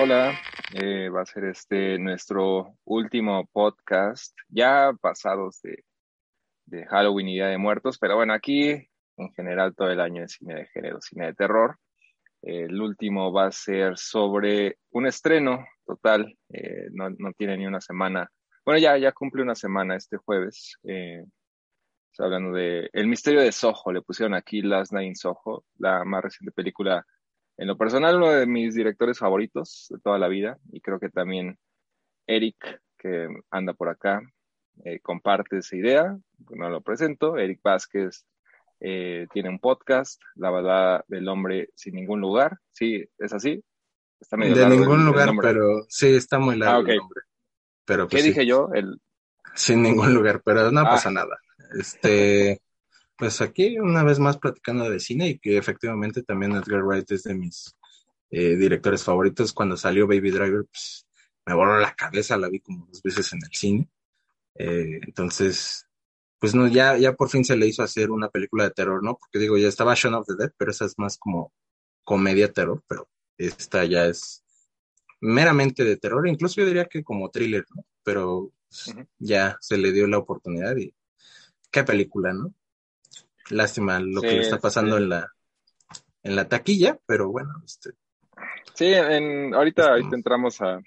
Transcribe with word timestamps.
Hola, 0.00 0.32
eh, 0.74 1.08
va 1.08 1.22
a 1.22 1.26
ser 1.26 1.46
este 1.46 1.98
nuestro 1.98 2.76
último 2.84 3.44
podcast, 3.52 4.32
ya 4.48 4.92
pasados 5.00 5.60
de, 5.62 5.82
de 6.66 6.86
Halloween 6.86 7.26
y 7.26 7.34
Día 7.34 7.48
de 7.48 7.58
Muertos, 7.58 7.98
pero 7.98 8.14
bueno, 8.14 8.32
aquí 8.32 8.70
en 9.16 9.32
general 9.34 9.74
todo 9.74 9.90
el 9.90 9.98
año 9.98 10.22
es 10.22 10.34
cine 10.34 10.54
de 10.54 10.66
género, 10.66 11.00
cine 11.00 11.26
de 11.26 11.34
terror. 11.34 11.78
el 12.42 12.80
último 12.80 13.32
va 13.32 13.46
a 13.46 13.50
ser 13.50 13.98
sobre 13.98 14.76
un 14.92 15.08
estreno 15.08 15.66
total, 15.84 16.32
eh, 16.50 16.86
no, 16.92 17.10
no, 17.10 17.32
tiene 17.32 17.56
ni 17.56 17.66
una 17.66 17.80
semana. 17.80 18.30
Bueno, 18.64 18.78
ya, 18.78 18.96
ya 18.98 19.10
cumple 19.10 19.42
una 19.42 19.56
semana 19.56 19.96
este 19.96 20.16
jueves. 20.16 20.78
Eh, 20.84 21.24
hablando 22.18 22.52
de 22.52 22.88
El 22.92 23.08
misterio 23.08 23.40
de 23.40 23.50
Soho, 23.50 23.92
le 23.92 24.02
pusieron 24.02 24.34
aquí 24.34 24.62
Last 24.62 24.92
Night 24.92 25.08
in 25.08 25.16
Soho, 25.16 25.64
la 25.76 26.04
más 26.04 26.22
reciente 26.22 26.52
película 26.52 27.04
en 27.58 27.66
lo 27.66 27.76
personal, 27.76 28.16
uno 28.16 28.30
de 28.30 28.46
mis 28.46 28.74
directores 28.74 29.18
favoritos 29.18 29.88
de 29.90 29.98
toda 29.98 30.18
la 30.18 30.28
vida, 30.28 30.58
y 30.72 30.80
creo 30.80 30.98
que 30.98 31.10
también 31.10 31.58
Eric, 32.26 32.80
que 32.96 33.28
anda 33.50 33.74
por 33.74 33.88
acá, 33.88 34.22
eh, 34.84 35.00
comparte 35.00 35.58
esa 35.58 35.76
idea. 35.76 36.16
No 36.50 36.70
lo 36.70 36.80
presento. 36.82 37.36
Eric 37.36 37.60
Vázquez 37.62 38.24
eh, 38.80 39.26
tiene 39.32 39.48
un 39.48 39.58
podcast, 39.58 40.20
La 40.36 40.50
balada 40.50 41.04
del 41.08 41.28
hombre 41.28 41.70
sin 41.74 41.94
ningún 41.94 42.20
lugar. 42.20 42.58
Sí, 42.72 43.04
es 43.18 43.32
así. 43.32 43.62
Está 44.20 44.36
medio 44.36 44.56
de 44.56 44.68
ningún 44.68 45.04
lugar, 45.04 45.30
pero 45.40 45.84
sí, 45.88 46.14
está 46.14 46.38
muy 46.38 46.56
largo 46.56 46.86
ah, 46.86 46.92
el 46.92 46.98
nombre. 46.98 47.20
Pero, 47.84 48.08
pues, 48.08 48.22
¿Qué 48.22 48.28
dije 48.28 48.46
yo? 48.46 48.68
El... 48.74 49.00
Sin 49.54 49.82
ningún 49.82 50.14
lugar, 50.14 50.42
pero 50.44 50.70
no 50.70 50.80
ah. 50.80 50.90
pasa 50.90 51.10
nada. 51.10 51.38
Este, 51.78 52.60
pues 53.18 53.40
aquí 53.40 53.78
una 53.78 54.04
vez 54.04 54.20
más 54.20 54.38
platicando 54.38 54.88
de 54.88 55.00
cine 55.00 55.28
y 55.28 55.38
que 55.38 55.58
efectivamente 55.58 56.22
también 56.22 56.52
Edgar 56.52 56.84
Wright 56.84 57.10
es 57.10 57.24
de 57.24 57.34
mis 57.34 57.76
eh, 58.30 58.54
directores 58.54 59.02
favoritos. 59.02 59.52
Cuando 59.52 59.76
salió 59.76 60.06
Baby 60.06 60.30
Driver, 60.30 60.64
pues 60.70 61.04
me 61.44 61.54
voló 61.54 61.78
la 61.78 61.94
cabeza, 61.94 62.36
la 62.36 62.48
vi 62.48 62.60
como 62.60 62.86
dos 62.86 63.02
veces 63.02 63.32
en 63.32 63.40
el 63.42 63.50
cine. 63.52 63.90
Eh, 64.54 65.00
entonces, 65.02 65.84
pues 66.38 66.54
no, 66.54 66.68
ya, 66.68 66.96
ya 66.96 67.14
por 67.14 67.28
fin 67.28 67.44
se 67.44 67.56
le 67.56 67.66
hizo 67.66 67.82
hacer 67.82 68.12
una 68.12 68.28
película 68.28 68.64
de 68.64 68.70
terror, 68.70 69.02
¿no? 69.02 69.16
Porque 69.16 69.40
digo, 69.40 69.58
ya 69.58 69.66
estaba 69.66 69.94
Shaun 69.96 70.14
of 70.14 70.26
the 70.26 70.36
Dead, 70.38 70.52
pero 70.56 70.70
esa 70.70 70.84
es 70.84 70.94
más 70.96 71.18
como 71.18 71.52
comedia 72.04 72.52
terror, 72.52 72.84
pero 72.86 73.08
esta 73.36 73.84
ya 73.84 74.06
es 74.06 74.44
meramente 75.20 75.84
de 75.84 75.96
terror, 75.96 76.28
incluso 76.28 76.60
yo 76.60 76.66
diría 76.66 76.84
que 76.84 77.02
como 77.02 77.30
thriller, 77.30 77.64
¿no? 77.74 77.84
Pero 78.04 78.52
ya 79.18 79.56
se 79.60 79.76
le 79.76 79.90
dio 79.90 80.06
la 80.06 80.18
oportunidad 80.18 80.76
y 80.76 80.94
qué 81.70 81.82
película, 81.82 82.32
¿no? 82.32 82.54
Lástima 83.50 83.98
lo 84.00 84.20
que 84.20 84.32
le 84.32 84.40
está 84.40 84.58
pasando 84.58 84.96
en 84.98 85.08
la 85.08 85.28
en 86.22 86.36
la 86.36 86.48
taquilla, 86.48 86.98
pero 87.06 87.30
bueno, 87.30 87.50
este. 87.64 87.90
Sí, 88.74 88.86
en, 88.86 89.54
ahorita, 89.54 89.90
ahorita 89.90 90.14
entramos 90.14 90.60
a, 90.60 90.80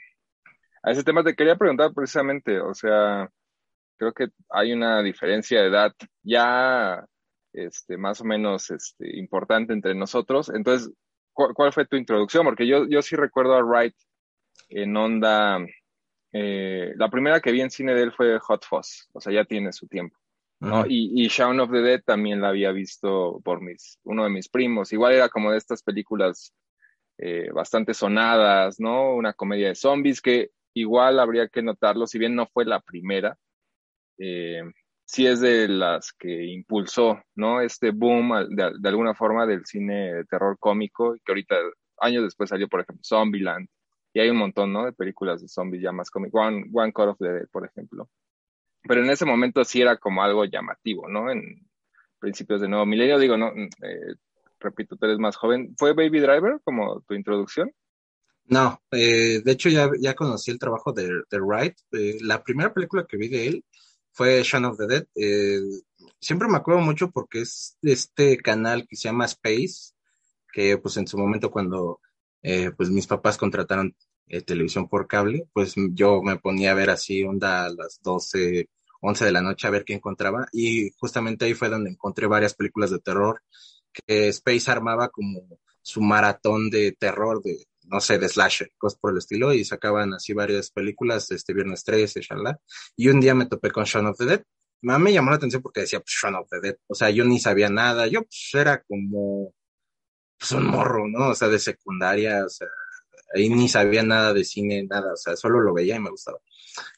a 0.84 0.92
ese 0.92 1.04
tema. 1.04 1.23
Te 1.23 1.36
quería 1.36 1.56
preguntar 1.56 1.92
precisamente, 1.94 2.59
o 2.59 2.73
sea, 2.73 3.30
creo 3.98 4.14
que 4.14 4.28
hay 4.50 4.73
una 4.73 5.02
diferencia 5.02 5.62
de 5.62 5.67
edad 5.67 5.94
ya 6.23 7.06
este, 7.54 7.98
más 7.98 8.22
o 8.22 8.23
menos 8.23 8.70
este, 8.70 9.17
importante 9.17 9.73
entre 9.73 9.95
nosotros. 9.95 10.50
Entonces, 10.50 10.92
¿cuál, 11.34 11.73
fue 11.73 11.86
tu 11.86 11.98
introducción? 11.98 12.45
Porque 12.45 12.67
yo, 12.67 12.88
yo 12.88 13.02
sí 13.02 13.16
recuerdo 13.16 13.56
a 13.56 13.64
Wright 13.64 13.95
en 14.70 14.95
onda. 14.95 15.59
Eh, 16.34 16.94
la 16.95 17.09
primera 17.09 17.42
que 17.42 17.52
vi 17.52 17.59
en 17.59 17.72
cine 17.72 17.94
de 17.94 18.04
él 18.04 18.14
fue 18.14 18.39
Hot 18.39 18.66
Fuzz, 18.66 19.09
o 19.12 19.20
sea, 19.20 19.34
ya 19.34 19.44
tiene 19.44 19.73
su 19.73 19.88
tiempo. 19.88 20.17
¿No? 20.61 20.86
Y, 20.86 21.11
y 21.16 21.27
Shaun 21.27 21.60
of 21.60 21.72
the 21.72 21.82
Dead 21.82 22.02
también 22.05 22.39
la 22.39 22.49
había 22.49 22.72
visto 22.72 23.42
por 23.44 23.61
mis, 23.61 23.99
uno 24.04 24.23
de 24.23 24.30
mis 24.30 24.48
primos. 24.48 24.94
Igual 24.94 25.14
era 25.14 25.27
como 25.27 25.52
de 25.52 25.58
estas 25.58 25.82
películas 25.82 26.54
eh, 27.17 27.49
bastante 27.52 27.95
sonadas, 27.95 28.80
¿no? 28.80 29.16
Una 29.16 29.33
comedia 29.33 29.70
de 29.70 29.76
zombies 29.76 30.22
que 30.22 30.52
igual 30.76 31.20
habría 31.20 31.48
que 31.48 31.64
notarlo, 31.64 32.05
si 32.05 32.20
bien 32.20 32.36
no 32.36 32.45
fue 32.45 32.66
la 32.66 32.80
primera, 32.80 33.38
eh, 34.20 34.61
sí 35.04 35.26
es 35.26 35.42
de 35.42 35.67
las 35.67 36.14
que 36.14 36.45
impulsó, 36.45 37.20
¿no? 37.36 37.60
Este 37.61 37.89
boom 37.89 38.32
de, 38.49 38.72
de, 38.80 38.89
alguna 38.89 39.16
forma 39.16 39.48
del 39.48 39.66
cine 39.66 40.14
de 40.14 40.26
terror 40.26 40.58
cómico, 40.60 41.16
que 41.26 41.32
ahorita, 41.32 41.55
años 41.99 42.23
después 42.23 42.49
salió, 42.49 42.67
por 42.67 42.82
ejemplo, 42.82 43.04
Zombieland, 43.04 43.67
y 44.14 44.20
hay 44.20 44.30
un 44.30 44.38
montón, 44.38 44.72
¿no? 44.72 44.86
De 44.86 44.93
películas 44.93 45.42
de 45.42 45.48
zombies 45.48 45.82
ya 45.82 45.92
más 45.92 46.11
cómicas, 46.11 46.39
One, 46.39 46.66
One 46.72 46.93
Cut 46.93 47.08
of 47.08 47.17
the 47.17 47.32
Dead, 47.32 47.48
por 47.52 47.66
ejemplo 47.66 48.10
pero 48.83 49.03
en 49.03 49.09
ese 49.09 49.25
momento 49.25 49.64
sí 49.64 49.81
era 49.81 49.97
como 49.97 50.23
algo 50.23 50.45
llamativo, 50.45 51.08
¿no? 51.08 51.31
En 51.31 51.67
principios 52.19 52.61
de 52.61 52.69
nuevo 52.69 52.86
milenio, 52.86 53.19
digo, 53.19 53.37
no, 53.37 53.47
eh, 53.47 54.15
repito, 54.59 54.95
tú 54.95 55.05
eres 55.05 55.19
más 55.19 55.36
joven. 55.36 55.75
¿Fue 55.77 55.93
Baby 55.93 56.19
Driver 56.19 56.61
como 56.64 57.02
tu 57.02 57.14
introducción? 57.14 57.71
No, 58.45 58.81
eh, 58.92 59.42
de 59.43 59.52
hecho 59.52 59.69
ya, 59.69 59.89
ya 59.99 60.14
conocí 60.14 60.52
el 60.52 60.59
trabajo 60.59 60.93
de, 60.93 61.09
de 61.30 61.39
Wright. 61.39 61.77
Eh, 61.92 62.17
la 62.21 62.43
primera 62.43 62.73
película 62.73 63.05
que 63.08 63.17
vi 63.17 63.27
de 63.27 63.47
él 63.47 63.65
fue 64.11 64.43
Shaun 64.43 64.65
of 64.65 64.77
the 64.77 64.87
Dead. 64.87 65.05
siempre 66.19 66.48
me 66.48 66.58
acuerdo 66.58 66.81
mucho 66.81 67.11
porque 67.11 67.42
es 67.42 67.77
este 67.81 68.37
canal 68.37 68.87
que 68.87 68.95
se 68.95 69.03
llama 69.03 69.25
Space, 69.25 69.93
que 70.52 70.77
pues 70.77 70.98
en 70.98 71.08
su 71.08 71.17
momento 71.17 71.49
cuando 71.49 72.02
pues 72.75 72.89
mis 72.89 73.08
papás 73.08 73.37
contrataron 73.37 73.95
eh, 74.27 74.42
televisión 74.42 74.87
por 74.87 75.08
cable, 75.08 75.48
pues 75.54 75.76
yo 75.93 76.21
me 76.21 76.37
ponía 76.37 76.71
a 76.71 76.76
ver 76.76 76.89
así 76.89 77.23
onda 77.23 77.65
a 77.65 77.70
las 77.70 77.99
12, 78.02 78.70
11 79.02 79.26
de 79.26 79.32
la 79.32 79.42
noche 79.42 79.67
a 79.67 79.71
ver 79.71 79.83
qué 79.86 79.93
encontraba 79.93 80.48
y 80.52 80.92
justamente 80.98 81.45
ahí 81.45 81.54
fue 81.54 81.70
donde 81.70 81.89
encontré 81.89 82.27
varias 82.27 82.54
películas 82.54 82.92
de 82.92 82.99
terror 82.99 83.42
que 83.93 84.30
Space 84.30 84.71
armaba 84.71 85.10
como 85.10 85.42
su 85.81 86.02
maratón 86.02 86.70
de 86.70 86.93
terror 86.93 87.42
de 87.42 87.65
no 87.92 87.99
sé, 87.99 88.17
de 88.17 88.30
slasher, 88.30 88.71
cosas 88.77 88.99
por 88.99 89.11
el 89.11 89.17
estilo, 89.17 89.54
y 89.54 89.65
sacaban 89.65 90.14
así 90.14 90.33
varias 90.33 90.71
películas, 90.71 91.30
este 91.31 91.54
Viernes 91.54 91.83
13, 91.83 92.21
shalala, 92.21 92.60
y 92.95 93.10
un 93.10 93.20
día 93.20 93.36
me 93.36 93.48
topé 93.48 93.70
con 93.70 93.83
Shaun 93.83 94.08
of 94.08 94.17
the 94.17 94.26
Dead. 94.26 94.43
Me 94.81 95.14
llamó 95.14 95.30
la 95.30 95.36
atención 95.36 95.61
porque 95.61 95.81
decía, 95.81 95.99
pues, 95.99 96.15
Shaun 96.21 96.36
of 96.36 96.48
the 96.49 96.60
Dead, 96.61 96.77
o 96.87 96.95
sea, 96.95 97.10
yo 97.10 97.26
ni 97.26 97.39
sabía 97.39 97.70
nada, 97.70 98.08
yo 98.08 98.21
pues, 98.23 98.49
era 98.54 98.81
como, 98.83 99.54
pues, 100.39 100.52
un 100.54 100.67
morro, 100.67 101.08
¿no? 101.08 101.30
O 101.30 101.36
sea, 101.36 101.49
de 101.49 101.60
secundaria, 101.60 102.45
o 102.45 102.49
sea, 102.49 102.67
ahí 103.33 103.49
ni 103.49 103.67
sabía 103.67 104.03
nada 104.03 104.33
de 104.33 104.43
cine, 104.43 104.83
nada, 104.83 105.14
o 105.14 105.17
sea, 105.17 105.36
solo 105.36 105.61
lo 105.61 105.73
veía 105.73 105.95
y 105.95 105.99
me 105.99 106.09
gustaba. 106.09 106.39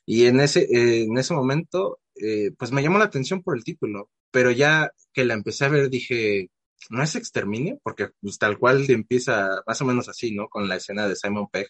Y 0.05 0.25
en 0.25 0.39
ese, 0.39 0.61
eh, 0.63 1.03
en 1.03 1.17
ese 1.17 1.33
momento, 1.33 1.99
eh, 2.15 2.51
pues 2.57 2.71
me 2.71 2.81
llamó 2.83 2.97
la 2.99 3.05
atención 3.05 3.41
por 3.41 3.57
el 3.57 3.63
título, 3.63 4.09
pero 4.31 4.51
ya 4.51 4.91
que 5.13 5.25
la 5.25 5.33
empecé 5.33 5.65
a 5.65 5.69
ver 5.69 5.89
dije, 5.89 6.49
¿no 6.89 7.03
es 7.03 7.15
exterminio? 7.15 7.79
Porque 7.83 8.09
pues, 8.21 8.37
tal 8.37 8.57
cual 8.57 8.85
empieza 8.89 9.61
más 9.67 9.81
o 9.81 9.85
menos 9.85 10.09
así, 10.09 10.33
¿no? 10.35 10.47
Con 10.49 10.67
la 10.67 10.77
escena 10.77 11.07
de 11.07 11.15
Simon 11.15 11.47
Pegg 11.51 11.67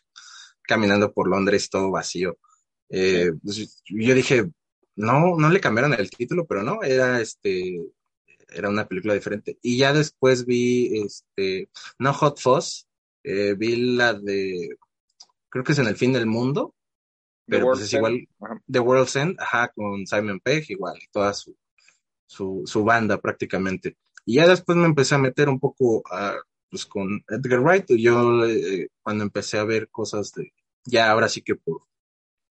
caminando 0.63 1.13
por 1.13 1.27
Londres 1.27 1.69
todo 1.69 1.91
vacío. 1.91 2.37
Eh, 2.89 3.31
pues, 3.43 3.81
yo 3.85 4.15
dije, 4.15 4.49
no, 4.95 5.35
no 5.37 5.49
le 5.49 5.59
cambiaron 5.59 5.93
el 5.93 6.09
título, 6.09 6.45
pero 6.45 6.63
no, 6.63 6.83
era 6.83 7.21
este, 7.21 7.79
era 8.49 8.69
una 8.69 8.87
película 8.87 9.13
diferente. 9.13 9.57
Y 9.61 9.77
ya 9.77 9.93
después 9.93 10.45
vi, 10.45 11.01
este, 11.01 11.69
no 11.99 12.13
Hot 12.13 12.39
Fuzz, 12.39 12.87
eh, 13.23 13.55
vi 13.57 13.95
la 13.95 14.13
de, 14.13 14.77
creo 15.49 15.63
que 15.63 15.71
es 15.71 15.79
en 15.79 15.87
el 15.87 15.95
fin 15.95 16.13
del 16.13 16.25
mundo, 16.25 16.75
pero 17.45 17.67
pues 17.67 17.81
es 17.81 17.93
igual, 17.93 18.27
The 18.71 18.79
World's 18.79 19.15
End, 19.15 19.39
ajá, 19.39 19.69
con 19.75 20.07
Simon 20.07 20.39
Pegg 20.39 20.69
igual, 20.69 20.97
y 21.01 21.07
toda 21.11 21.33
su, 21.33 21.55
su, 22.25 22.63
su, 22.65 22.83
banda 22.83 23.19
prácticamente. 23.19 23.97
Y 24.25 24.35
ya 24.35 24.47
después 24.47 24.77
me 24.77 24.85
empecé 24.85 25.15
a 25.15 25.19
meter 25.19 25.49
un 25.49 25.59
poco 25.59 26.03
a, 26.09 26.35
pues 26.69 26.85
con 26.85 27.23
Edgar 27.27 27.59
Wright, 27.59 27.85
yo 27.97 28.45
eh, 28.45 28.89
cuando 29.01 29.23
empecé 29.23 29.57
a 29.57 29.63
ver 29.65 29.89
cosas 29.89 30.31
de, 30.33 30.53
ya 30.85 31.11
ahora 31.11 31.29
sí 31.29 31.41
que 31.41 31.55
por 31.55 31.83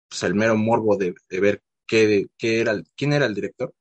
pues, 0.09 0.23
el 0.23 0.35
mero 0.35 0.55
morbo 0.57 0.97
de, 0.97 1.15
de 1.29 1.39
ver 1.39 1.63
qué, 1.87 2.27
qué 2.37 2.61
era, 2.61 2.81
quién 2.95 3.13
era 3.13 3.25
el 3.25 3.33
director, 3.33 3.73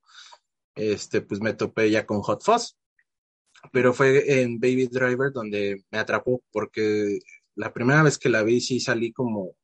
este, 0.74 1.20
pues 1.20 1.40
me 1.40 1.54
topé 1.54 1.90
ya 1.90 2.06
con 2.06 2.22
Hot 2.22 2.42
Fuzz, 2.42 2.76
pero 3.72 3.92
fue 3.92 4.42
en 4.42 4.58
Baby 4.58 4.88
Driver 4.88 5.32
donde 5.32 5.84
me 5.90 5.98
atrapó 5.98 6.42
porque 6.50 7.18
la 7.54 7.72
primera 7.72 8.02
vez 8.02 8.18
que 8.18 8.28
la 8.28 8.42
vi 8.42 8.60
sí 8.60 8.80
salí 8.80 9.12
como 9.12 9.54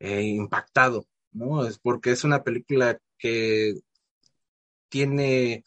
eh, 0.00 0.22
impactado, 0.22 1.06
¿no? 1.32 1.66
Es 1.66 1.78
porque 1.78 2.12
es 2.12 2.24
una 2.24 2.42
película 2.42 2.98
que 3.18 3.74
tiene, 4.88 5.64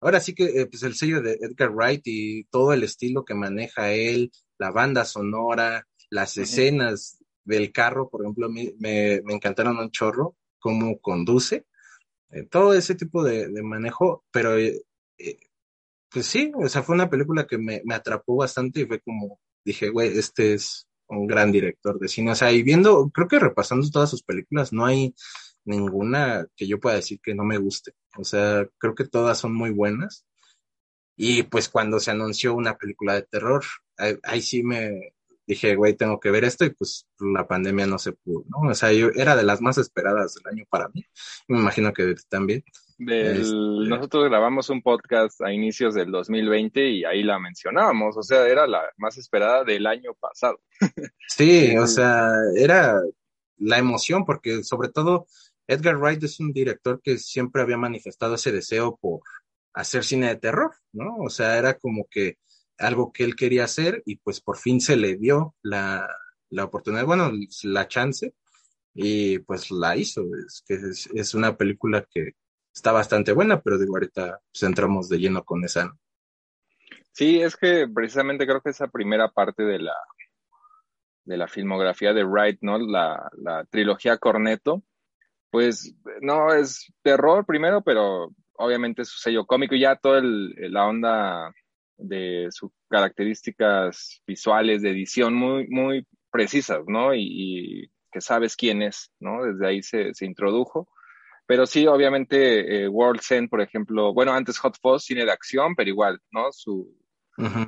ahora 0.00 0.20
sí 0.20 0.34
que 0.34 0.44
eh, 0.44 0.66
pues 0.66 0.82
el 0.82 0.94
sello 0.94 1.20
de 1.20 1.34
Edgar 1.40 1.70
Wright 1.70 2.02
y 2.06 2.44
todo 2.44 2.72
el 2.72 2.82
estilo 2.82 3.24
que 3.24 3.34
maneja 3.34 3.92
él, 3.92 4.32
la 4.58 4.70
banda 4.70 5.04
sonora, 5.04 5.86
las 6.10 6.36
escenas 6.38 7.18
del 7.44 7.72
carro, 7.72 8.08
por 8.08 8.22
ejemplo, 8.22 8.48
me, 8.48 8.72
me, 8.78 9.16
encantaron 9.28 9.78
un 9.78 9.90
chorro, 9.90 10.36
cómo 10.58 10.98
conduce, 11.00 11.66
eh, 12.30 12.44
todo 12.44 12.74
ese 12.74 12.94
tipo 12.94 13.22
de, 13.22 13.48
de 13.48 13.62
manejo, 13.62 14.24
pero 14.30 14.56
pues 16.14 16.26
sí, 16.26 16.52
o 16.54 16.68
sea, 16.68 16.84
fue 16.84 16.94
una 16.94 17.10
película 17.10 17.44
que 17.44 17.58
me, 17.58 17.82
me 17.84 17.96
atrapó 17.96 18.36
bastante 18.36 18.82
y 18.82 18.86
fue 18.86 19.00
como, 19.00 19.40
dije, 19.64 19.88
güey, 19.90 20.16
este 20.16 20.54
es 20.54 20.86
un 21.08 21.26
gran 21.26 21.50
director 21.50 21.98
de 21.98 22.06
cine. 22.06 22.30
O 22.30 22.34
sea, 22.36 22.52
y 22.52 22.62
viendo, 22.62 23.10
creo 23.10 23.26
que 23.26 23.40
repasando 23.40 23.90
todas 23.90 24.10
sus 24.10 24.22
películas, 24.22 24.72
no 24.72 24.86
hay 24.86 25.12
ninguna 25.64 26.46
que 26.54 26.68
yo 26.68 26.78
pueda 26.78 26.94
decir 26.94 27.18
que 27.20 27.34
no 27.34 27.42
me 27.44 27.58
guste. 27.58 27.94
O 28.16 28.22
sea, 28.22 28.64
creo 28.78 28.94
que 28.94 29.06
todas 29.08 29.38
son 29.38 29.54
muy 29.56 29.70
buenas. 29.70 30.24
Y 31.16 31.42
pues 31.44 31.68
cuando 31.68 31.98
se 31.98 32.12
anunció 32.12 32.54
una 32.54 32.76
película 32.76 33.14
de 33.14 33.22
terror, 33.22 33.64
ahí, 33.96 34.40
sí 34.40 34.62
me, 34.62 35.14
dije, 35.48 35.74
güey, 35.74 35.96
tengo 35.96 36.20
que 36.20 36.30
ver 36.30 36.44
esto 36.44 36.64
y 36.64 36.70
pues 36.70 37.08
la 37.18 37.46
pandemia 37.48 37.86
no 37.86 37.98
se 37.98 38.12
pudo, 38.12 38.44
¿no? 38.48 38.70
O 38.70 38.74
sea, 38.74 38.92
yo 38.92 39.08
era 39.14 39.34
de 39.34 39.42
las 39.42 39.60
más 39.60 39.78
esperadas 39.78 40.34
del 40.34 40.46
año 40.52 40.64
para 40.70 40.88
mí, 40.88 41.04
me 41.48 41.58
imagino 41.58 41.92
que 41.92 42.14
también. 42.28 42.64
Este, 43.08 43.54
nosotros 43.54 44.24
grabamos 44.24 44.70
un 44.70 44.82
podcast 44.82 45.40
a 45.42 45.52
inicios 45.52 45.94
del 45.94 46.10
2020 46.10 46.88
y 46.88 47.04
ahí 47.04 47.22
la 47.22 47.38
mencionábamos, 47.38 48.16
o 48.16 48.22
sea, 48.22 48.46
era 48.46 48.66
la 48.66 48.82
más 48.96 49.16
esperada 49.18 49.64
del 49.64 49.86
año 49.86 50.14
pasado. 50.14 50.60
sí, 51.28 51.76
o 51.78 51.86
sea, 51.86 52.30
era 52.56 53.00
la 53.58 53.78
emoción 53.78 54.24
porque 54.24 54.62
sobre 54.64 54.88
todo 54.88 55.26
Edgar 55.66 55.96
Wright 55.96 56.22
es 56.22 56.40
un 56.40 56.52
director 56.52 57.00
que 57.02 57.18
siempre 57.18 57.62
había 57.62 57.76
manifestado 57.76 58.34
ese 58.34 58.52
deseo 58.52 58.96
por 59.00 59.20
hacer 59.72 60.04
cine 60.04 60.28
de 60.28 60.36
terror, 60.36 60.72
¿no? 60.92 61.16
O 61.16 61.30
sea, 61.30 61.58
era 61.58 61.74
como 61.74 62.06
que 62.10 62.38
algo 62.78 63.12
que 63.12 63.24
él 63.24 63.36
quería 63.36 63.64
hacer 63.64 64.02
y 64.04 64.16
pues 64.16 64.40
por 64.40 64.56
fin 64.56 64.80
se 64.80 64.96
le 64.96 65.16
dio 65.16 65.54
la, 65.62 66.08
la 66.50 66.64
oportunidad, 66.64 67.04
bueno, 67.06 67.30
la 67.62 67.88
chance 67.88 68.34
y 68.94 69.40
pues 69.40 69.70
la 69.70 69.96
hizo. 69.96 70.24
Es 70.46 70.62
que 70.66 70.74
es, 71.20 71.34
una 71.34 71.56
película 71.56 72.06
que 72.10 72.32
está 72.74 72.92
bastante 72.92 73.32
buena, 73.32 73.60
pero 73.60 73.78
digo, 73.78 73.94
ahorita 73.94 74.40
pues 74.50 74.62
entramos 74.62 75.08
de 75.08 75.18
lleno 75.18 75.44
con 75.44 75.64
esa. 75.64 75.96
Sí, 77.12 77.40
es 77.40 77.56
que 77.56 77.86
precisamente 77.92 78.46
creo 78.46 78.60
que 78.60 78.70
esa 78.70 78.88
primera 78.88 79.28
parte 79.30 79.62
de 79.62 79.78
la 79.78 79.94
de 81.24 81.38
la 81.38 81.48
filmografía 81.48 82.12
de 82.12 82.24
Wright, 82.24 82.58
¿no? 82.60 82.78
La, 82.78 83.30
la 83.38 83.64
trilogía 83.64 84.18
Corneto, 84.18 84.82
pues 85.50 85.94
no 86.20 86.52
es 86.52 86.92
terror 87.02 87.46
primero, 87.46 87.82
pero 87.82 88.34
obviamente 88.56 89.04
su 89.04 89.18
sello 89.18 89.46
cómico 89.46 89.74
y 89.74 89.80
ya 89.80 89.96
toda 89.96 90.20
la 90.22 90.86
onda 90.86 91.54
de 91.96 92.48
sus 92.50 92.70
características 92.88 94.20
visuales 94.26 94.82
de 94.82 94.90
edición 94.90 95.34
muy, 95.34 95.66
muy 95.68 96.06
precisas, 96.30 96.80
¿no? 96.86 97.14
Y, 97.14 97.90
que 98.12 98.20
sabes 98.20 98.54
quién 98.54 98.80
es, 98.80 99.10
¿no? 99.18 99.42
Desde 99.44 99.66
ahí 99.66 99.82
se, 99.82 100.14
se 100.14 100.24
introdujo. 100.24 100.88
Pero 101.46 101.66
sí, 101.66 101.86
obviamente, 101.86 102.84
eh, 102.84 102.88
World 102.88 103.20
End, 103.30 103.50
por 103.50 103.60
ejemplo, 103.60 104.14
bueno, 104.14 104.32
antes 104.32 104.58
Hot 104.58 104.78
Fuzz, 104.80 105.04
cine 105.04 105.24
de 105.24 105.32
acción, 105.32 105.74
pero 105.74 105.90
igual, 105.90 106.18
¿no? 106.30 106.50
Su, 106.52 106.96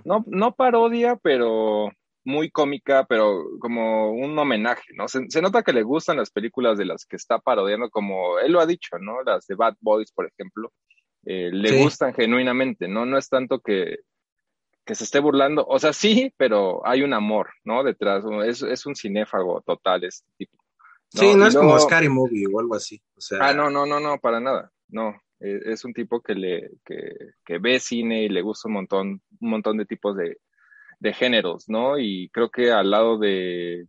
no, 0.04 0.24
no 0.26 0.54
parodia, 0.54 1.16
pero 1.16 1.90
muy 2.24 2.50
cómica, 2.50 3.06
pero 3.08 3.44
como 3.60 4.10
un 4.10 4.36
homenaje, 4.38 4.92
¿no? 4.94 5.08
Se, 5.08 5.20
se, 5.28 5.40
nota 5.40 5.62
que 5.62 5.72
le 5.72 5.82
gustan 5.82 6.16
las 6.16 6.30
películas 6.30 6.76
de 6.76 6.84
las 6.84 7.06
que 7.06 7.16
está 7.16 7.38
parodiando, 7.38 7.88
como 7.88 8.38
él 8.38 8.52
lo 8.52 8.60
ha 8.60 8.66
dicho, 8.66 8.98
¿no? 8.98 9.22
Las 9.22 9.46
de 9.46 9.54
Bad 9.54 9.76
Boys, 9.80 10.10
por 10.10 10.26
ejemplo, 10.26 10.72
eh, 11.24 11.50
le 11.52 11.82
gustan 11.82 12.14
genuinamente, 12.14 12.88
¿no? 12.88 13.06
No 13.06 13.18
es 13.18 13.28
tanto 13.28 13.60
que, 13.60 13.98
que 14.84 14.94
se 14.94 15.04
esté 15.04 15.20
burlando, 15.20 15.64
o 15.66 15.78
sea, 15.78 15.92
sí, 15.92 16.32
pero 16.36 16.86
hay 16.86 17.02
un 17.02 17.12
amor, 17.14 17.50
¿no? 17.64 17.84
Detrás, 17.84 18.24
es, 18.44 18.62
es 18.62 18.86
un 18.86 18.96
cinéfago 18.96 19.60
total 19.62 20.04
este 20.04 20.28
tipo. 20.36 20.56
Sí, 21.08 21.34
no 21.34 21.46
es 21.46 21.54
como 21.54 21.78
Scary 21.78 22.08
Movie 22.08 22.46
o 22.52 22.60
algo 22.60 22.74
así. 22.74 23.00
O 23.16 23.20
sea... 23.20 23.38
Ah, 23.40 23.54
no, 23.54 23.70
no, 23.70 23.86
no, 23.86 24.00
no, 24.00 24.18
para 24.18 24.40
nada. 24.40 24.70
No, 24.88 25.14
e, 25.40 25.60
es 25.64 25.84
un 25.84 25.92
tipo 25.92 26.20
que 26.20 26.34
le 26.34 26.70
que, 26.84 27.12
que, 27.44 27.58
ve 27.58 27.80
cine 27.80 28.24
y 28.24 28.28
le 28.28 28.42
gusta 28.42 28.68
un 28.68 28.74
montón, 28.74 29.22
un 29.40 29.50
montón 29.50 29.76
de 29.76 29.86
tipos 29.86 30.16
de, 30.16 30.38
de 30.98 31.12
géneros, 31.12 31.68
¿no? 31.68 31.98
Y 31.98 32.28
creo 32.30 32.50
que 32.50 32.70
al 32.70 32.90
lado 32.90 33.18
de, 33.18 33.86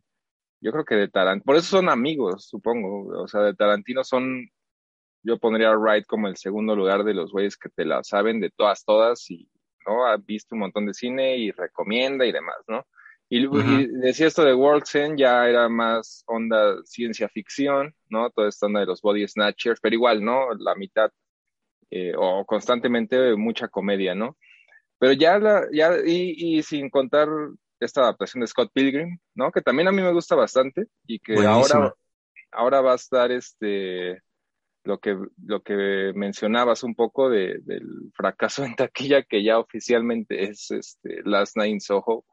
yo 0.61 0.71
creo 0.71 0.85
que 0.85 0.95
de 0.95 1.07
Tarantino, 1.07 1.45
por 1.45 1.55
eso 1.55 1.77
son 1.77 1.89
amigos, 1.89 2.47
supongo, 2.47 3.07
o 3.21 3.27
sea, 3.27 3.41
de 3.41 3.55
Tarantino 3.55 4.03
son, 4.03 4.49
yo 5.23 5.37
pondría 5.39 5.69
a 5.69 5.77
Wright 5.77 6.05
como 6.05 6.27
el 6.27 6.37
segundo 6.37 6.75
lugar 6.75 7.03
de 7.03 7.13
los 7.13 7.31
güeyes 7.31 7.57
que 7.57 7.69
te 7.69 7.85
la 7.85 8.03
saben 8.03 8.39
de 8.39 8.49
todas, 8.49 8.83
todas 8.85 9.29
y 9.29 9.49
¿no? 9.87 10.05
Ha 10.05 10.17
visto 10.17 10.53
un 10.55 10.59
montón 10.59 10.85
de 10.85 10.93
cine 10.93 11.37
y 11.37 11.51
recomienda 11.51 12.25
y 12.25 12.31
demás, 12.31 12.57
¿no? 12.67 12.85
Y, 13.29 13.45
decía 13.99 14.27
esto 14.27 14.43
de 14.43 14.53
World's 14.53 14.95
End, 14.95 15.19
ya 15.19 15.47
era 15.47 15.67
más 15.67 16.23
onda 16.27 16.81
ciencia 16.85 17.27
ficción, 17.27 17.93
¿no? 18.09 18.29
Toda 18.29 18.49
esta 18.49 18.67
onda 18.67 18.79
de 18.79 18.85
los 18.85 19.01
body 19.01 19.27
snatchers, 19.27 19.79
pero 19.81 19.95
igual, 19.95 20.23
¿no? 20.23 20.53
La 20.55 20.75
mitad, 20.75 21.11
eh, 21.89 22.13
o 22.17 22.45
constantemente 22.45 23.35
mucha 23.35 23.67
comedia, 23.67 24.15
¿no? 24.15 24.37
Pero 24.97 25.13
ya, 25.13 25.39
la, 25.39 25.67
ya 25.71 25.97
y, 26.05 26.57
y, 26.57 26.63
sin 26.63 26.89
contar 26.89 27.27
esta 27.79 28.01
adaptación 28.01 28.41
de 28.41 28.47
Scott 28.47 28.71
Pilgrim, 28.73 29.19
¿no? 29.35 29.51
Que 29.51 29.61
también 29.61 29.87
a 29.87 29.91
mí 29.91 30.01
me 30.01 30.13
gusta 30.13 30.35
bastante 30.35 30.87
y 31.05 31.19
que 31.19 31.45
ahora, 31.45 31.93
ahora 32.51 32.81
va 32.81 32.93
a 32.93 32.95
estar 32.95 33.31
este 33.31 34.21
lo 34.87 34.99
que, 34.99 35.17
lo 35.45 35.61
que 35.61 36.13
mencionabas 36.15 36.81
un 36.81 36.95
poco 36.95 37.29
de, 37.29 37.59
del 37.63 37.85
fracaso 38.15 38.63
en 38.63 38.75
taquilla, 38.75 39.21
que 39.21 39.43
ya 39.43 39.59
oficialmente 39.59 40.45
es 40.45 40.71
este, 40.71 41.21
Last 41.25 41.57
Night 41.57 41.73
in 41.73 41.81
Soho. 41.81 42.25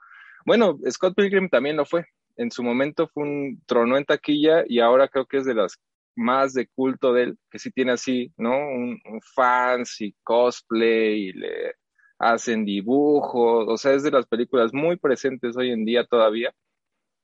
Bueno, 0.44 0.79
Scott 0.91 1.14
Pilgrim 1.17 1.49
también 1.49 1.76
lo 1.76 1.85
fue. 1.87 2.06
En 2.37 2.50
su 2.50 2.62
momento 2.62 3.08
fue 3.08 3.25
un 3.25 3.62
trono 3.67 3.96
en 3.96 4.05
taquilla 4.05 4.64
y 4.69 4.81
ahora 4.81 5.08
creo 5.08 5.26
que 5.26 5.38
es 5.38 5.44
de 5.46 5.55
las 5.55 5.79
más 6.17 6.52
de 6.55 6.69
culto 6.69 7.12
de 7.12 7.25
él, 7.25 7.38
que 7.50 7.58
sí 7.58 7.70
tiene 7.70 7.93
así, 7.93 8.32
¿no? 8.37 8.56
Un, 8.56 9.00
fans 9.35 10.00
y 10.00 10.14
cosplay 10.23 11.29
y 11.29 11.32
le 11.32 11.75
hacen 12.19 12.64
dibujos, 12.64 13.67
o 13.69 13.76
sea, 13.76 13.93
es 13.94 14.02
de 14.02 14.11
las 14.11 14.26
películas 14.26 14.73
muy 14.73 14.96
presentes 14.96 15.56
hoy 15.56 15.70
en 15.73 15.85
día 15.85 16.05
todavía 16.06 16.52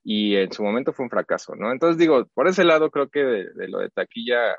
y 0.05 0.37
en 0.37 0.53
su 0.53 0.63
momento 0.65 0.93
fue 0.93 1.05
un 1.05 1.11
fracaso, 1.11 1.55
¿no? 1.57 1.73
Entonces 1.73 1.99
digo, 1.99 2.27
por 2.35 2.49
ese 2.49 2.65
lado 2.65 2.91
creo 2.91 3.09
que 3.11 3.21
de 3.21 3.69
lo 3.69 3.79
de 3.81 3.91
taquilla 3.91 4.57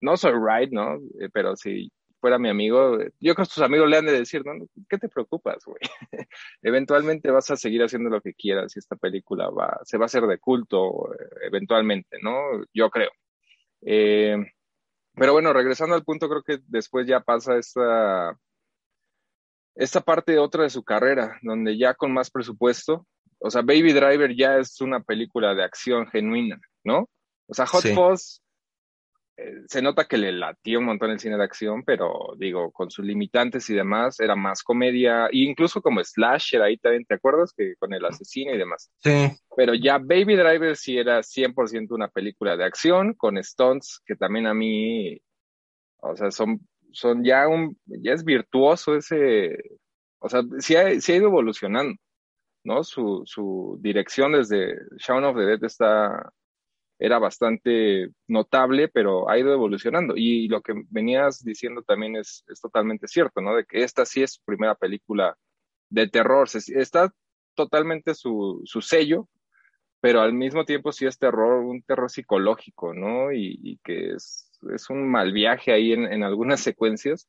no 0.00 0.16
soy 0.16 0.32
right, 0.32 0.72
¿no? 0.72 0.96
Eh, 1.20 1.28
pero 1.32 1.56
si 1.56 1.90
fuera 2.20 2.38
mi 2.38 2.48
amigo, 2.48 2.98
yo 3.20 3.34
creo 3.34 3.46
que 3.46 3.54
tus 3.54 3.62
amigos 3.62 3.88
le 3.88 3.96
han 3.96 4.06
de 4.06 4.12
decir, 4.12 4.44
¿no? 4.44 4.52
¿Qué 4.88 4.98
te 4.98 5.08
preocupas, 5.08 5.64
güey? 5.64 5.80
eventualmente 6.62 7.30
vas 7.30 7.50
a 7.50 7.56
seguir 7.56 7.82
haciendo 7.82 8.10
lo 8.10 8.20
que 8.20 8.34
quieras 8.34 8.74
y 8.74 8.78
esta 8.78 8.96
película 8.96 9.50
va, 9.50 9.80
se 9.84 9.98
va 9.98 10.04
a 10.04 10.06
hacer 10.06 10.26
de 10.26 10.38
culto 10.38 11.12
eh, 11.14 11.28
eventualmente, 11.42 12.18
¿no? 12.22 12.34
Yo 12.72 12.90
creo. 12.90 13.10
Eh, 13.82 14.36
pero 15.14 15.32
bueno, 15.32 15.52
regresando 15.52 15.94
al 15.94 16.04
punto, 16.04 16.28
creo 16.28 16.42
que 16.42 16.58
después 16.66 17.06
ya 17.06 17.20
pasa 17.20 17.56
esta, 17.56 18.38
esta 19.74 20.00
parte 20.00 20.38
otra 20.38 20.64
de 20.64 20.70
su 20.70 20.84
carrera, 20.84 21.38
donde 21.42 21.76
ya 21.76 21.94
con 21.94 22.12
más 22.12 22.30
presupuesto, 22.30 23.06
o 23.40 23.50
sea, 23.50 23.62
Baby 23.62 23.92
Driver 23.92 24.34
ya 24.34 24.58
es 24.58 24.80
una 24.80 25.00
película 25.00 25.54
de 25.54 25.64
acción 25.64 26.06
genuina, 26.08 26.60
¿no? 26.84 27.08
O 27.46 27.54
sea, 27.54 27.66
Hot 27.66 27.84
Fuzz 27.94 28.42
eh, 29.40 29.62
se 29.68 29.80
nota 29.82 30.06
que 30.06 30.18
le 30.18 30.32
latía 30.32 30.80
un 30.80 30.86
montón 30.86 31.12
el 31.12 31.20
cine 31.20 31.36
de 31.36 31.44
acción, 31.44 31.84
pero 31.84 32.34
digo, 32.36 32.72
con 32.72 32.90
sus 32.90 33.04
limitantes 33.04 33.70
y 33.70 33.74
demás, 33.74 34.18
era 34.18 34.34
más 34.34 34.64
comedia, 34.64 35.26
e 35.26 35.44
incluso 35.44 35.80
como 35.80 36.02
slasher 36.02 36.60
ahí 36.60 36.76
también, 36.76 37.04
¿te 37.04 37.14
acuerdas? 37.14 37.54
Que 37.56 37.76
con 37.76 37.94
el 37.94 38.04
asesino 38.04 38.52
y 38.52 38.58
demás. 38.58 38.90
Sí. 38.98 39.30
Pero 39.56 39.74
ya 39.74 39.98
Baby 39.98 40.34
Driver 40.34 40.74
sí 40.74 40.98
era 40.98 41.22
100% 41.22 41.94
una 41.94 42.08
película 42.08 42.56
de 42.56 42.64
acción, 42.64 43.14
con 43.14 43.40
stunts, 43.40 44.02
que 44.04 44.16
también 44.16 44.48
a 44.48 44.54
mí, 44.54 45.20
o 45.98 46.16
sea, 46.16 46.32
son, 46.32 46.66
son 46.90 47.22
ya 47.22 47.46
un, 47.46 47.78
ya 47.86 48.14
es 48.14 48.24
virtuoso 48.24 48.96
ese, 48.96 49.56
o 50.18 50.28
sea, 50.28 50.42
sí 50.58 50.74
ha, 50.74 51.00
sí 51.00 51.12
ha 51.12 51.16
ido 51.16 51.28
evolucionando, 51.28 51.94
¿no? 52.64 52.82
Su, 52.82 53.22
su 53.24 53.78
dirección 53.80 54.32
desde 54.32 54.74
Shaun 54.96 55.22
of 55.22 55.36
the 55.36 55.44
Dead 55.44 55.62
está 55.62 56.32
era 56.98 57.18
bastante 57.18 58.10
notable, 58.26 58.88
pero 58.88 59.30
ha 59.30 59.38
ido 59.38 59.52
evolucionando. 59.52 60.14
Y 60.16 60.48
lo 60.48 60.62
que 60.62 60.74
venías 60.90 61.44
diciendo 61.44 61.82
también 61.82 62.16
es, 62.16 62.44
es 62.48 62.60
totalmente 62.60 63.06
cierto, 63.06 63.40
¿no? 63.40 63.54
De 63.54 63.64
que 63.64 63.84
esta 63.84 64.04
sí 64.04 64.22
es 64.22 64.34
su 64.34 64.42
primera 64.44 64.74
película 64.74 65.36
de 65.90 66.08
terror. 66.08 66.48
está 66.52 67.12
totalmente 67.54 68.14
su, 68.14 68.62
su 68.64 68.80
sello, 68.80 69.28
pero 70.00 70.20
al 70.20 70.32
mismo 70.32 70.64
tiempo 70.64 70.92
sí 70.92 71.06
es 71.06 71.18
terror, 71.18 71.64
un 71.64 71.82
terror 71.82 72.10
psicológico, 72.10 72.94
¿no? 72.94 73.32
Y, 73.32 73.78
que 73.84 74.12
es, 74.14 74.50
es, 74.72 74.90
un 74.90 75.08
mal 75.10 75.32
viaje 75.32 75.72
ahí 75.72 75.92
en, 75.92 76.04
en 76.12 76.22
algunas 76.24 76.60
secuencias. 76.60 77.28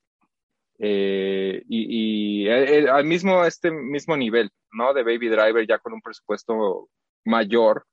Eh, 0.80 1.64
y, 1.68 2.46
y 2.46 2.50
al 2.50 3.06
mismo, 3.06 3.46
este 3.46 3.70
mismo 3.70 4.18
nivel, 4.18 4.50
¿no? 4.72 4.94
De 4.94 5.04
Baby 5.04 5.30
Driver 5.30 5.68
ya 5.68 5.78
con 5.78 5.94
un 5.94 6.02
presupuesto 6.02 6.90
mayor, 7.26 7.86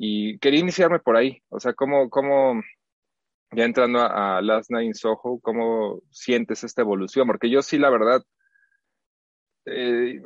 y 0.00 0.38
quería 0.38 0.60
iniciarme 0.60 1.00
por 1.00 1.16
ahí, 1.16 1.42
o 1.48 1.58
sea, 1.58 1.72
cómo, 1.74 2.08
cómo 2.08 2.62
ya 3.50 3.64
entrando 3.64 4.00
a, 4.00 4.40
Last 4.40 4.70
Night 4.70 4.86
in 4.86 4.94
Soho, 4.94 5.40
cómo 5.42 6.00
sientes 6.12 6.62
esta 6.62 6.82
evolución, 6.82 7.26
porque 7.26 7.50
yo 7.50 7.62
sí, 7.62 7.78
la 7.78 7.90
verdad, 7.90 8.22
eh, 9.66 10.22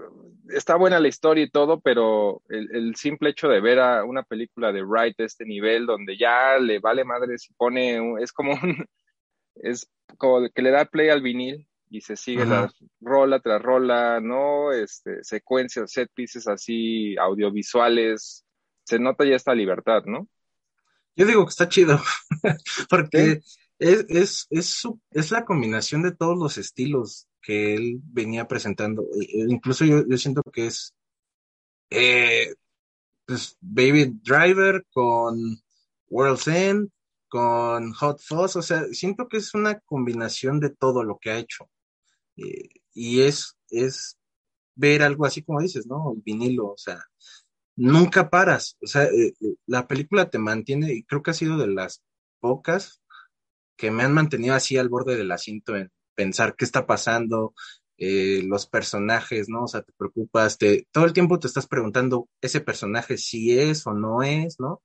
está 0.50 0.76
buena 0.76 1.00
la 1.00 1.08
historia 1.08 1.44
y 1.44 1.50
todo, 1.50 1.80
pero 1.80 2.42
el, 2.50 2.94
simple 2.96 3.30
hecho 3.30 3.48
de 3.48 3.62
ver 3.62 3.80
a 3.80 4.04
una 4.04 4.22
película 4.24 4.72
de 4.72 4.82
Wright 4.82 5.16
de 5.16 5.24
este 5.24 5.46
nivel, 5.46 5.86
donde 5.86 6.18
ya 6.18 6.58
le 6.58 6.78
vale 6.78 7.04
madre 7.04 7.38
si 7.38 7.54
pone, 7.54 7.98
es 8.22 8.30
como 8.30 8.52
un, 8.52 8.84
es 9.54 9.90
como 10.18 10.46
que 10.54 10.60
le 10.60 10.70
da 10.70 10.84
play 10.84 11.08
al 11.08 11.22
vinil 11.22 11.66
y 11.88 12.02
se 12.02 12.16
sigue 12.16 12.44
la 12.44 12.70
rola 13.00 13.40
tras 13.40 13.62
rola, 13.62 14.20
¿no? 14.20 14.70
Este, 14.70 15.24
secuencias, 15.24 15.92
set 15.92 16.10
pieces 16.14 16.46
así, 16.46 17.16
audiovisuales, 17.16 18.44
se 18.92 18.98
nota 18.98 19.24
ya 19.24 19.36
esta 19.36 19.54
libertad, 19.54 20.02
¿no? 20.04 20.28
Yo 21.16 21.24
digo 21.24 21.46
que 21.46 21.50
está 21.50 21.66
chido, 21.66 21.98
porque 22.90 23.40
es, 23.78 24.04
es, 24.10 24.46
es, 24.50 24.82
es, 25.12 25.30
la 25.30 25.46
combinación 25.46 26.02
de 26.02 26.14
todos 26.14 26.38
los 26.38 26.58
estilos 26.58 27.26
que 27.40 27.74
él 27.74 28.00
venía 28.04 28.46
presentando. 28.46 29.02
E, 29.18 29.24
e 29.24 29.46
incluso 29.48 29.86
yo, 29.86 30.06
yo 30.06 30.18
siento 30.18 30.42
que 30.42 30.66
es, 30.66 30.94
eh, 31.88 32.54
pues, 33.24 33.56
Baby 33.62 34.20
Driver, 34.22 34.84
con 34.92 35.58
World's 36.08 36.48
End, 36.48 36.90
con 37.28 37.94
Hot 37.94 38.20
Fuzz, 38.20 38.56
o 38.56 38.62
sea, 38.62 38.84
siento 38.92 39.26
que 39.26 39.38
es 39.38 39.54
una 39.54 39.80
combinación 39.80 40.60
de 40.60 40.68
todo 40.68 41.02
lo 41.02 41.18
que 41.18 41.30
ha 41.30 41.38
hecho. 41.38 41.70
Eh, 42.36 42.68
y 42.92 43.22
es, 43.22 43.56
es 43.70 44.18
ver 44.74 45.02
algo 45.02 45.24
así 45.24 45.42
como 45.42 45.62
dices, 45.62 45.86
¿no? 45.86 46.12
El 46.14 46.20
vinilo, 46.22 46.66
o 46.72 46.76
sea, 46.76 47.02
nunca 47.76 48.30
paras. 48.30 48.76
O 48.82 48.86
sea, 48.86 49.04
eh, 49.04 49.34
eh, 49.40 49.54
la 49.66 49.86
película 49.86 50.30
te 50.30 50.38
mantiene, 50.38 50.92
y 50.92 51.04
creo 51.04 51.22
que 51.22 51.30
ha 51.30 51.34
sido 51.34 51.56
de 51.58 51.68
las 51.68 52.02
pocas 52.40 53.02
que 53.76 53.90
me 53.90 54.04
han 54.04 54.12
mantenido 54.12 54.54
así 54.54 54.76
al 54.76 54.88
borde 54.88 55.16
del 55.16 55.32
asiento 55.32 55.76
en 55.76 55.90
pensar 56.14 56.54
qué 56.56 56.64
está 56.64 56.86
pasando, 56.86 57.54
eh, 57.96 58.42
los 58.44 58.66
personajes, 58.66 59.48
¿no? 59.48 59.64
O 59.64 59.68
sea, 59.68 59.82
te 59.82 59.92
preocupas, 59.96 60.58
te, 60.58 60.86
todo 60.90 61.04
el 61.04 61.12
tiempo 61.12 61.38
te 61.38 61.46
estás 61.46 61.66
preguntando 61.66 62.28
ese 62.40 62.60
personaje 62.60 63.16
si 63.16 63.58
es 63.58 63.86
o 63.86 63.94
no 63.94 64.22
es, 64.22 64.58
¿no? 64.60 64.82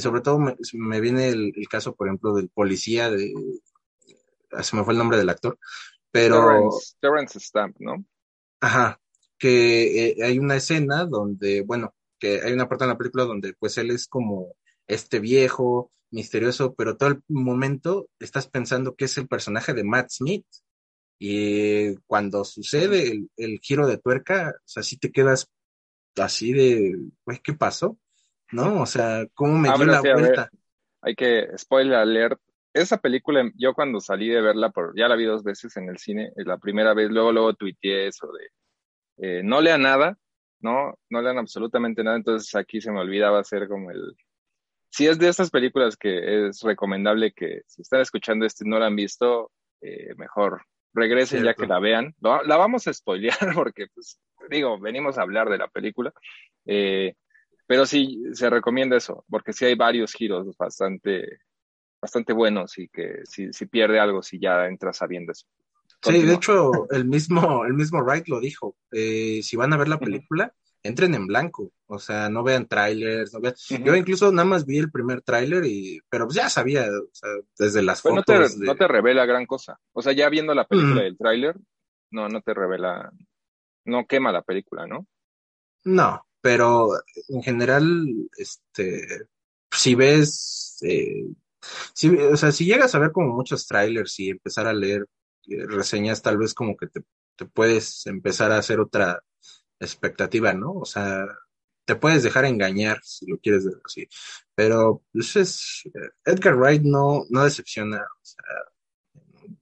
sobre 0.00 0.22
todo 0.22 0.38
me, 0.38 1.00
viene 1.02 1.28
el, 1.28 1.52
caso, 1.68 1.94
por 1.94 2.06
ejemplo, 2.08 2.32
del 2.32 2.48
policía, 2.48 3.10
de, 3.10 3.34
ah, 4.52 4.62
se 4.62 4.76
me 4.76 4.82
fue 4.82 4.94
el 4.94 4.98
nombre 4.98 5.18
del 5.18 5.28
actor, 5.28 5.58
pero... 6.10 6.70
Terrence, 7.00 7.38
Stamp, 7.38 7.76
¿no? 7.80 8.02
Ajá, 8.60 8.98
que 9.36 10.16
hay 10.24 10.38
una 10.38 10.56
escena 10.56 11.04
donde, 11.04 11.60
bueno, 11.60 11.94
hay 12.44 12.52
una 12.52 12.68
parte 12.68 12.84
en 12.84 12.90
la 12.90 12.98
película 12.98 13.24
donde 13.24 13.54
pues 13.54 13.78
él 13.78 13.90
es 13.90 14.06
como 14.06 14.54
este 14.86 15.20
viejo, 15.20 15.90
misterioso, 16.10 16.74
pero 16.74 16.96
todo 16.96 17.10
el 17.10 17.22
momento 17.28 18.08
estás 18.18 18.48
pensando 18.48 18.94
que 18.94 19.06
es 19.06 19.18
el 19.18 19.28
personaje 19.28 19.74
de 19.74 19.84
Matt 19.84 20.10
Smith. 20.10 20.46
Y 21.18 21.96
cuando 22.06 22.44
sucede 22.44 23.26
el, 23.36 23.58
giro 23.60 23.86
de 23.86 23.98
tuerca, 23.98 24.54
o 24.56 24.62
sea, 24.64 24.82
sí 24.82 24.98
te 24.98 25.10
quedas 25.10 25.50
así 26.16 26.52
de, 26.52 26.96
pues, 27.24 27.40
¿qué 27.40 27.54
pasó? 27.54 27.98
¿No? 28.52 28.82
O 28.82 28.86
sea, 28.86 29.26
¿cómo 29.34 29.58
me 29.58 29.72
dio 29.72 29.84
la 29.86 30.00
vuelta? 30.00 30.50
hay 31.04 31.14
que, 31.14 31.48
spoiler 31.58 31.96
alert, 31.96 32.40
esa 32.72 32.98
película, 32.98 33.48
yo 33.56 33.74
cuando 33.74 34.00
salí 34.00 34.28
de 34.28 34.40
verla, 34.40 34.70
por, 34.70 34.98
ya 34.98 35.06
la 35.06 35.16
vi 35.16 35.24
dos 35.24 35.44
veces 35.44 35.76
en 35.76 35.88
el 35.88 35.98
cine, 35.98 36.32
la 36.36 36.58
primera 36.58 36.94
vez, 36.94 37.10
luego, 37.10 37.30
luego 37.30 37.54
tuiteé 37.54 38.08
eso 38.08 38.28
de, 38.32 39.38
eh, 39.38 39.42
no 39.44 39.60
lea 39.60 39.78
nada, 39.78 40.18
¿no? 40.60 40.98
No 41.10 41.22
lean 41.22 41.38
absolutamente 41.38 42.02
nada, 42.02 42.16
entonces 42.16 42.54
aquí 42.54 42.80
se 42.80 42.92
me 42.92 43.00
olvidaba 43.00 43.40
hacer 43.40 43.68
como 43.68 43.90
el... 43.90 44.16
Si 44.90 45.06
es 45.06 45.18
de 45.18 45.28
estas 45.28 45.50
películas 45.50 45.96
que 45.96 46.48
es 46.48 46.60
recomendable 46.62 47.32
que 47.32 47.62
si 47.66 47.82
están 47.82 48.00
escuchando 48.00 48.46
esto 48.46 48.64
y 48.64 48.68
no 48.68 48.78
la 48.78 48.86
han 48.86 48.96
visto, 48.96 49.50
eh, 49.80 50.14
mejor 50.16 50.62
regresen 50.94 51.44
ya 51.44 51.54
que 51.54 51.66
la 51.66 51.80
vean. 51.80 52.14
La, 52.20 52.56
vamos 52.56 52.86
a 52.86 52.94
spoilear 52.94 53.36
porque, 53.54 53.88
pues, 53.94 54.20
digo, 54.48 54.78
venimos 54.78 55.18
a 55.18 55.22
hablar 55.22 55.50
de 55.50 55.58
la 55.58 55.68
película. 55.68 56.12
Eh, 56.64 57.14
pero 57.66 57.86
sí, 57.86 58.22
se 58.32 58.50
recomienda 58.50 58.96
eso, 58.96 59.24
porque 59.28 59.52
sí 59.52 59.64
hay 59.64 59.74
varios 59.74 60.12
giros 60.12 60.56
bastante, 60.56 61.40
bastante 62.00 62.32
buenos 62.32 62.78
y 62.78 62.88
que 62.88 63.20
si, 63.24 63.52
si 63.52 63.66
pierde 63.66 63.98
algo, 63.98 64.22
si 64.22 64.38
ya 64.38 64.66
entras 64.66 64.98
sabiendo 64.98 65.32
eso. 65.32 65.46
Sí, 66.04 66.22
de 66.22 66.34
hecho, 66.34 66.90
el 66.90 67.06
mismo, 67.06 67.64
el 67.64 67.74
mismo 67.74 68.02
Wright 68.02 68.28
lo 68.28 68.40
dijo. 68.40 68.76
Eh, 68.92 69.40
si 69.42 69.56
van 69.56 69.72
a 69.72 69.76
ver 69.76 69.88
la 69.88 69.98
película, 69.98 70.52
entren 70.82 71.14
en 71.14 71.26
blanco. 71.26 71.72
O 71.86 71.98
sea, 71.98 72.28
no 72.28 72.42
vean 72.42 72.68
trailers, 72.68 73.32
no 73.32 73.40
vean... 73.40 73.54
Yo 73.82 73.96
incluso 73.96 74.30
nada 74.30 74.44
más 74.44 74.66
vi 74.66 74.78
el 74.78 74.90
primer 74.90 75.22
tráiler 75.22 75.64
y, 75.64 76.00
pero 76.08 76.26
pues 76.26 76.36
ya 76.36 76.50
sabía, 76.50 76.82
o 76.84 77.08
sea, 77.12 77.30
desde 77.58 77.82
las 77.82 78.02
fotos. 78.02 78.24
No 78.28 78.48
te, 78.48 78.66
no 78.66 78.76
te 78.76 78.86
revela 78.86 79.24
gran 79.24 79.46
cosa. 79.46 79.80
O 79.92 80.02
sea, 80.02 80.12
ya 80.12 80.28
viendo 80.28 80.54
la 80.54 80.66
película 80.66 81.02
del 81.02 81.16
tráiler, 81.16 81.56
no, 82.10 82.28
no 82.28 82.42
te 82.42 82.54
revela, 82.54 83.10
no 83.86 84.06
quema 84.06 84.30
la 84.30 84.42
película, 84.42 84.86
¿no? 84.86 85.06
No, 85.84 86.26
pero 86.40 86.90
en 87.28 87.42
general, 87.42 88.06
este, 88.36 89.26
si 89.70 89.94
ves, 89.94 90.78
eh, 90.82 91.24
si, 91.94 92.08
o 92.10 92.36
sea, 92.36 92.52
si 92.52 92.66
llegas 92.66 92.94
a 92.94 92.98
ver 92.98 93.12
como 93.12 93.34
muchos 93.34 93.66
trailers 93.66 94.18
y 94.20 94.30
empezar 94.30 94.66
a 94.66 94.74
leer 94.74 95.06
reseñas 95.46 96.22
tal 96.22 96.38
vez 96.38 96.54
como 96.54 96.76
que 96.76 96.86
te, 96.88 97.02
puedes 97.52 98.06
empezar 98.06 98.52
a 98.52 98.58
hacer 98.58 98.80
otra 98.80 99.22
expectativa, 99.80 100.52
¿no? 100.52 100.72
O 100.72 100.84
sea, 100.84 101.26
te 101.84 101.96
puedes 101.96 102.22
dejar 102.22 102.44
engañar 102.44 103.00
si 103.02 103.26
lo 103.26 103.38
quieres 103.38 103.64
ver 103.66 103.80
así. 103.84 104.08
Pero 104.54 105.02
pues 105.12 105.36
es, 105.36 105.82
Edgar 106.24 106.56
Wright 106.56 106.82
no, 106.82 107.24
no 107.28 107.44
decepciona, 107.44 107.98
o 107.98 108.24
sea, 108.24 108.44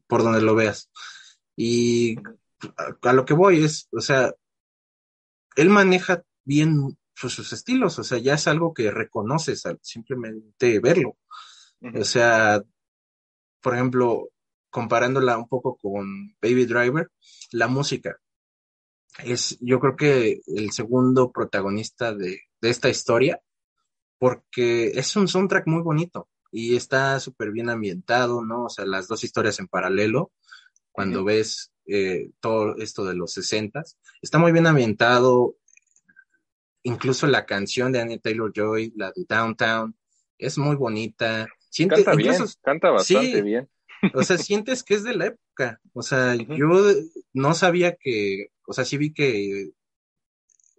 por 0.06 0.22
donde 0.22 0.42
lo 0.42 0.54
veas. 0.54 0.90
Y 1.56 2.16
a, 2.76 3.12
lo 3.12 3.24
que 3.24 3.34
voy 3.34 3.64
es, 3.64 3.88
o 3.92 4.00
sea, 4.00 4.32
él 5.56 5.70
maneja 5.70 6.22
bien 6.44 6.98
sus 7.14 7.52
estilos, 7.52 7.98
o 7.98 8.04
sea, 8.04 8.18
ya 8.18 8.34
es 8.34 8.46
algo 8.48 8.74
que 8.74 8.90
reconoces 8.90 9.64
al 9.66 9.78
simplemente 9.82 10.80
verlo. 10.80 11.16
O 11.94 12.04
sea, 12.04 12.62
por 13.60 13.74
ejemplo, 13.74 14.31
comparándola 14.72 15.36
un 15.36 15.46
poco 15.46 15.76
con 15.76 16.34
Baby 16.40 16.64
Driver, 16.64 17.10
la 17.52 17.68
música 17.68 18.18
es, 19.22 19.58
yo 19.60 19.78
creo 19.78 19.94
que 19.96 20.40
el 20.46 20.72
segundo 20.72 21.30
protagonista 21.30 22.14
de, 22.14 22.40
esta 22.62 22.88
historia, 22.88 23.40
porque 24.18 24.92
es 24.94 25.14
un 25.16 25.28
soundtrack 25.28 25.66
muy 25.66 25.82
bonito 25.82 26.28
y 26.50 26.76
está 26.76 27.20
súper 27.20 27.50
bien 27.50 27.68
ambientado, 27.68 28.44
¿no? 28.44 28.64
O 28.64 28.68
sea, 28.68 28.86
las 28.86 29.08
dos 29.08 29.24
historias 29.24 29.58
en 29.58 29.68
paralelo, 29.68 30.32
cuando 30.90 31.24
ves 31.24 31.72
eh, 31.86 32.30
todo 32.40 32.76
esto 32.76 33.04
de 33.04 33.14
los 33.14 33.32
sesentas, 33.32 33.98
está 34.22 34.38
muy 34.38 34.52
bien 34.52 34.66
ambientado, 34.66 35.56
incluso 36.82 37.26
la 37.26 37.44
canción 37.44 37.92
de 37.92 38.00
Anya 38.00 38.18
Taylor 38.18 38.52
Joy, 38.54 38.92
la 38.96 39.12
de 39.14 39.26
Downtown, 39.28 39.96
es 40.38 40.56
muy 40.56 40.76
bonita. 40.76 41.48
canta 41.88 42.14
bien, 42.14 42.36
canta 42.62 42.90
bastante 42.90 43.42
bien. 43.42 43.68
O 44.14 44.22
sea, 44.22 44.36
sientes 44.36 44.82
que 44.82 44.94
es 44.94 45.04
de 45.04 45.14
la 45.14 45.26
época. 45.26 45.80
O 45.92 46.02
sea, 46.02 46.34
yo 46.34 46.68
no 47.32 47.54
sabía 47.54 47.94
que, 47.94 48.48
o 48.66 48.72
sea, 48.72 48.84
sí 48.84 48.96
vi 48.96 49.12
que 49.12 49.70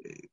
eh, 0.03 0.29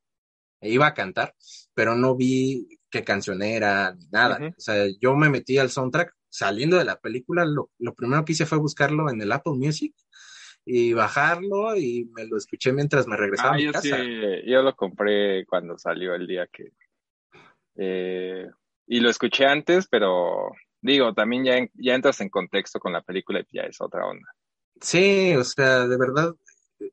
iba 0.63 0.87
a 0.87 0.95
cantar, 0.95 1.35
pero 1.75 1.95
no 1.95 2.17
vi 2.17 2.81
qué 2.91 3.05
canción 3.05 3.43
era 3.43 3.95
ni 3.95 4.07
nada. 4.09 4.39
O 4.57 4.61
sea, 4.61 4.87
yo 5.01 5.15
me 5.15 5.31
metí 5.31 5.59
al 5.59 5.71
soundtrack 5.71 6.15
saliendo 6.29 6.79
de 6.79 6.85
la 6.85 6.99
película, 7.01 7.45
lo, 7.45 7.71
primero 7.95 8.25
que 8.25 8.33
hice 8.33 8.47
fue 8.47 8.59
buscarlo 8.59 9.11
en 9.11 9.21
el 9.21 9.33
Apple 9.33 9.55
Music 9.55 9.95
y 10.65 10.93
bajarlo 10.93 11.77
y 11.77 12.09
me 12.15 12.27
lo 12.27 12.37
escuché 12.37 12.73
mientras 12.73 13.07
me 13.07 13.17
regresaba 13.17 13.55
a 13.55 13.57
mi 13.57 13.65
yo 13.65 13.73
casa. 13.73 13.97
Sí, 13.97 14.21
yo 14.47 14.63
lo 14.63 14.75
compré 14.77 15.45
cuando 15.47 15.79
salió 15.79 16.15
el 16.15 16.27
día 16.27 16.47
que... 16.47 16.73
Eh, 17.77 18.47
y 18.87 19.01
lo 19.01 19.11
escuché 19.11 19.47
antes, 19.47 19.89
pero 19.89 20.51
digo, 20.81 21.15
también 21.15 21.45
ya, 21.45 21.69
ya 21.75 21.95
entras 21.95 22.21
en 22.21 22.29
contexto 22.29 22.79
con 22.81 22.93
la 22.93 23.03
película 23.03 23.41
y 23.41 23.57
ya 23.57 23.63
es 23.63 23.81
otra 23.81 24.07
onda. 24.07 24.29
Sí, 24.81 25.35
o 25.37 25.45
sea, 25.45 25.87
de 25.87 25.99
verdad, 25.99 26.35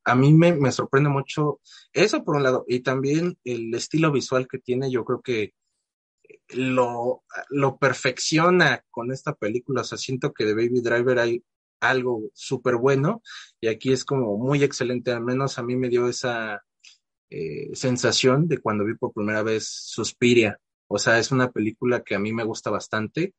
a 0.03 0.15
mí 0.15 0.33
me, 0.33 0.71
sorprende 0.71 1.09
mucho 1.09 1.59
eso 1.93 2.23
por 2.23 2.35
un 2.35 2.43
lado, 2.43 2.65
y 2.67 2.81
también 2.81 3.37
el 3.43 3.73
estilo 3.73 4.11
visual 4.11 4.47
que 4.47 4.59
tiene, 4.59 4.91
yo 4.91 5.05
creo 5.05 5.21
que 5.21 5.53
lo, 6.49 7.23
lo 7.49 7.77
perfecciona 7.77 8.83
con 8.89 9.11
esta 9.11 9.33
película, 9.33 9.81
o 9.81 9.83
sea, 9.83 9.97
siento 9.97 10.33
que 10.33 10.45
de 10.45 10.53
Baby 10.53 10.81
Driver 10.81 11.19
hay 11.19 11.43
algo 11.79 12.23
súper 12.33 12.75
bueno, 12.75 13.21
y 13.61 13.67
aquí 13.67 13.93
es 13.93 14.03
como 14.03 14.37
muy 14.37 14.63
excelente, 14.63 15.11
al 15.11 15.23
menos 15.23 15.57
a 15.57 15.63
mí 15.63 15.75
me 15.75 15.89
dio 15.89 16.07
esa 16.07 16.61
eh, 17.29 17.69
sensación 17.73 18.47
de 18.47 18.59
cuando 18.59 18.85
vi 18.85 18.95
por 18.95 19.13
primera 19.13 19.43
vez 19.43 19.67
Suspiria, 19.67 20.59
o 20.87 20.97
sea, 20.97 21.19
es 21.19 21.31
una 21.31 21.51
película 21.51 22.01
que 22.01 22.15
a 22.15 22.19
mí 22.19 22.33
me 22.33 22.43
gusta 22.43 22.69
bastante, 22.69 23.33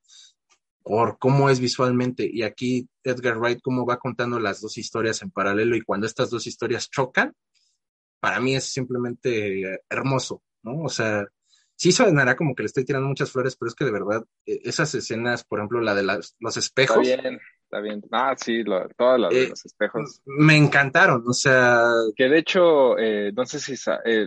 por 0.82 1.18
cómo 1.18 1.50
es 1.50 1.60
visualmente. 1.60 2.28
Y 2.30 2.42
aquí 2.42 2.88
Edgar 3.04 3.38
Wright, 3.38 3.60
cómo 3.62 3.86
va 3.86 3.98
contando 3.98 4.38
las 4.40 4.60
dos 4.60 4.78
historias 4.78 5.22
en 5.22 5.30
paralelo 5.30 5.76
y 5.76 5.82
cuando 5.82 6.06
estas 6.06 6.30
dos 6.30 6.46
historias 6.46 6.90
chocan, 6.90 7.34
para 8.20 8.40
mí 8.40 8.56
es 8.56 8.64
simplemente 8.64 9.80
hermoso, 9.88 10.42
¿no? 10.62 10.82
O 10.82 10.88
sea, 10.88 11.26
sí 11.78 11.92
sonará 11.92 12.36
como 12.36 12.54
que 12.54 12.64
le 12.64 12.66
estoy 12.66 12.84
tirando 12.84 13.08
muchas 13.08 13.30
flores, 13.30 13.56
pero 13.56 13.68
es 13.68 13.74
que 13.74 13.84
de 13.84 13.92
verdad, 13.92 14.24
e, 14.44 14.60
esas 14.64 14.94
escenas, 14.94 15.44
por 15.44 15.60
ejemplo, 15.60 15.80
la 15.80 15.94
de 15.94 16.02
los 16.02 16.56
espejos. 16.56 17.06
Está 17.06 17.22
bien, 17.22 17.40
está 17.62 17.80
bien. 17.80 18.02
Ah, 18.10 18.34
sí, 18.36 18.64
todas 18.96 19.20
las 19.20 19.30
de 19.30 19.44
eh, 19.44 19.48
los 19.50 19.64
espejos. 19.64 20.20
Me 20.26 20.56
encantaron, 20.56 21.22
o 21.26 21.32
sea. 21.32 21.84
Que 22.16 22.28
de 22.28 22.38
hecho, 22.38 22.98
eh, 22.98 23.32
no 23.34 23.46
sé 23.46 23.60
si 23.60 23.74
eh, 24.04 24.26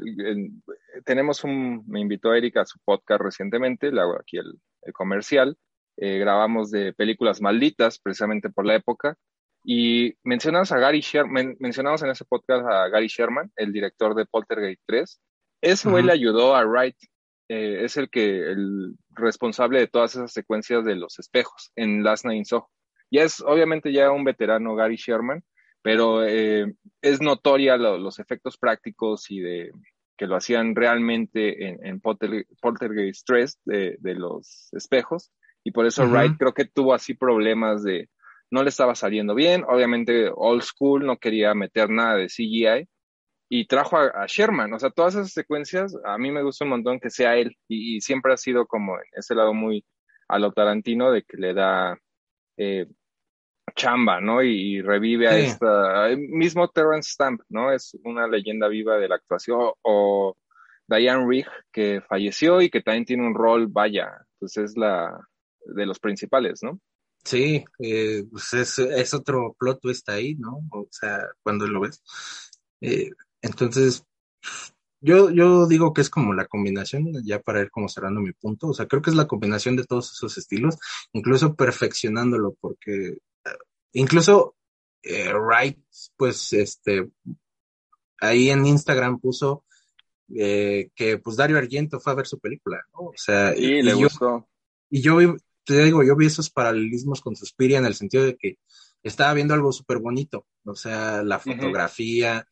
tenemos 1.03 1.43
un, 1.43 1.84
me 1.88 2.00
invitó 2.00 2.34
Erika 2.34 2.62
a 2.62 2.65
su 2.65 2.79
podcast 2.84 3.22
recientemente, 3.22 3.91
le 3.91 4.01
hago 4.01 4.17
aquí 4.20 4.38
el 4.38 4.93
comercial, 4.93 5.58
eh, 6.01 6.17
grabamos 6.17 6.72
de 6.72 6.93
películas 6.93 7.41
malditas, 7.41 8.00
precisamente 8.00 8.50
por 8.50 8.65
la 8.65 8.75
época, 8.75 9.15
y 9.63 10.15
mencionamos 10.24 10.72
a 10.72 10.79
Gary 10.79 11.01
Sherman, 11.01 11.55
mencionamos 11.60 12.01
en 12.01 12.10
ese 12.10 12.25
podcast 12.25 12.65
a 12.67 12.88
Gary 12.88 13.08
Sherman, 13.08 13.51
el 13.55 13.72
director 13.72 14.15
de 14.15 14.25
Poltergeist 14.25 14.81
3. 14.88 15.22
Ese 15.62 15.89
güey 15.89 16.03
le 16.03 16.12
ayudó 16.12 16.55
a 16.55 16.65
Wright, 16.65 16.98
eh, 17.48 17.84
es 17.84 17.98
el 17.98 18.10
que, 18.10 18.39
el 18.50 18.96
responsable 19.12 19.79
de 19.79 19.88
todas 19.88 20.15
esas 20.15 20.34
secuencias 20.34 20.84
de 20.84 20.96
los 20.96 21.20
espejos 21.20 21.72
en 21.75 22.03
Last 22.03 22.25
Night 22.25 22.39
in 22.39 22.46
Soho. 22.46 22.72
Ya 23.12 23.22
es, 23.22 23.39
obviamente, 23.41 23.93
ya 23.93 24.10
un 24.10 24.24
veterano 24.24 24.74
Gary 24.74 24.96
Sherman, 24.96 25.43
pero 25.84 26.25
eh, 26.25 26.74
es 27.03 27.22
notoria 27.22 27.77
los 27.77 28.17
efectos 28.17 28.58
prácticos 28.58 29.29
y 29.29 29.41
de 29.41 29.72
que 30.17 30.27
lo 30.27 30.36
hacían 30.36 30.75
realmente 30.75 31.67
en, 31.67 31.86
en 31.86 32.00
Poltergeist 32.00 33.25
3 33.25 33.60
de, 33.65 33.98
de, 34.00 34.15
los 34.15 34.70
espejos, 34.74 35.31
y 35.63 35.72
por 35.72 35.86
eso 35.86 36.06
Wright 36.06 36.38
creo 36.38 36.53
que 36.53 36.65
tuvo 36.65 36.94
así 36.94 37.13
problemas 37.13 37.84
de, 37.84 38.10
no 38.50 38.63
le 38.63 38.70
estaba 38.70 38.96
saliendo 38.96 39.36
bien, 39.36 39.63
obviamente 39.68 40.30
old 40.34 40.62
school, 40.62 41.06
no 41.06 41.18
quería 41.18 41.53
meter 41.53 41.89
nada 41.89 42.15
de 42.15 42.27
CGI, 42.27 42.88
y 43.50 43.68
trajo 43.68 43.98
a, 43.98 44.25
Sherman, 44.27 44.74
o 44.74 44.80
sea, 44.80 44.89
todas 44.91 45.15
esas 45.15 45.34
secuencias, 45.34 45.96
a 46.06 46.18
mí 46.18 46.32
me 46.32 46.44
gusta 46.44 46.65
un 46.65 46.72
montón 46.72 47.00
que 47.00 47.10
sea 47.10 47.36
él, 47.36 47.58
y, 47.68 48.01
siempre 48.01 48.34
ha 48.34 48.38
sido 48.38 48.65
como 48.65 48.98
ese 49.13 49.36
lado 49.36 49.53
muy 49.53 49.86
a 50.27 50.39
lo 50.39 50.51
Tarantino 50.53 51.12
de 51.12 51.24
que 51.24 51.38
le 51.38 51.53
da 51.53 51.98
eh, 52.58 52.88
chamba, 53.75 54.22
¿no? 54.22 54.41
Y, 54.41 54.82
revive 54.82 55.27
a 55.27 55.38
esta, 55.38 56.10
mismo 56.18 56.70
Terrence 56.70 57.12
Stamp, 57.12 57.41
¿no? 57.50 57.72
Es 57.72 57.98
una 58.03 58.27
leyenda 58.27 58.68
viva 58.68 58.98
de 58.98 59.08
la 59.08 59.15
actuación, 59.15 59.72
o 59.82 60.36
Diane 60.88 61.25
Rigg, 61.27 61.48
que 61.72 62.01
falleció 62.01 62.62
y 62.62 62.70
que 62.70 62.82
también 62.82 63.06
tiene 63.06 63.27
un 63.27 63.36
rol, 63.36 63.68
vaya, 63.68 64.25
pues 64.39 64.58
es 64.58 64.77
la 64.77 65.20
de 65.65 65.86
los 65.86 66.00
principales, 66.00 66.62
¿no? 66.63 66.80
Sí, 67.24 67.63
eh, 67.80 68.24
pues 68.32 68.53
es, 68.53 68.80
es, 68.80 69.13
otro 69.13 69.56
plot 69.60 69.80
twist 69.80 70.10
ahí, 70.10 70.36
¿no? 70.36 70.62
O 70.72 70.88
sea, 70.89 71.20
cuando 71.44 71.68
lo 71.68 71.82
ves. 71.82 72.01
Eh, 72.82 73.12
entonces, 73.41 74.03
yo, 75.00 75.30
yo 75.30 75.68
digo 75.68 75.94
que 75.94 76.01
es 76.01 76.10
como 76.10 76.34
la 76.34 76.48
combinación, 76.48 77.12
ya 77.24 77.39
para 77.39 77.62
ir 77.62 77.70
como 77.70 77.89
cerrando 77.89 78.22
mi 78.22 78.34
punto, 78.34 78.70
o 78.70 78.74
sea, 78.74 78.88
creo 78.88 79.01
que 79.01 79.12
es 79.12 79.15
la 79.15 79.27
combinación 79.27 79.75
de 79.75 79.86
todos 79.86 80.12
esos 80.13 80.38
estilos, 80.38 80.77
incluso 81.13 81.56
perfeccionándolo, 81.56 82.56
porque 82.60 83.18
Incluso 83.94 84.56
eh, 85.03 85.34
Wright, 85.34 85.77
pues, 86.15 86.53
este, 86.53 87.10
ahí 88.20 88.50
en 88.50 88.65
Instagram 88.65 89.20
puso 89.20 89.65
eh, 90.34 90.89
que 90.96 91.18
pues 91.18 91.36
Dario 91.36 91.58
Argento 91.58 92.00
fue 92.00 92.13
a 92.13 92.15
ver 92.15 92.27
su 92.27 92.39
película, 92.39 92.82
¿no? 92.94 93.08
O 93.08 93.13
sea, 93.15 93.56
y, 93.56 93.82
le 93.82 93.94
gustó. 93.94 94.48
Y 94.89 95.01
yo 95.01 95.18
te 95.63 95.84
digo, 95.84 96.03
yo 96.03 96.15
vi 96.15 96.27
esos 96.27 96.50
paralelismos 96.50 97.22
con 97.22 97.36
Suspiria 97.36 97.77
en 97.77 97.86
el 97.86 97.96
sentido 97.96 98.24
de 98.24 98.36
que 98.36 98.58
estaba 99.03 99.34
viendo 99.34 99.53
algo 99.53 99.72
súper 99.72 100.00
bonito, 100.00 100.46
o 100.65 100.75
sea, 100.75 101.24
la 101.24 101.39
fotografía, 101.39 102.48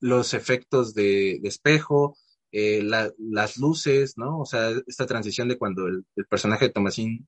los 0.00 0.34
efectos 0.34 0.94
de, 0.94 1.40
espejo, 1.44 2.16
eh, 2.50 2.82
las 2.82 3.56
luces, 3.56 4.18
¿no? 4.18 4.40
O 4.40 4.46
sea, 4.46 4.70
esta 4.86 5.06
transición 5.06 5.48
de 5.48 5.56
cuando 5.56 5.86
el, 5.86 6.04
el 6.16 6.26
personaje 6.26 6.66
de 6.66 6.72
Tomasín 6.72 7.26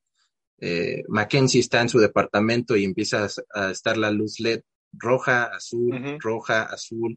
eh, 0.59 1.03
Mackenzie 1.09 1.61
está 1.61 1.81
en 1.81 1.88
su 1.88 1.99
departamento 1.99 2.76
y 2.76 2.85
empieza 2.85 3.26
a, 3.55 3.71
estar 3.71 3.97
la 3.97 4.11
luz 4.11 4.41
LED 4.41 4.62
roja, 4.93 5.45
azul, 5.45 6.19
roja, 6.21 6.62
azul, 6.62 7.17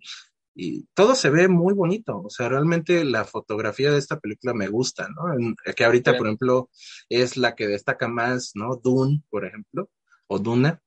y 0.59 0.87
todo 0.95 1.13
se 1.13 1.29
ve 1.29 1.47
muy 1.47 1.73
bonito. 1.75 2.21
O 2.23 2.29
sea, 2.31 2.49
realmente 2.49 3.05
la 3.05 3.25
fotografía 3.25 3.91
de 3.91 3.99
esta 3.99 4.19
película 4.19 4.55
me 4.55 4.67
gusta, 4.67 5.07
¿no? 5.09 5.55
que 5.75 5.85
ahorita, 5.85 6.17
por 6.17 6.25
ejemplo, 6.25 6.69
es 7.09 7.37
la 7.37 7.55
que 7.55 7.67
destaca 7.67 8.07
más, 8.07 8.53
¿no? 8.55 8.75
Dune, 8.75 9.23
por 9.29 9.45
ejemplo, 9.45 9.91
o 10.25 10.39
Duna. 10.39 10.81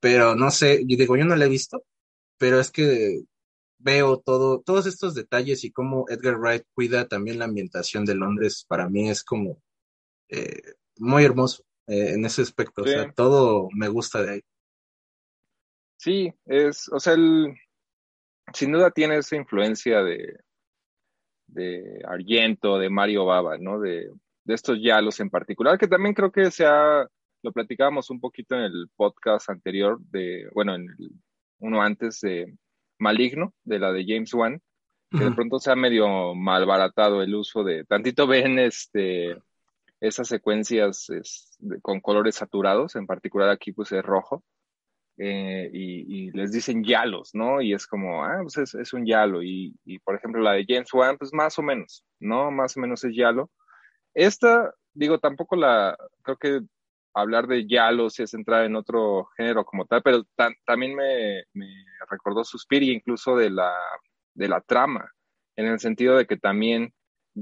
Pero 0.00 0.34
no 0.34 0.50
sé, 0.50 0.84
yo 0.86 0.96
digo, 0.96 1.16
yo 1.16 1.26
no 1.26 1.36
la 1.36 1.44
he 1.44 1.48
visto, 1.48 1.84
pero 2.38 2.58
es 2.58 2.70
que 2.70 3.22
veo 3.78 4.18
todo, 4.18 4.62
todos 4.62 4.86
estos 4.86 5.14
detalles 5.14 5.64
y 5.64 5.72
cómo 5.72 6.06
Edgar 6.08 6.38
Wright 6.38 6.64
cuida 6.74 7.06
también 7.06 7.38
la 7.38 7.44
ambientación 7.44 8.06
de 8.06 8.14
Londres, 8.14 8.64
para 8.66 8.88
mí 8.88 9.10
es 9.10 9.22
como 9.22 9.62
eh, 10.30 10.62
muy 10.96 11.24
hermoso. 11.24 11.66
Eh, 11.86 12.14
en 12.14 12.24
ese 12.24 12.42
aspecto. 12.42 12.82
O 12.82 12.86
sea, 12.86 13.12
todo 13.12 13.68
me 13.72 13.88
gusta 13.88 14.22
de 14.22 14.30
ahí. 14.32 14.40
Sí, 15.98 16.32
es, 16.44 16.88
o 16.88 16.98
sea, 16.98 17.14
el, 17.14 17.54
sin 18.52 18.72
duda 18.72 18.90
tiene 18.90 19.18
esa 19.18 19.36
influencia 19.36 20.02
de, 20.02 20.38
de 21.46 22.02
Argento, 22.06 22.78
de 22.78 22.90
Mario 22.90 23.24
Baba, 23.24 23.58
¿no? 23.58 23.80
De, 23.80 24.10
de 24.44 24.54
estos 24.54 24.78
yalos 24.80 25.18
en 25.20 25.30
particular, 25.30 25.78
que 25.78 25.88
también 25.88 26.14
creo 26.14 26.30
que 26.30 26.50
se 26.50 26.64
ha, 26.64 27.06
lo 27.42 27.52
platicábamos 27.52 28.10
un 28.10 28.20
poquito 28.20 28.54
en 28.54 28.62
el 28.62 28.88
podcast 28.94 29.50
anterior, 29.50 29.98
de, 30.10 30.48
bueno, 30.54 30.74
en 30.74 30.82
el, 30.82 31.10
uno 31.58 31.82
antes 31.82 32.20
de 32.20 32.54
Maligno, 32.98 33.54
de 33.64 33.78
la 33.78 33.92
de 33.92 34.04
James 34.06 34.32
Wan, 34.34 34.60
que 35.10 35.24
de 35.24 35.32
pronto 35.32 35.58
se 35.58 35.70
ha 35.70 35.76
medio 35.76 36.34
malbaratado 36.34 37.22
el 37.22 37.34
uso 37.34 37.64
de, 37.64 37.84
tantito 37.84 38.26
ven 38.26 38.58
este, 38.58 39.36
esas 40.00 40.28
secuencias 40.28 41.06
con 41.82 42.00
colores 42.00 42.34
saturados, 42.36 42.96
en 42.96 43.06
particular 43.06 43.48
aquí 43.48 43.72
pues 43.72 43.92
es 43.92 44.02
rojo, 44.02 44.44
eh, 45.18 45.70
y, 45.72 46.30
les 46.32 46.52
dicen 46.52 46.84
yalos, 46.84 47.30
¿no? 47.34 47.60
Y 47.62 47.72
es 47.72 47.86
como, 47.86 48.24
ah, 48.24 48.40
pues 48.42 48.74
es, 48.74 48.92
un 48.92 49.06
yalo, 49.06 49.42
y, 49.42 49.74
por 50.04 50.16
ejemplo 50.16 50.42
la 50.42 50.52
de 50.52 50.66
James 50.68 50.92
Wan, 50.92 51.16
pues 51.18 51.32
más 51.32 51.58
o 51.58 51.62
menos, 51.62 52.04
¿no? 52.20 52.50
Más 52.50 52.76
o 52.76 52.80
menos 52.80 53.02
es 53.04 53.14
yalo. 53.14 53.50
Esta, 54.14 54.74
digo, 54.94 55.18
tampoco 55.18 55.56
la, 55.56 55.96
creo 56.22 56.36
que 56.36 56.60
hablar 57.14 57.46
de 57.46 57.66
yalos 57.66 58.20
es 58.20 58.34
entrar 58.34 58.64
en 58.64 58.76
otro 58.76 59.28
género 59.36 59.64
como 59.64 59.86
tal, 59.86 60.02
pero 60.02 60.24
también 60.66 60.94
me, 60.94 61.44
me 61.54 61.66
recordó 62.10 62.44
Suspiria 62.44 62.92
incluso 62.92 63.36
de 63.36 63.50
la, 63.50 63.74
de 64.34 64.48
la 64.48 64.60
trama, 64.60 65.10
en 65.56 65.66
el 65.66 65.80
sentido 65.80 66.16
de 66.16 66.26
que 66.26 66.36
también 66.36 66.92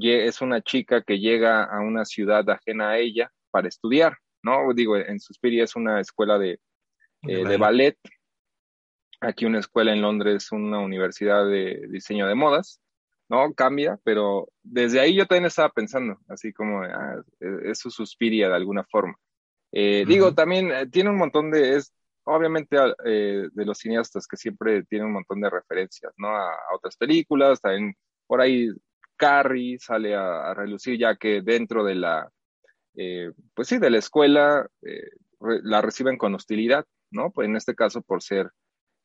es 0.01 0.41
una 0.41 0.61
chica 0.63 1.03
que 1.03 1.19
llega 1.19 1.65
a 1.65 1.81
una 1.81 2.05
ciudad 2.05 2.49
ajena 2.51 2.91
a 2.91 2.99
ella 2.99 3.33
para 3.51 3.69
estudiar, 3.69 4.17
¿no? 4.43 4.73
Digo, 4.75 4.97
en 4.97 5.21
Suspiria 5.21 5.65
es 5.65 5.77
una 5.77 6.01
escuela 6.01 6.39
de, 6.39 6.61
eh, 7.29 7.45
de 7.45 7.57
ballet, 7.57 7.99
aquí 9.21 9.45
una 9.47 9.61
escuela 9.61 9.93
en 9.93 10.03
Londres, 10.03 10.53
una 10.53 10.79
universidad 10.79 11.47
de 11.47 11.87
diseño 11.89 12.27
de 12.27 12.35
modas, 12.35 12.81
¿no? 13.29 13.53
Cambia, 13.55 13.99
pero 14.05 14.49
desde 14.63 15.01
ahí 15.01 15.15
yo 15.15 15.27
también 15.27 15.47
estaba 15.47 15.71
pensando, 15.71 16.19
así 16.29 16.53
como, 16.53 16.83
ah, 16.83 17.23
e, 17.41 17.71
eso 17.71 17.91
Suspiria 17.91 18.49
de 18.49 18.57
alguna 18.57 18.85
forma. 18.85 19.17
Eh, 19.73 20.05
digo, 20.07 20.35
también 20.35 20.71
eh, 20.71 20.87
tiene 20.87 21.11
un 21.11 21.17
montón 21.17 21.51
de, 21.51 21.77
es 21.77 21.93
obviamente 22.27 22.77
de 23.05 23.67
los 23.67 23.77
cineastas 23.79 24.27
que 24.27 24.39
siempre 24.39 24.83
tienen 24.85 25.09
un 25.09 25.15
montón 25.15 25.43
de 25.43 25.51
referencias, 25.51 26.13
¿no? 26.17 26.29
A, 26.29 26.49
a, 26.49 26.75
otras 26.75 26.97
películas, 26.97 27.61
también 27.61 27.95
por 28.27 28.41
ahí 28.41 28.71
Carrie 29.17 29.79
sale 29.79 30.15
a, 30.15 30.55
relucir 30.55 30.99
ya 30.99 31.17
que 31.17 31.43
dentro 31.43 31.85
de 31.85 31.95
la, 31.95 32.31
eh, 32.97 33.33
pues 33.55 33.69
sí, 33.69 33.79
de 33.79 33.91
la 33.91 33.99
escuela 33.99 34.69
eh, 34.83 35.11
la 35.63 35.81
reciben 35.81 36.17
con 36.17 36.35
hostilidad, 36.35 36.85
¿no? 37.15 37.31
Pues 37.31 37.49
en 37.49 37.57
este 37.57 37.75
caso 37.75 38.03
por 38.03 38.23
ser, 38.23 38.51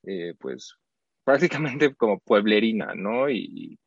eh, 0.04 0.34
pues 0.40 0.76
prácticamente 1.24 1.96
como 1.96 2.20
pueblerina, 2.20 2.94
¿no? 2.96 3.30
Y, 3.30 3.80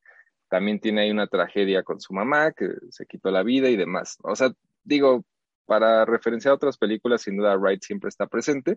también 0.48 0.80
tiene 0.80 1.00
ahí 1.00 1.10
una 1.10 1.28
tragedia 1.28 1.82
con 1.82 1.98
su 1.98 2.12
mamá 2.12 2.52
que 2.52 2.68
se 2.90 3.06
quitó 3.06 3.30
la 3.30 3.42
vida 3.42 3.70
y 3.70 3.76
demás. 3.76 4.18
O 4.22 4.36
sea, 4.36 4.52
digo, 4.84 5.24
para 5.64 6.04
referenciar 6.04 6.52
a 6.52 6.56
otras 6.56 6.76
películas, 6.76 7.22
sin 7.22 7.38
duda 7.38 7.56
Wright 7.56 7.82
siempre 7.82 8.08
está 8.10 8.26
presente, 8.26 8.76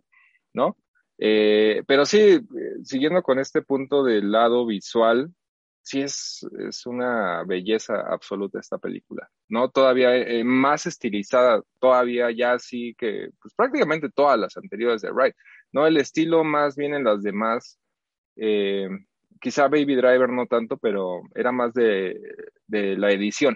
¿no? 0.54 0.78
pero 1.18 2.06
sí, 2.06 2.40
siguiendo 2.84 3.22
con 3.24 3.40
este 3.40 3.62
punto 3.62 4.06
del 4.06 4.32
lado 4.32 4.66
visual, 4.66 5.34
sí 5.86 6.02
es, 6.02 6.46
es 6.68 6.86
una 6.88 7.44
belleza 7.44 8.02
absoluta 8.12 8.60
esta 8.60 8.80
película, 8.80 9.30
¿no? 9.48 9.70
Todavía 9.70 10.16
eh, 10.16 10.44
más 10.44 10.88
estilizada, 10.88 11.62
todavía 11.80 12.32
ya 12.32 12.58
sí 12.58 12.96
que, 12.98 13.30
pues 13.40 13.54
prácticamente 13.54 14.10
todas 14.10 14.40
las 14.40 14.58
anteriores 14.58 15.04
de 15.04 15.12
Wright, 15.12 15.36
¿no? 15.72 15.86
El 15.86 15.98
estilo 15.98 16.44
más 16.44 16.76
bien 16.76 16.96
en 16.96 17.04
las 17.04 17.22
demás, 17.22 17.80
eh, 18.36 18.90
quizá 19.40 19.68
Baby 19.68 19.96
Driver 19.96 20.30
no 20.30 20.48
tanto, 20.48 20.78
pero 20.78 21.22
era 21.36 21.52
más 21.52 21.72
de, 21.76 22.20
de 22.66 22.98
la 22.98 23.12
edición, 23.12 23.56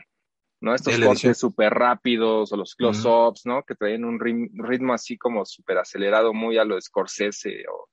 ¿no? 0.61 0.75
Estos 0.75 0.99
cortes 0.99 1.35
súper 1.35 1.73
rápidos 1.73 2.53
o 2.53 2.57
los 2.57 2.75
close-ups, 2.75 3.47
¿no? 3.47 3.63
Que 3.63 3.73
traían 3.73 4.05
un 4.05 4.19
ritmo 4.19 4.93
así 4.93 5.17
como 5.17 5.45
súper 5.45 5.79
acelerado, 5.79 6.31
muy 6.31 6.59
a 6.59 6.63
lo 6.63 6.79
Scorsese 6.79 7.63
o 7.73 7.89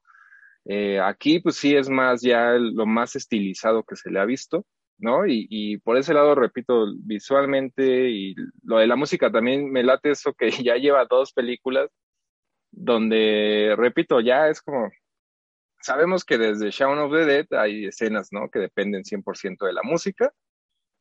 eh, 0.68 1.00
aquí, 1.00 1.40
pues 1.40 1.57
sí 1.57 1.76
es 1.76 1.88
más 1.88 2.22
ya 2.22 2.52
lo 2.55 2.87
más 2.87 3.14
estilizado 3.16 3.85
que 3.85 3.96
se 3.96 4.11
le 4.11 4.18
ha 4.20 4.24
visto, 4.24 4.66
¿no? 4.98 5.26
Y, 5.26 5.79
por 5.79 5.96
ese 5.96 6.14
lado, 6.14 6.35
repito, 6.35 6.87
visualmente 6.98 8.11
y 8.11 8.35
lo 8.64 8.79
de 8.79 8.87
la 8.88 8.96
música 8.96 9.31
también 9.31 9.70
me 9.70 9.85
late 9.85 10.11
eso 10.11 10.35
que 10.35 10.50
ya 10.64 10.76
lleva 10.76 11.07
dos 11.07 11.33
películas 11.33 11.90
donde, 12.72 13.74
repito, 13.76 14.20
ya 14.20 14.48
es 14.48 14.61
como, 14.62 14.90
sabemos 15.81 16.24
que 16.24 16.38
desde 16.38 16.70
Shaun 16.70 16.98
of 16.98 17.12
the 17.12 17.24
Dead 17.24 17.46
hay 17.52 17.87
escenas, 17.87 18.29
¿no? 18.33 18.50
Que 18.50 18.59
dependen 18.61 19.05
100% 19.05 19.66
de 19.66 19.72
la 19.72 19.83
música, 19.83 20.33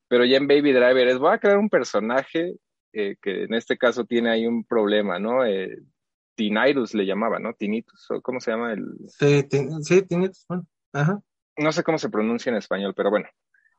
pero 0.07 0.25
ya 0.25 0.37
en 0.37 0.47
Baby 0.47 0.73
Driver 0.73 1.07
es, 1.07 1.17
voy 1.19 1.33
a 1.33 1.39
crear 1.39 1.57
un 1.57 1.69
personaje 1.69 2.55
eh, 2.93 3.15
que 3.21 3.43
en 3.45 3.53
este 3.55 3.77
caso 3.77 4.05
tiene 4.05 4.29
ahí 4.29 4.47
un 4.47 4.63
problema, 4.65 5.19
¿no? 5.19 5.45
Eh, 5.45 5.77
tinnitus 6.35 6.93
le 6.93 7.05
llamaba, 7.05 7.39
¿no? 7.39 7.53
Tinnitus, 7.53 8.07
¿cómo 8.21 8.39
se 8.39 8.51
llama 8.51 8.73
el...? 8.73 8.85
Sí, 9.07 9.47
sí 9.81 10.01
tinnitus, 10.03 10.45
bueno, 10.47 10.65
ajá. 10.93 11.19
No 11.57 11.71
sé 11.71 11.83
cómo 11.83 11.97
se 11.97 12.09
pronuncia 12.09 12.49
en 12.49 12.57
español, 12.57 12.93
pero 12.95 13.09
bueno. 13.09 13.27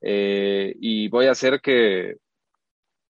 Eh, 0.01 0.75
y 0.81 1.09
voy 1.09 1.27
a 1.27 1.33
hacer 1.33 1.61
que 1.61 2.17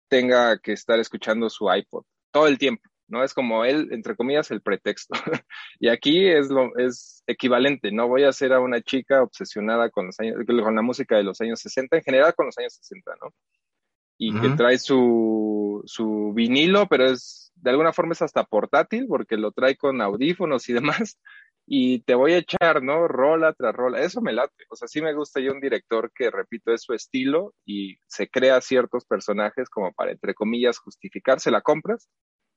tenga 0.08 0.58
que 0.58 0.72
estar 0.72 0.98
escuchando 0.98 1.48
su 1.48 1.72
iPod 1.72 2.04
todo 2.30 2.46
el 2.46 2.58
tiempo, 2.58 2.82
¿no? 3.08 3.22
Es 3.24 3.34
como 3.34 3.64
él, 3.64 3.88
entre 3.92 4.16
comillas, 4.16 4.50
el 4.50 4.62
pretexto. 4.62 5.14
y 5.80 5.88
aquí 5.88 6.28
es 6.28 6.48
lo, 6.48 6.76
es 6.76 7.22
equivalente, 7.26 7.92
¿no? 7.92 8.08
Voy 8.08 8.24
a 8.24 8.32
ser 8.32 8.52
a 8.52 8.60
una 8.60 8.80
chica 8.82 9.22
obsesionada 9.22 9.90
con 9.90 10.06
los 10.06 10.18
años, 10.20 10.36
con 10.46 10.74
la 10.74 10.82
música 10.82 11.16
de 11.16 11.22
los 11.22 11.40
años 11.40 11.60
60, 11.60 11.96
en 11.96 12.02
general 12.02 12.34
con 12.34 12.46
los 12.46 12.58
años 12.58 12.74
60, 12.74 13.12
¿no? 13.20 13.32
Y 14.24 14.40
que 14.40 14.50
trae 14.50 14.78
su, 14.78 15.82
su 15.84 16.32
vinilo, 16.32 16.86
pero 16.86 17.06
es, 17.06 17.50
de 17.56 17.70
alguna 17.70 17.92
forma 17.92 18.12
es 18.12 18.22
hasta 18.22 18.44
portátil, 18.44 19.06
porque 19.08 19.36
lo 19.36 19.50
trae 19.50 19.76
con 19.76 20.00
audífonos 20.00 20.68
y 20.68 20.72
demás 20.74 21.18
y 21.66 22.00
te 22.00 22.14
voy 22.14 22.32
a 22.32 22.38
echar, 22.38 22.82
¿no? 22.82 23.06
Rola 23.08 23.52
tras 23.52 23.74
rola. 23.74 24.00
Eso 24.00 24.20
me 24.20 24.32
late. 24.32 24.64
O 24.68 24.76
sea, 24.76 24.88
sí 24.88 25.00
me 25.00 25.14
gusta 25.14 25.40
yo 25.40 25.52
un 25.52 25.60
director 25.60 26.12
que, 26.14 26.30
repito, 26.30 26.72
es 26.72 26.82
su 26.82 26.92
estilo 26.92 27.54
y 27.64 27.96
se 28.06 28.28
crea 28.28 28.60
ciertos 28.60 29.04
personajes 29.04 29.68
como 29.68 29.92
para, 29.92 30.12
entre 30.12 30.34
comillas, 30.34 30.78
justificarse 30.78 31.50
la 31.50 31.62
compras, 31.62 32.08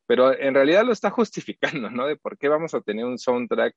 pero 0.08 0.38
en 0.38 0.54
realidad 0.54 0.84
lo 0.86 0.91
está 0.91 1.12
justificando, 1.12 1.89
¿no? 1.89 2.08
De 2.08 2.17
por 2.17 2.38
qué 2.38 2.49
vamos 2.49 2.73
a 2.73 2.82
tener 2.82 3.06
un 3.06 3.17
soundtrack, 3.17 3.75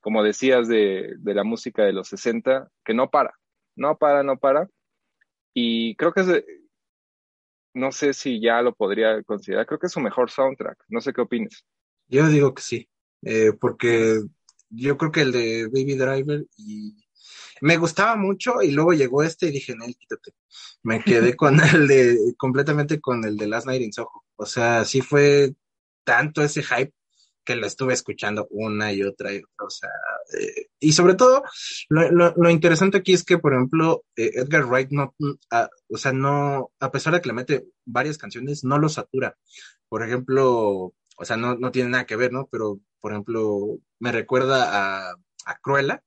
como 0.00 0.22
decías, 0.22 0.68
de, 0.68 1.14
de 1.18 1.34
la 1.34 1.44
música 1.44 1.84
de 1.84 1.92
los 1.92 2.08
60, 2.08 2.68
que 2.84 2.94
no 2.94 3.10
para, 3.10 3.34
no 3.74 3.96
para, 3.96 4.22
no 4.22 4.38
para. 4.38 4.68
Y 5.54 5.96
creo 5.96 6.12
que 6.12 6.20
es, 6.20 6.44
no 7.74 7.92
sé 7.92 8.12
si 8.12 8.40
ya 8.40 8.62
lo 8.62 8.74
podría 8.74 9.22
considerar, 9.22 9.66
creo 9.66 9.78
que 9.78 9.86
es 9.86 9.92
su 9.92 10.00
mejor 10.00 10.30
soundtrack. 10.30 10.84
No 10.88 11.00
sé 11.00 11.12
qué 11.12 11.20
opines. 11.20 11.64
Yo 12.08 12.28
digo 12.28 12.54
que 12.54 12.62
sí, 12.62 12.88
eh, 13.22 13.52
porque 13.58 14.20
yo 14.70 14.96
creo 14.96 15.12
que 15.12 15.22
el 15.22 15.32
de 15.32 15.66
Baby 15.66 15.96
Driver 15.96 16.46
y 16.56 16.96
me 17.60 17.76
gustaba 17.76 18.16
mucho 18.16 18.62
y 18.62 18.70
luego 18.70 18.92
llegó 18.92 19.22
este 19.22 19.48
y 19.48 19.52
dije, 19.52 19.74
Nel, 19.76 19.96
quítate. 19.96 20.32
Me 20.82 21.02
quedé 21.02 21.34
con 21.36 21.60
el 21.60 21.86
de, 21.88 22.34
completamente 22.36 23.00
con 23.00 23.24
el 23.24 23.36
de 23.36 23.48
Last 23.48 23.66
Night 23.66 23.82
in 23.82 23.92
Soho. 23.92 24.24
O 24.36 24.46
sea, 24.46 24.84
sí 24.84 25.00
fue 25.00 25.54
tanto 26.04 26.42
ese 26.42 26.62
hype 26.62 26.92
que 27.48 27.56
lo 27.56 27.66
estuve 27.66 27.94
escuchando 27.94 28.46
una 28.50 28.92
y 28.92 29.02
otra 29.02 29.32
y 29.32 29.38
otra. 29.38 29.66
O 29.66 29.70
sea, 29.70 29.88
eh, 30.38 30.66
y 30.78 30.92
sobre 30.92 31.14
todo, 31.14 31.42
lo, 31.88 32.34
lo, 32.36 32.50
interesante 32.50 32.98
aquí 32.98 33.14
es 33.14 33.24
que, 33.24 33.38
por 33.38 33.54
ejemplo, 33.54 34.04
eh, 34.16 34.32
Edgar 34.34 34.66
Wright 34.66 34.90
no, 34.90 35.14
o 35.88 35.96
sea, 35.96 36.12
no, 36.12 36.70
a 36.78 36.90
pesar 36.90 37.14
de 37.14 37.22
que 37.22 37.28
le 37.30 37.32
mete 37.32 37.64
varias 37.86 38.18
canciones, 38.18 38.64
no 38.64 38.78
lo 38.78 38.90
satura. 38.90 39.38
Por 39.88 40.02
ejemplo, 40.02 40.92
o 41.16 41.24
sea, 41.24 41.38
no, 41.38 41.54
no 41.56 41.70
tiene 41.70 41.88
nada 41.88 42.04
que 42.04 42.16
ver, 42.16 42.34
¿no? 42.34 42.48
Pero, 42.52 42.80
por 43.00 43.12
ejemplo, 43.12 43.78
me 43.98 44.12
recuerda 44.12 45.08
a, 45.08 45.14
a 45.46 45.58
Cruella, 45.62 46.02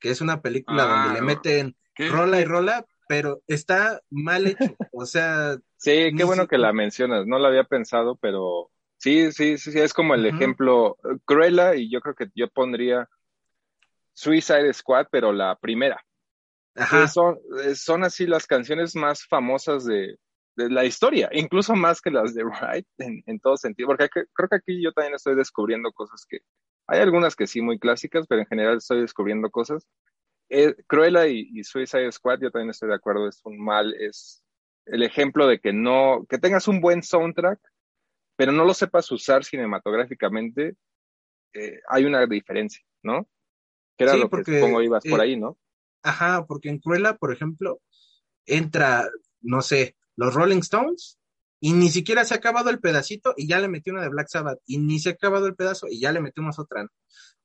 que 0.00 0.08
es 0.08 0.22
una 0.22 0.40
película 0.40 0.84
donde 0.84 1.12
le 1.12 1.18
ah, 1.18 1.22
meten 1.22 1.76
rola 1.98 2.40
y 2.40 2.46
rola, 2.46 2.86
pero 3.06 3.42
está 3.46 4.00
mal 4.08 4.46
hecho. 4.46 4.74
O 4.92 5.04
sea. 5.04 5.58
Sí, 5.80 6.10
qué 6.16 6.24
bueno 6.24 6.48
que 6.48 6.58
la 6.58 6.72
mencionas. 6.72 7.28
No 7.28 7.38
la 7.38 7.46
había 7.46 7.62
pensado, 7.62 8.16
pero 8.16 8.72
sí, 8.98 9.32
sí, 9.32 9.58
sí, 9.58 9.72
sí 9.72 9.78
es 9.78 9.94
como 9.94 10.14
el 10.14 10.26
ejemplo 10.26 10.96
Cruella 11.24 11.74
y 11.74 11.90
yo 11.90 12.00
creo 12.00 12.14
que 12.14 12.28
yo 12.34 12.48
pondría 12.48 13.08
Suicide 14.12 14.72
Squad, 14.72 15.06
pero 15.10 15.32
la 15.32 15.56
primera. 15.56 16.04
Ajá. 16.74 17.08
Son, 17.08 17.38
son 17.74 18.04
así 18.04 18.26
las 18.26 18.46
canciones 18.46 18.94
más 18.94 19.26
famosas 19.26 19.84
de, 19.84 20.16
de 20.54 20.70
la 20.70 20.84
historia, 20.84 21.28
incluso 21.32 21.74
más 21.74 22.00
que 22.00 22.10
las 22.10 22.34
de 22.34 22.44
Wright 22.44 22.86
en, 22.98 23.22
en 23.26 23.40
todo 23.40 23.56
sentido, 23.56 23.88
porque 23.88 24.08
creo 24.08 24.48
que 24.48 24.56
aquí 24.56 24.82
yo 24.82 24.92
también 24.92 25.14
estoy 25.14 25.34
descubriendo 25.34 25.90
cosas 25.92 26.24
que, 26.28 26.40
hay 26.88 27.00
algunas 27.00 27.36
que 27.36 27.46
sí 27.46 27.60
muy 27.60 27.78
clásicas, 27.78 28.26
pero 28.26 28.40
en 28.40 28.46
general 28.46 28.78
estoy 28.78 29.02
descubriendo 29.02 29.50
cosas. 29.50 29.86
Eh, 30.48 30.74
Cruella 30.86 31.26
y, 31.26 31.62
Suicide 31.62 32.10
Squad, 32.10 32.40
yo 32.40 32.50
también 32.50 32.70
estoy 32.70 32.88
de 32.88 32.94
acuerdo, 32.94 33.28
es 33.28 33.40
un 33.44 33.62
mal, 33.62 33.94
es 33.94 34.42
el 34.86 35.02
ejemplo 35.02 35.46
de 35.46 35.60
que 35.60 35.74
no, 35.74 36.24
que 36.30 36.38
tengas 36.38 36.66
un 36.66 36.80
buen 36.80 37.02
soundtrack, 37.02 37.60
pero 38.38 38.52
no 38.52 38.64
lo 38.64 38.72
sepas 38.72 39.10
usar 39.10 39.44
cinematográficamente, 39.44 40.76
eh, 41.52 41.80
hay 41.88 42.04
una 42.04 42.24
diferencia, 42.24 42.84
¿no? 43.02 43.28
Que 43.96 44.04
era 44.04 44.14
lo 44.14 44.30
que 44.30 44.44
supongo 44.44 44.80
ibas 44.80 45.02
por 45.02 45.18
eh, 45.18 45.22
ahí, 45.24 45.36
¿no? 45.36 45.58
Ajá, 46.04 46.46
porque 46.46 46.68
en 46.68 46.78
Cruella, 46.78 47.16
por 47.16 47.32
ejemplo, 47.32 47.80
entra, 48.46 49.10
no 49.40 49.60
sé, 49.60 49.96
los 50.14 50.34
Rolling 50.34 50.60
Stones 50.60 51.18
y 51.58 51.72
ni 51.72 51.90
siquiera 51.90 52.24
se 52.24 52.34
ha 52.34 52.36
acabado 52.36 52.70
el 52.70 52.78
pedacito 52.78 53.34
y 53.36 53.48
ya 53.48 53.58
le 53.58 53.66
metió 53.66 53.92
una 53.92 54.02
de 54.02 54.08
Black 54.08 54.28
Sabbath 54.28 54.60
y 54.66 54.78
ni 54.78 55.00
se 55.00 55.08
ha 55.08 55.12
acabado 55.14 55.48
el 55.48 55.56
pedazo 55.56 55.88
y 55.90 55.98
ya 55.98 56.12
le 56.12 56.20
metimos 56.20 56.60
otra. 56.60 56.86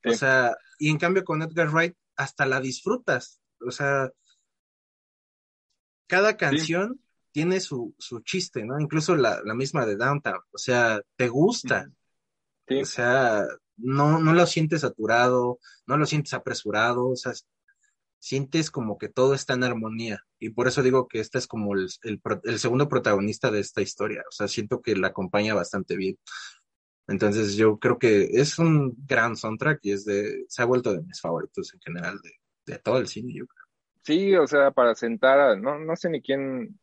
O 0.06 0.14
sea, 0.14 0.56
y 0.78 0.92
en 0.92 1.00
cambio 1.00 1.24
con 1.24 1.42
Edgar 1.42 1.72
Wright 1.72 1.96
hasta 2.16 2.46
la 2.46 2.62
disfrutas. 2.62 3.42
O 3.66 3.72
sea, 3.72 4.12
cada 6.06 6.38
canción 6.38 7.03
tiene 7.34 7.60
su, 7.60 7.93
su 7.98 8.22
chiste, 8.22 8.63
¿no? 8.63 8.80
Incluso 8.80 9.15
la, 9.15 9.41
la, 9.43 9.56
misma 9.56 9.86
de 9.86 9.98
Downtown. 9.98 10.39
O 10.52 10.58
sea, 10.58 11.02
te 11.17 11.28
gusta. 11.28 11.91
O 12.69 12.86
sea, 12.86 13.43
no, 13.76 14.19
no 14.19 14.34
lo 14.34 14.46
sientes 14.46 14.82
saturado, 14.82 15.60
no 15.88 15.98
lo 15.98 16.06
sientes 16.06 16.34
apresurado. 16.34 17.10
O 17.10 17.15
sea, 17.15 17.34
sientes 18.19 18.69
como 18.69 18.98
que 19.00 19.10
todo 19.10 19.34
está 19.34 19.56
en 19.56 19.63
armonía. 19.63 20.24
Y 20.39 20.52
por 20.52 20.67
eso 20.67 20.84
digo 20.84 21.08
que 21.08 21.19
este 21.19 21.39
es 21.39 21.48
como 21.48 21.74
el, 21.74 21.89
el, 22.04 22.60
segundo 22.60 22.88
protagonista 22.88 23.50
de 23.50 23.62
esta 23.62 23.82
historia. 23.82 24.24
O 24.30 24.32
sea, 24.32 24.48
siento 24.48 24.82
que 24.82 24.96
la 24.96 25.08
acompaña 25.08 25.56
bastante 25.56 25.98
bien. 25.98 26.17
Entonces 27.08 27.56
yo 27.56 27.80
creo 27.80 27.98
que 27.98 28.30
es 28.32 28.60
un 28.60 28.93
gran 29.08 29.36
soundtrack 29.36 29.80
y 29.84 29.91
es 29.91 30.06
de, 30.06 30.46
se 30.48 30.62
ha 30.62 30.65
vuelto 30.65 30.93
de 30.93 31.02
mis 31.02 31.19
favoritos 31.19 31.74
en 31.74 31.82
general 31.82 32.19
de, 32.22 32.32
de 32.74 32.80
todo 32.80 33.00
el 33.00 33.08
cine, 33.08 33.34
yo 33.34 33.48
creo. 33.48 33.63
Sí, 34.04 34.36
o 34.36 34.46
sea, 34.48 34.72
para 34.72 34.96
sentar 34.96 35.39
a, 35.39 35.56
no, 35.56 35.80
no 35.80 35.96
sé 35.96 36.10
ni 36.10 36.22
quién, 36.22 36.78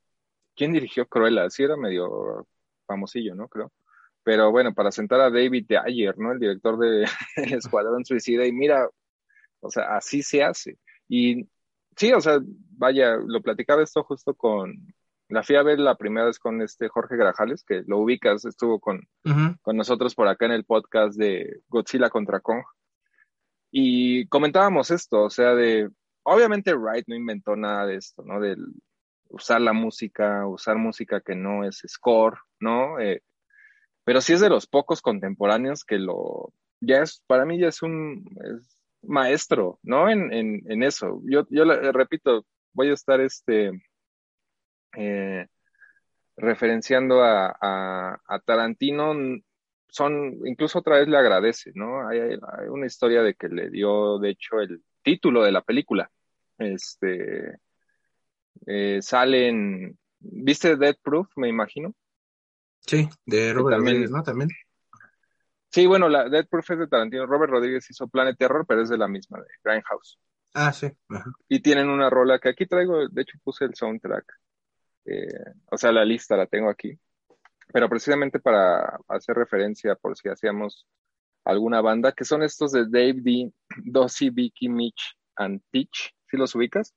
quién 0.57 0.73
dirigió 0.73 1.07
Cruella, 1.07 1.49
sí 1.51 1.63
era 1.63 1.77
medio 1.77 2.47
famosillo, 2.87 3.35
¿no? 3.35 3.49
Creo. 3.49 3.73
Pero 4.23 4.51
bueno, 4.51 4.75
para 4.75 4.93
sentar 4.93 5.21
a 5.21 5.31
David 5.31 5.71
Ayer, 5.85 6.19
¿no? 6.19 6.33
El 6.33 6.39
director 6.39 6.79
de 6.79 7.05
El 7.37 7.55
Escuadrón 7.55 8.05
Suicida, 8.05 8.47
y 8.47 8.53
mira, 8.53 8.89
o 9.61 9.71
sea, 9.71 9.97
así 9.97 10.23
se 10.23 10.43
hace. 10.43 10.79
Y 11.09 11.49
sí, 11.97 12.13
o 12.13 12.21
sea, 12.21 12.41
vaya, 12.71 13.17
lo 13.17 13.41
platicaba 13.43 13.83
esto 13.83 14.03
justo 14.05 14.35
con, 14.35 14.95
la 15.31 15.43
fui 15.43 15.57
a 15.57 15.63
ver 15.63 15.79
la 15.79 15.97
primera 15.97 16.27
vez 16.27 16.39
con 16.39 16.61
este 16.61 16.89
Jorge 16.89 17.17
Grajales, 17.17 17.65
que 17.65 17.83
lo 17.87 17.99
ubicas, 17.99 18.45
estuvo 18.45 18.81
con, 18.81 19.09
con 19.63 19.77
nosotros 19.77 20.15
por 20.15 20.29
acá 20.29 20.47
en 20.47 20.53
el 20.53 20.65
podcast 20.65 21.17
de 21.17 21.61
Godzilla 21.69 22.11
contra 22.11 22.41
Kong. 22.41 22.65
Y 23.71 24.27
comentábamos 24.27 24.91
esto, 24.91 25.23
o 25.23 25.31
sea, 25.31 25.55
de, 25.55 25.89
obviamente 26.25 26.75
Wright 26.75 27.07
no 27.07 27.15
inventó 27.15 27.55
nada 27.55 27.87
de 27.87 27.97
esto, 27.97 28.25
¿no? 28.25 28.41
De 28.41 28.57
usar 29.31 29.61
la 29.61 29.73
música, 29.73 30.47
usar 30.47 30.77
música 30.77 31.21
que 31.21 31.35
no 31.35 31.65
es 31.65 31.83
score, 31.87 32.39
¿no? 32.61 33.01
Eh, 33.01 33.23
pero 34.05 34.21
sí 34.21 34.33
es 34.33 34.41
de 34.41 34.51
los 34.51 34.67
pocos 34.67 35.03
contemporáneos 35.03 35.85
que 35.85 35.99
lo, 35.99 36.53
ya 36.81 37.03
es, 37.03 37.23
para 37.27 37.45
mí 37.45 37.59
ya 37.59 37.69
es 37.69 37.83
un, 37.83 38.25
maestro, 39.03 39.79
¿no? 39.83 40.11
En, 40.11 40.33
en, 40.33 40.63
en 40.71 40.83
eso. 40.83 41.21
Yo, 41.25 41.47
yo 41.51 41.65
le, 41.65 41.93
repito, 41.93 42.47
voy 42.73 42.91
a 42.91 42.95
estar 42.95 43.21
este 43.21 43.71
eh, 44.97 45.47
referenciando 46.37 47.23
a, 47.23 47.57
a, 47.61 48.41
Tarantino. 48.45 49.15
Son, 49.89 50.47
incluso 50.47 50.79
otra 50.79 50.99
vez 50.99 51.09
le 51.09 51.17
agradece, 51.17 51.73
¿no? 51.75 52.07
Hay, 52.09 52.21
una 52.69 52.87
historia 52.87 53.23
de 53.23 53.35
que 53.35 53.49
le 53.49 53.71
dio, 53.71 54.19
de 54.19 54.31
hecho, 54.31 54.61
el 54.61 54.83
título 55.03 55.43
de 55.43 55.53
la 55.53 55.63
película. 55.63 56.11
Este 56.59 57.59
eh, 58.67 59.01
salen, 59.03 59.99
¿viste 60.19 60.77
Dead 60.77 60.97
Proof, 61.03 61.29
me 61.37 61.49
imagino? 61.49 61.95
Sí, 62.81 63.09
de 63.27 63.53
Robert 63.53 63.79
Rodríguez, 63.79 64.11
¿no? 64.11 64.23
También. 64.23 64.51
Sí, 65.71 65.87
bueno, 65.87 66.09
la 66.09 66.29
Dead 66.29 66.49
Proof 66.49 66.71
es 66.73 66.79
de 66.81 66.89
Tarantino. 66.89 67.27
Robert 67.27 67.53
Rodríguez 67.53 67.89
hizo 67.91 68.09
Planet 68.09 68.37
Terror, 68.37 68.65
pero 68.67 68.83
es 68.83 68.89
de 68.89 68.99
la 68.99 69.07
misma, 69.07 69.39
de 69.39 69.47
Grindhouse. 69.63 70.19
Ah, 70.55 70.73
sí. 70.73 70.91
Y 71.49 71.61
tienen 71.61 71.89
una 71.89 72.11
rola 72.11 72.41
que 72.41 72.49
aquí 72.49 72.67
traigo, 72.67 73.09
de 73.09 73.23
hecho 73.23 73.39
puse 73.45 73.65
el 73.65 73.75
soundtrack. 73.75 74.25
Eh, 75.05 75.29
o 75.71 75.77
sea, 75.77 75.93
la 75.93 76.05
lista 76.05 76.37
la 76.37 76.47
tengo 76.47 76.69
aquí. 76.69 76.99
Pero 77.73 77.89
precisamente 77.89 78.41
para 78.41 78.99
hacer 79.07 79.37
referencia, 79.37 79.95
por 79.95 80.17
si 80.17 80.29
hacíamos 80.29 80.89
alguna 81.45 81.81
banda, 81.81 82.13
que 82.13 82.25
son 82.25 82.43
estos 82.43 82.73
de 82.73 82.87
Dave 82.87 83.21
D, 83.21 83.53
Dossie, 83.85 84.31
Vicky, 84.31 84.69
Mitch 84.69 85.17
and 85.37 85.63
Peach. 85.71 86.15
¿Sí 86.29 86.37
los 86.37 86.55
ubicas? 86.55 86.95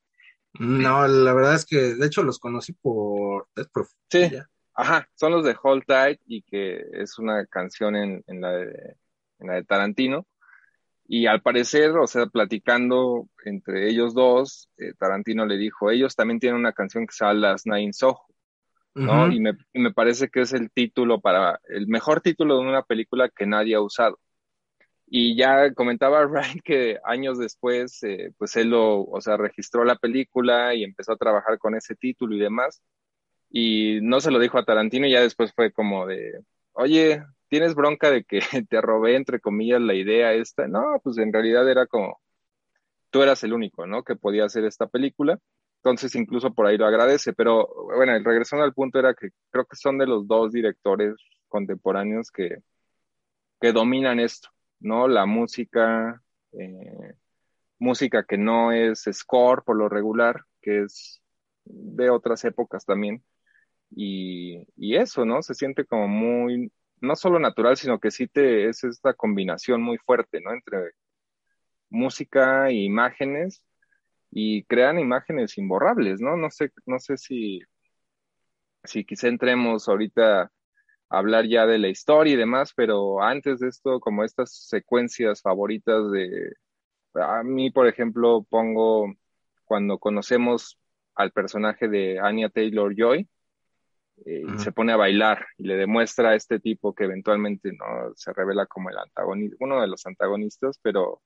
No, 0.58 1.06
la 1.06 1.34
verdad 1.34 1.54
es 1.54 1.66
que 1.66 1.94
de 1.94 2.06
hecho 2.06 2.22
los 2.22 2.38
conocí 2.38 2.72
por 2.72 3.48
Dead 3.56 3.68
Proof. 3.72 3.90
Sí. 4.10 4.30
Ajá, 4.74 5.08
son 5.14 5.32
los 5.32 5.44
de 5.44 5.56
Hold 5.60 5.84
Tight 5.86 6.20
y 6.26 6.42
que 6.42 6.84
es 6.92 7.18
una 7.18 7.46
canción 7.46 7.94
en, 7.96 8.24
en, 8.26 8.40
la, 8.40 8.52
de, 8.52 8.96
en 9.38 9.46
la 9.46 9.54
de 9.54 9.64
Tarantino. 9.64 10.26
Y 11.06 11.26
al 11.26 11.42
parecer, 11.42 11.90
o 11.90 12.06
sea, 12.06 12.26
platicando 12.26 13.28
entre 13.44 13.88
ellos 13.88 14.14
dos, 14.14 14.70
eh, 14.78 14.94
Tarantino 14.98 15.44
le 15.44 15.58
dijo, 15.58 15.90
ellos 15.90 16.16
también 16.16 16.40
tienen 16.40 16.58
una 16.58 16.72
canción 16.72 17.06
que 17.06 17.12
se 17.12 17.24
llama 17.24 17.40
Las 17.40 17.66
Nine 17.66 17.92
Soho, 17.92 18.26
¿no? 18.94 19.30
y, 19.30 19.38
me, 19.38 19.52
y, 19.72 19.80
me, 19.80 19.92
parece 19.92 20.28
que 20.28 20.40
es 20.40 20.52
el 20.54 20.70
título 20.70 21.20
para, 21.20 21.60
el 21.68 21.88
mejor 21.88 22.20
título 22.20 22.56
de 22.56 22.62
una 22.62 22.82
película 22.82 23.28
que 23.28 23.44
nadie 23.44 23.74
ha 23.74 23.82
usado. 23.82 24.18
Y 25.16 25.36
ya 25.36 25.72
comentaba 25.74 26.26
Ryan 26.26 26.58
que 26.64 26.98
años 27.04 27.38
después, 27.38 28.02
eh, 28.02 28.32
pues 28.36 28.56
él 28.56 28.70
lo, 28.70 29.04
o 29.04 29.20
sea, 29.20 29.36
registró 29.36 29.84
la 29.84 29.94
película 29.96 30.74
y 30.74 30.82
empezó 30.82 31.12
a 31.12 31.16
trabajar 31.16 31.58
con 31.58 31.76
ese 31.76 31.94
título 31.94 32.34
y 32.34 32.40
demás 32.40 32.82
y 33.50 34.00
no 34.02 34.20
se 34.20 34.32
lo 34.32 34.40
dijo 34.40 34.58
a 34.58 34.64
Tarantino 34.64 35.06
y 35.06 35.12
ya 35.12 35.20
después 35.22 35.52
fue 35.54 35.72
como 35.72 36.06
de, 36.06 36.40
oye, 36.72 37.24
tienes 37.48 37.76
bronca 37.76 38.10
de 38.10 38.24
que 38.24 38.40
te 38.68 38.80
robé, 38.80 39.16
entre 39.16 39.40
comillas, 39.40 39.80
la 39.80 39.94
idea 39.94 40.32
esta. 40.34 40.66
No, 40.68 41.00
pues 41.04 41.18
en 41.18 41.32
realidad 41.32 41.68
era 41.70 41.86
como, 41.86 42.20
tú 43.10 43.22
eras 43.22 43.44
el 43.44 43.52
único, 43.52 43.86
¿no? 43.86 44.02
Que 44.04 44.16
podía 44.16 44.46
hacer 44.46 44.64
esta 44.64 44.88
película. 44.88 45.38
Entonces, 45.78 46.14
incluso 46.16 46.54
por 46.54 46.66
ahí 46.66 46.78
lo 46.78 46.86
agradece. 46.86 47.32
Pero 47.34 47.68
bueno, 47.96 48.12
regresando 48.24 48.64
al 48.64 48.74
punto 48.74 48.98
era 48.98 49.14
que 49.14 49.30
creo 49.50 49.66
que 49.66 49.76
son 49.76 49.98
de 49.98 50.06
los 50.08 50.26
dos 50.28 50.52
directores 50.52 51.14
contemporáneos 51.48 52.30
que, 52.32 52.58
que 53.60 53.72
dominan 53.72 54.20
esto, 54.20 54.48
¿no? 54.84 55.08
La 55.08 55.26
música, 55.26 56.22
eh, 56.52 57.14
música 57.78 58.24
que 58.24 58.38
no 58.38 58.72
es 58.72 59.08
score 59.12 59.64
por 59.64 59.76
lo 59.76 59.88
regular, 59.88 60.44
que 60.60 60.82
es 60.84 61.22
de 61.64 62.10
otras 62.10 62.44
épocas 62.44 62.84
también. 62.84 63.24
Y, 63.90 64.66
y 64.76 64.96
eso, 64.96 65.24
¿no? 65.24 65.42
Se 65.42 65.54
siente 65.54 65.84
como 65.86 66.08
muy, 66.08 66.72
no 67.00 67.16
solo 67.16 67.38
natural, 67.38 67.76
sino 67.76 68.00
que 68.00 68.10
sí 68.10 68.28
te, 68.28 68.68
es 68.68 68.84
esta 68.84 69.14
combinación 69.14 69.82
muy 69.82 69.98
fuerte, 69.98 70.40
¿no? 70.40 70.52
Entre 70.52 70.92
música 71.90 72.68
e 72.68 72.74
imágenes 72.74 73.64
y 74.30 74.64
crean 74.64 74.98
imágenes 74.98 75.56
imborrables, 75.58 76.20
¿no? 76.20 76.36
No 76.36 76.50
sé, 76.50 76.72
no 76.86 76.98
sé 76.98 77.16
si, 77.16 77.60
si 78.84 79.04
quizá 79.04 79.28
entremos 79.28 79.88
ahorita 79.88 80.50
hablar 81.18 81.46
ya 81.46 81.66
de 81.66 81.78
la 81.78 81.88
historia 81.88 82.34
y 82.34 82.36
demás, 82.36 82.72
pero 82.74 83.22
antes 83.22 83.60
de 83.60 83.68
esto, 83.68 84.00
como 84.00 84.24
estas 84.24 84.52
secuencias 84.68 85.42
favoritas 85.42 86.10
de, 86.10 86.52
a 87.14 87.42
mí, 87.42 87.70
por 87.70 87.86
ejemplo, 87.86 88.44
pongo 88.48 89.12
cuando 89.64 89.98
conocemos 89.98 90.78
al 91.14 91.32
personaje 91.32 91.88
de 91.88 92.18
Anya 92.20 92.48
Taylor 92.48 92.94
Joy, 92.96 93.28
eh, 94.26 94.44
y 94.54 94.58
se 94.60 94.70
pone 94.70 94.92
a 94.92 94.96
bailar 94.96 95.44
y 95.58 95.64
le 95.64 95.76
demuestra 95.76 96.30
a 96.30 96.34
este 96.36 96.60
tipo 96.60 96.94
que 96.94 97.04
eventualmente 97.04 97.72
no 97.72 98.12
se 98.14 98.32
revela 98.32 98.66
como 98.66 98.90
el 98.90 98.98
antagonista, 98.98 99.56
uno 99.58 99.80
de 99.80 99.88
los 99.88 100.06
antagonistas, 100.06 100.78
pero 100.80 101.20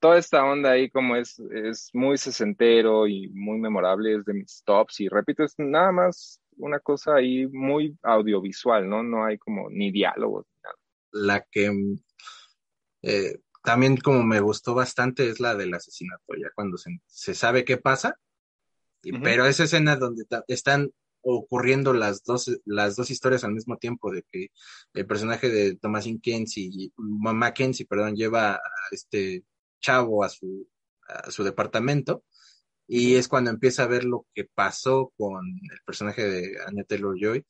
toda 0.00 0.18
esta 0.18 0.44
onda 0.44 0.72
ahí 0.72 0.90
como 0.90 1.16
es, 1.16 1.38
es 1.38 1.90
muy 1.94 2.18
sesentero 2.18 3.06
y 3.06 3.28
muy 3.28 3.58
memorable, 3.58 4.16
es 4.16 4.24
de 4.24 4.34
mis 4.34 4.62
tops 4.64 5.00
y 5.00 5.08
repito, 5.08 5.44
es 5.44 5.54
nada 5.58 5.92
más 5.92 6.40
una 6.60 6.80
cosa 6.80 7.16
ahí 7.16 7.46
muy 7.46 7.96
audiovisual, 8.02 8.88
¿no? 8.88 9.02
No 9.02 9.24
hay 9.24 9.38
como 9.38 9.68
ni 9.70 9.90
diálogos. 9.90 10.46
Ni 10.46 10.60
nada. 10.62 10.76
La 11.12 11.46
que 11.50 11.72
eh, 13.02 13.40
también 13.62 13.96
como 13.96 14.22
me 14.22 14.40
gustó 14.40 14.74
bastante 14.74 15.28
es 15.28 15.40
la 15.40 15.54
del 15.54 15.74
asesinato, 15.74 16.34
ya 16.38 16.48
cuando 16.54 16.76
se, 16.76 17.00
se 17.06 17.34
sabe 17.34 17.64
qué 17.64 17.76
pasa, 17.76 18.18
y, 19.02 19.18
pero 19.18 19.46
esa 19.46 19.64
escena 19.64 19.96
donde 19.96 20.24
están 20.48 20.90
ocurriendo 21.22 21.92
las 21.92 22.22
dos, 22.24 22.50
las 22.64 22.96
dos 22.96 23.10
historias 23.10 23.44
al 23.44 23.52
mismo 23.52 23.76
tiempo, 23.76 24.10
de 24.10 24.24
que 24.30 24.48
el 24.94 25.06
personaje 25.06 25.48
de 25.48 25.76
Thomasin 25.76 26.20
Kenzie, 26.20 26.92
Mackenzie, 26.96 27.86
perdón, 27.86 28.16
lleva 28.16 28.54
a 28.54 28.60
este 28.90 29.44
chavo 29.80 30.24
a 30.24 30.28
su, 30.28 30.68
a 31.06 31.30
su 31.30 31.44
departamento, 31.44 32.24
y 32.92 33.14
es 33.14 33.28
cuando 33.28 33.50
empieza 33.50 33.84
a 33.84 33.86
ver 33.86 34.04
lo 34.04 34.26
que 34.34 34.44
pasó 34.44 35.12
con 35.16 35.46
el 35.46 35.78
personaje 35.86 36.28
de 36.28 36.56
Anya 36.66 36.82
Taylor 36.82 37.16
Joy, 37.16 37.46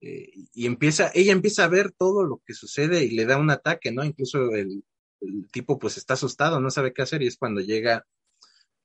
eh, 0.00 0.32
y 0.52 0.66
empieza, 0.66 1.12
ella 1.14 1.30
empieza 1.30 1.62
a 1.62 1.68
ver 1.68 1.92
todo 1.92 2.24
lo 2.24 2.42
que 2.44 2.54
sucede 2.54 3.04
y 3.04 3.10
le 3.10 3.24
da 3.24 3.38
un 3.38 3.50
ataque, 3.50 3.92
¿no? 3.92 4.02
Incluso 4.02 4.50
el, 4.50 4.82
el 5.20 5.48
tipo 5.52 5.78
pues 5.78 5.96
está 5.96 6.14
asustado, 6.14 6.58
no 6.58 6.70
sabe 6.70 6.92
qué 6.92 7.02
hacer, 7.02 7.22
y 7.22 7.28
es 7.28 7.36
cuando 7.36 7.60
llega 7.60 8.04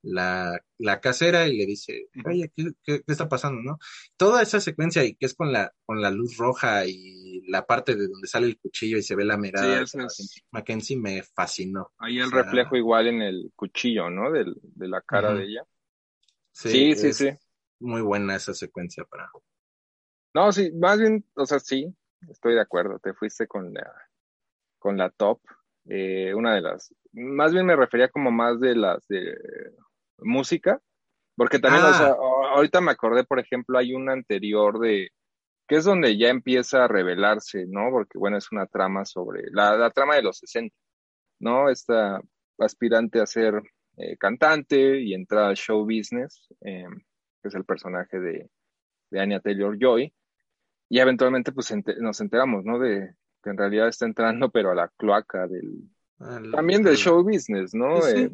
la, 0.04 0.60
la 0.78 1.00
casera 1.02 1.48
y 1.48 1.58
le 1.58 1.66
dice, 1.66 2.08
oye, 2.24 2.52
¿qué, 2.56 2.72
¿qué, 2.84 3.02
está 3.08 3.28
pasando, 3.28 3.64
no? 3.64 3.80
Toda 4.16 4.44
esa 4.44 4.60
secuencia 4.60 5.04
y 5.04 5.16
que 5.16 5.26
es 5.26 5.34
con 5.34 5.52
la, 5.52 5.74
con 5.88 6.04
la 6.04 6.12
luz 6.12 6.38
roja 6.38 6.86
y 6.86 7.42
la 7.48 7.66
parte 7.66 7.96
de 7.96 8.08
donde 8.08 8.28
sale 8.28 8.46
el 8.46 8.60
cuchillo 8.60 9.00
y 9.00 9.02
se 9.02 9.16
ve 9.16 9.26
la 9.26 9.38
mirada 9.38 9.88
sí, 9.88 9.98
es... 9.98 10.44
Mackenzie 10.52 10.98
me 10.98 11.24
fascinó. 11.24 11.92
Ahí 11.98 12.20
el 12.20 12.28
o 12.28 12.30
sea, 12.30 12.44
reflejo 12.44 12.76
igual 12.76 13.08
en 13.08 13.24
el 13.24 13.52
cuchillo, 13.56 14.12
¿no? 14.12 14.32
Del, 14.32 14.56
de 14.62 14.88
la 14.88 15.02
cara 15.02 15.32
uh 15.32 15.34
-huh. 15.34 15.38
de 15.40 15.46
ella. 15.46 15.64
Sí, 16.52 16.96
sí, 16.96 17.14
sí, 17.14 17.30
Muy 17.80 18.02
buena 18.02 18.36
esa 18.36 18.54
secuencia 18.54 19.04
para. 19.06 19.32
No, 20.34 20.52
sí, 20.52 20.72
más 20.74 21.00
bien, 21.00 21.26
o 21.36 21.46
sea, 21.46 21.60
sí, 21.60 21.94
estoy 22.30 22.56
de 22.56 22.62
acuerdo. 22.62 23.00
Te 23.00 23.14
fuiste 23.14 23.48
con 23.48 23.74
la, 23.74 23.92
con 24.78 24.98
la 24.98 25.10
top. 25.10 25.40
Eh, 25.86 26.34
una 26.34 26.56
de 26.56 26.62
las, 26.62 26.94
más 27.14 27.54
bien 27.54 27.66
me 27.66 27.76
refería 27.76 28.10
como 28.10 28.32
más 28.32 28.60
de 28.60 28.76
las 28.76 29.08
de 29.08 29.36
música, 30.18 30.80
porque 31.36 31.60
también, 31.60 31.84
ah. 31.86 31.90
o 31.90 31.94
sea, 31.94 32.16
ahorita 32.56 32.82
me 32.82 32.92
acordé, 32.92 33.24
por 33.24 33.40
ejemplo, 33.40 33.78
hay 33.78 33.94
una 33.94 34.14
anterior 34.14 34.80
de, 34.80 35.10
que 35.68 35.78
es 35.78 35.86
donde 35.86 36.18
ya 36.18 36.30
empieza 36.30 36.84
a 36.84 36.88
revelarse, 36.88 37.66
¿no? 37.68 37.90
Porque, 37.92 38.18
bueno, 38.18 38.38
es 38.38 38.52
una 38.52 38.66
trama 38.66 39.06
sobre, 39.06 39.44
la, 39.52 39.78
la 39.78 39.92
trama 39.92 40.16
de 40.16 40.24
los 40.24 40.40
60, 40.40 40.76
¿no? 41.40 41.70
Esta 41.70 42.22
aspirante 42.60 43.22
a 43.22 43.26
ser 43.26 43.62
eh, 44.00 44.16
cantante 44.18 45.02
y 45.02 45.14
entrar 45.14 45.50
al 45.50 45.58
show 45.58 45.84
business, 45.84 46.48
eh, 46.62 46.86
que 47.42 47.50
es 47.50 47.54
el 47.54 47.66
personaje 47.66 48.18
de, 48.18 48.50
de 49.12 49.20
Anya 49.20 49.42
Taylor 49.42 49.78
Joy, 49.78 50.14
y 50.88 51.00
eventualmente 51.00 51.52
pues 51.52 51.74
nos 52.00 52.22
enteramos, 52.22 52.64
¿no? 52.64 52.80
De 52.80 53.14
que 53.44 53.50
en 53.50 53.58
realidad 53.58 53.90
está 53.90 54.06
entrando, 54.06 54.50
pero 54.52 54.72
a 54.72 54.76
la 54.76 54.88
cloaca 54.88 55.48
del, 55.48 55.84
también 56.50 56.82
del 56.82 56.96
show 56.96 57.22
business, 57.24 57.74
¿no? 57.74 58.02
Sí. 58.02 58.22
Eh, 58.22 58.32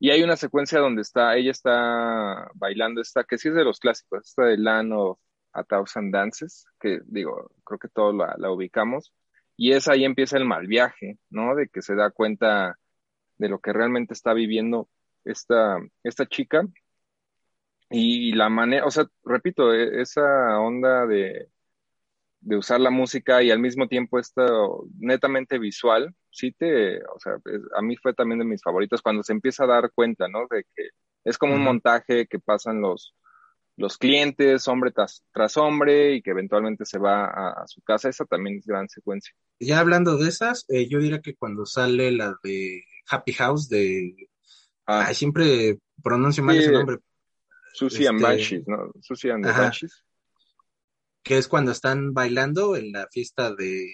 y 0.00 0.10
hay 0.10 0.24
una 0.24 0.36
secuencia 0.36 0.80
donde 0.80 1.02
está, 1.02 1.36
ella 1.36 1.52
está 1.52 2.50
bailando 2.54 3.00
esta, 3.00 3.22
que 3.22 3.38
sí 3.38 3.48
es 3.48 3.54
de 3.54 3.64
los 3.64 3.78
clásicos, 3.78 4.26
esta 4.26 4.44
de 4.44 4.58
Land 4.58 4.92
of 4.92 5.20
a 5.52 5.62
Thousand 5.62 6.12
Dances, 6.12 6.66
que 6.80 7.00
digo, 7.04 7.52
creo 7.64 7.78
que 7.78 7.88
todos 7.88 8.12
la, 8.14 8.34
la, 8.38 8.50
ubicamos, 8.50 9.12
y 9.56 9.70
es 9.70 9.86
ahí 9.86 10.04
empieza 10.04 10.36
el 10.36 10.46
mal 10.46 10.66
viaje, 10.66 11.20
¿no? 11.28 11.54
De 11.54 11.68
que 11.68 11.80
se 11.80 11.94
da 11.94 12.10
cuenta 12.10 12.76
de 13.40 13.48
lo 13.48 13.58
que 13.58 13.72
realmente 13.72 14.12
está 14.14 14.34
viviendo 14.34 14.88
esta, 15.24 15.78
esta 16.04 16.26
chica. 16.26 16.62
Y 17.90 18.32
la 18.34 18.48
manera, 18.48 18.84
o 18.86 18.90
sea, 18.90 19.06
repito, 19.24 19.74
e, 19.74 20.02
esa 20.02 20.60
onda 20.60 21.06
de, 21.06 21.48
de 22.40 22.56
usar 22.56 22.80
la 22.80 22.90
música 22.90 23.42
y 23.42 23.50
al 23.50 23.58
mismo 23.58 23.88
tiempo 23.88 24.18
esto 24.18 24.84
netamente 24.98 25.58
visual, 25.58 26.14
sí 26.30 26.52
te, 26.52 27.02
o 27.04 27.18
sea, 27.18 27.38
a 27.76 27.82
mí 27.82 27.96
fue 27.96 28.14
también 28.14 28.38
de 28.40 28.44
mis 28.44 28.62
favoritos 28.62 29.02
cuando 29.02 29.22
se 29.22 29.32
empieza 29.32 29.64
a 29.64 29.68
dar 29.68 29.90
cuenta, 29.92 30.28
¿no? 30.28 30.46
De 30.50 30.64
que 30.76 30.90
es 31.24 31.38
como 31.38 31.54
un 31.54 31.64
montaje 31.64 32.26
que 32.26 32.38
pasan 32.38 32.80
los, 32.82 33.14
los 33.80 33.98
clientes, 33.98 34.68
hombre 34.68 34.92
tras, 34.92 35.24
tras 35.32 35.56
hombre, 35.56 36.14
y 36.14 36.22
que 36.22 36.30
eventualmente 36.30 36.84
se 36.84 36.98
va 36.98 37.24
a, 37.24 37.62
a, 37.62 37.66
su 37.66 37.80
casa. 37.82 38.08
Esa 38.08 38.24
también 38.24 38.58
es 38.58 38.66
gran 38.66 38.88
secuencia. 38.88 39.34
Ya 39.58 39.80
hablando 39.80 40.16
de 40.16 40.28
esas, 40.28 40.64
eh, 40.68 40.88
yo 40.88 40.98
diría 40.98 41.20
que 41.20 41.34
cuando 41.34 41.66
sale 41.66 42.12
la 42.12 42.36
de 42.42 42.84
Happy 43.08 43.32
House 43.32 43.68
de... 43.68 44.28
Ah. 44.86 45.06
Ay, 45.08 45.14
siempre 45.14 45.78
pronuncio 46.02 46.42
mal 46.42 46.56
sí, 46.56 46.62
ese 46.62 46.72
nombre. 46.72 46.98
Susie 47.72 47.98
este... 48.00 48.08
and 48.08 48.22
Banshees, 48.22 48.64
¿no? 48.66 48.92
Susie 49.00 49.32
and 49.32 49.44
Banshees 49.44 50.04
que 51.22 51.38
es 51.38 51.48
cuando 51.48 51.72
están 51.72 52.12
bailando 52.12 52.76
en 52.76 52.92
la 52.92 53.08
fiesta 53.10 53.54
de, 53.54 53.92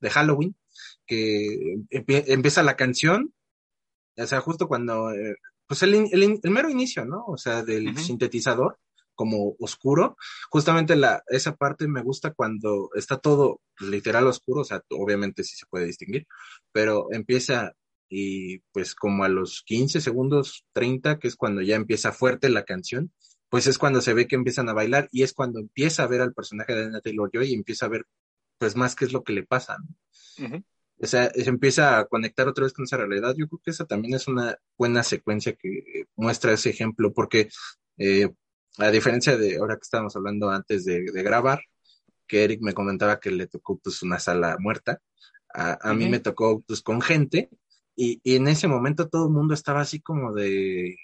de 0.00 0.10
Halloween, 0.10 0.56
que 1.06 1.78
empieza 1.90 2.62
la 2.62 2.76
canción, 2.76 3.34
o 4.16 4.26
sea, 4.26 4.40
justo 4.40 4.68
cuando, 4.68 5.12
eh, 5.12 5.36
pues 5.70 5.84
el, 5.84 5.94
el, 5.94 6.40
el, 6.42 6.50
mero 6.50 6.68
inicio, 6.68 7.04
¿no? 7.04 7.24
O 7.28 7.36
sea, 7.36 7.62
del 7.62 7.90
uh 7.90 7.92
-huh. 7.92 7.96
sintetizador, 7.96 8.76
como 9.14 9.54
oscuro, 9.60 10.16
justamente 10.50 10.96
la, 10.96 11.22
esa 11.28 11.54
parte 11.54 11.86
me 11.86 12.02
gusta 12.02 12.32
cuando 12.32 12.90
está 12.96 13.18
todo 13.18 13.60
literal 13.78 14.26
oscuro, 14.26 14.62
o 14.62 14.64
sea, 14.64 14.82
obviamente 14.90 15.44
sí 15.44 15.54
se 15.54 15.66
puede 15.66 15.86
distinguir, 15.86 16.26
pero 16.72 17.06
empieza 17.12 17.72
y 18.08 18.58
pues 18.72 18.96
como 18.96 19.22
a 19.22 19.28
los 19.28 19.62
15 19.64 20.00
segundos, 20.00 20.64
30, 20.72 21.20
que 21.20 21.28
es 21.28 21.36
cuando 21.36 21.62
ya 21.62 21.76
empieza 21.76 22.10
fuerte 22.10 22.48
la 22.48 22.64
canción, 22.64 23.12
pues 23.48 23.68
es 23.68 23.78
cuando 23.78 24.00
se 24.00 24.12
ve 24.12 24.26
que 24.26 24.34
empiezan 24.34 24.68
a 24.68 24.72
bailar 24.72 25.08
y 25.12 25.22
es 25.22 25.32
cuando 25.32 25.60
empieza 25.60 26.02
a 26.02 26.08
ver 26.08 26.20
al 26.20 26.34
personaje 26.34 26.74
de 26.74 26.86
Anna 26.86 27.00
Taylor 27.00 27.30
Joy 27.32 27.50
y 27.50 27.54
empieza 27.54 27.86
a 27.86 27.90
ver 27.90 28.06
pues 28.58 28.74
más 28.74 28.96
qué 28.96 29.04
es 29.04 29.12
lo 29.12 29.22
que 29.22 29.34
le 29.34 29.44
pasa. 29.44 29.76
¿no? 29.78 30.46
Uh 30.46 30.50
-huh. 30.50 30.64
O 31.02 31.06
sea, 31.06 31.30
se 31.30 31.48
empieza 31.48 31.98
a 31.98 32.06
conectar 32.06 32.46
otra 32.46 32.64
vez 32.64 32.72
con 32.72 32.84
esa 32.84 32.98
realidad. 32.98 33.34
Yo 33.36 33.48
creo 33.48 33.60
que 33.64 33.70
esa 33.70 33.86
también 33.86 34.14
es 34.14 34.28
una 34.28 34.58
buena 34.76 35.02
secuencia 35.02 35.54
que 35.54 36.04
muestra 36.16 36.52
ese 36.52 36.70
ejemplo, 36.70 37.12
porque 37.12 37.48
eh, 37.98 38.28
a 38.78 38.90
diferencia 38.90 39.36
de 39.36 39.56
ahora 39.56 39.76
que 39.76 39.82
estábamos 39.82 40.14
hablando 40.16 40.50
antes 40.50 40.84
de, 40.84 41.02
de, 41.02 41.22
grabar, 41.22 41.60
que 42.26 42.44
Eric 42.44 42.60
me 42.62 42.74
comentaba 42.74 43.18
que 43.18 43.30
le 43.30 43.46
tocó 43.46 43.78
pues 43.78 44.02
una 44.02 44.18
sala 44.18 44.56
muerta, 44.58 45.00
a, 45.52 45.72
a 45.72 45.90
uh 45.90 45.94
-huh. 45.94 45.96
mí 45.96 46.08
me 46.08 46.20
tocó 46.20 46.60
pues 46.62 46.82
con 46.82 47.00
gente 47.00 47.50
y, 47.96 48.20
y 48.22 48.36
en 48.36 48.48
ese 48.48 48.68
momento 48.68 49.08
todo 49.08 49.26
el 49.26 49.32
mundo 49.32 49.54
estaba 49.54 49.80
así 49.80 50.00
como 50.00 50.32
de 50.32 50.96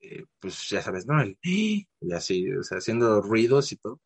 eh, 0.00 0.24
pues 0.38 0.68
ya 0.68 0.82
sabes, 0.82 1.06
¿no? 1.06 1.20
El, 1.20 1.38
y 1.42 1.86
así, 2.14 2.50
o 2.52 2.62
sea, 2.62 2.78
haciendo 2.78 3.20
ruidos 3.20 3.72
y 3.72 3.76
todo. 3.76 4.00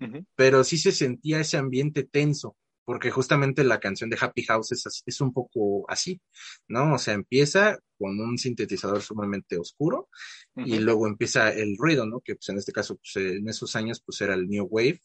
Uh 0.00 0.04
-huh. 0.04 0.26
Pero 0.34 0.64
sí 0.64 0.78
se 0.78 0.92
sentía 0.92 1.40
ese 1.40 1.56
ambiente 1.58 2.04
tenso, 2.04 2.56
porque 2.86 3.10
justamente 3.10 3.64
la 3.64 3.80
canción 3.80 4.08
de 4.08 4.16
Happy 4.18 4.44
House 4.44 4.72
es, 4.72 5.02
es, 5.04 5.20
un 5.20 5.32
poco 5.32 5.84
así, 5.90 6.20
¿no? 6.68 6.94
O 6.94 6.98
sea, 6.98 7.14
empieza 7.14 7.78
con 7.98 8.18
un 8.20 8.38
sintetizador 8.38 9.02
sumamente 9.02 9.58
oscuro 9.58 10.08
uh 10.54 10.60
-huh. 10.62 10.68
y 10.68 10.78
luego 10.78 11.08
empieza 11.08 11.52
el 11.52 11.76
ruido, 11.76 12.06
¿no? 12.06 12.20
Que 12.20 12.36
pues 12.36 12.48
en 12.48 12.58
este 12.58 12.72
caso, 12.72 12.96
pues 12.96 13.16
en 13.16 13.48
esos 13.48 13.74
años, 13.76 14.00
pues 14.06 14.20
era 14.20 14.34
el 14.34 14.48
New 14.48 14.68
Wave 14.70 15.02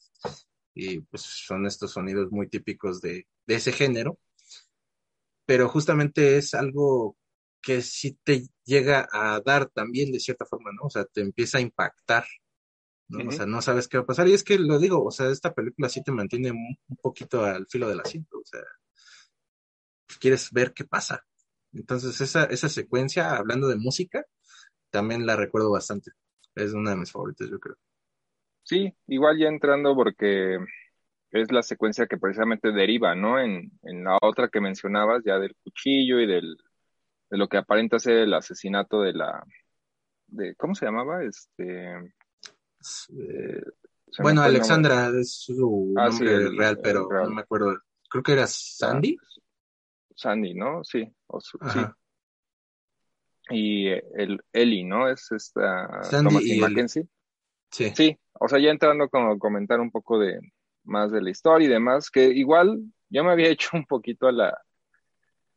y 0.75 1.01
pues 1.01 1.23
son 1.23 1.65
estos 1.65 1.91
sonidos 1.91 2.31
muy 2.31 2.47
típicos 2.47 3.01
de, 3.01 3.27
de 3.47 3.55
ese 3.55 3.71
género, 3.71 4.19
pero 5.45 5.67
justamente 5.67 6.37
es 6.37 6.53
algo 6.53 7.17
que 7.61 7.81
sí 7.81 8.17
te 8.23 8.47
llega 8.63 9.07
a 9.11 9.41
dar 9.41 9.69
también 9.69 10.11
de 10.11 10.19
cierta 10.19 10.45
forma, 10.45 10.71
¿no? 10.71 10.83
O 10.83 10.89
sea, 10.91 11.05
te 11.05 11.21
empieza 11.21 11.57
a 11.57 11.61
impactar, 11.61 12.25
¿no? 13.11 13.29
O 13.29 13.31
sea, 13.31 13.45
no 13.45 13.61
sabes 13.61 13.87
qué 13.87 13.97
va 13.97 14.03
a 14.03 14.07
pasar. 14.07 14.27
Y 14.27 14.33
es 14.33 14.43
que 14.43 14.57
lo 14.57 14.79
digo, 14.79 15.03
o 15.03 15.11
sea, 15.11 15.29
esta 15.29 15.53
película 15.53 15.89
sí 15.89 16.03
te 16.03 16.11
mantiene 16.11 16.51
un, 16.51 16.77
poquito 17.01 17.43
al 17.43 17.67
filo 17.67 17.89
del 17.89 17.99
asiento, 17.99 18.37
o 18.39 18.45
sea, 18.45 18.61
pues 20.07 20.19
quieres 20.19 20.51
ver 20.51 20.73
qué 20.73 20.85
pasa. 20.85 21.25
Entonces, 21.73 22.19
esa, 22.21 22.45
esa 22.45 22.69
secuencia, 22.69 23.35
hablando 23.35 23.67
de 23.67 23.77
música, 23.77 24.25
también 24.89 25.25
la 25.25 25.35
recuerdo 25.35 25.71
bastante. 25.71 26.11
Es 26.55 26.73
una 26.73 26.91
de 26.91 26.97
mis 26.97 27.11
favoritas, 27.11 27.49
yo 27.49 27.59
creo. 27.59 27.77
Sí, 28.63 28.93
igual 29.07 29.39
ya 29.39 29.47
entrando 29.47 29.95
porque 29.95 30.57
es 31.31 31.51
la 31.51 31.63
secuencia 31.63 32.07
que 32.07 32.17
precisamente 32.17 32.71
deriva, 32.71 33.15
¿no? 33.15 33.39
En, 33.39 33.71
en 33.83 34.03
la 34.03 34.17
otra 34.21 34.49
que 34.49 34.61
mencionabas, 34.61 35.23
ya 35.25 35.39
del 35.39 35.55
cuchillo 35.63 36.19
y 36.19 36.27
del 36.27 36.57
de 37.31 37.37
lo 37.37 37.47
que 37.47 37.57
aparenta 37.57 37.97
ser 37.97 38.17
el 38.17 38.33
asesinato 38.33 39.01
de 39.01 39.13
la, 39.13 39.43
de, 40.27 40.53
¿cómo 40.55 40.75
se 40.75 40.85
llamaba? 40.85 41.23
Este, 41.23 42.13
eh, 43.17 43.61
bueno, 44.19 44.41
Alexandra 44.41 45.09
es 45.19 45.33
su 45.33 45.93
ah, 45.97 46.09
nombre 46.09 46.49
real, 46.49 46.79
pero 46.81 47.07
no 47.09 47.29
me 47.29 47.41
acuerdo. 47.41 47.77
Creo 48.09 48.23
que 48.23 48.33
era 48.33 48.47
Sandy. 48.47 49.17
Sandy, 50.15 50.53
¿no? 50.53 50.83
Sí. 50.83 51.11
sí. 51.73 51.79
Y 53.49 53.87
el 53.87 54.41
Eli, 54.53 54.83
¿no? 54.83 55.07
Es 55.07 55.31
esta 55.31 56.03
Sandy 56.03 56.53
y 56.55 56.59
Mackenzie. 56.59 57.07
Sí. 57.71 57.91
Sí, 57.95 58.17
o 58.33 58.47
sea, 58.47 58.59
ya 58.59 58.69
entrando 58.69 59.09
como 59.09 59.39
comentar 59.39 59.79
un 59.79 59.91
poco 59.91 60.19
de 60.19 60.39
más 60.83 61.11
de 61.11 61.21
la 61.21 61.29
historia 61.29 61.67
y 61.67 61.71
demás, 61.71 62.09
que 62.09 62.25
igual 62.25 62.81
yo 63.09 63.23
me 63.23 63.31
había 63.31 63.49
hecho 63.49 63.69
un 63.73 63.85
poquito 63.85 64.27
a 64.27 64.31
la, 64.31 64.57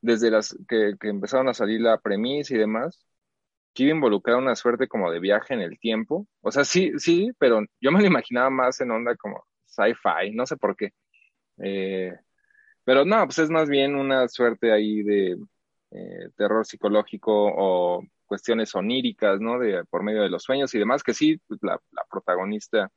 desde 0.00 0.30
las 0.30 0.56
que, 0.68 0.96
empezaron 1.00 1.48
a 1.48 1.54
salir 1.54 1.80
la 1.80 1.98
premisa 1.98 2.54
y 2.54 2.58
demás, 2.58 3.06
que 3.74 3.84
iba 3.84 3.92
a 3.92 3.96
involucrar 3.96 4.36
una 4.36 4.54
suerte 4.56 4.88
como 4.88 5.10
de 5.10 5.20
viaje 5.20 5.54
en 5.54 5.60
el 5.60 5.78
tiempo. 5.78 6.26
O 6.40 6.50
sea, 6.52 6.64
sí, 6.64 6.92
sí, 6.98 7.32
pero 7.38 7.60
yo 7.80 7.92
me 7.92 8.00
lo 8.00 8.06
imaginaba 8.06 8.50
más 8.50 8.80
en 8.80 8.90
onda 8.92 9.16
como 9.16 9.44
sci-fi, 9.66 10.32
no 10.32 10.46
sé 10.46 10.56
por 10.56 10.76
qué. 10.76 10.92
Eh, 11.58 12.14
pero 12.84 13.04
no, 13.04 13.24
pues 13.26 13.38
es 13.38 13.50
más 13.50 13.68
bien 13.68 13.96
una 13.96 14.28
suerte 14.28 14.72
ahí 14.72 15.02
de 15.02 15.38
eh, 15.90 16.28
terror 16.36 16.66
psicológico 16.66 17.32
o 17.32 18.02
cuestiones 18.26 18.74
oníricas, 18.74 19.40
¿no? 19.40 19.58
De, 19.58 19.84
por 19.86 20.02
medio 20.02 20.22
de 20.22 20.30
los 20.30 20.42
sueños 20.44 20.74
y 20.74 20.78
demás, 20.78 21.02
que 21.02 21.14
sí, 21.14 21.40
pues 21.48 21.60
la, 21.62 21.80
la 21.92 22.04
protagonista, 22.10 22.90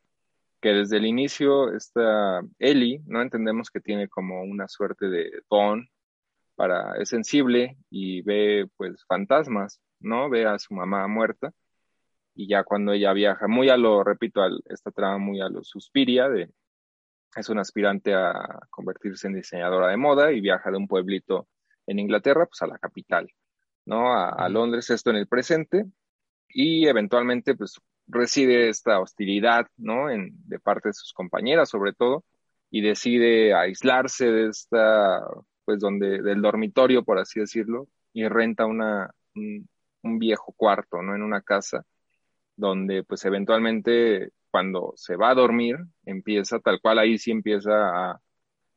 que 0.62 0.70
desde 0.70 0.98
el 0.98 1.06
inicio 1.06 1.74
está 1.74 2.42
Ellie, 2.60 3.02
¿no? 3.06 3.22
Entendemos 3.22 3.72
que 3.72 3.80
tiene 3.82 4.08
como 4.08 4.44
una 4.44 4.68
suerte 4.68 5.10
de 5.10 5.32
don 5.50 5.90
para, 6.56 6.98
es 6.98 7.10
sensible 7.10 7.78
y 7.90 8.22
ve 8.24 8.68
pues 8.78 9.06
fantasmas, 9.06 9.80
¿no? 10.00 10.30
Ve 10.30 10.46
a 10.46 10.60
su 10.60 10.74
mamá 10.74 11.08
muerta 11.08 11.54
y 12.38 12.48
ya 12.48 12.64
cuando 12.64 12.94
ella 12.94 13.14
viaja, 13.14 13.48
muy 13.48 13.70
a 13.70 13.78
lo, 13.78 14.04
repito, 14.04 14.42
esta 14.70 14.92
trama 14.92 15.18
muy 15.18 15.42
a 15.42 15.50
lo 15.50 15.64
Suspiria, 15.64 16.30
de, 16.30 16.52
es 17.36 17.50
un 17.50 17.58
aspirante 17.58 18.14
a 18.14 18.60
convertirse 18.70 19.28
en 19.28 19.34
diseñadora 19.34 19.90
de 19.90 19.98
moda 19.98 20.32
y 20.32 20.40
viaja 20.40 20.70
de 20.70 20.78
un 20.78 20.88
pueblito 20.88 21.48
en 21.88 21.98
Inglaterra, 22.00 22.46
pues 22.46 22.62
a 22.62 22.68
la 22.68 22.78
capital, 22.78 23.28
¿no? 23.86 24.14
A, 24.14 24.48
Londres, 24.50 24.90
esto 24.92 25.10
en 25.10 25.16
el 25.16 25.28
presente, 25.28 25.86
y 26.50 26.88
eventualmente 26.88 27.56
pues 27.56 27.80
recibe 28.06 28.70
esta 28.70 29.00
hostilidad, 29.00 29.68
¿no? 29.76 30.10
En, 30.12 30.32
de 30.48 30.60
parte 30.60 30.90
de 30.90 30.94
sus 30.94 31.14
compañeras 31.14 31.70
sobre 31.70 31.94
todo, 31.94 32.24
y 32.70 32.82
decide 32.82 33.56
aislarse 33.56 34.32
de 34.32 34.50
esta 34.50 35.22
pues 35.66 35.80
donde, 35.80 36.22
del 36.22 36.42
dormitorio, 36.42 37.04
por 37.04 37.18
así 37.18 37.40
decirlo, 37.40 37.88
y 38.14 38.28
renta 38.28 38.66
una, 38.66 39.12
un, 39.36 39.68
viejo 40.20 40.54
cuarto, 40.54 41.02
¿no? 41.02 41.15
En 41.15 41.24
una 41.24 41.41
casa 41.41 41.86
donde 42.56 43.04
pues 43.04 43.24
eventualmente 43.26 44.32
cuando 44.52 44.93
se 44.96 45.15
va 45.15 45.30
a 45.32 45.36
dormir 45.36 45.78
empieza 46.06 46.60
tal 46.60 46.82
cual 46.82 47.00
ahí 47.00 47.17
sí 47.17 47.32
empieza 47.32 47.72
a, 48.12 48.22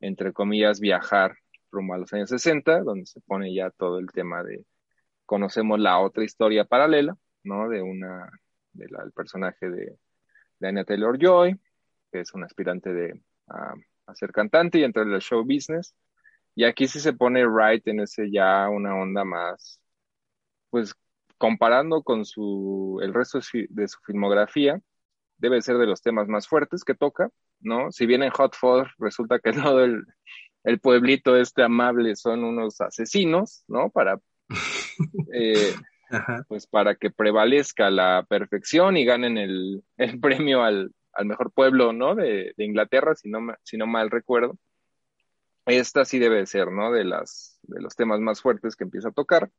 entre 0.01 0.33
comillas, 0.33 0.81
viajar 0.81 1.37
rumbo 1.71 1.95
a 1.95 1.99
los 1.99 2.12
años 2.12 2.31
60, 2.31 2.81
donde 2.83 3.07
se 3.07 3.21
pone 3.21 3.55
ya 3.55 3.71
todo 3.71 3.99
el 3.99 4.09
tema 4.12 4.43
de, 4.43 4.64
conocemos 5.27 5.79
la 5.81 6.01
otra 6.01 6.25
historia 6.25 6.64
paralela, 6.64 7.16
¿no? 7.45 7.69
De 7.69 7.83
una, 7.83 8.31
del 8.73 8.90
personaje 9.14 9.71
de, 9.71 9.97
de 10.59 10.69
Anya 10.69 10.85
Taylor-Joy, 10.85 11.59
que 12.12 12.21
es 12.21 12.35
un 12.35 12.45
aspirante 12.45 12.93
de, 12.93 13.23
a, 13.49 13.75
ser 14.14 14.33
cantante 14.33 14.79
y 14.79 14.85
entrar 14.85 15.07
en 15.07 15.12
el 15.14 15.21
show 15.21 15.45
business, 15.45 15.95
y 16.57 16.64
aquí 16.64 16.88
sí 16.88 16.99
se 16.99 17.12
pone 17.12 17.47
Wright 17.47 17.87
en 17.87 18.01
ese 18.01 18.31
ya 18.31 18.69
una 18.69 18.97
onda 18.97 19.25
más, 19.25 19.81
pues 20.71 20.95
comparando 21.40 22.03
con 22.03 22.26
su, 22.26 23.00
el 23.03 23.14
resto 23.14 23.40
de 23.70 23.88
su 23.88 23.98
filmografía, 24.05 24.79
debe 25.38 25.62
ser 25.62 25.79
de 25.79 25.87
los 25.87 26.03
temas 26.03 26.29
más 26.29 26.46
fuertes 26.46 26.85
que 26.85 26.94
toca, 26.94 27.31
¿no? 27.61 27.90
Si 27.92 28.05
bien 28.05 28.22
en 28.22 28.31
Hot 28.31 28.55
Fuzz 28.55 28.88
resulta 28.98 29.38
que 29.38 29.53
todo 29.72 29.83
el, 29.83 30.05
el 30.64 30.81
pueblito 30.81 31.37
este 31.37 31.62
amable 31.62 32.14
son 32.14 32.44
unos 32.44 32.83
asesinos, 32.83 33.64
¿no? 33.68 33.88
Para, 33.88 34.20
eh, 35.33 35.74
pues 36.48 36.66
para 36.66 36.96
que 36.96 37.11
prevalezca 37.11 37.90
la 37.90 38.26
perfección 38.29 38.98
y 38.98 39.07
ganen 39.07 39.38
el, 39.38 39.83
el 39.96 40.20
premio 40.20 40.62
al, 40.62 40.92
al, 41.14 41.24
mejor 41.24 41.53
pueblo, 41.53 41.94
¿no? 41.94 42.14
De, 42.14 42.53
de 42.55 42.64
Inglaterra, 42.66 43.14
si 43.14 43.31
no, 43.31 43.40
si 43.62 43.79
no 43.79 43.87
mal 43.87 44.11
recuerdo 44.11 44.59
esta 45.66 46.05
sí 46.05 46.18
debe 46.18 46.44
ser, 46.46 46.70
¿no? 46.70 46.90
De 46.90 47.05
las, 47.05 47.59
de 47.62 47.81
los 47.81 47.94
temas 47.94 48.20
más 48.20 48.40
fuertes 48.40 48.76
que 48.76 48.85
empieza 48.85 49.09
a 49.09 49.12
tocar, 49.12 49.50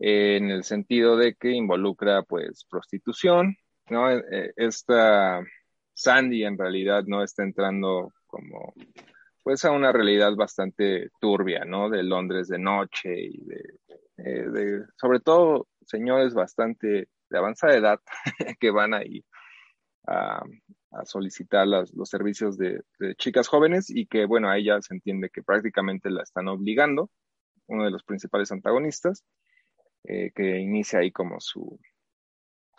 en 0.00 0.50
el 0.50 0.64
sentido 0.64 1.16
de 1.16 1.34
que 1.34 1.50
involucra, 1.50 2.22
pues, 2.22 2.64
prostitución, 2.70 3.56
¿no? 3.90 4.10
Eh, 4.10 4.22
eh, 4.30 4.52
esta 4.56 5.42
Sandy 5.94 6.44
en 6.44 6.58
realidad 6.58 7.04
no 7.06 7.22
está 7.22 7.42
entrando 7.42 8.12
como, 8.26 8.74
pues, 9.42 9.64
a 9.64 9.72
una 9.72 9.92
realidad 9.92 10.34
bastante 10.36 11.10
turbia, 11.20 11.64
¿no? 11.64 11.90
De 11.90 12.02
Londres 12.02 12.48
de 12.48 12.58
noche 12.58 13.14
y 13.20 13.44
de, 13.44 13.62
eh, 14.18 14.48
de 14.50 14.84
sobre 14.96 15.20
todo, 15.20 15.68
señores 15.86 16.34
bastante 16.34 17.08
de 17.30 17.38
avanzada 17.38 17.76
edad 17.76 18.00
que 18.60 18.70
van 18.70 18.94
ahí 18.94 19.24
a, 20.06 20.42
a 20.92 21.04
solicitar 21.04 21.66
los 21.66 22.08
servicios 22.08 22.56
de, 22.56 22.82
chicas 23.16 23.48
jóvenes 23.48 23.90
y 23.90 24.06
que, 24.06 24.24
bueno, 24.24 24.48
a 24.48 24.58
ella 24.58 24.80
se 24.80 24.94
entiende 24.94 25.30
que 25.30 25.42
prácticamente 25.42 26.10
la 26.10 26.22
están 26.22 26.48
obligando, 26.48 27.10
uno 27.66 27.84
de 27.84 27.90
los 27.90 28.04
principales 28.04 28.50
antagonistas, 28.52 29.24
eh, 30.08 30.32
que 30.34 30.58
inicia 30.58 31.00
ahí 31.00 31.12
como 31.12 31.38
su, 31.38 31.78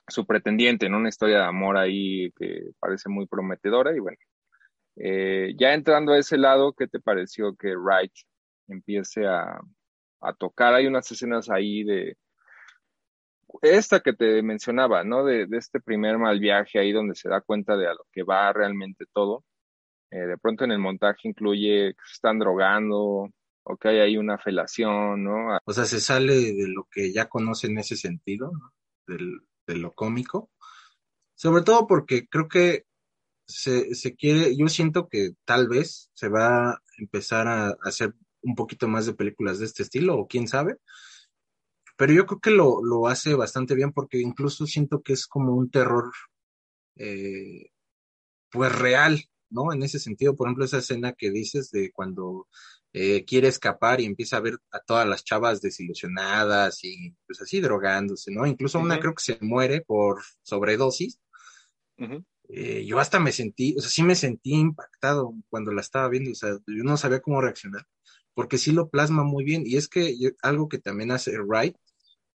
su 0.07 0.25
pretendiente, 0.25 0.87
en 0.87 0.95
una 0.95 1.09
historia 1.09 1.37
de 1.37 1.45
amor 1.45 1.77
ahí 1.77 2.31
que 2.31 2.71
parece 2.79 3.07
muy 3.09 3.27
prometedora 3.27 3.95
y 3.95 3.99
bueno, 3.99 4.17
eh, 4.95 5.53
ya 5.57 5.73
entrando 5.75 6.13
a 6.13 6.17
ese 6.17 6.37
lado, 6.37 6.73
¿qué 6.73 6.87
te 6.87 6.99
pareció 6.99 7.55
que 7.55 7.75
Wright 7.75 8.13
empiece 8.67 9.27
a, 9.27 9.59
a 10.21 10.33
tocar? 10.33 10.73
Hay 10.73 10.87
unas 10.87 11.11
escenas 11.11 11.51
ahí 11.51 11.83
de, 11.83 12.17
esta 13.61 13.99
que 13.99 14.13
te 14.13 14.41
mencionaba, 14.41 15.03
¿no? 15.03 15.23
De, 15.25 15.47
este 15.51 15.79
primer 15.79 16.17
mal 16.17 16.39
viaje 16.39 16.79
ahí 16.79 16.91
donde 16.91 17.15
se 17.15 17.29
da 17.29 17.41
cuenta 17.41 17.77
de 17.77 17.87
a 17.87 17.93
lo 17.93 18.05
que 18.11 18.23
va 18.23 18.51
realmente 18.53 19.05
todo. 19.13 19.43
Eh, 20.11 20.25
de 20.25 20.37
pronto 20.37 20.63
en 20.65 20.71
el 20.71 20.79
montaje 20.79 21.27
incluye 21.27 21.93
que 21.93 22.01
se 22.07 22.13
están 22.13 22.39
drogando 22.39 23.29
o 23.69 23.77
que 23.77 23.89
hay 23.89 24.17
una 24.17 24.39
felación, 24.39 25.23
¿no? 25.23 25.59
O 25.63 25.73
sea, 25.73 25.85
se 25.85 25.99
sale 26.01 26.53
de 26.53 26.67
lo 26.67 26.87
que 26.91 27.13
ya 27.13 27.29
conoce 27.29 27.67
en 27.67 27.77
ese 27.77 27.95
sentido, 27.95 28.51
¿no? 28.51 28.73
Del, 29.05 29.41
de 29.67 29.75
lo 29.75 29.93
cómico. 29.93 30.49
Sobre 31.35 31.61
todo 31.61 31.85
porque 31.85 32.27
creo 32.27 32.47
que 32.47 32.85
se, 33.47 33.93
se 33.93 34.15
quiere, 34.15 34.57
yo 34.57 34.67
siento 34.69 35.07
que 35.07 35.33
tal 35.45 35.67
vez 35.67 36.09
se 36.13 36.29
va 36.29 36.71
a 36.71 36.81
empezar 36.97 37.47
a 37.47 37.75
hacer 37.83 38.15
un 38.41 38.55
poquito 38.55 38.87
más 38.87 39.05
de 39.05 39.13
películas 39.13 39.59
de 39.59 39.65
este 39.65 39.83
estilo, 39.83 40.17
o 40.17 40.27
quién 40.27 40.47
sabe, 40.47 40.77
pero 41.95 42.11
yo 42.13 42.25
creo 42.25 42.39
que 42.39 42.51
lo, 42.51 42.83
lo 42.83 43.07
hace 43.07 43.35
bastante 43.35 43.75
bien 43.75 43.91
porque 43.93 44.19
incluso 44.19 44.65
siento 44.65 45.03
que 45.03 45.13
es 45.13 45.27
como 45.27 45.53
un 45.53 45.69
terror, 45.69 46.11
eh, 46.95 47.69
pues 48.49 48.71
real, 48.77 49.23
¿no? 49.51 49.73
En 49.73 49.83
ese 49.83 49.99
sentido, 49.99 50.35
por 50.35 50.47
ejemplo, 50.47 50.65
esa 50.65 50.79
escena 50.79 51.13
que 51.13 51.29
dices 51.29 51.69
de 51.69 51.91
cuando 51.91 52.47
eh, 52.91 53.23
quiere 53.25 53.47
escapar 53.47 54.01
y 54.01 54.05
empieza 54.05 54.37
a 54.37 54.41
ver 54.41 54.57
a 54.71 54.79
todas 54.79 55.07
las 55.07 55.23
chavas 55.23 55.61
desilusionadas 55.61 56.83
y 56.83 57.15
pues 57.27 57.41
así 57.41 57.61
drogándose, 57.61 58.31
¿no? 58.31 58.45
Incluso 58.47 58.79
una 58.79 58.99
creo 58.99 59.13
que 59.13 59.23
se 59.23 59.37
muere 59.41 59.81
por 59.81 60.21
sobredosis. 60.41 61.19
Eh, 62.47 62.85
yo 62.85 62.99
hasta 62.99 63.19
me 63.19 63.31
sentí, 63.31 63.75
o 63.77 63.81
sea, 63.81 63.89
sí 63.89 64.01
me 64.01 64.15
sentí 64.15 64.53
impactado 64.53 65.35
cuando 65.49 65.71
la 65.71 65.81
estaba 65.81 66.09
viendo, 66.09 66.31
o 66.31 66.35
sea, 66.35 66.51
yo 66.51 66.83
no 66.83 66.97
sabía 66.97 67.21
cómo 67.21 67.41
reaccionar, 67.41 67.85
porque 68.33 68.57
sí 68.57 68.71
lo 68.71 68.89
plasma 68.89 69.23
muy 69.23 69.43
bien. 69.43 69.63
Y 69.65 69.77
es 69.77 69.87
que 69.87 70.15
algo 70.41 70.67
que 70.67 70.79
también 70.79 71.11
hace 71.11 71.39
Wright 71.39 71.75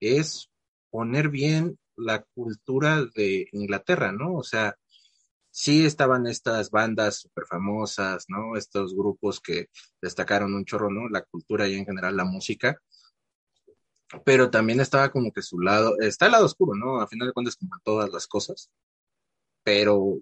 es 0.01 0.51
poner 0.91 1.31
bien 1.31 1.79
la 1.97 2.23
cultura 2.35 3.05
de 3.15 3.49
Inglaterra, 3.53 4.13
¿no? 4.13 4.35
O 4.35 4.45
sea, 4.45 4.77
sí 5.55 5.87
estaban 5.87 6.27
estas 6.27 6.71
bandas 6.71 7.21
súper 7.21 7.47
famosas, 7.47 8.25
¿no? 8.29 8.57
Estos 8.57 8.93
grupos 8.93 9.41
que 9.41 9.69
destacaron 10.03 10.53
un 10.53 10.65
chorro, 10.65 10.91
¿no? 10.91 11.09
La 11.09 11.23
cultura 11.23 11.69
y 11.69 11.75
en 11.77 11.87
general 11.87 12.17
la 12.17 12.25
música. 12.25 12.83
Pero 14.25 14.51
también 14.51 14.81
estaba 14.81 15.11
como 15.13 15.33
que 15.33 15.43
su 15.43 15.61
lado, 15.61 15.97
está 16.01 16.27
el 16.27 16.33
lado 16.33 16.47
oscuro, 16.47 16.75
¿no? 16.75 17.01
A 17.01 17.07
final 17.07 17.29
de 17.29 17.33
cuentas, 17.33 17.55
como 17.55 17.71
todas 17.85 18.11
las 18.11 18.27
cosas. 18.27 18.69
Pero 19.63 20.19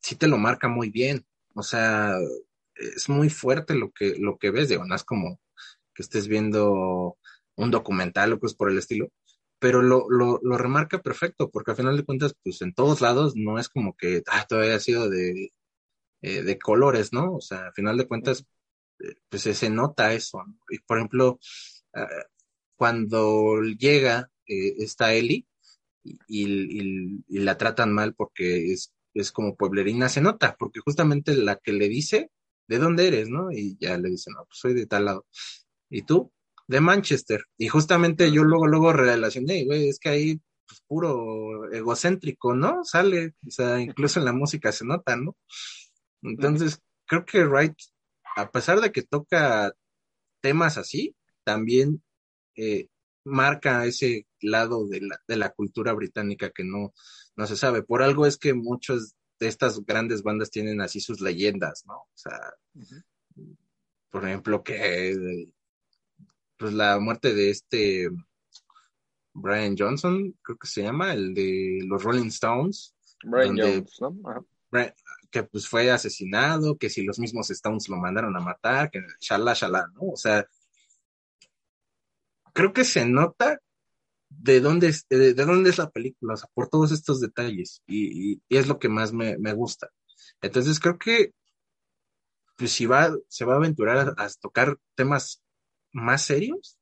sí 0.00 0.16
te 0.16 0.28
lo 0.28 0.38
marca 0.38 0.66
muy 0.66 0.88
bien. 0.88 1.26
O 1.54 1.62
sea, 1.62 2.14
es 2.74 3.08
muy 3.10 3.28
fuerte 3.28 3.74
lo 3.74 3.90
que, 3.92 4.16
lo 4.18 4.38
que 4.38 4.50
ves, 4.50 4.70
digo, 4.70 4.86
no 4.86 4.94
es 4.94 5.04
como 5.04 5.38
que 5.94 6.02
estés 6.02 6.26
viendo 6.26 7.18
un 7.56 7.70
documental 7.70 8.32
o 8.32 8.40
cosas 8.40 8.56
por 8.56 8.70
el 8.70 8.78
estilo, 8.78 9.10
pero 9.60 9.82
lo, 9.82 10.10
lo, 10.10 10.40
lo, 10.42 10.58
remarca 10.58 11.02
perfecto, 11.02 11.50
porque 11.50 11.72
al 11.72 11.76
final 11.76 11.96
de 11.96 12.04
cuentas, 12.04 12.34
pues 12.42 12.62
en 12.62 12.74
todos 12.74 13.00
lados 13.00 13.34
no 13.36 13.58
es 13.58 13.68
como 13.68 13.96
que 13.96 14.22
ah, 14.28 14.46
todavía 14.48 14.76
ha 14.76 14.80
sido 14.80 15.08
de, 15.10 15.52
eh, 16.22 16.42
de 16.42 16.58
colores, 16.58 17.12
¿no? 17.12 17.36
O 17.36 17.40
sea, 17.40 17.66
al 17.66 17.72
final 17.74 17.96
de 17.98 18.08
cuentas, 18.08 18.46
eh, 19.00 19.16
pues 19.28 19.42
se 19.42 19.70
nota 19.70 20.14
eso. 20.14 20.44
¿no? 20.46 20.58
Y 20.70 20.78
por 20.80 20.98
ejemplo, 20.98 21.38
uh, 21.94 22.00
cuando 22.76 23.62
llega 23.62 24.30
eh, 24.46 24.74
esta 24.78 25.14
Eli 25.14 25.46
y, 26.04 26.18
y, 26.28 27.24
y, 27.28 27.38
la 27.40 27.58
tratan 27.58 27.92
mal 27.92 28.14
porque 28.14 28.72
es, 28.72 28.92
es 29.14 29.32
como 29.32 29.56
pueblerina, 29.56 30.08
se 30.08 30.20
nota, 30.22 30.56
porque 30.58 30.80
justamente 30.80 31.34
la 31.34 31.56
que 31.56 31.72
le 31.72 31.88
dice, 31.88 32.30
¿de 32.68 32.78
dónde 32.78 33.08
eres, 33.08 33.28
no? 33.28 33.52
Y 33.52 33.76
ya 33.78 33.98
le 33.98 34.10
dice, 34.10 34.30
no, 34.30 34.44
pues 34.46 34.58
soy 34.58 34.74
de 34.74 34.86
tal 34.86 35.04
lado. 35.06 35.26
¿Y 35.90 36.02
tú? 36.02 36.32
De 36.70 36.80
Manchester. 36.80 37.44
Y 37.58 37.66
justamente 37.66 38.30
yo 38.30 38.44
luego, 38.44 38.68
luego 38.68 38.92
relacioné, 38.92 39.64
güey, 39.64 39.88
es 39.88 39.98
que 39.98 40.08
ahí 40.08 40.40
pues, 40.68 40.80
puro 40.86 41.70
egocéntrico, 41.72 42.54
¿no? 42.54 42.84
Sale, 42.84 43.34
o 43.44 43.50
sea, 43.50 43.80
incluso 43.80 44.20
en 44.20 44.26
la 44.26 44.32
música 44.32 44.70
se 44.70 44.84
nota, 44.84 45.16
¿no? 45.16 45.36
Entonces, 46.22 46.80
creo 47.06 47.24
que 47.24 47.44
Wright, 47.44 47.74
a 48.36 48.52
pesar 48.52 48.80
de 48.80 48.92
que 48.92 49.02
toca 49.02 49.72
temas 50.40 50.78
así, 50.78 51.16
también 51.42 52.04
eh, 52.54 52.86
marca 53.24 53.84
ese 53.84 54.28
lado 54.40 54.86
de 54.86 55.00
la, 55.00 55.20
de 55.26 55.36
la 55.36 55.50
cultura 55.50 55.92
británica 55.92 56.50
que 56.50 56.62
no, 56.62 56.94
no 57.34 57.46
se 57.48 57.56
sabe. 57.56 57.82
Por 57.82 58.04
algo 58.04 58.26
es 58.26 58.36
que 58.36 58.54
muchas 58.54 59.16
de 59.40 59.48
estas 59.48 59.84
grandes 59.84 60.22
bandas 60.22 60.50
tienen 60.50 60.80
así 60.80 61.00
sus 61.00 61.20
leyendas, 61.20 61.82
¿no? 61.84 61.94
O 61.94 62.14
sea, 62.14 62.38
por 64.10 64.24
ejemplo, 64.24 64.62
que 64.62 65.50
pues 66.60 66.74
la 66.74 67.00
muerte 67.00 67.32
de 67.32 67.48
este 67.50 68.10
Brian 69.32 69.74
Johnson, 69.78 70.36
creo 70.42 70.58
que 70.58 70.66
se 70.66 70.82
llama, 70.82 71.14
el 71.14 71.32
de 71.32 71.80
los 71.86 72.02
Rolling 72.02 72.26
Stones. 72.26 72.94
Brian 73.24 73.56
Jones, 73.56 73.98
¿no? 74.00 74.14
que 75.30 75.42
pues 75.44 75.66
fue 75.66 75.90
asesinado, 75.90 76.76
que 76.76 76.90
si 76.90 77.02
los 77.02 77.18
mismos 77.18 77.50
Stones 77.50 77.88
lo 77.88 77.96
mandaron 77.96 78.36
a 78.36 78.40
matar, 78.40 78.90
que 78.90 79.00
shalá, 79.20 79.54
shalá, 79.54 79.86
¿no? 79.94 80.12
O 80.12 80.16
sea, 80.16 80.46
creo 82.52 82.72
que 82.72 82.84
se 82.84 83.06
nota 83.06 83.58
de 84.28 84.60
dónde 84.60 84.88
es, 84.88 85.06
de, 85.08 85.32
dónde 85.32 85.70
es 85.70 85.78
la 85.78 85.88
película, 85.88 86.34
o 86.34 86.36
sea, 86.36 86.48
por 86.52 86.68
todos 86.68 86.92
estos 86.92 87.20
detalles, 87.20 87.82
y, 87.86 88.32
y, 88.32 88.42
y 88.48 88.56
es 88.56 88.66
lo 88.68 88.78
que 88.78 88.88
más 88.88 89.12
me, 89.12 89.38
me, 89.38 89.52
gusta. 89.54 89.88
Entonces 90.42 90.78
creo 90.78 90.98
que 90.98 91.32
pues 92.56 92.72
si 92.72 92.86
va, 92.86 93.10
se 93.28 93.44
va 93.44 93.54
a 93.54 93.56
aventurar 93.56 94.14
a, 94.18 94.24
a 94.24 94.28
tocar 94.40 94.76
temas 94.94 95.42
más 95.92 96.24
serios, 96.24 96.78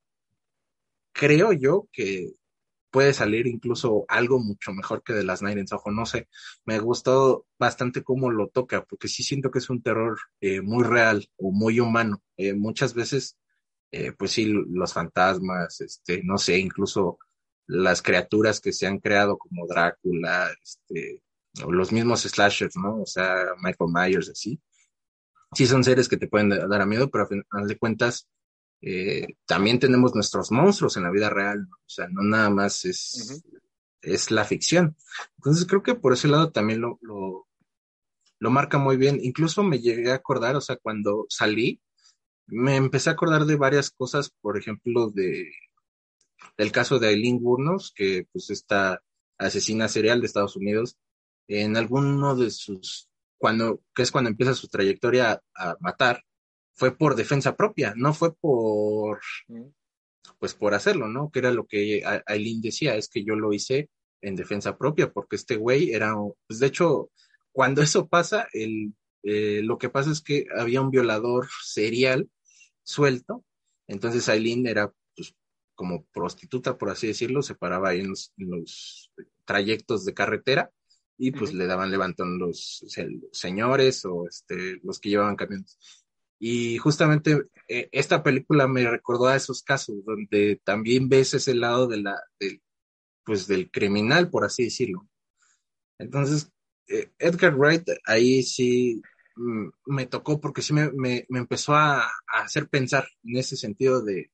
creo 1.13 1.53
yo 1.53 1.89
que 1.93 2.33
puede 2.91 3.13
salir 3.13 3.47
incluso 3.47 4.05
algo 4.09 4.39
mucho 4.39 4.73
mejor 4.73 5.03
que 5.03 5.13
de 5.13 5.25
las 5.25 5.43
Night 5.43 5.59
in 5.59 5.69
Soho. 5.69 5.91
No 5.91 6.07
sé, 6.07 6.29
me 6.65 6.79
gustó 6.79 7.47
bastante 7.59 8.03
cómo 8.03 8.31
lo 8.31 8.49
toca, 8.49 8.85
porque 8.85 9.09
sí 9.09 9.23
siento 9.23 9.51
que 9.51 9.59
es 9.59 9.71
un 9.71 9.83
terror 9.83 10.19
eh, 10.41 10.61
muy 10.61 10.85
real 10.85 11.29
o 11.37 11.53
muy 11.53 11.81
humano. 11.81 12.23
Eh, 12.37 12.55
muchas 12.55 12.95
veces, 12.95 13.37
eh, 13.93 14.13
pues 14.13 14.33
sí, 14.33 14.47
los 14.47 14.93
fantasmas, 14.93 15.81
este, 15.81 16.23
no 16.25 16.39
sé, 16.39 16.59
incluso 16.59 17.19
las 17.67 18.03
criaturas 18.03 18.61
que 18.61 18.73
se 18.73 18.87
han 18.87 18.99
creado 18.99 19.37
como 19.37 19.67
Drácula, 19.67 20.51
este, 20.63 21.23
o 21.65 21.73
los 21.73 21.93
mismos 21.93 22.23
slashers, 22.23 22.77
¿no? 22.77 23.03
O 23.03 23.07
sea, 23.07 23.55
Michael 23.63 23.91
Myers, 23.93 24.31
así. 24.31 24.61
Sí 25.55 25.67
son 25.67 25.85
seres 25.85 26.09
que 26.09 26.17
te 26.17 26.29
pueden 26.29 26.51
dar 26.51 26.81
a 26.81 26.87
miedo, 26.87 27.11
pero 27.11 27.25
a 27.25 27.27
final 27.27 27.69
de 27.69 27.79
cuentas, 27.79 28.29
eh, 28.81 29.27
también 29.47 29.79
tenemos 29.79 30.15
nuestros 30.15 30.51
monstruos 30.53 30.97
en 30.97 31.05
la 31.05 31.11
vida 31.11 31.31
real, 31.31 31.63
¿no? 31.69 31.77
o 31.77 31.89
sea, 31.89 32.09
no 32.09 32.23
nada 32.23 32.51
más 32.51 32.85
es, 32.85 33.31
uh 33.31 33.35
-huh. 33.35 33.61
es 34.03 34.31
la 34.31 34.45
ficción. 34.45 34.97
Entonces 35.39 35.67
creo 35.67 35.83
que 35.83 35.95
por 35.95 36.13
ese 36.13 36.29
lado 36.29 36.51
también 36.53 36.81
lo, 36.81 36.99
lo, 37.03 37.47
lo, 38.39 38.51
marca 38.51 38.79
muy 38.79 38.97
bien. 38.97 39.19
Incluso 39.23 39.63
me 39.63 39.81
llegué 39.81 40.13
a 40.13 40.17
acordar, 40.17 40.57
o 40.57 40.61
sea, 40.61 40.77
cuando 40.77 41.27
salí, 41.29 41.81
me 42.47 42.77
empecé 42.77 43.11
a 43.11 43.15
acordar 43.15 43.45
de 43.47 43.57
varias 43.57 43.91
cosas, 43.91 44.31
por 44.41 44.59
ejemplo, 44.59 45.11
de 45.11 45.51
del 46.57 46.73
caso 46.73 46.99
de 46.99 47.11
Eileen 47.11 47.39
Wuornos, 47.41 47.93
que 47.95 48.27
pues 48.33 48.51
esta 48.51 49.03
asesina 49.39 49.89
serial 49.89 50.21
de 50.21 50.27
Estados 50.27 50.57
Unidos, 50.57 50.97
en 51.47 51.77
alguno 51.77 52.37
de 52.37 52.51
sus, 52.51 53.09
cuando, 53.39 53.83
que 53.95 54.03
es 54.03 54.11
cuando 54.11 54.31
empieza 54.31 54.55
su 54.55 54.69
trayectoria 54.69 55.41
a 55.55 55.77
matar, 55.81 56.25
fue 56.79 56.97
por 56.97 57.17
defensa 57.17 57.57
propia, 57.57 57.93
no 57.97 58.15
fue 58.15 58.35
por, 58.37 59.21
pues 60.39 60.55
por 60.55 60.75
hacerlo, 60.75 61.09
¿no? 61.09 61.29
Que 61.31 61.41
era 61.41 61.51
lo 61.51 61.67
que 61.67 62.05
Aileen 62.25 62.61
decía, 62.63 62.95
es 62.95 63.09
que 63.09 63.25
yo 63.25 63.35
lo 63.35 63.53
hice 63.53 63.91
en 64.23 64.37
defensa 64.37 64.79
propia, 64.79 65.13
porque 65.13 65.35
este 65.35 65.57
güey 65.57 65.91
era, 65.93 66.15
pues 66.47 66.61
de 66.61 66.69
hecho, 66.69 67.11
cuando 67.51 67.83
eso 67.83 68.07
pasa, 68.07 68.47
el, 68.53 68.95
eh, 69.25 69.61
lo 69.65 69.77
que 69.77 69.89
pasa 69.89 70.13
es 70.13 70.21
que 70.21 70.47
había 70.57 70.81
un 70.81 70.93
violador 70.93 71.49
serial 71.65 72.31
suelto, 72.85 73.45
entonces 73.89 74.29
Aileen 74.29 74.69
era, 74.69 74.93
pues, 75.17 75.35
como 75.75 76.05
prostituta, 76.13 76.79
por 76.79 76.91
así 76.91 77.09
decirlo, 77.09 77.43
se 77.43 77.57
paraba 77.57 77.89
ahí 77.89 78.01
en 78.01 78.11
los, 78.11 78.33
en 78.37 78.51
los 78.51 79.11
trayectos 79.45 80.05
de 80.05 80.15
carretera 80.15 80.71
y 81.17 81.33
pues 81.33 81.51
uh 81.51 81.55
-huh. 81.55 81.59
le 81.59 81.67
daban 81.67 81.91
levantón 81.91 82.39
los, 82.39 82.85
o 82.85 82.89
sea, 82.89 83.05
los 83.05 83.31
señores 83.33 84.05
o 84.05 84.29
este, 84.29 84.79
los 84.85 85.01
que 85.01 85.09
llevaban 85.09 85.35
camiones. 85.35 85.77
Y 86.39 86.79
justamente 86.79 87.43
eh, 87.67 87.89
esta 87.93 88.23
película 88.23 88.69
me 88.69 88.89
recordó 88.89 89.27
a 89.27 89.37
esos 89.37 89.63
casos 89.63 90.05
donde 90.05 90.61
también 90.65 91.09
ves 91.09 91.35
ese 91.35 91.55
lado 91.55 91.89
de 91.89 91.99
la, 91.99 92.21
pues 93.25 93.47
del 93.47 93.71
criminal, 93.71 94.31
por 94.31 94.45
así 94.45 94.65
decirlo. 94.65 95.09
Entonces, 95.99 96.51
eh, 96.87 97.11
Edgar 97.19 97.57
Wright 97.57 97.89
ahí 98.07 98.43
sí 98.43 99.03
mm, 99.37 99.69
me 99.87 100.07
tocó 100.07 100.41
porque 100.41 100.63
sí 100.63 100.73
me, 100.73 100.91
me, 100.93 101.27
me 101.29 101.41
empezó 101.41 101.75
a, 101.75 102.09
hacer 102.29 102.69
pensar 102.69 103.07
en 103.25 103.37
ese 103.37 103.57
sentido 103.57 104.03
de, 104.03 104.31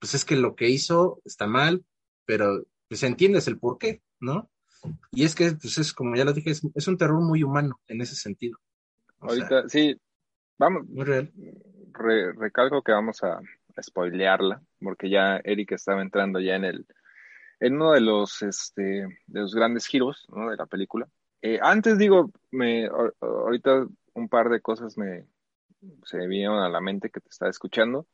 pues 0.00 0.14
es 0.14 0.24
que 0.24 0.36
lo 0.36 0.56
que 0.56 0.68
hizo 0.68 1.20
está 1.24 1.46
mal, 1.46 1.84
pero 2.24 2.64
pues 2.88 3.02
entiendes 3.02 3.46
el 3.48 3.58
por 3.58 3.78
qué, 3.78 4.02
¿no? 4.18 4.50
Y 5.12 5.24
es 5.24 5.34
que, 5.34 5.52
pues 5.52 5.78
es 5.78 5.92
como 5.92 6.16
ya 6.16 6.24
lo 6.24 6.32
dije, 6.32 6.50
es, 6.50 6.62
es 6.74 6.88
un 6.88 6.98
terror 6.98 7.20
muy 7.22 7.42
humano 7.42 7.80
en 7.86 8.00
ese 8.00 8.16
sentido. 8.16 8.58
Ahorita, 9.20 9.68
sí, 9.68 9.96
Vamos, 10.58 10.86
re, 11.92 12.32
recalco 12.32 12.82
que 12.82 12.92
vamos 12.92 13.22
a, 13.22 13.40
spoilearla, 13.82 14.62
porque 14.80 15.10
ya 15.10 15.40
Eric 15.42 15.72
estaba 15.72 16.00
entrando 16.00 16.38
ya 16.38 16.54
en 16.54 16.64
el, 16.64 16.86
en 17.58 17.74
uno 17.74 17.92
de 17.92 18.00
los, 18.00 18.40
este, 18.42 18.82
de 19.26 19.40
los 19.40 19.54
grandes 19.54 19.86
giros, 19.86 20.26
¿no? 20.28 20.50
De 20.50 20.56
la 20.56 20.66
película. 20.66 21.08
Eh, 21.42 21.58
antes 21.60 21.98
digo, 21.98 22.30
me, 22.52 22.88
ahorita 23.20 23.86
un 24.14 24.28
par 24.28 24.48
de 24.48 24.60
cosas 24.60 24.96
me, 24.96 25.26
se 26.04 26.26
vinieron 26.26 26.60
a 26.60 26.68
la 26.68 26.80
mente 26.80 27.10
que 27.10 27.20
te 27.20 27.28
estaba 27.28 27.50
escuchando. 27.50 28.06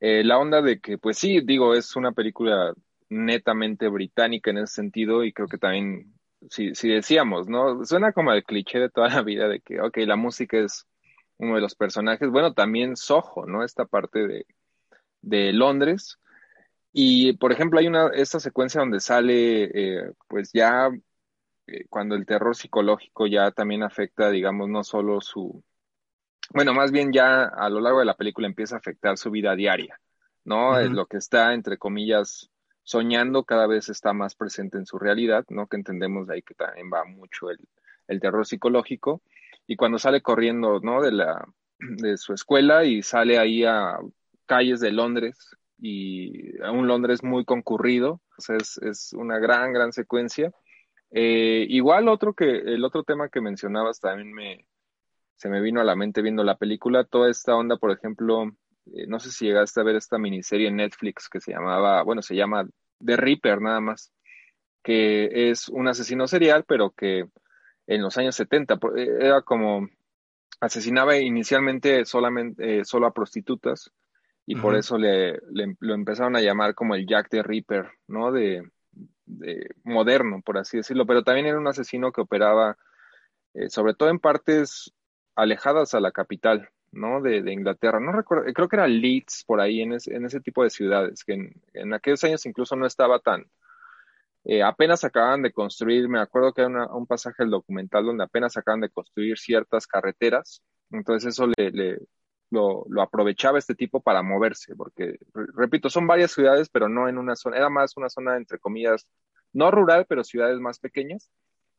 Eh, 0.00 0.24
la 0.24 0.38
onda 0.38 0.62
de 0.62 0.80
que, 0.80 0.98
pues 0.98 1.18
sí, 1.18 1.40
digo, 1.40 1.74
es 1.74 1.96
una 1.96 2.12
película 2.12 2.74
netamente 3.08 3.88
británica 3.88 4.50
en 4.50 4.58
ese 4.58 4.74
sentido 4.74 5.24
y 5.24 5.32
creo 5.32 5.48
que 5.48 5.58
también, 5.58 6.14
si, 6.50 6.74
si 6.74 6.88
decíamos, 6.88 7.48
¿no? 7.48 7.84
Suena 7.84 8.12
como 8.12 8.32
el 8.32 8.44
cliché 8.44 8.78
de 8.78 8.90
toda 8.90 9.08
la 9.08 9.22
vida 9.22 9.48
de 9.48 9.60
que, 9.60 9.80
ok, 9.80 9.98
la 9.98 10.16
música 10.16 10.58
es 10.58 10.86
uno 11.42 11.56
de 11.56 11.60
los 11.60 11.74
personajes. 11.74 12.30
Bueno, 12.30 12.54
también 12.54 12.96
Soho, 12.96 13.46
¿no? 13.46 13.64
Esta 13.64 13.84
parte 13.84 14.26
de, 14.28 14.46
de 15.20 15.52
Londres. 15.52 16.18
Y, 16.92 17.32
por 17.32 17.50
ejemplo, 17.50 17.80
hay 17.80 17.88
una, 17.88 18.08
esta 18.08 18.38
secuencia 18.38 18.80
donde 18.80 19.00
sale, 19.00 19.64
eh, 19.74 20.12
pues 20.28 20.52
ya, 20.52 20.88
eh, 21.66 21.86
cuando 21.88 22.14
el 22.14 22.26
terror 22.26 22.54
psicológico 22.54 23.26
ya 23.26 23.50
también 23.50 23.82
afecta, 23.82 24.30
digamos, 24.30 24.68
no 24.68 24.84
solo 24.84 25.20
su, 25.20 25.64
bueno, 26.50 26.74
más 26.74 26.92
bien 26.92 27.12
ya 27.12 27.44
a 27.44 27.68
lo 27.68 27.80
largo 27.80 27.98
de 27.98 28.04
la 28.04 28.16
película 28.16 28.46
empieza 28.46 28.76
a 28.76 28.78
afectar 28.78 29.18
su 29.18 29.30
vida 29.30 29.56
diaria, 29.56 29.98
¿no? 30.44 30.70
Uh 30.70 30.74
-huh. 30.74 30.94
Lo 30.94 31.06
que 31.06 31.16
está, 31.16 31.54
entre 31.54 31.76
comillas, 31.76 32.50
soñando 32.84 33.42
cada 33.44 33.66
vez 33.66 33.88
está 33.88 34.12
más 34.12 34.34
presente 34.36 34.78
en 34.78 34.86
su 34.86 34.98
realidad, 34.98 35.44
¿no? 35.48 35.66
Que 35.66 35.76
entendemos 35.76 36.28
de 36.28 36.34
ahí 36.34 36.42
que 36.42 36.54
también 36.54 36.88
va 36.92 37.04
mucho 37.04 37.50
el, 37.50 37.58
el 38.06 38.20
terror 38.20 38.46
psicológico 38.46 39.22
y 39.66 39.76
cuando 39.76 39.98
sale 39.98 40.22
corriendo, 40.22 40.80
¿no? 40.80 41.02
De 41.02 41.12
la 41.12 41.46
de 41.78 42.16
su 42.16 42.32
escuela 42.32 42.84
y 42.84 43.02
sale 43.02 43.38
ahí 43.38 43.64
a 43.64 43.98
calles 44.46 44.80
de 44.80 44.92
Londres 44.92 45.56
y 45.78 46.60
a 46.62 46.70
un 46.70 46.86
Londres 46.86 47.24
muy 47.24 47.44
concurrido, 47.44 48.20
sea, 48.38 48.56
es, 48.56 48.78
es 48.78 49.12
una 49.14 49.38
gran, 49.38 49.72
gran 49.72 49.92
secuencia. 49.92 50.52
Eh, 51.10 51.66
igual 51.68 52.08
otro 52.08 52.34
que, 52.34 52.44
el 52.44 52.84
otro 52.84 53.04
tema 53.04 53.28
que 53.28 53.40
mencionabas 53.40 54.00
también 54.00 54.32
me, 54.32 54.66
se 55.36 55.48
me 55.48 55.60
vino 55.60 55.80
a 55.80 55.84
la 55.84 55.96
mente 55.96 56.22
viendo 56.22 56.44
la 56.44 56.56
película, 56.56 57.04
toda 57.04 57.30
esta 57.30 57.56
onda, 57.56 57.76
por 57.76 57.90
ejemplo, 57.90 58.44
eh, 58.94 59.06
no 59.06 59.18
sé 59.20 59.30
si 59.30 59.46
llegaste 59.46 59.80
a 59.80 59.84
ver 59.84 59.96
esta 59.96 60.18
miniserie 60.18 60.68
en 60.68 60.76
Netflix 60.76 61.28
que 61.28 61.40
se 61.40 61.52
llamaba, 61.52 62.02
bueno, 62.02 62.22
se 62.22 62.36
llama 62.36 62.66
The 63.04 63.16
Reaper 63.16 63.60
nada 63.60 63.80
más, 63.80 64.12
que 64.82 65.50
es 65.50 65.68
un 65.68 65.88
asesino 65.88 66.26
serial, 66.26 66.64
pero 66.66 66.90
que 66.90 67.26
en 67.86 68.02
los 68.02 68.16
años 68.18 68.34
70 68.36 68.78
era 69.20 69.42
como 69.42 69.88
asesinaba 70.60 71.16
inicialmente 71.16 72.04
solamente 72.04 72.80
eh, 72.80 72.84
solo 72.84 73.06
a 73.06 73.14
prostitutas 73.14 73.90
y 74.46 74.56
por 74.56 74.74
eso 74.74 74.98
le, 74.98 75.40
lo 75.50 75.94
empezaron 75.94 76.36
a 76.36 76.40
llamar 76.40 76.74
como 76.74 76.94
el 76.94 77.06
Jack 77.06 77.28
the 77.30 77.42
Reaper, 77.42 77.90
¿no? 78.08 78.32
De, 78.32 78.68
moderno, 79.84 80.42
por 80.44 80.58
así 80.58 80.78
decirlo, 80.78 81.06
pero 81.06 81.22
también 81.22 81.46
era 81.46 81.58
un 81.58 81.68
asesino 81.68 82.12
que 82.12 82.20
operaba 82.20 82.76
eh, 83.54 83.68
sobre 83.70 83.94
todo 83.94 84.08
en 84.08 84.18
partes 84.18 84.92
alejadas 85.34 85.94
a 85.94 86.00
la 86.00 86.12
capital, 86.12 86.70
¿no? 86.90 87.20
De, 87.20 87.38
Inglaterra. 87.52 88.00
No 88.00 88.12
recuerdo, 88.12 88.52
creo 88.52 88.68
que 88.68 88.76
era 88.76 88.88
Leeds 88.88 89.44
por 89.46 89.60
ahí, 89.60 89.80
en, 89.80 89.92
en 89.92 90.24
ese 90.24 90.40
tipo 90.40 90.62
de 90.62 90.70
ciudades, 90.70 91.24
que 91.24 91.52
en, 91.74 91.94
aquellos 91.94 92.24
años 92.24 92.46
incluso 92.46 92.76
no 92.76 92.86
estaba 92.86 93.18
tan... 93.20 93.46
Eh, 94.44 94.62
apenas 94.62 95.04
acaban 95.04 95.42
de 95.42 95.52
construir, 95.52 96.08
me 96.08 96.18
acuerdo 96.20 96.52
que 96.52 96.62
era 96.62 96.86
un 96.88 97.06
pasaje 97.06 97.44
del 97.44 97.50
documental 97.50 98.04
donde 98.04 98.24
apenas 98.24 98.56
acaban 98.56 98.80
de 98.80 98.90
construir 98.90 99.38
ciertas 99.38 99.86
carreteras, 99.86 100.62
entonces 100.90 101.34
eso 101.34 101.46
le, 101.46 101.98
lo, 102.50 102.84
aprovechaba 103.00 103.58
este 103.58 103.74
tipo 103.74 104.02
para 104.02 104.22
moverse, 104.22 104.74
porque, 104.76 105.18
repito, 105.54 105.88
son 105.90 106.06
varias 106.06 106.32
ciudades, 106.32 106.68
pero 106.68 106.88
no 106.88 107.08
en 107.08 107.18
una 107.18 107.36
zona, 107.36 107.56
era 107.56 107.70
más 107.70 107.96
una 107.96 108.08
zona, 108.08 108.36
entre 108.36 108.58
comillas, 108.58 109.06
no 109.52 109.70
rural, 109.70 110.06
pero 110.08 110.24
ciudades 110.24 110.58
más 110.58 110.78
pequeñas, 110.78 111.30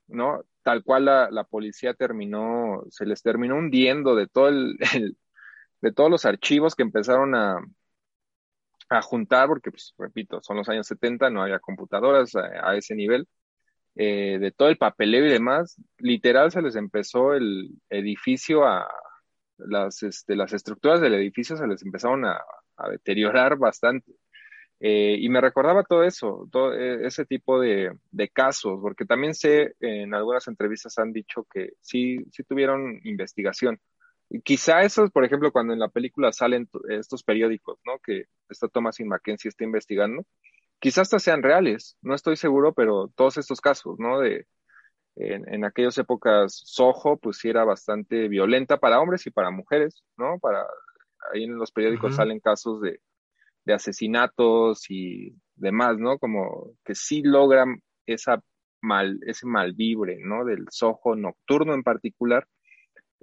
¿no? 0.07 0.43
Tal 0.63 0.83
cual 0.83 1.05
la, 1.05 1.43
policía 1.49 1.93
terminó, 1.93 2.83
se 2.89 3.05
les 3.05 3.21
terminó 3.21 3.55
hundiendo 3.55 4.15
de 4.15 4.27
todo 4.27 4.47
el, 4.47 4.77
de 5.81 5.91
todos 5.91 6.09
los 6.09 6.25
archivos 6.25 6.75
que 6.75 6.83
empezaron 6.83 7.35
a, 7.35 7.59
a 8.89 9.01
juntar, 9.01 9.47
porque, 9.47 9.71
pues, 9.71 9.93
repito, 9.97 10.41
son 10.41 10.57
los 10.57 10.69
años 10.69 10.87
70, 10.87 11.29
no 11.29 11.41
había 11.41 11.59
computadoras 11.59 12.35
a, 12.35 12.75
ese 12.75 12.95
nivel, 12.95 13.27
eh, 13.95 14.37
de 14.39 14.51
todo 14.51 14.69
el 14.69 14.77
papeleo 14.77 15.25
y 15.25 15.29
demás, 15.29 15.77
literal 15.99 16.51
se 16.51 16.61
les 16.61 16.75
empezó 16.75 17.33
el 17.33 17.69
edificio 17.89 18.65
a, 18.65 18.87
las, 19.57 20.03
este, 20.03 20.35
las 20.35 20.53
estructuras 20.53 21.01
del 21.01 21.13
edificio 21.15 21.55
se 21.57 21.67
les 21.67 21.83
empezaron 21.83 22.25
a, 22.25 22.39
deteriorar 22.89 23.57
bastante. 23.57 24.11
Eh, 24.79 25.15
y 25.19 25.29
me 25.29 25.39
recordaba 25.39 25.83
todo 25.83 26.03
eso, 26.03 26.49
todo 26.51 26.73
e, 26.73 27.05
ese 27.07 27.25
tipo 27.25 27.59
de, 27.61 27.97
casos, 28.33 28.79
porque 28.81 29.05
también 29.05 29.33
sé, 29.33 29.75
en 29.79 30.13
algunas 30.13 30.47
entrevistas 30.47 30.97
han 30.97 31.13
dicho 31.13 31.45
que 31.51 31.73
sí, 31.79 32.17
sí 32.31 32.43
tuvieron 32.43 32.99
investigación. 33.03 33.79
Quizá 34.41 34.81
esos, 34.81 35.11
por 35.11 35.25
ejemplo, 35.25 35.51
cuando 35.51 35.73
en 35.73 35.79
la 35.79 35.89
película 35.89 36.31
salen 36.31 36.67
estos 36.89 37.23
periódicos, 37.23 37.79
¿no? 37.85 37.99
Que 37.99 38.25
está 38.49 38.67
Thomas 38.67 38.99
y 38.99 39.05
Mackenzie 39.05 39.49
está 39.49 39.63
investigando, 39.63 40.25
quizás 40.79 41.03
hasta 41.03 41.19
sean 41.19 41.43
reales, 41.43 41.97
no 42.01 42.15
estoy 42.15 42.35
seguro, 42.35 42.73
pero 42.73 43.09
todos 43.15 43.37
estos 43.37 43.61
casos, 43.61 43.99
¿no? 43.99 44.19
De, 44.19 44.47
en, 45.15 45.47
en, 45.53 45.65
aquellas 45.65 45.97
épocas 45.97 46.61
Soho 46.65 47.17
pues 47.17 47.37
sí 47.37 47.49
era 47.49 47.63
bastante 47.63 48.27
violenta 48.27 48.77
para 48.77 48.99
hombres 48.99 49.25
y 49.27 49.31
para 49.31 49.51
mujeres, 49.51 50.03
¿no? 50.17 50.39
Para, 50.39 50.65
ahí 51.31 51.43
en 51.43 51.55
los 51.57 51.71
periódicos 51.71 52.15
salen 52.15 52.39
casos 52.39 52.81
de, 52.81 52.99
de, 53.65 53.73
asesinatos 53.73 54.89
y 54.89 55.35
demás, 55.55 55.97
¿no? 55.97 56.17
Como 56.17 56.71
que 56.83 56.95
sí 56.95 57.21
logran 57.21 57.81
esa 58.05 58.41
mal, 58.81 59.19
ese 59.25 59.45
malvibre, 59.45 60.17
¿no? 60.19 60.45
Del 60.45 60.65
Soho 60.69 61.15
nocturno 61.15 61.73
en 61.73 61.83
particular. 61.83 62.47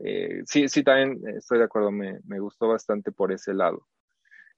Eh, 0.02 0.42
sí, 0.46 0.68
sí, 0.68 0.82
también 0.82 1.20
estoy 1.36 1.58
de 1.58 1.64
acuerdo, 1.64 1.90
me, 1.90 2.20
gustó 2.40 2.68
bastante 2.68 3.12
por 3.12 3.32
ese 3.32 3.54
lado. 3.54 3.86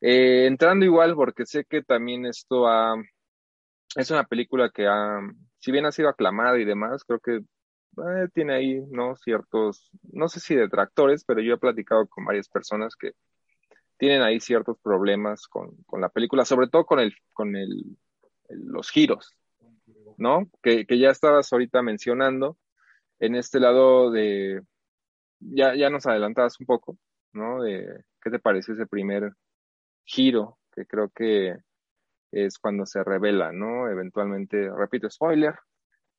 Eh, 0.00 0.46
entrando 0.46 0.84
igual, 0.84 1.14
porque 1.14 1.46
sé 1.46 1.64
que 1.64 1.82
también 1.82 2.26
esto 2.26 2.66
ha, 2.68 2.94
es 3.96 4.10
una 4.10 4.24
película 4.24 4.70
que 4.70 4.86
ha, 4.86 5.20
si 5.58 5.72
bien 5.72 5.86
ha 5.86 5.92
sido 5.92 6.08
aclamada 6.08 6.58
y 6.58 6.64
demás, 6.64 7.04
creo 7.04 7.20
que 7.20 7.36
eh, 7.36 8.28
tiene 8.32 8.54
ahí, 8.54 8.80
¿no? 8.90 9.16
Ciertos, 9.16 9.90
no 10.12 10.28
sé 10.28 10.40
si 10.40 10.54
detractores, 10.54 11.24
pero 11.24 11.40
yo 11.40 11.54
he 11.54 11.58
platicado 11.58 12.06
con 12.08 12.24
varias 12.24 12.48
personas 12.48 12.96
que 12.96 13.12
tienen 13.98 14.22
ahí 14.22 14.40
ciertos 14.40 14.78
problemas 14.82 15.46
con, 15.46 15.76
la 16.00 16.08
película, 16.08 16.44
sobre 16.44 16.68
todo 16.68 16.84
con 16.86 16.98
el, 17.00 17.14
con 17.32 17.54
el, 17.54 17.96
los 18.48 18.90
giros, 18.90 19.36
¿no? 20.16 20.50
Que, 20.62 20.86
ya 20.98 21.10
estabas 21.10 21.52
ahorita 21.52 21.82
mencionando 21.82 22.56
en 23.20 23.36
este 23.36 23.60
lado 23.60 24.10
de, 24.10 24.62
ya, 25.54 25.74
ya 25.74 25.90
nos 25.90 26.06
adelantabas 26.06 26.58
un 26.60 26.66
poco, 26.66 26.98
¿no? 27.32 27.62
De 27.62 28.04
qué 28.22 28.30
te 28.30 28.38
parece 28.38 28.72
ese 28.72 28.86
primer 28.86 29.32
giro, 30.04 30.58
que 30.72 30.86
creo 30.86 31.10
que 31.10 31.56
es 32.32 32.58
cuando 32.58 32.86
se 32.86 33.04
revela, 33.04 33.52
¿no? 33.52 33.88
Eventualmente, 33.88 34.70
repito, 34.74 35.10
spoiler, 35.10 35.54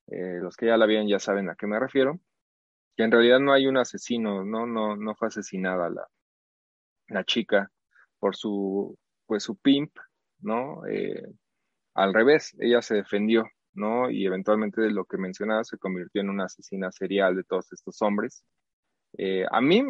eh, 0.07 0.39
los 0.41 0.55
que 0.57 0.67
ya 0.67 0.78
la 0.78 0.86
vieron 0.86 1.07
ya 1.07 1.19
saben 1.19 1.49
a 1.49 1.55
qué 1.55 1.67
me 1.67 1.80
refiero, 1.80 2.19
que 2.97 3.03
en 3.03 3.11
realidad 3.11 3.39
no 3.39 3.53
hay 3.53 3.67
un 3.67 3.78
asesino, 3.78 4.45
¿no? 4.45 4.67
No, 4.67 4.95
no 4.95 5.15
fue 5.15 5.30
asesinada 5.30 5.89
la, 5.89 6.07
la 7.07 7.24
chica 7.24 7.71
por 8.19 8.36
su, 8.36 8.97
pues 9.26 9.43
su 9.43 9.57
pimp, 9.57 9.97
¿no? 10.39 10.86
Eh, 10.88 11.24
al 11.95 12.13
revés, 12.13 12.55
ella 12.59 12.82
se 12.82 12.95
defendió, 12.95 13.45
¿no? 13.74 14.09
Y 14.09 14.26
eventualmente 14.26 14.82
de 14.82 14.91
lo 14.91 15.05
que 15.05 15.17
mencionaba 15.17 15.63
se 15.63 15.78
convirtió 15.78 16.21
en 16.21 16.30
una 16.30 16.45
asesina 16.45 16.91
serial 16.91 17.36
de 17.36 17.43
todos 17.43 17.71
estos 17.74 18.01
hombres. 18.01 18.43
Eh, 19.18 19.45
a 19.51 19.61
mí, 19.61 19.84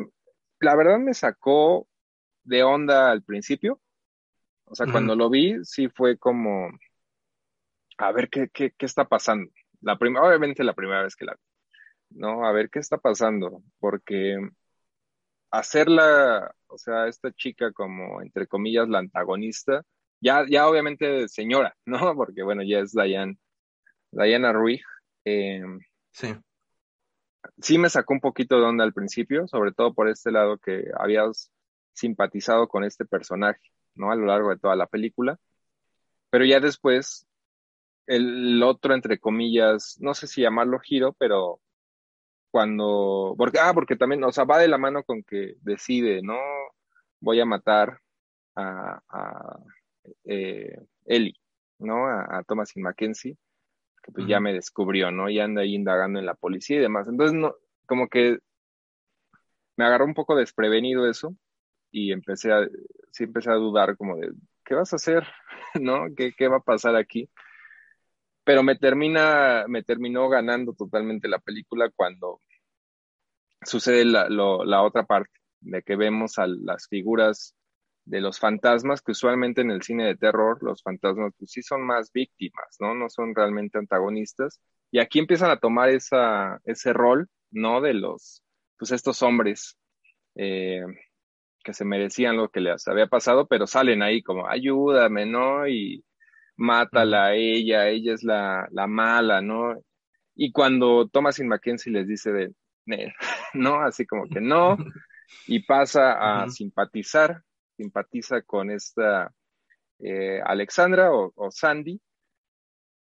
la 0.60 0.76
verdad 0.76 1.00
me 1.00 1.14
sacó 1.14 1.88
de 2.44 2.64
onda 2.64 3.12
al 3.12 3.24
principio, 3.24 3.80
o 4.66 4.76
sea, 4.76 4.88
cuando 4.92 5.16
lo 5.16 5.30
vi, 5.30 5.64
sí 5.64 5.90
fue 5.90 6.18
como, 6.18 6.72
a 7.98 8.12
ver 8.12 8.30
qué, 8.30 8.50
qué, 8.50 8.72
qué 8.78 8.86
está 8.86 9.08
pasando. 9.08 9.52
La 9.82 9.98
primera, 9.98 10.26
obviamente 10.26 10.64
la 10.64 10.74
primera 10.74 11.04
vez 11.04 11.16
que 11.16 11.26
la 11.26 11.34
vi, 11.34 12.20
¿no? 12.20 12.46
A 12.46 12.52
ver 12.52 12.70
qué 12.70 12.80
está 12.80 12.98
pasando, 12.98 13.62
porque 13.80 14.38
hacerla, 15.52 16.54
o 16.68 16.78
sea, 16.78 17.08
esta 17.08 17.32
chica 17.32 17.72
como, 17.72 18.22
entre 18.22 18.48
comillas, 18.48 18.90
la 18.90 19.00
antagonista, 19.00 19.84
ya, 20.20 20.46
ya 20.50 20.68
obviamente 20.68 21.28
señora, 21.28 21.76
¿no? 21.86 21.98
Porque 22.18 22.42
bueno, 22.44 22.64
ya 22.64 22.80
es 22.80 22.94
Diane, 22.94 23.38
Diana 24.12 24.54
Ruiz. 24.54 24.82
Eh, 25.26 25.62
sí. 26.12 26.34
Sí 27.62 27.78
me 27.78 27.90
sacó 27.90 28.14
un 28.14 28.20
poquito 28.22 28.58
de 28.58 28.66
onda 28.66 28.84
al 28.84 28.94
principio, 28.94 29.48
sobre 29.48 29.72
todo 29.72 29.94
por 29.94 30.10
este 30.10 30.32
lado 30.32 30.58
que 30.58 30.86
habías 30.98 31.52
simpatizado 31.94 32.68
con 32.68 32.84
este 32.84 33.06
personaje. 33.06 33.74
¿no? 33.96 34.12
A 34.12 34.16
lo 34.16 34.26
largo 34.26 34.50
de 34.50 34.58
toda 34.58 34.76
la 34.76 34.88
película. 34.88 35.40
Pero 36.30 36.46
ya 36.46 36.60
después, 36.60 37.28
el 38.08 38.62
otro, 38.64 38.94
entre 38.94 39.20
comillas, 39.20 39.98
no 40.00 40.14
sé 40.14 40.28
si 40.28 40.42
llamarlo 40.42 40.80
giro, 40.80 41.14
pero 41.14 41.62
cuando, 42.52 43.36
ah, 43.62 43.72
porque 43.74 43.96
también, 43.96 44.24
o 44.24 44.32
sea, 44.32 44.44
va 44.46 44.60
de 44.60 44.68
la 44.68 44.78
mano 44.78 45.04
con 45.04 45.24
que 45.24 45.56
decide, 45.62 46.22
¿no? 46.22 46.38
Voy 47.20 47.40
a 47.40 47.46
matar 47.46 48.00
a, 48.56 49.02
a 49.10 49.60
eh, 50.26 50.78
Ellie, 51.06 51.36
¿no? 51.80 52.08
A, 52.08 52.44
Thomas 52.48 52.76
y 52.76 52.82
Mackenzie, 52.82 53.38
que 54.04 54.12
pues 54.12 54.28
ya 54.28 54.40
me 54.40 54.54
descubrió, 54.54 55.12
¿no? 55.12 55.30
Y 55.30 55.40
anda 55.40 55.62
ahí 55.62 55.74
indagando 55.76 56.20
en 56.20 56.26
la 56.26 56.36
policía 56.36 56.78
y 56.78 56.82
demás. 56.82 57.08
Entonces, 57.08 57.36
no, 57.36 57.56
como 57.86 58.10
que 58.10 58.40
me 59.78 59.86
agarró 59.86 60.06
un 60.06 60.14
poco 60.14 60.36
desprevenido 60.36 61.10
eso 61.10 61.36
y 61.92 62.12
empecé 62.12 62.52
a, 62.52 62.68
sí 63.12 63.24
empecé 63.24 63.50
a 63.50 63.56
dudar 63.56 63.98
como 63.98 64.18
de, 64.18 64.32
¿qué 64.66 64.76
vas 64.76 64.94
a 64.94 64.98
hacer? 64.98 65.26
¿No? 65.82 66.08
¿Qué, 66.16 66.34
qué 66.38 66.48
va 66.48 66.58
a 66.58 66.64
pasar 66.64 66.96
aquí? 66.96 67.30
Pero 68.44 68.62
me 68.62 68.76
termina, 68.76 69.66
me 69.68 69.84
terminó 69.84 70.28
ganando 70.28 70.74
totalmente 70.74 71.30
la 71.30 71.40
película 71.40 71.90
cuando 71.96 72.42
sucede 73.64 74.04
la, 74.04 74.28
la 74.30 74.84
otra 74.84 75.06
parte, 75.06 75.32
de 75.62 75.82
que 75.82 75.96
vemos 75.96 76.38
a 76.40 76.48
las 76.48 76.90
figuras 76.90 77.56
de 78.06 78.22
los 78.22 78.40
fantasmas, 78.40 79.02
que 79.02 79.14
usualmente 79.14 79.62
en 79.62 79.72
el 79.72 79.82
cine 79.82 80.06
de 80.06 80.16
terror 80.16 80.58
los 80.62 80.82
fantasmas 80.84 81.34
pues 81.38 81.52
sí 81.52 81.62
son 81.62 81.86
más 81.86 82.12
víctimas, 82.12 82.78
¿no? 82.80 82.94
No 82.94 83.10
son 83.10 83.34
realmente 83.36 83.78
antagonistas. 83.78 84.62
Y 84.92 85.00
aquí 85.00 85.20
empiezan 85.20 85.52
a 85.52 85.60
tomar 85.60 85.90
esa, 85.90 86.60
ese 86.66 86.94
rol, 86.94 87.30
¿no? 87.52 87.82
De 87.82 87.94
los, 87.94 88.44
pues 88.78 88.92
estos 88.92 89.22
hombres 89.24 89.78
eh, 90.36 90.84
que 91.64 91.74
se 91.74 91.86
merecían 91.86 92.38
lo 92.38 92.50
que 92.50 92.60
les 92.60 92.88
había 92.88 93.08
pasado, 93.08 93.48
pero 93.48 93.68
salen 93.68 94.04
ahí 94.04 94.22
como, 94.22 94.48
ayúdame, 94.48 95.26
¿no? 95.26 95.68
Y 95.68 96.04
mátala 96.58 97.28
a 97.28 97.36
ella, 97.36 97.88
ella 97.90 98.14
es 98.14 98.24
la, 98.24 98.68
la 98.72 98.88
mala, 98.88 99.42
¿no? 99.42 99.76
Y 100.36 100.52
cuando 100.52 101.08
Thomas 101.08 101.40
y 101.40 101.44
Mackenzie 101.44 101.92
les 101.92 102.08
dice 102.08 102.32
de, 102.32 102.54
¿no? 103.54 103.82
Así 103.82 104.06
como 104.06 104.28
que 104.28 104.42
no, 104.42 104.78
y 105.48 105.60
pasa 105.60 106.44
a 106.44 106.50
simpatizar, 106.50 107.42
simpatiza 107.84 108.42
con 108.42 108.72
esta 108.72 109.34
eh, 110.00 110.42
Alexandra 110.46 111.12
o, 111.12 111.52
Sandy, 111.52 112.00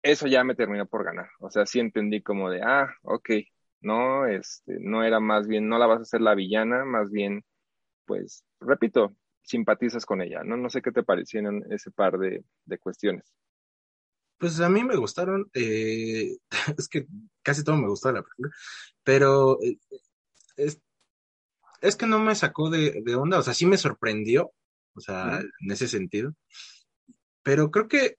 eso 0.01 0.27
ya 0.27 0.43
me 0.43 0.55
terminó 0.55 0.85
por 0.87 1.03
ganar. 1.05 1.29
O 1.39 1.49
sea, 1.49 1.65
sí 1.65 1.79
entendí 1.79 2.21
como 2.21 2.49
de, 2.49 2.61
ah, 2.63 2.93
ok, 3.03 3.29
no, 3.81 4.25
este, 4.25 4.77
no 4.79 5.03
era 5.03 5.19
más 5.19 5.47
bien, 5.47 5.69
no 5.69 5.77
la 5.77 5.87
vas 5.87 5.99
a 5.99 6.03
hacer 6.03 6.21
la 6.21 6.35
villana, 6.35 6.85
más 6.85 7.11
bien, 7.11 7.43
pues, 8.05 8.43
repito, 8.59 9.15
simpatizas 9.43 10.05
con 10.05 10.21
ella, 10.21 10.43
¿no? 10.43 10.57
No 10.57 10.69
sé 10.69 10.81
qué 10.81 10.91
te 10.91 11.03
parecieron 11.03 11.63
ese 11.71 11.91
par 11.91 12.17
de, 12.17 12.43
cuestiones. 12.79 13.33
Pues 14.39 14.59
a 14.59 14.69
mí 14.69 14.83
me 14.83 14.95
gustaron, 14.95 15.49
eh, 15.53 16.35
es 16.77 16.89
que 16.89 17.05
casi 17.43 17.63
todo 17.63 17.77
me 17.77 17.87
gustó 17.87 18.11
la 18.11 18.23
película, 18.23 18.49
pero 19.03 19.61
eh, 19.61 19.77
es, 20.57 21.95
que 21.95 22.07
no 22.07 22.19
me 22.19 22.35
sacó 22.35 22.69
de, 22.69 23.03
onda, 23.15 23.39
o 23.39 23.43
sea, 23.43 23.53
sí 23.53 23.65
me 23.65 23.77
sorprendió, 23.77 24.51
o 24.95 25.01
sea, 25.01 25.39
en 25.39 25.71
ese 25.71 25.87
sentido, 25.87 26.35
pero 27.43 27.71
creo 27.71 27.87
que 27.87 28.17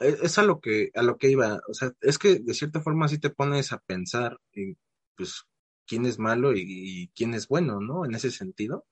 e, 0.00 0.16
es 0.22 0.38
a 0.38 0.42
lo 0.42 0.60
que, 0.60 0.90
a 0.94 1.02
lo 1.02 1.18
que 1.18 1.30
iba, 1.30 1.60
o 1.68 1.74
sea, 1.74 1.92
es 2.00 2.18
que 2.18 2.40
de 2.40 2.54
cierta 2.54 2.80
forma 2.80 3.08
sí 3.08 3.18
te 3.18 3.30
pones 3.30 3.72
a 3.72 3.78
pensar 3.78 4.38
en, 4.52 4.78
pues, 5.16 5.44
quién 5.86 6.06
es 6.06 6.18
malo 6.18 6.54
y, 6.54 6.62
y 6.66 7.08
quién 7.08 7.34
es 7.34 7.48
bueno, 7.48 7.80
¿no? 7.80 8.04
En 8.04 8.14
ese 8.14 8.30
sentido. 8.30 8.86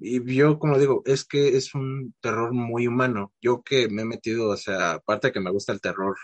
Y 0.00 0.34
yo, 0.34 0.58
como 0.58 0.78
digo, 0.78 1.02
es 1.06 1.24
que 1.24 1.56
es 1.56 1.74
un 1.74 2.14
terror 2.20 2.52
muy 2.52 2.86
humano. 2.86 3.34
Yo 3.40 3.62
que 3.62 3.88
me 3.88 4.02
he 4.02 4.04
metido, 4.04 4.50
o 4.50 4.56
sea, 4.56 4.92
aparte 4.94 5.28
de 5.28 5.32
que 5.32 5.40
me 5.40 5.50
gusta 5.50 5.72
el 5.72 5.80
terror, 5.80 6.16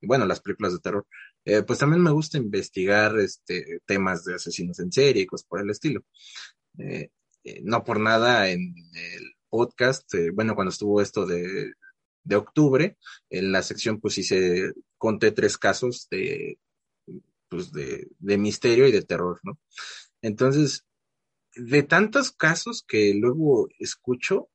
bueno, 0.00 0.26
las 0.26 0.40
películas 0.40 0.72
de 0.72 0.78
terror, 0.80 1.06
eh, 1.44 1.62
pues 1.62 1.78
también 1.78 2.02
me 2.02 2.10
gusta 2.10 2.38
investigar 2.38 3.18
este, 3.18 3.80
temas 3.86 4.24
de 4.24 4.34
asesinos 4.34 4.78
en 4.80 4.92
serie 4.92 5.22
y 5.22 5.26
cosas 5.26 5.46
por 5.46 5.60
el 5.60 5.70
estilo. 5.70 6.04
Eh, 6.78 7.10
eh, 7.44 7.60
no 7.64 7.84
por 7.84 8.00
nada 8.00 8.48
en 8.50 8.74
el 8.94 9.32
podcast, 9.48 10.12
eh, 10.14 10.30
bueno, 10.30 10.54
cuando 10.54 10.70
estuvo 10.70 11.00
esto 11.00 11.26
de, 11.26 11.72
de 12.24 12.36
octubre, 12.36 12.96
en 13.30 13.52
la 13.52 13.62
sección 13.62 14.00
pues 14.00 14.18
hice, 14.18 14.72
conté 14.96 15.32
tres 15.32 15.58
casos 15.58 16.08
de, 16.10 16.58
pues 17.48 17.72
de, 17.72 18.08
de 18.18 18.38
misterio 18.38 18.86
y 18.86 18.92
de 18.92 19.02
terror, 19.02 19.40
¿no? 19.42 19.58
Entonces, 20.22 20.84
de 21.54 21.82
tantos 21.82 22.32
casos 22.32 22.84
que 22.86 23.14
luego 23.14 23.68
escucho, 23.78 24.48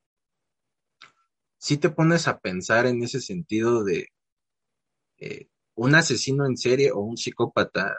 si 1.57 1.77
te 1.77 1.89
pones 1.89 2.27
a 2.27 2.39
pensar 2.39 2.85
en 2.85 3.03
ese 3.03 3.21
sentido 3.21 3.83
de 3.83 4.09
eh, 5.17 5.47
un 5.75 5.95
asesino 5.95 6.45
en 6.45 6.57
serie 6.57 6.91
o 6.91 6.99
un 6.99 7.17
psicópata, 7.17 7.97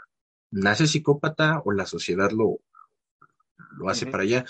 nace 0.51 0.87
psicópata 0.87 1.61
o 1.65 1.73
la 1.73 1.87
sociedad 1.87 2.31
lo, 2.31 2.59
lo 3.79 3.89
hace 3.89 4.07
para 4.07 4.23
allá. 4.23 4.45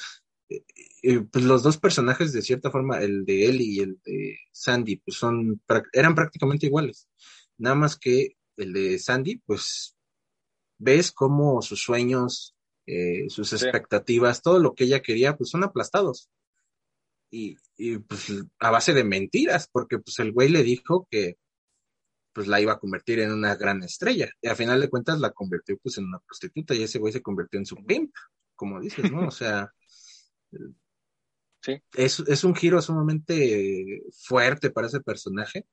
Eh, 0.48 0.64
eh, 1.02 1.20
pues 1.20 1.44
los 1.44 1.62
dos 1.62 1.78
personajes, 1.78 2.32
de 2.32 2.42
cierta 2.42 2.70
forma, 2.70 3.00
el 3.00 3.24
de 3.24 3.46
Ellie 3.46 3.74
y 3.74 3.80
el 3.80 4.00
de 4.04 4.38
Sandy, 4.52 4.96
pues 4.96 5.16
son, 5.16 5.62
eran 5.92 6.14
prácticamente 6.14 6.66
iguales. 6.66 7.08
Nada 7.58 7.76
más 7.76 7.96
que 7.96 8.36
el 8.56 8.72
de 8.72 8.98
Sandy, 8.98 9.38
pues 9.46 9.96
ves 10.78 11.12
cómo 11.12 11.62
sus 11.62 11.82
sueños 11.82 12.54
eh, 12.86 13.30
sus 13.30 13.52
expectativas, 13.54 14.42
todo 14.42 14.58
lo 14.58 14.74
que 14.74 14.84
ella 14.84 15.00
quería, 15.00 15.36
pues 15.36 15.50
son 15.50 15.64
aplastados. 15.64 16.28
Y, 17.30 17.56
y, 17.76 17.98
pues 17.98 18.32
a 18.58 18.70
base 18.70 18.92
de 18.92 19.04
mentiras, 19.04 19.68
porque 19.72 19.98
pues 19.98 20.18
el 20.18 20.32
güey 20.32 20.48
le 20.50 20.62
dijo 20.62 21.08
que 21.10 21.36
pues 22.32 22.48
la 22.48 22.60
iba 22.60 22.72
a 22.72 22.78
convertir 22.78 23.20
en 23.20 23.32
una 23.32 23.54
gran 23.56 23.82
estrella. 23.82 24.28
Y 24.42 24.48
a 24.48 24.56
final 24.56 24.80
de 24.80 24.90
cuentas 24.90 25.20
la 25.20 25.30
convirtió 25.30 25.78
pues 25.78 25.98
en 25.98 26.06
una 26.06 26.18
prostituta 26.18 26.74
y 26.74 26.82
ese 26.82 26.98
güey 26.98 27.12
se 27.12 27.22
convirtió 27.22 27.58
en 27.58 27.66
su 27.66 27.76
pimp, 27.76 28.12
como 28.54 28.80
dices, 28.80 29.10
¿no? 29.10 29.28
O 29.28 29.30
sea, 29.30 29.72
sí. 31.60 31.82
es, 31.94 32.20
es 32.20 32.44
un 32.44 32.54
giro 32.54 32.80
sumamente 32.82 34.02
fuerte 34.12 34.70
para 34.70 34.86
ese 34.86 35.00
personaje. 35.00 35.66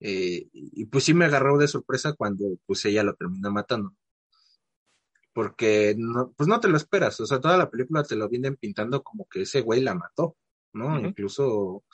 Eh, 0.00 0.48
y 0.52 0.84
pues 0.86 1.04
sí 1.04 1.14
me 1.14 1.26
agarró 1.26 1.58
de 1.58 1.68
sorpresa 1.68 2.12
cuando 2.14 2.58
pues 2.66 2.84
ella 2.86 3.04
lo 3.04 3.14
termina 3.14 3.50
matando 3.50 3.94
porque 5.32 5.94
no, 5.96 6.32
pues 6.36 6.48
no 6.48 6.60
te 6.60 6.68
lo 6.68 6.76
esperas, 6.76 7.18
o 7.20 7.26
sea, 7.26 7.40
toda 7.40 7.56
la 7.56 7.70
película 7.70 8.02
te 8.02 8.16
lo 8.16 8.28
vienen 8.28 8.56
pintando 8.56 9.02
como 9.02 9.26
que 9.28 9.42
ese 9.42 9.62
güey 9.62 9.80
la 9.80 9.94
mató, 9.94 10.36
¿no? 10.72 10.98
Incluso, 11.00 11.84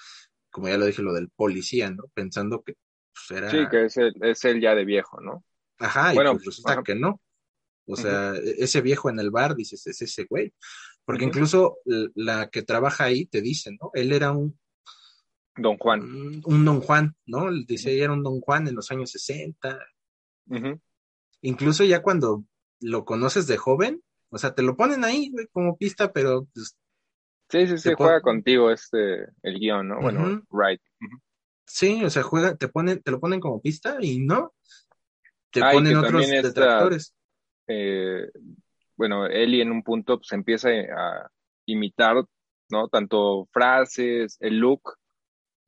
como 0.51 0.69
ya 0.69 0.79
lo 0.79 0.87
dije, 0.87 1.03
lo 1.03 1.13
del 1.13 1.31
policía, 1.31 1.91
¿no? 1.91 2.05
Pensando 2.15 2.63
que 2.63 2.75
pues, 3.13 3.39
era... 3.39 3.51
Sí, 3.51 3.59
que 3.71 3.85
es 3.87 3.97
él, 3.97 4.15
es 4.23 4.45
él 4.45 4.61
ya 4.61 4.75
de 4.75 4.85
viejo, 4.85 5.21
¿no? 5.21 5.45
Ajá, 5.79 6.13
bueno, 6.13 6.33
y 6.33 6.35
pues 6.35 6.47
resulta 6.47 6.83
que 6.83 6.97
no. 6.97 7.21
O 7.87 7.97
sea, 7.97 8.35
e-, 8.35 8.57
ese 8.59 8.81
viejo 8.81 9.09
en 9.09 9.21
el 9.21 9.31
bar, 9.31 9.55
dices, 9.55 9.87
es 9.87 10.03
ese 10.03 10.27
güey. 10.29 10.53
Porque 11.09 11.25
incluso 11.25 11.79
la 11.87 12.51
que 12.51 12.63
trabaja 12.63 13.05
ahí 13.05 13.25
te 13.25 13.41
dice, 13.41 13.71
¿no? 13.81 13.91
Él 13.95 14.13
era 14.13 14.33
un... 14.33 14.61
Don 15.57 15.79
Juan. 15.79 16.43
Un, 16.45 16.65
Don 16.67 16.83
Juan, 16.83 17.17
¿no? 17.25 17.51
Dice, 17.67 17.99
era 17.99 18.13
un 18.13 18.23
Don 18.23 18.43
Juan 18.43 18.69
en 18.69 18.75
los 18.75 18.91
años 18.91 19.11
60. 19.13 19.79
Incluso 21.41 21.85
ya 21.85 22.03
cuando 22.03 22.45
lo 22.81 23.07
conoces 23.07 23.47
de 23.47 23.57
joven, 23.57 24.03
o 24.29 24.37
sea, 24.37 24.55
te 24.55 24.63
lo 24.63 24.77
ponen 24.77 25.03
ahí, 25.03 25.31
güey, 25.31 25.47
como 25.47 25.79
pista, 25.79 26.13
pero 26.13 26.47
pues, 26.53 26.77
Sí, 27.49 27.67
sí, 27.67 27.79
sí, 27.79 27.91
juega 27.97 28.21
contigo 28.21 28.71
este, 28.71 29.29
el 29.43 29.59
guion, 29.59 29.89
¿no? 29.89 30.03
Bueno, 30.03 30.43
right. 30.51 30.83
Sí, 31.65 32.05
o 32.05 32.11
sea, 32.11 32.23
juega, 32.23 32.55
te 32.55 32.69
ponen, 32.69 33.03
te 33.03 33.11
lo 33.11 33.19
ponen 33.19 33.41
como 33.41 33.63
pista 33.63 33.97
y 33.99 34.19
no, 34.19 34.53
te 35.51 35.63
ponen 35.63 35.97
otros 35.97 36.29
detractores. 36.29 37.15
Eh, 37.67 38.31
bueno, 38.99 39.27
Eli 39.27 39.61
en 39.61 39.71
un 39.71 39.83
punto 39.83 40.19
pues 40.19 40.33
empieza 40.33 40.69
a 40.71 41.31
imitar, 41.67 42.25
¿no? 42.71 42.89
Tanto 42.89 43.49
frases, 43.53 44.37
el 44.41 44.59
look 44.59 44.99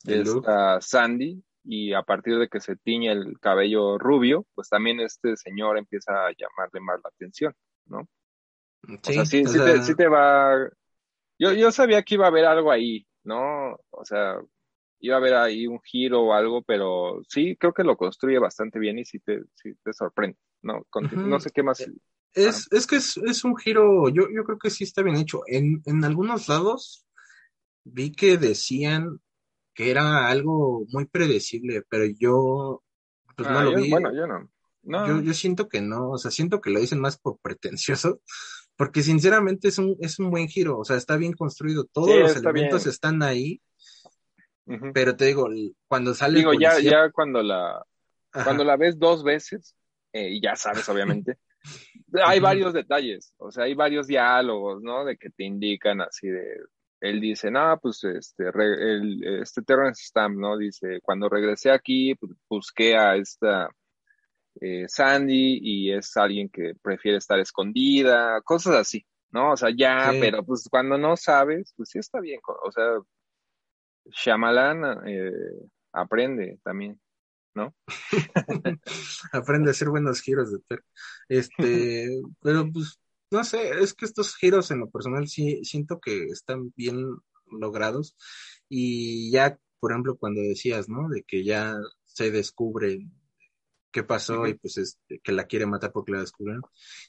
de 0.02 0.22
esta 0.22 0.80
Sandy, 0.80 1.42
y 1.64 1.92
a 1.92 2.02
partir 2.02 2.38
de 2.38 2.48
que 2.48 2.60
se 2.60 2.76
tiñe 2.76 3.12
el 3.12 3.38
cabello 3.38 3.98
rubio, 3.98 4.46
pues 4.54 4.68
también 4.68 5.00
este 5.00 5.36
señor 5.36 5.78
empieza 5.78 6.26
a 6.26 6.32
llamarle 6.36 6.80
más 6.80 7.00
la 7.02 7.10
atención, 7.10 7.54
¿no? 7.86 8.08
Sí, 8.82 9.12
o 9.12 9.12
sea, 9.12 9.24
sí, 9.26 9.44
sí, 9.44 9.94
te, 9.94 10.08
va... 10.08 10.68
Yo, 11.38 11.52
yo 11.52 11.70
sabía 11.70 12.02
que 12.02 12.14
iba 12.14 12.24
a 12.24 12.28
haber 12.28 12.46
algo 12.46 12.72
ahí, 12.72 13.06
¿no? 13.24 13.78
O 13.90 14.04
sea, 14.04 14.40
iba 15.00 15.16
a 15.16 15.18
haber 15.18 15.34
ahí 15.34 15.66
un 15.66 15.80
giro 15.82 16.22
o 16.22 16.32
algo, 16.32 16.62
pero 16.62 17.20
sí, 17.28 17.56
creo 17.56 17.74
que 17.74 17.84
lo 17.84 17.96
construye 17.96 18.38
bastante 18.38 18.78
bien 18.78 18.98
y 18.98 19.04
sí 19.04 19.20
te, 19.20 19.42
sí 19.54 19.74
te 19.84 19.92
sorprende, 19.92 20.38
¿no? 20.62 20.84
No 21.14 21.38
sé 21.40 21.50
qué 21.50 21.62
más... 21.62 21.86
Es, 22.34 22.68
es 22.70 22.86
que 22.86 22.96
es, 22.96 23.16
es, 23.16 23.44
un 23.44 23.56
giro, 23.56 24.08
yo, 24.08 24.28
yo 24.34 24.44
creo 24.44 24.58
que 24.58 24.70
sí 24.70 24.84
está 24.84 25.02
bien 25.02 25.16
hecho. 25.16 25.42
En, 25.46 25.82
en 25.86 26.04
algunos 26.04 26.48
lados 26.48 27.06
vi 27.84 28.12
que 28.12 28.36
decían 28.36 29.20
que 29.74 29.90
era 29.90 30.28
algo 30.28 30.84
muy 30.90 31.06
predecible, 31.06 31.82
pero 31.88 32.04
yo 32.04 32.82
pues 33.36 33.48
no 33.48 33.58
ah, 33.58 33.64
lo 33.64 33.74
vi. 33.74 33.90
Bueno, 33.90 34.14
yo 34.14 34.26
no. 34.26 34.48
Yo, 34.82 35.20
yo 35.20 35.34
siento 35.34 35.68
que 35.68 35.80
no, 35.80 36.10
o 36.10 36.18
sea, 36.18 36.30
siento 36.30 36.60
que 36.60 36.70
lo 36.70 36.80
dicen 36.80 37.00
más 37.00 37.18
por 37.18 37.38
pretencioso, 37.38 38.20
porque 38.76 39.02
sinceramente 39.02 39.68
es 39.68 39.78
un, 39.78 39.96
es 40.00 40.18
un 40.18 40.30
buen 40.30 40.48
giro, 40.48 40.78
o 40.78 40.84
sea, 40.84 40.96
está 40.96 41.16
bien 41.16 41.34
construido, 41.34 41.84
todos 41.84 42.14
los 42.14 42.36
elementos 42.36 42.86
están 42.86 43.22
ahí, 43.22 43.60
pero 44.94 45.16
te 45.16 45.26
digo, 45.26 45.48
cuando 45.86 46.14
sale... 46.14 46.38
Digo, 46.38 46.54
ya, 46.54 46.78
ya 46.78 47.10
cuando 47.10 47.42
la, 47.42 47.84
cuando 48.32 48.64
la 48.64 48.76
ves 48.76 48.98
dos 48.98 49.22
veces, 49.22 49.74
eh, 50.12 50.30
y 50.30 50.40
ya 50.40 50.56
sabes, 50.56 50.88
obviamente, 50.88 51.38
hay 52.24 52.40
varios 52.40 52.72
detalles, 52.72 53.32
o 53.38 53.50
sea, 53.50 53.64
hay 53.64 53.74
varios 53.74 54.06
diálogos, 54.06 54.82
¿no? 54.82 55.04
De 55.04 55.16
que 55.16 55.30
te 55.30 55.44
indican 55.44 56.00
así 56.00 56.28
de, 56.28 56.58
él 57.00 57.20
dice, 57.20 57.50
no, 57.50 57.78
pues 57.80 58.04
este, 58.04 58.44
el, 58.48 59.40
este 59.42 59.62
Terrence 59.62 60.04
Stamp, 60.04 60.36
¿no? 60.36 60.56
Dice, 60.58 61.00
cuando 61.02 61.28
regresé 61.28 61.70
aquí, 61.70 62.14
pues, 62.14 62.32
busqué 62.48 62.96
a 62.96 63.16
esta 63.16 63.70
eh, 64.60 64.84
Sandy 64.88 65.60
y 65.62 65.92
es 65.92 66.16
alguien 66.16 66.48
que 66.50 66.74
prefiere 66.82 67.18
estar 67.18 67.38
escondida, 67.38 68.40
cosas 68.42 68.74
así, 68.74 69.06
¿no? 69.30 69.52
O 69.52 69.56
sea, 69.56 69.70
ya, 69.74 70.12
pero 70.20 70.44
pues 70.44 70.68
cuando 70.70 70.98
no 70.98 71.16
sabes, 71.16 71.72
pues 71.76 71.90
sí 71.90 71.98
está 71.98 72.20
bien, 72.20 72.40
o 72.44 72.70
sea, 72.70 72.84
Shyamalan 74.06 75.08
eh, 75.08 75.32
aprende 75.92 76.58
también, 76.62 77.00
¿no? 77.54 77.74
aprende 79.32 79.70
a 79.70 79.72
hacer 79.72 79.88
buenos 79.88 80.20
giros 80.20 80.52
de 80.52 80.58
ter. 80.68 80.84
Este, 81.28 82.08
pero 82.40 82.70
pues 82.72 83.00
no 83.30 83.44
sé, 83.44 83.80
es 83.80 83.94
que 83.94 84.04
estos 84.04 84.36
giros 84.36 84.70
en 84.70 84.80
lo 84.80 84.90
personal 84.90 85.28
sí 85.28 85.64
siento 85.64 86.00
que 86.00 86.24
están 86.24 86.72
bien 86.76 87.06
logrados 87.46 88.16
y 88.68 89.30
ya, 89.30 89.58
por 89.78 89.92
ejemplo, 89.92 90.16
cuando 90.16 90.40
decías, 90.40 90.88
¿no? 90.88 91.08
De 91.08 91.22
que 91.22 91.44
ya 91.44 91.76
se 92.04 92.30
descubre 92.30 93.06
qué 93.92 94.02
pasó 94.02 94.46
y 94.46 94.54
pues 94.54 94.78
este, 94.78 95.20
que 95.20 95.32
la 95.32 95.46
quiere 95.46 95.66
matar 95.66 95.92
porque 95.92 96.12
la 96.12 96.20
descubren. 96.20 96.60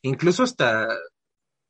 Incluso 0.01 0.43
hasta 0.43 0.87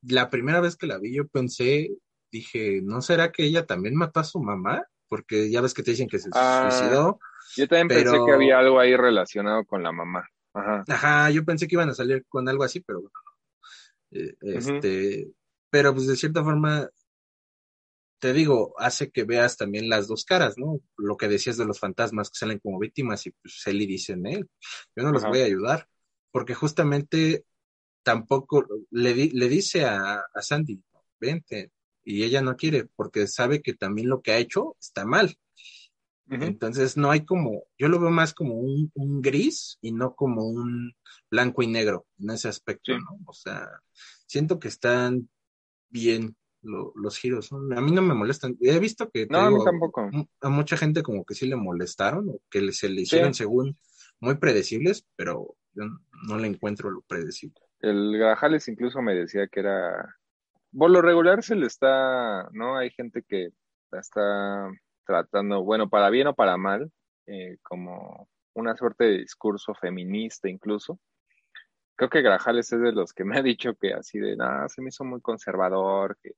la 0.02 0.30
primera 0.30 0.60
vez 0.62 0.76
que 0.76 0.88
la 0.88 0.98
vi 0.98 1.16
yo 1.16 1.28
pensé, 1.28 1.90
dije, 2.32 2.82
¿no 2.82 3.02
será 3.02 3.32
que 3.32 3.44
ella 3.44 3.66
también 3.66 3.96
mató 3.96 4.20
a 4.20 4.26
su 4.26 4.40
mamá? 4.40 4.86
Porque 5.08 5.50
ya 5.50 5.62
ves 5.62 5.74
que 5.74 5.84
te 5.84 5.92
dicen 5.92 6.08
que 6.08 6.20
se 6.20 6.30
ah, 6.34 6.70
suicidó. 6.72 7.20
Yo 7.58 7.68
también 7.68 7.88
pensé 7.88 8.18
que 8.26 8.32
había 8.32 8.60
algo 8.60 8.80
ahí 8.80 8.96
relacionado 8.96 9.66
con 9.66 9.84
la 9.84 9.92
mamá. 9.92 10.28
Ajá. 10.54 10.84
Ajá, 10.88 11.30
yo 11.30 11.46
pensé 11.46 11.68
que 11.68 11.76
iban 11.76 11.90
a 11.90 11.94
salir 11.94 12.26
con 12.28 12.48
algo 12.50 12.64
así, 12.64 12.82
pero 12.82 13.02
bueno, 13.02 13.16
eh, 14.12 14.36
este, 14.42 15.32
pero 15.70 15.94
pues 15.94 16.08
de 16.08 16.16
cierta 16.16 16.44
forma, 16.44 16.90
te 18.20 18.34
digo, 18.34 18.76
hace 18.78 19.10
que 19.10 19.24
veas 19.24 19.58
también 19.58 19.90
las 19.90 20.08
dos 20.08 20.26
caras, 20.26 20.58
¿no? 20.58 20.80
Lo 20.98 21.18
que 21.18 21.28
decías 21.28 21.58
de 21.58 21.66
los 21.66 21.80
fantasmas 21.80 22.30
que 22.30 22.38
salen 22.38 22.60
como 22.60 22.80
víctimas 22.80 23.26
y 23.26 23.32
pues 23.32 23.66
y 23.66 23.86
dice, 23.86 24.14
él, 24.14 24.50
yo 24.96 25.04
no 25.04 25.12
los 25.12 25.24
voy 25.24 25.42
a 25.42 25.46
ayudar, 25.46 25.88
porque 26.32 26.54
justamente 26.54 27.46
tampoco 28.04 28.66
le, 28.90 29.16
le 29.16 29.50
dice 29.50 29.86
a, 29.86 30.24
a 30.34 30.42
Sandy, 30.42 30.82
vente, 31.20 31.72
y 32.04 32.24
ella 32.24 32.42
no 32.42 32.56
quiere 32.56 32.86
porque 32.96 33.28
sabe 33.28 33.62
que 33.62 33.74
también 33.74 34.10
lo 34.10 34.22
que 34.22 34.32
ha 34.32 34.38
hecho 34.38 34.76
está 34.80 35.06
mal. 35.06 35.36
Entonces 36.32 36.96
no 36.96 37.12
hay 37.12 37.26
como, 37.26 37.64
yo 37.78 37.90
lo 37.90 38.00
veo 38.00 38.10
más 38.10 38.34
como 38.34 38.56
un, 38.56 38.90
un, 38.96 39.22
gris 39.22 39.78
y 39.82 39.92
no 39.92 40.16
como 40.16 40.48
un 40.48 40.94
blanco 41.30 41.62
y 41.62 41.68
negro 41.68 42.06
en 42.20 42.30
ese 42.30 42.48
aspecto, 42.48 42.98
¿no? 42.98 43.20
O 43.26 43.34
sea, 43.34 43.68
siento 44.28 44.58
que 44.58 44.70
están 44.70 45.30
bien 45.90 46.38
los 46.62 47.18
giros. 47.18 47.52
A 47.52 47.82
mí 47.82 47.92
no 47.92 48.02
me 48.02 48.14
molestan. 48.14 48.56
He 48.62 48.80
visto 48.80 49.10
que 49.10 49.28
no, 49.28 49.40
a, 49.40 49.52
mí 49.52 49.58
tampoco. 49.64 50.10
a 50.42 50.50
mucha 50.50 50.78
gente 50.78 51.04
como 51.04 51.26
que 51.26 51.34
sí 51.34 51.48
le 51.48 51.56
molestaron 51.56 52.30
o 52.30 52.40
que 52.50 52.72
se 52.72 52.88
le 52.88 53.02
hicieron 53.02 53.34
según 53.34 53.78
muy 54.20 54.36
predecibles, 54.36 55.06
pero 55.16 55.56
yo 55.74 55.84
no 56.28 56.38
le 56.38 56.48
encuentro 56.48 56.92
lo 56.92 57.02
predecible. 57.02 57.60
El 57.80 58.18
Grajales 58.18 58.68
incluso 58.68 59.02
me 59.02 59.16
decía 59.16 59.48
que 59.48 59.60
era 59.60 60.16
por 60.78 60.90
lo 60.90 61.02
regular 61.02 61.44
se 61.44 61.56
le 61.56 61.68
está, 61.68 62.50
¿no? 62.52 62.78
Hay 62.78 62.92
gente 62.92 63.24
que 63.28 63.50
está 63.92 64.70
tratando, 65.06 65.64
bueno, 65.64 65.90
para 65.90 66.10
bien 66.10 66.28
o 66.28 66.36
para 66.36 66.58
mal, 66.58 66.92
eh, 67.28 67.58
como 67.64 68.28
una 68.54 68.76
suerte 68.76 69.06
de 69.06 69.18
discurso 69.20 69.74
feminista 69.74 70.50
incluso. 70.50 71.00
Creo 71.96 72.10
que 72.10 72.22
Grajales 72.22 72.72
es 72.74 72.82
de 72.82 72.92
los 72.92 73.14
que 73.14 73.24
me 73.24 73.38
ha 73.38 73.44
dicho 73.44 73.76
que 73.76 73.94
así 73.94 74.20
de, 74.20 74.36
nada, 74.36 74.70
se 74.70 74.82
me 74.82 74.90
hizo 74.90 75.04
muy 75.04 75.22
conservador, 75.22 76.18
que 76.22 76.34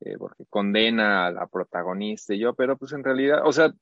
eh, 0.00 0.16
porque 0.18 0.44
condena 0.50 1.26
a 1.26 1.32
la 1.32 1.46
protagonista 1.46 2.34
y 2.34 2.38
yo, 2.40 2.54
pero 2.54 2.76
pues 2.76 2.92
en 2.92 3.02
realidad, 3.02 3.40
o 3.44 3.52
sea, 3.52 3.72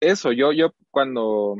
eso, 0.00 0.32
yo, 0.32 0.52
yo 0.52 0.72
cuando, 0.90 1.56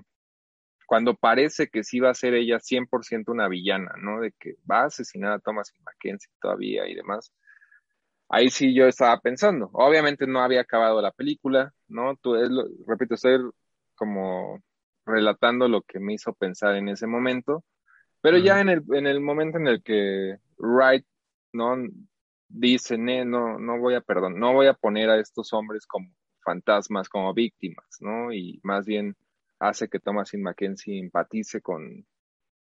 cuando 0.86 1.14
parece 1.14 1.68
que 1.68 1.84
sí 1.84 2.00
va 2.00 2.10
a 2.10 2.14
ser 2.14 2.34
ella 2.34 2.60
100% 2.60 3.32
una 3.32 3.48
villana, 3.48 3.92
¿no? 4.00 4.20
De 4.20 4.32
que 4.38 4.56
va 4.70 4.82
a 4.82 4.86
asesinar 4.86 5.32
a 5.32 5.38
Thomas 5.40 5.72
y 5.76 5.82
Mackenzie 5.82 6.30
todavía 6.40 6.86
y 6.88 6.94
demás, 6.94 7.32
ahí 8.28 8.50
sí 8.50 8.74
yo 8.74 8.86
estaba 8.86 9.18
pensando. 9.20 9.70
Obviamente 9.72 10.26
no 10.26 10.40
había 10.42 10.60
acabado 10.62 11.00
la 11.02 11.12
película, 11.12 11.72
¿no? 11.88 12.16
Tú, 12.16 12.36
es 12.36 12.50
lo, 12.50 12.64
repito, 12.86 13.14
estoy 13.14 13.38
como 13.94 14.60
relatando 15.06 15.68
lo 15.68 15.82
que 15.82 15.98
me 16.00 16.14
hizo 16.14 16.34
pensar 16.34 16.76
en 16.76 16.88
ese 16.88 17.06
momento, 17.06 17.64
pero 18.20 18.38
ya 18.38 18.60
en 18.60 18.68
el, 18.68 18.82
en 18.92 19.06
el 19.06 19.20
momento 19.20 19.58
en 19.58 19.68
el 19.68 19.82
que 19.82 20.36
Wright, 20.58 21.06
¿no? 21.52 21.76
Dice, 22.48 22.98
no, 22.98 23.58
no 23.58 23.78
voy 23.78 23.94
a, 23.94 24.00
perdón, 24.00 24.38
no 24.38 24.52
voy 24.54 24.66
a 24.68 24.74
poner 24.74 25.10
a 25.10 25.20
estos 25.20 25.52
hombres 25.52 25.86
como 25.86 26.10
fantasmas, 26.44 27.08
como 27.08 27.34
víctimas, 27.34 27.86
¿no? 28.00 28.32
Y 28.32 28.60
más 28.62 28.86
bien 28.86 29.16
hace 29.58 29.88
que 29.88 30.00
Thomasin 30.00 30.42
Mackenzie 30.42 30.98
empatice 30.98 31.60
con, 31.60 32.06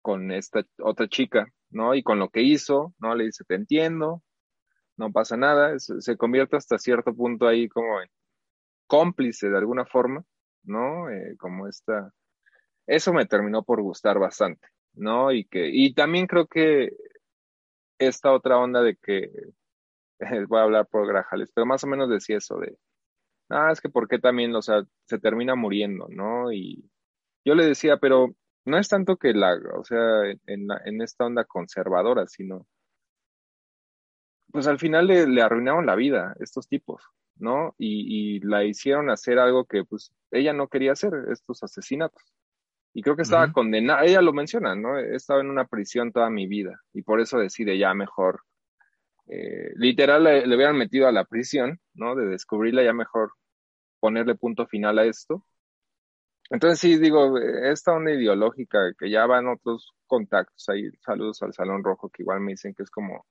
con 0.01 0.31
esta 0.31 0.65
otra 0.79 1.07
chica, 1.07 1.47
¿no? 1.69 1.95
Y 1.95 2.03
con 2.03 2.19
lo 2.19 2.29
que 2.29 2.41
hizo, 2.41 2.93
¿no? 2.99 3.15
Le 3.15 3.25
dice, 3.25 3.43
te 3.45 3.55
entiendo, 3.55 4.23
no 4.99 5.11
pasa 5.13 5.37
nada, 5.37 5.79
se, 5.79 6.17
convierte 6.17 6.57
hasta 6.57 6.77
cierto 6.77 7.15
punto 7.15 7.47
ahí 7.47 7.69
como 7.69 8.01
en 8.01 8.09
cómplice 8.87 9.49
de 9.49 9.57
alguna 9.57 9.85
forma, 9.85 10.25
¿no? 10.63 11.09
Eh, 11.09 11.37
como 11.37 11.67
esta, 11.67 12.11
eso 12.87 13.13
me 13.13 13.25
terminó 13.25 13.63
por 13.63 13.81
gustar 13.81 14.19
bastante, 14.19 14.67
¿no? 14.93 15.31
Y 15.31 15.45
que, 15.45 15.69
y 15.71 15.93
también 15.93 16.27
creo 16.27 16.47
que 16.47 16.91
esta 17.99 18.33
otra 18.33 18.57
onda 18.59 18.81
de 18.81 18.97
que, 18.97 19.31
voy 20.49 20.59
a 20.59 20.63
hablar 20.63 20.87
por 20.87 21.07
Grajales, 21.07 21.51
pero 21.55 21.65
más 21.65 21.83
o 21.85 21.87
menos 21.87 22.09
decía 22.09 22.37
eso 22.37 22.57
de, 22.59 22.77
ah, 23.49 23.71
es 23.71 23.81
que 23.81 23.89
por 23.89 24.07
qué 24.09 24.19
también, 24.19 24.53
o 24.55 24.61
sea, 24.61 24.83
se 25.05 25.19
termina 25.19 25.55
muriendo, 25.55 26.07
¿no? 26.09 26.51
Y 26.51 26.89
yo 27.45 27.55
le 27.55 27.65
decía, 27.65 27.97
pero 27.97 28.35
no 28.65 28.77
es 28.77 28.89
tanto 28.89 29.17
que 29.17 29.33
la, 29.33 29.57
o 29.77 29.83
sea, 29.85 30.25
en, 30.47 30.67
en 30.85 31.01
esta 31.01 31.25
onda 31.25 31.45
conservadora, 31.45 32.27
sino 32.27 32.67
pues 34.51 34.67
al 34.67 34.79
final 34.79 35.07
le, 35.07 35.41
arruinaron 35.41 35.85
la 35.85 35.95
vida 35.95 36.35
estos 36.39 36.67
tipos, 36.67 37.03
¿no? 37.37 37.75
Y, 37.77 38.39
la 38.41 38.63
hicieron 38.63 39.09
hacer 39.09 39.39
algo 39.39 39.65
que 39.65 39.83
pues 39.83 40.11
ella 40.31 40.53
no 40.53 40.67
quería 40.67 40.93
hacer, 40.93 41.11
estos 41.31 41.63
asesinatos. 41.63 42.23
Y 42.93 43.03
creo 43.03 43.15
que 43.15 43.21
estaba 43.21 43.51
condenada, 43.51 44.03
ella 44.03 44.21
lo 44.21 44.33
menciona, 44.33 44.75
¿no? 44.75 44.97
He 44.97 45.15
estado 45.15 45.41
en 45.41 45.49
una 45.49 45.65
prisión 45.65 46.11
toda 46.11 46.29
mi 46.29 46.47
vida 46.47 46.81
y 46.93 47.03
por 47.03 47.21
eso 47.21 47.37
decide 47.37 47.77
ya 47.77 47.93
mejor, 47.93 48.41
eh, 49.27 49.71
literal 49.75 50.23
le, 50.23 50.47
le, 50.47 50.55
hubieran 50.55 50.77
metido 50.77 51.07
a 51.07 51.11
la 51.11 51.25
prisión, 51.25 51.79
¿no? 51.93 52.15
De 52.15 52.25
descubrirla 52.25 52.83
ya 52.83 52.93
mejor 52.93 53.31
ponerle 53.99 54.35
punto 54.35 54.65
final 54.65 54.97
a 54.97 55.05
esto. 55.05 55.45
Entonces 56.49 56.79
sí, 56.79 56.97
digo, 56.97 57.37
esta 57.37 57.93
onda 57.93 58.11
ideológica 58.11 58.79
que 58.97 59.11
ya 59.11 59.27
van 59.27 59.47
otros 59.47 59.93
contactos 60.07 60.67
ahí, 60.69 60.89
saludos 61.05 61.43
al 61.43 61.53
Salón 61.53 61.83
Rojo 61.83 62.09
que 62.09 62.23
igual 62.23 62.39
me 62.39 62.53
dicen 62.53 62.73
que 62.73 62.81
es 62.81 62.89
como 62.89 63.27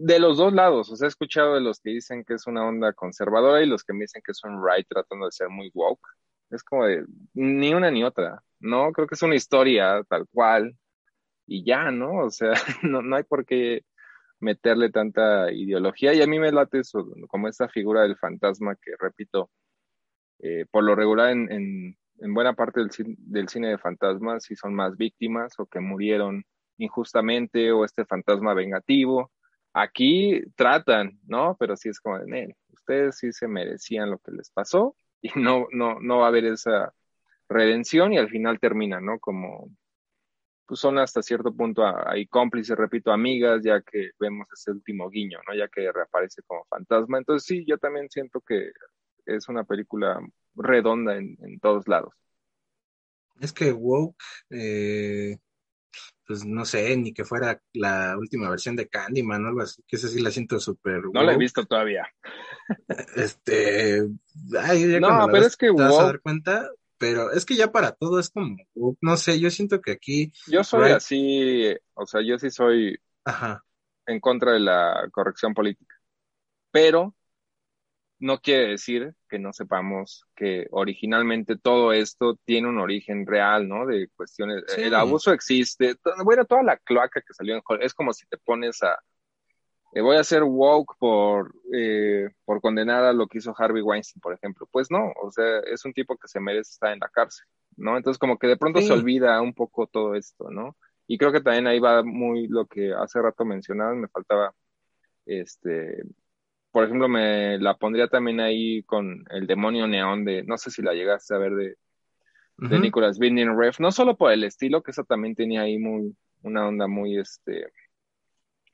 de 0.00 0.20
los 0.20 0.36
dos 0.38 0.52
lados, 0.52 0.90
o 0.92 0.96
sea, 0.96 1.06
he 1.06 1.08
escuchado 1.08 1.54
de 1.54 1.60
los 1.60 1.80
que 1.80 1.90
dicen 1.90 2.24
que 2.24 2.34
es 2.34 2.46
una 2.46 2.64
onda 2.64 2.92
conservadora 2.92 3.62
y 3.62 3.66
los 3.66 3.82
que 3.82 3.92
me 3.92 4.02
dicen 4.02 4.22
que 4.24 4.30
es 4.30 4.44
un 4.44 4.64
right 4.64 4.86
tratando 4.88 5.26
de 5.26 5.32
ser 5.32 5.48
muy 5.48 5.72
woke. 5.74 6.06
Es 6.50 6.62
como 6.62 6.86
de 6.86 7.04
ni 7.34 7.74
una 7.74 7.90
ni 7.90 8.04
otra, 8.04 8.40
¿no? 8.60 8.92
Creo 8.92 9.08
que 9.08 9.16
es 9.16 9.22
una 9.22 9.34
historia 9.34 10.04
tal 10.08 10.26
cual 10.28 10.76
y 11.46 11.64
ya, 11.64 11.90
¿no? 11.90 12.26
O 12.26 12.30
sea, 12.30 12.52
no, 12.84 13.02
no 13.02 13.16
hay 13.16 13.24
por 13.24 13.44
qué 13.44 13.82
meterle 14.40 14.90
tanta 14.90 15.52
ideología 15.52 16.14
y 16.14 16.22
a 16.22 16.28
mí 16.28 16.38
me 16.38 16.52
late 16.52 16.80
eso, 16.80 17.04
como 17.28 17.48
esa 17.48 17.68
figura 17.68 18.02
del 18.02 18.16
fantasma 18.16 18.76
que, 18.76 18.92
repito, 19.00 19.50
eh, 20.40 20.66
por 20.70 20.84
lo 20.84 20.94
regular 20.94 21.30
en, 21.32 21.50
en, 21.50 21.98
en 22.18 22.34
buena 22.34 22.54
parte 22.54 22.80
del, 22.80 22.90
del 23.18 23.48
cine 23.48 23.70
de 23.70 23.78
fantasmas 23.78 24.44
si 24.44 24.54
son 24.54 24.74
más 24.74 24.96
víctimas 24.96 25.58
o 25.58 25.66
que 25.66 25.80
murieron 25.80 26.44
injustamente 26.78 27.72
o 27.72 27.84
este 27.84 28.04
fantasma 28.04 28.54
vengativo 28.54 29.32
Aquí 29.72 30.42
tratan, 30.56 31.18
¿no? 31.26 31.56
Pero 31.58 31.76
sí 31.76 31.88
es 31.88 32.00
como 32.00 32.18
de, 32.18 32.56
ustedes 32.72 33.18
sí 33.18 33.32
se 33.32 33.48
merecían 33.48 34.10
lo 34.10 34.18
que 34.18 34.32
les 34.32 34.50
pasó 34.50 34.96
y 35.22 35.30
no, 35.38 35.66
no, 35.72 36.00
no 36.00 36.18
va 36.18 36.26
a 36.26 36.28
haber 36.28 36.46
esa 36.46 36.94
redención 37.48 38.12
y 38.12 38.18
al 38.18 38.28
final 38.28 38.60
termina, 38.60 39.00
¿no? 39.00 39.18
Como, 39.18 39.70
pues 40.66 40.80
son 40.80 40.98
hasta 40.98 41.22
cierto 41.22 41.54
punto 41.54 41.82
ahí 42.06 42.26
cómplices, 42.26 42.76
repito, 42.76 43.10
amigas, 43.10 43.62
ya 43.64 43.80
que 43.80 44.10
vemos 44.20 44.46
ese 44.52 44.70
último 44.70 45.08
guiño, 45.08 45.40
¿no? 45.46 45.54
Ya 45.54 45.68
que 45.68 45.90
reaparece 45.90 46.42
como 46.42 46.64
fantasma. 46.66 47.18
Entonces 47.18 47.46
sí, 47.46 47.64
yo 47.66 47.78
también 47.78 48.08
siento 48.10 48.40
que 48.40 48.72
es 49.26 49.48
una 49.48 49.64
película 49.64 50.20
redonda 50.54 51.16
en, 51.16 51.36
en 51.40 51.58
todos 51.60 51.88
lados. 51.88 52.14
Es 53.40 53.52
que 53.52 53.72
Woke 53.72 54.16
eh, 54.50 55.38
pues 56.26 56.44
no 56.44 56.64
sé, 56.64 56.94
ni 56.96 57.14
que 57.14 57.24
fuera 57.24 57.60
la 57.72 58.16
última 58.18 58.50
versión 58.50 58.76
de 58.76 58.88
Candyman 58.88 59.44
o 59.44 59.48
algo 59.48 59.62
así, 59.62 59.82
que 59.88 59.96
esa 59.96 60.08
sí 60.08 60.20
la 60.20 60.30
siento 60.30 60.60
súper. 60.60 61.02
No 61.12 61.22
la 61.22 61.32
he 61.32 61.38
visto 61.38 61.64
todavía. 61.64 62.06
Este. 63.16 64.02
Ay, 64.60 65.00
no, 65.00 65.26
pero 65.32 65.46
es 65.46 65.56
que. 65.56 65.68
Te 65.68 65.72
vas 65.72 65.98
a 65.98 66.04
dar 66.04 66.20
cuenta, 66.20 66.70
pero 66.98 67.32
es 67.32 67.46
que 67.46 67.56
ya 67.56 67.72
para 67.72 67.92
todo 67.92 68.20
es 68.20 68.28
como. 68.28 68.56
No 69.00 69.16
sé, 69.16 69.40
yo 69.40 69.50
siento 69.50 69.80
que 69.80 69.92
aquí. 69.92 70.32
Yo 70.46 70.62
soy 70.64 70.90
así, 70.90 71.74
o 71.94 72.06
sea, 72.06 72.20
yo 72.22 72.38
sí 72.38 72.50
soy. 72.50 72.98
Ajá. 73.24 73.64
En 74.06 74.20
contra 74.20 74.52
de 74.52 74.60
la 74.60 75.08
corrección 75.10 75.54
política. 75.54 75.94
Pero 76.70 77.14
no 78.20 78.38
quiere 78.40 78.68
decir 78.68 79.14
que 79.28 79.38
no 79.38 79.52
sepamos 79.52 80.24
que 80.34 80.66
originalmente 80.70 81.56
todo 81.56 81.92
esto 81.92 82.38
tiene 82.44 82.68
un 82.68 82.78
origen 82.78 83.26
real, 83.26 83.68
¿no? 83.68 83.86
De 83.86 84.08
cuestiones, 84.16 84.64
el 84.76 84.94
abuso 84.94 85.32
existe, 85.32 85.96
bueno, 86.24 86.44
toda 86.44 86.62
la 86.62 86.76
cloaca 86.76 87.20
que 87.20 87.34
salió 87.34 87.54
en 87.54 87.62
Hollywood, 87.64 87.86
es 87.86 87.94
como 87.94 88.12
si 88.12 88.26
te 88.26 88.36
pones 88.38 88.82
a, 88.82 88.98
eh, 89.92 90.00
voy 90.00 90.16
a 90.16 90.20
hacer 90.20 90.42
woke 90.42 90.96
por, 90.98 91.54
eh, 91.72 92.28
por 92.44 92.60
condenar 92.60 93.04
a 93.04 93.12
lo 93.12 93.26
que 93.26 93.38
hizo 93.38 93.54
Harvey 93.56 93.82
Weinstein, 93.82 94.20
por 94.20 94.34
ejemplo. 94.34 94.68
Pues 94.70 94.90
no, 94.90 95.12
o 95.22 95.30
sea, 95.30 95.60
es 95.60 95.84
un 95.84 95.92
tipo 95.92 96.16
que 96.16 96.28
se 96.28 96.40
merece 96.40 96.72
estar 96.72 96.92
en 96.92 96.98
la 97.00 97.08
cárcel, 97.08 97.46
¿no? 97.76 97.96
Entonces 97.96 98.18
como 98.18 98.38
que 98.38 98.48
de 98.48 98.56
pronto 98.56 98.80
se 98.82 98.92
olvida 98.92 99.40
un 99.40 99.54
poco 99.54 99.86
todo 99.86 100.14
esto, 100.14 100.50
¿no? 100.50 100.76
Y 101.06 101.16
creo 101.16 101.32
que 101.32 101.40
también 101.40 101.66
ahí 101.66 101.78
va 101.78 102.02
muy 102.02 102.48
lo 102.48 102.66
que 102.66 102.92
hace 102.92 103.22
rato 103.22 103.44
mencionabas, 103.44 103.96
me 103.96 104.08
faltaba 104.08 104.52
este 105.24 106.02
por 106.70 106.84
ejemplo, 106.84 107.08
me 107.08 107.58
la 107.58 107.76
pondría 107.76 108.08
también 108.08 108.40
ahí 108.40 108.82
con 108.82 109.24
el 109.30 109.46
demonio 109.46 109.86
neón 109.86 110.24
de, 110.24 110.42
no 110.44 110.58
sé 110.58 110.70
si 110.70 110.82
la 110.82 110.94
llegaste 110.94 111.34
a 111.34 111.38
ver 111.38 111.54
de, 111.54 111.76
de 112.58 112.78
Nicolas 112.78 113.18
Winding 113.20 113.56
Ref, 113.56 113.78
no 113.80 113.92
solo 113.92 114.16
por 114.16 114.32
el 114.32 114.44
estilo, 114.44 114.82
que 114.82 114.90
eso 114.90 115.04
también 115.04 115.34
tenía 115.34 115.62
ahí 115.62 115.78
muy, 115.78 116.16
una 116.42 116.66
onda 116.66 116.88
muy, 116.88 117.18
este, 117.18 117.68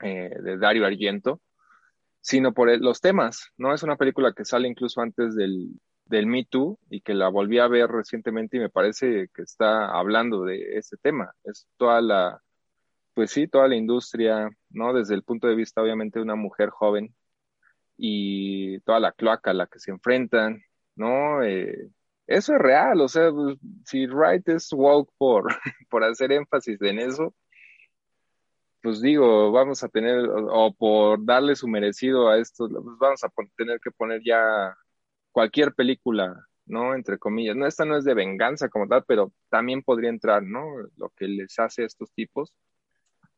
eh, 0.01 0.31
de 0.41 0.57
Dario 0.57 0.85
Argento, 0.85 1.41
sino 2.19 2.53
por 2.53 2.75
los 2.81 2.99
temas, 2.99 3.51
¿no? 3.57 3.73
Es 3.73 3.83
una 3.83 3.95
película 3.95 4.33
que 4.33 4.43
sale 4.43 4.67
incluso 4.67 4.99
antes 5.01 5.35
del, 5.35 5.69
del 6.05 6.27
Me 6.27 6.43
Too 6.45 6.79
y 6.89 7.01
que 7.01 7.13
la 7.13 7.29
volví 7.29 7.59
a 7.59 7.67
ver 7.67 7.89
recientemente 7.89 8.57
y 8.57 8.59
me 8.59 8.69
parece 8.69 9.29
que 9.33 9.43
está 9.43 9.91
hablando 9.91 10.43
de 10.43 10.77
ese 10.77 10.97
tema. 10.97 11.33
Es 11.43 11.67
toda 11.77 12.01
la, 12.01 12.41
pues 13.13 13.31
sí, 13.31 13.47
toda 13.47 13.67
la 13.67 13.75
industria, 13.75 14.49
¿no? 14.69 14.93
Desde 14.93 15.13
el 15.13 15.23
punto 15.23 15.47
de 15.47 15.55
vista, 15.55 15.81
obviamente, 15.81 16.19
de 16.19 16.23
una 16.23 16.35
mujer 16.35 16.69
joven 16.69 17.15
y 17.97 18.79
toda 18.81 18.99
la 18.99 19.11
cloaca 19.11 19.51
a 19.51 19.53
la 19.53 19.67
que 19.67 19.79
se 19.79 19.91
enfrentan, 19.91 20.61
¿no? 20.95 21.43
Eh, 21.43 21.89
eso 22.27 22.53
es 22.55 22.59
real, 22.59 23.01
o 23.01 23.07
sea, 23.07 23.31
pues, 23.31 23.57
si 23.85 24.07
Wright 24.07 24.47
es 24.49 24.71
woke 24.73 25.11
por, 25.17 25.47
hacer 26.03 26.31
énfasis 26.31 26.81
en 26.81 26.99
eso, 26.99 27.33
pues 28.81 29.01
digo, 29.01 29.51
vamos 29.51 29.83
a 29.83 29.89
tener, 29.89 30.27
o, 30.29 30.73
por 30.73 31.23
darle 31.25 31.55
su 31.55 31.67
merecido 31.67 32.29
a 32.29 32.37
esto, 32.37 32.67
pues 32.69 32.97
vamos 32.99 33.23
a 33.23 33.29
tener 33.57 33.79
que 33.79 33.91
poner 33.91 34.21
ya 34.23 34.75
cualquier 35.31 35.73
película, 35.73 36.47
¿no? 36.65 36.95
Entre 36.95 37.17
comillas. 37.17 37.55
No, 37.55 37.65
esta 37.67 37.85
no 37.85 37.97
es 37.97 38.05
de 38.05 38.13
venganza 38.13 38.69
como 38.69 38.87
tal, 38.87 39.03
pero 39.07 39.33
también 39.49 39.83
podría 39.83 40.09
entrar, 40.09 40.43
¿no? 40.43 40.63
Lo 40.97 41.09
que 41.15 41.27
les 41.27 41.57
hace 41.59 41.83
a 41.83 41.85
estos 41.87 42.11
tipos. 42.13 42.53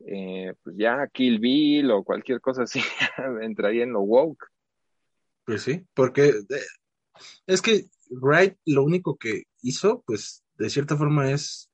Eh, 0.06 0.54
pues 0.64 0.76
ya 0.78 1.08
Kill 1.12 1.40
Bill 1.40 1.92
o 1.92 2.04
cualquier 2.04 2.40
cosa 2.40 2.64
así 2.64 2.82
entraría 3.42 3.84
en 3.84 3.94
lo 3.94 4.02
woke. 4.02 4.46
Pues 5.46 5.64
sí, 5.64 5.86
porque 5.94 6.28
eh, 6.28 6.66
es 7.46 7.62
que 7.62 7.86
Wright 8.10 8.58
lo 8.66 8.84
único 8.84 9.18
que 9.18 9.44
hizo, 9.62 10.04
pues 10.06 10.44
de 10.58 10.70
cierta 10.70 10.98
forma 10.98 11.32
es 11.32 11.70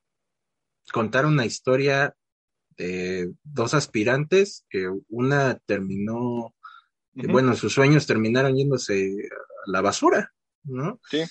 contar 0.92 1.26
una 1.26 1.46
historia 1.46 2.16
de 2.78 3.32
dos 3.44 3.74
aspirantes 3.74 4.66
que 4.70 4.90
una 5.10 5.60
terminó, 5.66 6.54
bueno, 7.14 7.56
sus 7.56 7.74
sueños 7.74 8.08
terminaron 8.08 8.56
yéndose 8.56 9.12
a 9.68 9.72
la 9.72 9.82
basura, 9.82 10.34
¿no? 10.64 11.00
Sí. 11.10 11.24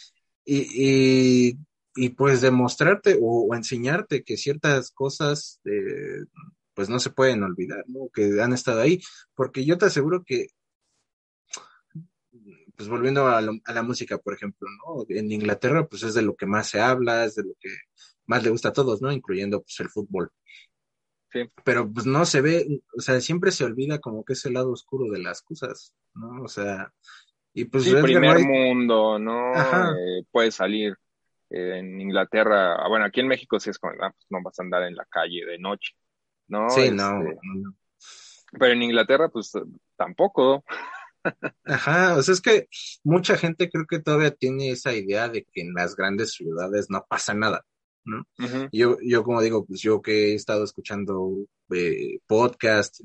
Y, 0.45 1.57
y, 1.95 2.09
pues 2.11 2.41
demostrarte 2.41 3.19
o, 3.21 3.55
enseñarte 3.55 4.25
que 4.25 4.37
ciertas 4.37 4.91
cosas 4.91 5.61
eh, 5.65 6.25
pues 6.75 6.89
no 6.89 6.99
se 6.99 7.11
pueden 7.11 7.43
olvidar, 7.43 7.85
¿no? 7.89 8.09
Que 8.13 8.41
han 8.41 8.53
estado 8.53 8.81
ahí, 8.81 9.01
porque 9.35 9.65
yo 9.65 9.79
te 9.79 9.87
aseguro 9.87 10.25
que 10.25 10.49
pues 12.77 12.89
volviendo 12.89 13.27
a, 13.29 13.41
la 13.41 13.83
música, 13.83 14.19
por 14.19 14.35
ejemplo, 14.35 14.69
¿no? 14.85 15.05
En 15.09 15.31
Inglaterra, 15.31 15.87
pues 15.87 16.03
es 16.03 16.15
de 16.15 16.23
lo 16.23 16.35
que 16.35 16.47
más 16.47 16.69
se 16.69 16.81
habla, 16.81 17.25
es 17.25 17.35
de 17.35 17.45
lo 17.45 17.55
que 17.61 17.69
más 18.27 18.43
le 18.43 18.51
gusta 18.51 18.71
a 18.71 18.73
todos, 18.73 19.03
¿no? 19.03 19.13
Incluyendo 19.13 19.61
pues 19.61 19.79
el 19.81 19.89
fútbol. 19.89 20.31
Pero 21.65 21.91
pues 21.91 22.07
no 22.07 22.25
se 22.27 22.41
ve, 22.41 22.81
o 22.97 23.01
sea, 23.01 23.21
siempre 23.21 23.53
se 23.53 23.65
olvida 23.65 24.01
como 24.01 24.25
que 24.25 24.35
es 24.35 24.45
el 24.45 24.55
lado 24.55 24.73
oscuro 24.73 25.11
de 25.11 25.23
las 25.23 25.43
cosas, 25.43 25.95
¿no? 26.15 26.43
O 26.43 26.49
sea, 26.49 26.93
y 27.55 27.65
pues... 27.67 27.85
Sí, 27.85 27.95
primer 28.03 28.41
mundo, 28.41 29.19
¿no? 29.19 29.53
Eh, 29.55 30.25
puede 30.31 30.51
salir 30.51 30.97
eh, 31.51 31.79
en 31.79 32.01
Inglaterra, 32.01 32.77
ah, 32.77 32.89
bueno, 32.89 33.05
aquí 33.05 33.21
en 33.21 33.29
México 33.29 33.61
sí 33.61 33.71
es 33.71 33.79
como, 33.79 33.95
ah, 34.03 34.11
pues 34.11 34.27
no 34.31 34.43
vas 34.43 34.59
a 34.59 34.63
andar 34.63 34.83
en 34.83 34.95
la 34.95 35.05
calle 35.07 35.45
de 35.47 35.59
noche, 35.59 35.93
¿no? 36.53 36.69
Sí, 36.69 36.91
no, 36.91 37.23
este, 37.23 37.39
Pero 38.53 38.73
en 38.73 38.83
Inglaterra, 38.83 39.29
pues 39.31 39.53
tampoco. 39.97 40.65
Ajá, 41.65 42.17
o 42.17 42.23
sea, 42.23 42.35
es 42.35 42.41
que 42.41 42.69
mucha 43.03 43.37
gente 43.37 43.71
creo 43.71 43.87
que 43.87 44.01
todavía 44.01 44.33
tiene 44.33 44.71
esa 44.71 44.93
idea 44.93 45.29
de 45.29 45.45
que 45.45 45.63
en 45.63 45.73
las 45.73 45.97
grandes 45.97 46.33
ciudades 46.33 46.91
no 46.91 47.07
pasa 47.09 47.33
nada. 47.33 47.65
¿no? 48.05 48.27
yo, 48.73 48.99
yo, 49.01 49.23
como 49.23 49.41
digo, 49.41 49.65
pues 49.65 49.81
yo 49.81 50.03
que 50.03 50.33
he 50.33 50.35
estado 50.35 50.65
escuchando 50.65 51.37
eh, 51.73 52.19
podcast, 52.27 53.01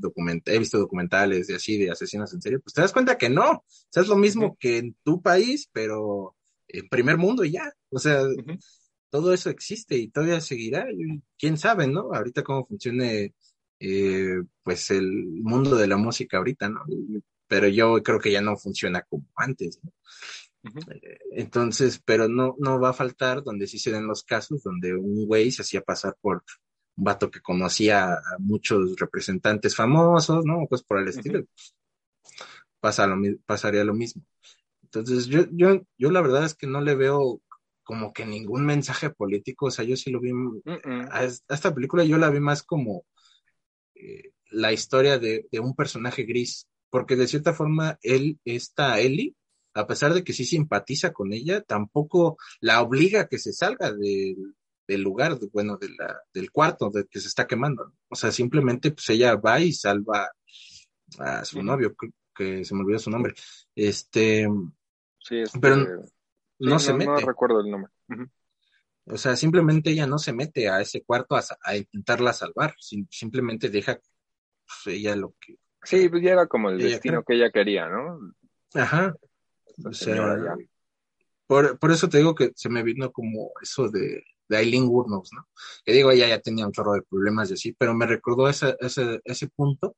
he 0.46 0.60
visto 0.60 0.80
documentales 0.80 1.46
de 1.48 1.56
así, 1.56 1.78
de 1.78 1.92
asesinos 1.92 2.34
en 2.34 2.42
serie, 2.42 2.60
pues 2.60 2.74
te 2.74 2.82
das 2.82 2.94
cuenta 2.94 3.16
que 3.16 3.30
no, 3.30 3.52
o 3.52 3.64
sea, 3.90 4.02
es 4.02 4.10
lo 4.10 4.18
mismo 4.18 4.58
que 4.60 4.80
en 4.80 4.96
tu 5.04 5.22
país, 5.22 5.70
pero 5.72 6.36
en 6.68 6.90
primer 6.90 7.18
mundo 7.18 7.46
y 7.46 7.52
ya, 7.52 7.72
o 7.92 8.00
sea, 8.00 8.24
todo 9.18 9.34
eso 9.34 9.50
existe 9.50 9.98
y 9.98 10.10
todavía 10.10 10.40
seguirá, 10.42 10.86
y 10.92 11.22
quién 11.40 11.58
sabe, 11.58 11.88
¿no? 11.88 12.14
Ahorita 12.14 12.44
cómo 12.44 12.68
funcione, 12.68 13.34
eh, 13.80 14.44
pues, 14.62 14.92
el 14.92 15.12
mundo 15.42 15.76
de 15.76 15.88
la 15.88 15.98
música 15.98 16.38
ahorita, 16.38 16.70
¿no? 16.70 16.82
Pero 17.48 17.68
yo 17.68 18.04
creo 18.04 18.20
que 18.20 18.32
ya 18.32 18.42
no 18.42 18.56
funciona 18.58 19.02
como 19.10 19.26
antes, 19.36 19.80
¿no? 19.84 19.92
Eh, 20.92 21.18
entonces, 21.32 22.00
pero 22.06 22.28
no, 22.28 22.56
no 22.60 22.80
va 22.80 22.90
a 22.90 22.94
faltar 22.94 23.44
donde 23.44 23.66
sí 23.66 23.80
se 23.80 23.92
den 23.92 24.06
los 24.06 24.24
casos 24.24 24.62
donde 24.62 24.96
un 24.96 25.26
güey 25.26 25.50
se 25.52 25.64
hacía 25.64 25.82
pasar 25.82 26.16
por 26.22 26.44
un 26.96 27.04
vato 27.04 27.32
que 27.32 27.42
conocía 27.42 28.14
a 28.14 28.38
muchos 28.38 28.98
representantes 28.98 29.76
famosos, 29.76 30.46
¿no? 30.46 30.68
Pues 30.70 30.84
por 30.84 31.00
el 31.00 31.08
estilo. 31.08 31.44
pasa 32.80 33.08
lo, 33.08 33.18
pasaría 33.48 33.84
lo 33.84 33.96
mismo. 33.96 34.24
Entonces, 34.84 35.26
yo, 35.26 35.46
yo, 35.52 35.82
yo 35.98 36.12
la 36.12 36.22
verdad 36.22 36.46
es 36.46 36.54
que 36.54 36.68
no 36.68 36.82
le 36.82 36.96
veo 36.96 37.42
como 37.88 38.12
que 38.12 38.26
ningún 38.26 38.66
mensaje 38.66 39.10
político, 39.12 39.68
o 39.68 39.72
sea, 39.72 39.86
yo 39.86 39.96
sí 39.96 40.12
lo 40.12 40.20
vi, 40.20 40.32
a, 41.10 41.24
esta 41.24 41.74
película 41.74 42.04
yo 42.04 42.18
la 42.18 42.30
vi 42.30 42.42
más 42.42 42.62
como 42.62 43.06
eh, 43.96 44.34
la 44.52 44.74
historia 44.74 45.18
de, 45.18 45.48
de, 45.50 45.60
un 45.62 45.74
personaje 45.74 46.24
gris, 46.24 46.68
porque 46.90 47.16
de 47.16 47.28
cierta 47.28 47.54
forma 47.54 47.98
él, 48.02 48.40
esta 48.44 49.00
Ellie, 49.00 49.36
a 49.74 49.88
pesar 49.88 50.14
de 50.14 50.26
que 50.26 50.34
sí 50.34 50.44
simpatiza 50.44 51.14
con 51.14 51.32
ella, 51.32 51.62
tampoco 51.62 52.38
la 52.60 52.82
obliga 52.82 53.22
a 53.22 53.28
que 53.30 53.40
se 53.40 53.54
salga 53.54 53.94
del, 53.94 54.54
lugar, 55.02 55.40
bueno, 55.54 55.78
de 55.78 55.88
la, 55.98 56.20
del 56.34 56.52
cuarto 56.52 56.90
de 56.90 57.06
que 57.06 57.22
se 57.22 57.30
está 57.30 57.48
quemando. 57.48 57.94
O 58.10 58.16
sea, 58.16 58.34
simplemente 58.34 58.92
pues 58.92 59.10
ella 59.12 59.38
va 59.38 59.62
y 59.62 59.72
salva 59.72 60.30
a 61.20 61.46
su 61.46 61.64
novio, 61.64 61.96
que, 62.36 62.66
se 62.66 62.76
me 62.76 62.82
olvidó 62.82 63.00
su 63.00 63.12
nombre. 63.12 63.34
Este, 63.74 64.46
sí, 65.20 65.44
pero 65.62 66.04
no, 66.60 66.80
se 66.80 66.94
mete. 66.94 67.12
No 67.12 67.18
recuerdo 67.18 67.62
el 67.62 67.72
nombre. 67.72 67.92
O 69.06 69.18
sea, 69.18 69.36
simplemente 69.36 69.92
ella 69.92 70.06
no 70.06 70.18
se 70.18 70.34
mete 70.34 70.70
a 70.70 70.82
ese 70.82 71.04
cuarto 71.04 71.36
a, 71.36 71.76
intentarla 71.76 72.34
salvar, 72.34 72.76
simplemente 73.10 73.70
deja 73.70 73.96
pues, 73.96 74.98
ella 74.98 75.16
lo 75.16 75.34
que... 75.40 75.58
Sí, 75.84 76.10
pues 76.10 76.22
ya 76.22 76.32
era 76.32 76.48
como 76.48 76.70
el 76.70 76.78
destino 76.78 77.24
que 77.24 77.36
ella 77.36 77.52
quería, 77.52 77.88
¿no? 77.88 78.20
Ajá. 78.74 79.16
O 79.86 79.94
sea, 79.94 80.56
por, 81.46 81.80
por, 81.80 81.92
eso 81.92 82.10
te 82.10 82.18
digo 82.18 82.36
que 82.36 82.52
se 82.56 82.68
me 82.68 82.84
vino 82.84 83.12
como 83.12 83.52
eso 83.62 83.88
de, 83.90 84.24
de 84.50 84.58
Aileen 84.58 84.88
Wuornos, 84.88 85.30
¿no? 85.34 85.48
Que 85.86 85.94
digo, 85.94 86.12
ella 86.12 86.28
ya 86.28 86.42
tenía 86.42 86.66
un 86.66 86.72
chorro 86.72 86.94
de 86.94 87.04
problemas 87.04 87.50
y 87.50 87.54
así, 87.54 87.74
pero 87.74 87.94
me 87.94 88.06
recordó 88.06 88.50
ese, 88.50 88.76
ese, 88.80 89.22
ese 89.24 89.48
punto, 89.48 89.96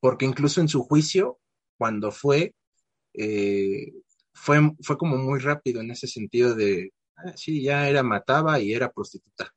porque 0.00 0.24
incluso 0.24 0.60
en 0.60 0.68
su 0.68 0.82
juicio, 0.84 1.38
cuando 1.76 2.10
fue, 2.12 2.54
eh, 3.14 3.92
fue, 4.32 4.58
fue 4.82 4.96
como 4.96 5.16
muy 5.16 5.40
rápido 5.40 5.80
en 5.80 5.90
ese 5.90 6.06
sentido 6.06 6.54
de, 6.54 6.92
ah, 7.16 7.32
sí, 7.36 7.62
ya 7.62 7.88
era 7.88 8.02
mataba 8.02 8.60
y 8.60 8.72
era 8.72 8.92
prostituta. 8.92 9.54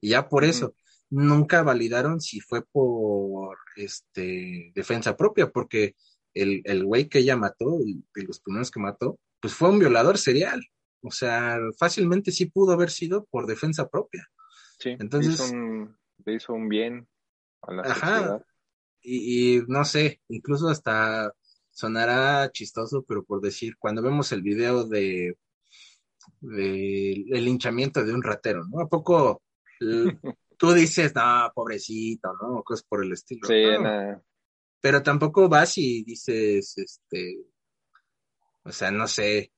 Y 0.00 0.10
ya 0.10 0.28
por 0.28 0.44
eso, 0.44 0.74
nunca 1.10 1.62
validaron 1.62 2.20
si 2.20 2.40
fue 2.40 2.62
por 2.64 3.56
este 3.76 4.72
defensa 4.74 5.16
propia, 5.16 5.50
porque 5.50 5.94
el, 6.34 6.62
el 6.64 6.84
güey 6.84 7.08
que 7.08 7.20
ella 7.20 7.36
mató, 7.36 7.78
de 8.14 8.22
los 8.24 8.40
primeros 8.40 8.70
que 8.70 8.80
mató, 8.80 9.18
pues 9.40 9.54
fue 9.54 9.70
un 9.70 9.78
violador 9.78 10.18
serial. 10.18 10.60
O 11.02 11.10
sea, 11.10 11.58
fácilmente 11.78 12.32
sí 12.32 12.46
pudo 12.46 12.72
haber 12.72 12.90
sido 12.90 13.24
por 13.26 13.46
defensa 13.46 13.88
propia. 13.88 14.28
Sí, 14.78 14.90
entonces 14.98 15.38
le 16.24 16.34
hizo 16.34 16.52
un, 16.52 16.68
bien 16.68 17.08
a 17.62 17.72
la 17.72 17.82
ajá, 17.82 18.44
Y, 19.00 19.56
y, 19.56 19.62
no 19.68 19.84
sé, 19.84 20.20
incluso 20.28 20.68
hasta 20.68 21.32
sonará 21.76 22.50
chistoso, 22.50 23.04
pero 23.06 23.22
por 23.24 23.40
decir, 23.40 23.76
cuando 23.78 24.02
vemos 24.02 24.32
el 24.32 24.42
video 24.42 24.84
de, 24.84 25.36
de 26.40 27.12
el 27.12 27.44
linchamiento 27.44 28.04
de 28.04 28.14
un 28.14 28.22
ratero, 28.22 28.64
¿no? 28.64 28.80
¿A 28.80 28.88
poco 28.88 29.42
tú 30.58 30.72
dices, 30.72 31.14
no, 31.14 31.50
pobrecito, 31.54 32.32
¿no? 32.40 32.62
Cosas 32.62 32.84
por 32.88 33.04
el 33.04 33.12
estilo. 33.12 33.46
Sí, 33.46 33.62
nada 33.80 34.22
pero 34.86 35.02
tampoco 35.02 35.48
vas 35.48 35.78
y 35.78 36.04
dices, 36.04 36.78
este, 36.78 37.40
o 38.62 38.70
sea, 38.70 38.92
no 38.92 39.08
sé, 39.08 39.52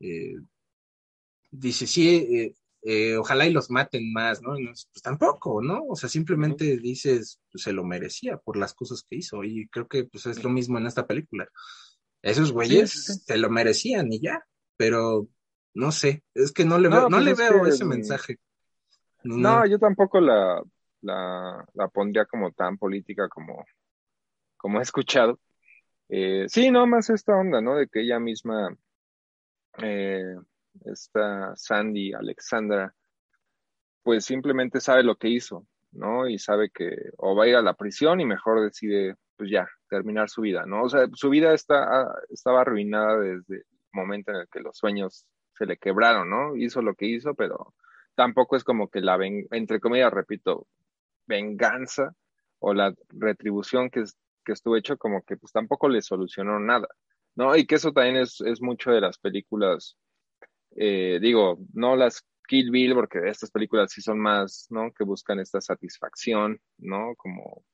eh, 0.00 0.36
dice, 1.50 1.86
sí, 1.86 2.08
eh, 2.16 2.54
eh, 2.82 3.16
ojalá 3.16 3.46
y 3.46 3.52
los 3.52 3.70
maten 3.70 4.12
más, 4.12 4.40
¿no? 4.42 4.54
pues 4.54 5.02
tampoco, 5.02 5.62
¿no? 5.62 5.84
O 5.88 5.96
sea, 5.96 6.08
simplemente 6.08 6.78
dices, 6.78 7.40
pues 7.52 7.64
se 7.64 7.72
lo 7.72 7.84
merecía 7.84 8.38
por 8.38 8.56
las 8.56 8.74
cosas 8.74 9.04
que 9.08 9.16
hizo 9.16 9.44
y 9.44 9.68
creo 9.68 9.86
que 9.86 10.04
pues 10.04 10.26
es 10.26 10.42
lo 10.42 10.50
mismo 10.50 10.78
en 10.78 10.86
esta 10.86 11.06
película. 11.06 11.48
Esos 12.22 12.52
güeyes 12.52 13.22
se 13.24 13.38
lo 13.38 13.50
merecían 13.50 14.12
y 14.12 14.20
ya, 14.20 14.44
pero 14.76 15.28
no 15.74 15.92
sé, 15.92 16.24
es 16.34 16.52
que 16.52 16.64
no 16.64 16.78
le 16.78 16.88
veo, 16.88 17.08
no, 17.08 17.16
pues 17.16 17.24
le 17.24 17.34
veo 17.34 17.66
ese 17.66 17.84
mensaje. 17.84 18.38
No, 19.24 19.66
yo 19.66 19.78
tampoco 19.78 20.20
la, 20.20 20.62
la, 21.02 21.66
la 21.74 21.88
pondría 21.88 22.24
como 22.24 22.52
tan 22.52 22.78
política 22.78 23.28
como, 23.28 23.64
como 24.56 24.78
he 24.78 24.82
escuchado. 24.82 25.38
Eh, 26.08 26.46
sí, 26.48 26.70
no 26.70 26.86
más 26.86 27.10
esta 27.10 27.36
onda, 27.36 27.60
¿no? 27.60 27.76
De 27.76 27.86
que 27.86 28.00
ella 28.00 28.18
misma, 28.18 28.76
eh, 29.78 30.34
esta 30.84 31.54
Sandy 31.56 32.12
Alexandra, 32.12 32.94
pues 34.02 34.24
simplemente 34.24 34.80
sabe 34.80 35.02
lo 35.02 35.16
que 35.16 35.28
hizo, 35.28 35.66
¿no? 35.92 36.28
Y 36.28 36.38
sabe 36.38 36.70
que 36.70 36.96
o 37.18 37.34
va 37.36 37.44
a 37.44 37.48
ir 37.48 37.56
a 37.56 37.62
la 37.62 37.74
prisión 37.74 38.20
y 38.20 38.26
mejor 38.26 38.62
decide, 38.62 39.16
pues 39.36 39.50
ya, 39.50 39.68
terminar 39.88 40.28
su 40.28 40.42
vida, 40.42 40.64
¿no? 40.66 40.84
O 40.84 40.88
sea, 40.88 41.08
su 41.14 41.30
vida 41.30 41.54
está, 41.54 42.12
estaba 42.30 42.62
arruinada 42.62 43.18
desde 43.18 43.56
el 43.56 43.64
momento 43.92 44.30
en 44.32 44.38
el 44.38 44.48
que 44.48 44.60
los 44.60 44.76
sueños 44.76 45.26
se 45.54 45.66
le 45.66 45.76
quebraron, 45.76 46.30
¿no? 46.30 46.56
Hizo 46.56 46.82
lo 46.82 46.94
que 46.94 47.06
hizo, 47.06 47.34
pero 47.34 47.74
tampoco 48.14 48.56
es 48.56 48.64
como 48.64 48.88
que 48.88 49.00
la, 49.00 49.18
entre 49.22 49.80
comillas, 49.80 50.12
repito, 50.12 50.66
venganza 51.26 52.14
o 52.58 52.74
la 52.74 52.94
retribución 53.08 53.90
que, 53.90 54.04
que 54.44 54.52
estuvo 54.52 54.76
hecho 54.76 54.96
como 54.98 55.22
que 55.22 55.36
pues 55.36 55.52
tampoco 55.52 55.88
le 55.88 56.02
solucionó 56.02 56.58
nada. 56.60 56.88
¿no? 57.34 57.56
Y 57.56 57.66
que 57.66 57.76
eso 57.76 57.92
también 57.92 58.16
es, 58.16 58.40
es 58.40 58.60
mucho 58.60 58.90
de 58.90 59.00
las 59.00 59.18
películas, 59.18 59.96
eh, 60.76 61.18
digo, 61.20 61.58
no 61.72 61.96
las 61.96 62.24
Kill 62.46 62.70
Bill, 62.70 62.94
porque 62.94 63.28
estas 63.28 63.50
películas 63.50 63.92
sí 63.92 64.02
son 64.02 64.18
más, 64.18 64.66
¿no? 64.70 64.92
Que 64.92 65.04
buscan 65.04 65.38
esta 65.38 65.60
satisfacción, 65.60 66.60
¿no? 66.78 67.14
Como 67.16 67.64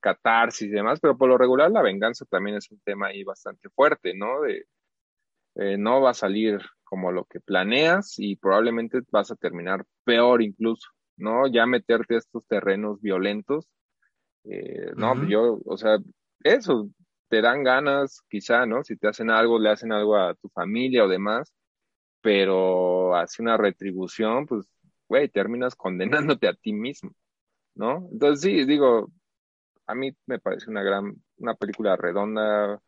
catarsis 0.00 0.68
y 0.68 0.70
demás, 0.70 1.00
pero 1.00 1.16
por 1.16 1.28
lo 1.28 1.38
regular 1.38 1.70
la 1.70 1.82
venganza 1.82 2.24
también 2.26 2.56
es 2.56 2.70
un 2.70 2.80
tema 2.80 3.08
ahí 3.08 3.24
bastante 3.24 3.68
fuerte, 3.70 4.14
¿no? 4.14 4.42
De, 4.42 4.66
eh, 5.56 5.76
no 5.78 6.00
va 6.00 6.10
a 6.10 6.14
salir 6.14 6.60
como 6.84 7.10
lo 7.12 7.24
que 7.24 7.40
planeas 7.40 8.14
y 8.18 8.36
probablemente 8.36 9.00
vas 9.10 9.30
a 9.30 9.36
terminar 9.36 9.84
peor 10.04 10.42
incluso, 10.42 10.88
¿no? 11.16 11.46
Ya 11.48 11.66
meterte 11.66 12.14
a 12.14 12.18
estos 12.18 12.46
terrenos 12.46 13.00
violentos, 13.00 13.66
eh, 14.44 14.92
no, 14.96 15.26
yo, 15.26 15.60
o 15.64 15.76
sea, 15.76 15.98
eso, 16.44 16.88
te 17.28 17.42
dan 17.42 17.62
ganas, 17.64 18.22
quizá, 18.28 18.66
¿no? 18.66 18.84
Si 18.84 18.96
te 18.96 19.08
hacen 19.08 19.30
algo, 19.30 19.58
le 19.58 19.70
hacen 19.70 19.92
algo 19.92 20.16
a 20.16 20.34
tu 20.34 20.48
familia 20.50 21.04
o 21.04 21.08
demás, 21.08 21.52
pero 22.20 23.16
hace 23.16 23.42
una 23.42 23.56
retribución, 23.56 24.46
pues, 24.46 24.66
güey, 25.08 25.28
terminas 25.28 25.74
condenándote 25.76 26.48
a 26.48 26.54
ti 26.54 26.72
mismo, 26.72 27.12
¿no? 27.74 28.08
Entonces, 28.12 28.40
sí, 28.42 28.64
digo, 28.64 29.10
a 29.86 29.94
mí 29.94 30.16
me 30.26 30.38
parece 30.38 30.70
una 30.70 30.82
gran, 30.82 31.14
una 31.38 31.54
película 31.54 31.96
redonda, 31.96 32.80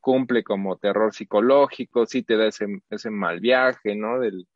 cumple 0.00 0.44
como 0.44 0.78
terror 0.78 1.14
psicológico, 1.14 2.06
sí 2.06 2.22
te 2.22 2.36
da 2.36 2.46
ese, 2.48 2.66
ese 2.90 3.10
mal 3.10 3.40
viaje, 3.40 3.96
¿no? 3.96 4.20
Del, 4.20 4.46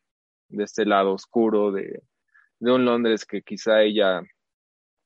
de 0.49 0.65
este 0.65 0.85
lado 0.87 1.15
oscuro 1.15 1.73
de, 1.73 2.03
de 2.59 2.73
un 2.73 2.85
Londres 2.85 3.25
que 3.25 3.43
quizá 3.43 3.83
ella, 3.83 4.23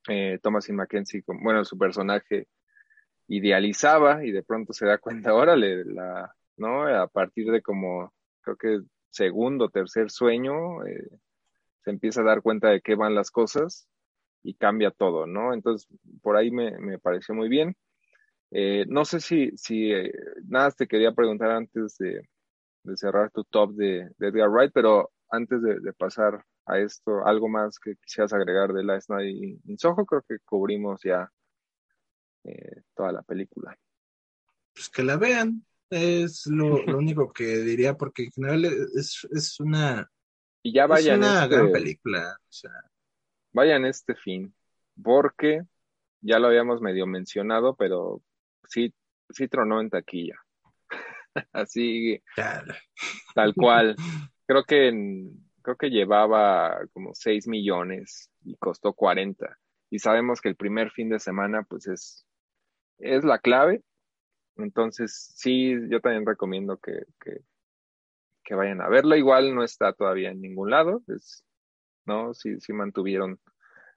eh, 0.08 0.38
Thomasin 0.42 0.76
Mackenzie, 0.76 1.22
bueno, 1.26 1.64
su 1.64 1.78
personaje 1.78 2.48
idealizaba 3.28 4.24
y 4.24 4.32
de 4.32 4.42
pronto 4.42 4.72
se 4.72 4.86
da 4.86 4.98
cuenta, 4.98 5.34
órale, 5.34 5.84
la, 5.84 6.34
¿no? 6.56 6.86
A 6.86 7.08
partir 7.08 7.50
de 7.50 7.62
como, 7.62 8.12
creo 8.42 8.56
que 8.56 8.80
segundo, 9.14 9.68
tercer 9.68 10.10
sueño, 10.10 10.84
eh, 10.86 11.08
se 11.84 11.90
empieza 11.90 12.22
a 12.22 12.24
dar 12.24 12.42
cuenta 12.42 12.70
de 12.70 12.80
qué 12.80 12.94
van 12.94 13.14
las 13.14 13.30
cosas 13.30 13.88
y 14.42 14.54
cambia 14.54 14.90
todo, 14.90 15.26
¿no? 15.26 15.54
Entonces, 15.54 15.88
por 16.22 16.36
ahí 16.36 16.50
me, 16.50 16.78
me 16.78 16.98
pareció 16.98 17.34
muy 17.34 17.48
bien. 17.48 17.76
Eh, 18.50 18.84
no 18.88 19.04
sé 19.04 19.20
si, 19.20 19.50
si 19.56 19.92
eh, 19.92 20.12
nada 20.46 20.70
te 20.72 20.86
quería 20.86 21.12
preguntar 21.12 21.50
antes 21.50 21.96
de, 21.98 22.28
cerrar 22.96 23.30
tu 23.30 23.44
top 23.44 23.72
de, 23.74 24.10
de, 24.18 24.28
Edgar 24.28 24.50
Wright, 24.50 24.72
pero 24.74 25.10
antes 25.30 25.62
de, 25.62 25.80
de, 25.80 25.92
pasar 25.92 26.44
a 26.66 26.78
esto, 26.78 27.24
algo 27.26 27.48
más 27.48 27.78
que 27.78 27.96
quisieras 27.96 28.32
agregar 28.32 28.72
de 28.72 28.84
Last 28.84 29.10
Night 29.10 29.60
in 29.64 29.78
Soho, 29.78 30.04
creo 30.04 30.22
que 30.22 30.38
cubrimos 30.44 31.00
ya 31.02 31.30
eh, 32.44 32.82
toda 32.94 33.12
la 33.12 33.22
película. 33.22 33.76
Pues 34.74 34.88
que 34.90 35.02
la 35.02 35.16
vean, 35.16 35.64
es 35.90 36.46
lo, 36.46 36.82
lo 36.84 36.98
único 36.98 37.32
que 37.32 37.58
diría, 37.58 37.96
porque 37.96 38.24
en 38.24 38.30
general 38.32 38.64
es, 38.64 39.26
es 39.30 39.60
una, 39.60 40.10
y 40.62 40.72
ya 40.72 40.86
vayan 40.86 41.22
es 41.22 41.28
una 41.28 41.42
este, 41.44 41.54
gran 41.54 41.72
película. 41.72 42.36
O 42.40 42.52
sea. 42.52 42.72
Vayan 43.52 43.84
este 43.84 44.14
fin, 44.14 44.54
porque 45.02 45.62
ya 46.20 46.38
lo 46.38 46.48
habíamos 46.48 46.80
medio 46.80 47.06
mencionado, 47.06 47.76
pero 47.76 48.22
sí, 48.66 48.92
sí 49.30 49.46
tronó 49.46 49.80
en 49.80 49.90
taquilla. 49.90 50.36
Así, 51.52 52.22
tal 53.34 53.54
cual. 53.54 53.94
Creo 54.46 54.64
que 54.64 54.88
en- 54.88 55.44
creo 55.62 55.76
que 55.76 55.88
llevaba 55.88 56.78
como 56.92 57.14
6 57.14 57.48
millones 57.48 58.30
y 58.44 58.54
costó 58.56 58.92
40. 58.92 59.58
Y 59.88 59.98
sabemos 59.98 60.42
que 60.42 60.50
el 60.50 60.56
primer 60.56 60.90
fin 60.90 61.08
de 61.08 61.18
semana, 61.18 61.62
pues 61.62 61.86
es, 61.86 62.26
es 62.98 63.24
la 63.24 63.38
clave. 63.38 63.82
Entonces, 64.56 65.32
sí, 65.36 65.74
yo 65.88 66.00
también 66.00 66.26
recomiendo 66.26 66.78
que, 66.78 67.04
que, 68.44 68.54
vayan 68.54 68.80
a 68.80 68.88
verla. 68.88 69.16
Igual 69.16 69.54
no 69.54 69.64
está 69.64 69.92
todavía 69.92 70.30
en 70.30 70.40
ningún 70.40 70.70
lado. 70.70 71.02
Es, 71.08 71.44
¿no? 72.06 72.34
Sí, 72.34 72.60
sí 72.60 72.72
mantuvieron 72.72 73.40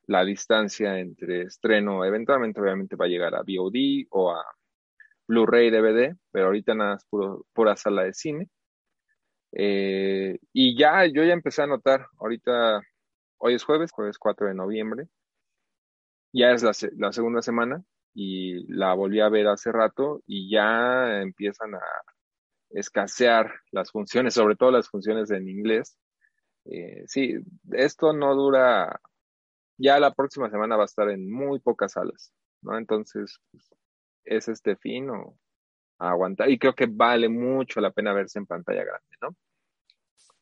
la 0.07 0.23
distancia 0.25 0.99
entre 0.99 1.43
estreno. 1.43 2.05
Eventualmente, 2.05 2.61
obviamente, 2.61 2.95
va 2.95 3.05
a 3.05 3.09
llegar 3.09 3.35
a 3.35 3.41
VOD 3.41 4.07
o 4.09 4.31
a 4.31 4.43
Blu-ray 5.27 5.69
DVD, 5.69 6.15
pero 6.31 6.47
ahorita 6.47 6.73
nada 6.75 6.95
es 6.95 7.05
puro, 7.05 7.45
pura 7.53 7.75
sala 7.75 8.03
de 8.03 8.13
cine. 8.13 8.49
Eh, 9.51 10.39
y 10.53 10.77
ya, 10.77 11.05
yo 11.05 11.23
ya 11.23 11.33
empecé 11.33 11.63
a 11.63 11.67
notar, 11.67 12.07
ahorita, 12.19 12.81
hoy 13.37 13.55
es 13.55 13.63
jueves, 13.63 13.91
jueves 13.91 14.17
4 14.17 14.47
de 14.47 14.53
noviembre, 14.53 15.07
ya 16.33 16.51
es 16.51 16.63
la, 16.63 16.71
la 16.97 17.11
segunda 17.13 17.41
semana 17.41 17.83
y 18.19 18.65
la 18.73 18.95
volví 18.95 19.19
a 19.19 19.29
ver 19.29 19.47
hace 19.47 19.71
rato 19.71 20.23
y 20.25 20.49
ya 20.49 21.21
empiezan 21.21 21.75
a 21.75 21.81
escasear 22.71 23.53
las 23.69 23.91
funciones, 23.91 24.33
sobre 24.33 24.55
todo 24.55 24.71
las 24.71 24.89
funciones 24.89 25.29
en 25.29 25.47
inglés. 25.47 25.99
Eh, 26.65 27.03
sí, 27.05 27.35
esto 27.73 28.13
no 28.13 28.33
dura, 28.33 28.99
ya 29.77 29.99
la 29.99 30.15
próxima 30.15 30.49
semana 30.49 30.75
va 30.75 30.81
a 30.81 30.87
estar 30.87 31.07
en 31.11 31.31
muy 31.31 31.59
pocas 31.59 31.91
salas, 31.91 32.33
¿no? 32.63 32.75
Entonces, 32.79 33.39
es 34.23 34.47
este 34.47 34.75
fin 34.77 35.11
o 35.11 35.37
aguantar. 35.99 36.49
Y 36.49 36.57
creo 36.57 36.73
que 36.73 36.87
vale 36.87 37.29
mucho 37.29 37.81
la 37.81 37.91
pena 37.91 38.13
verse 38.13 38.39
en 38.39 38.47
pantalla 38.47 38.83
grande, 38.83 39.15
¿no? 39.21 39.35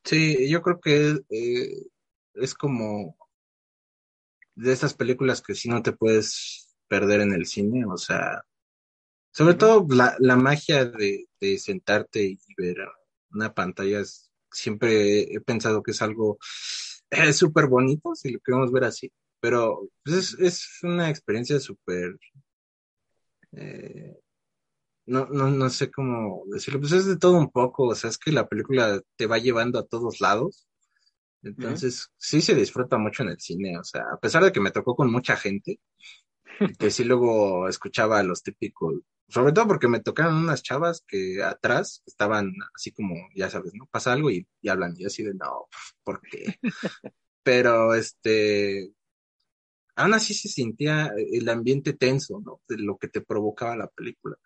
Sí, 0.06 0.50
yo 0.50 0.62
creo 0.62 0.80
que 0.80 1.20
eh, 1.30 1.88
es 2.36 2.54
como 2.54 3.18
de 4.56 4.72
esas 4.72 4.94
películas 4.94 5.42
que 5.42 5.56
si 5.56 5.68
no 5.68 5.84
te 5.84 5.92
puedes 5.92 6.65
perder 6.88 7.22
en 7.22 7.34
el 7.34 7.46
cine, 7.46 7.86
o 7.86 7.98
sea, 7.98 8.44
sobre 9.32 9.56
todo 9.56 9.86
la, 9.90 10.16
la 10.20 10.36
magia 10.36 10.86
de, 10.86 11.28
de 11.40 11.58
sentarte 11.60 12.24
y 12.24 12.40
ver 12.58 12.78
una 13.32 13.54
pantalla, 13.54 14.00
es- 14.02 14.32
siempre 14.52 15.22
he 15.36 15.42
pensado 15.42 15.84
que 15.84 15.92
es 15.92 16.02
algo 16.02 16.38
eh, 17.12 17.34
súper 17.34 17.68
bonito, 17.68 18.16
si 18.16 18.32
lo 18.32 18.40
queremos 18.42 18.72
ver 18.72 18.86
así, 18.86 19.12
pero 19.40 19.90
pues, 20.04 20.18
es, 20.18 20.40
es 20.40 20.80
una 20.84 21.10
experiencia 21.10 21.60
súper, 21.60 22.18
eh, 23.54 24.18
no, 25.08 25.28
no, 25.28 25.50
no 25.52 25.70
sé 25.70 25.92
cómo 25.92 26.44
decirlo, 26.48 26.80
pues 26.82 26.94
es 26.94 27.06
de 27.08 27.18
todo 27.18 27.38
un 27.38 27.52
poco, 27.52 27.86
o 27.90 27.96
sea, 27.96 28.10
es 28.10 28.18
que 28.18 28.32
la 28.32 28.48
película 28.48 29.02
te 29.18 29.28
va 29.28 29.38
llevando 29.40 29.80
a 29.80 29.86
todos 29.88 30.22
lados. 30.22 30.68
Entonces, 31.44 32.10
sí 32.18 32.42
se 32.42 32.56
disfruta 32.56 32.98
mucho 32.98 33.24
en 33.24 33.30
el 33.30 33.40
cine, 33.40 33.78
o 33.80 33.84
sea, 33.84 34.04
a 34.14 34.20
pesar 34.20 34.44
de 34.44 34.52
que 34.52 34.62
me 34.62 34.72
tocó 34.72 34.96
con 34.96 35.12
mucha 35.12 35.38
gente, 35.38 35.80
que 36.80 36.92
sí 36.92 37.04
luego 37.04 37.68
escuchaba 37.68 38.20
a 38.20 38.24
los 38.24 38.44
típicos, 38.44 38.96
sobre 39.28 39.54
todo 39.54 39.68
porque 39.68 39.88
me 39.88 40.02
tocaron 40.02 40.36
unas 40.36 40.62
chavas 40.62 41.04
que 41.08 41.44
atrás 41.44 42.04
estaban 42.06 42.54
así 42.76 42.92
como, 42.92 43.16
ya 43.36 43.50
sabes, 43.50 43.74
¿no? 43.74 43.88
Pasa 43.88 44.14
algo 44.14 44.30
y, 44.30 44.48
y 44.62 44.70
hablan, 44.70 44.94
y 44.98 45.06
así 45.06 45.24
de, 45.24 45.34
no, 45.34 45.68
¿por 46.04 46.22
qué? 46.22 46.60
Pero, 47.44 47.94
este, 47.94 48.92
aún 49.96 50.14
así 50.14 50.34
se 50.34 50.50
sentía 50.50 51.12
el 51.16 51.48
ambiente 51.50 51.94
tenso, 51.94 52.40
¿no? 52.40 52.62
De 52.68 52.78
lo 52.78 52.98
que 52.98 53.08
te 53.08 53.22
provocaba 53.22 53.76
la 53.76 53.88
película. 53.88 54.38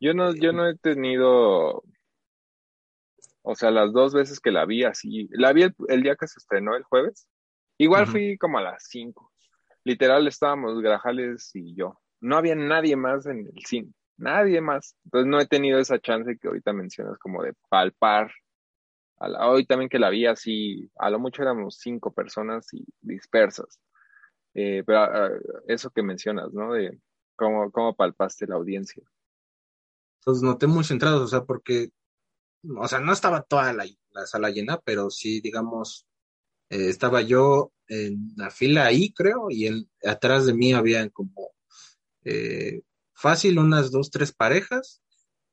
Yo 0.00 0.12
no, 0.12 0.34
yo 0.34 0.52
no 0.52 0.68
he 0.68 0.76
tenido, 0.76 1.82
o 3.42 3.54
sea, 3.54 3.70
las 3.70 3.92
dos 3.92 4.12
veces 4.12 4.40
que 4.40 4.50
la 4.50 4.66
vi 4.66 4.84
así, 4.84 5.28
la 5.32 5.52
vi 5.52 5.62
el, 5.62 5.74
el 5.88 6.02
día 6.02 6.16
que 6.16 6.28
se 6.28 6.38
estrenó 6.38 6.76
el 6.76 6.82
jueves. 6.82 7.26
Igual 7.78 8.06
fui 8.06 8.38
como 8.38 8.58
a 8.58 8.62
las 8.62 8.84
5. 8.88 9.32
Literal 9.86 10.26
estábamos 10.26 10.82
Grajales 10.82 11.48
y 11.54 11.76
yo. 11.76 11.96
No 12.20 12.36
había 12.36 12.56
nadie 12.56 12.96
más 12.96 13.24
en 13.26 13.46
el 13.46 13.64
cine, 13.64 13.92
nadie 14.16 14.60
más. 14.60 14.96
Entonces 15.04 15.30
no 15.30 15.38
he 15.38 15.46
tenido 15.46 15.78
esa 15.78 16.00
chance 16.00 16.36
que 16.38 16.48
ahorita 16.48 16.72
mencionas 16.72 17.16
como 17.18 17.40
de 17.44 17.54
palpar. 17.68 18.32
A 19.18 19.48
hoy 19.48 19.64
también 19.64 19.88
que 19.88 20.00
la 20.00 20.10
vi 20.10 20.26
así, 20.26 20.90
a 20.96 21.08
lo 21.08 21.20
mucho 21.20 21.42
éramos 21.42 21.76
cinco 21.78 22.12
personas 22.12 22.66
y 22.74 22.84
dispersas. 23.00 23.78
Eh, 24.54 24.82
pero 24.84 24.98
ah, 25.04 25.30
eso 25.68 25.90
que 25.90 26.02
mencionas, 26.02 26.52
¿no? 26.52 26.72
De 26.72 27.00
cómo, 27.36 27.70
cómo 27.70 27.94
palpaste 27.94 28.48
la 28.48 28.56
audiencia. 28.56 29.04
Entonces 30.18 30.42
noté 30.42 30.66
muy 30.66 30.82
centrados, 30.82 31.22
o 31.22 31.28
sea, 31.28 31.44
porque, 31.44 31.90
o 32.76 32.88
sea, 32.88 32.98
no 32.98 33.12
estaba 33.12 33.42
toda 33.42 33.72
la, 33.72 33.84
la 34.10 34.26
sala 34.26 34.50
llena, 34.50 34.80
pero 34.80 35.10
sí, 35.10 35.40
digamos, 35.40 36.08
eh, 36.70 36.88
estaba 36.88 37.22
yo 37.22 37.72
en 37.88 38.32
la 38.36 38.50
fila 38.50 38.86
ahí, 38.86 39.12
creo, 39.12 39.46
y 39.50 39.66
en, 39.66 39.88
atrás 40.04 40.46
de 40.46 40.54
mí 40.54 40.72
habían 40.72 41.10
como 41.10 41.52
eh, 42.24 42.82
fácil 43.14 43.58
unas 43.58 43.90
dos, 43.90 44.10
tres 44.10 44.32
parejas, 44.32 45.02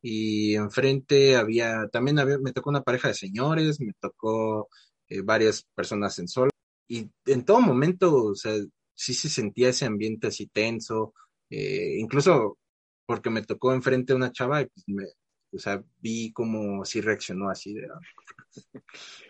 y 0.01 0.55
enfrente 0.55 1.37
había, 1.37 1.87
también 1.91 2.17
me 2.41 2.51
tocó 2.51 2.69
una 2.69 2.83
pareja 2.83 3.07
de 3.09 3.13
señores, 3.13 3.79
me 3.79 3.93
tocó 3.99 4.69
eh, 5.07 5.21
varias 5.21 5.63
personas 5.75 6.19
en 6.19 6.27
sol, 6.27 6.49
y 6.87 7.09
en 7.25 7.45
todo 7.45 7.61
momento, 7.61 8.13
o 8.15 8.35
sea, 8.35 8.53
sí 8.93 9.13
se 9.13 9.29
sentía 9.29 9.69
ese 9.69 9.85
ambiente 9.85 10.27
así 10.27 10.47
tenso, 10.47 11.13
eh, 11.49 11.97
incluso 11.99 12.57
porque 13.05 13.29
me 13.29 13.43
tocó 13.43 13.73
enfrente 13.73 14.13
una 14.13 14.31
chava 14.31 14.61
y 14.61 14.65
pues 14.67 14.83
me, 14.87 15.05
o 15.53 15.59
sea, 15.59 15.83
vi 15.99 16.31
como 16.33 16.83
sí 16.85 17.01
reaccionó 17.01 17.49
así 17.49 17.75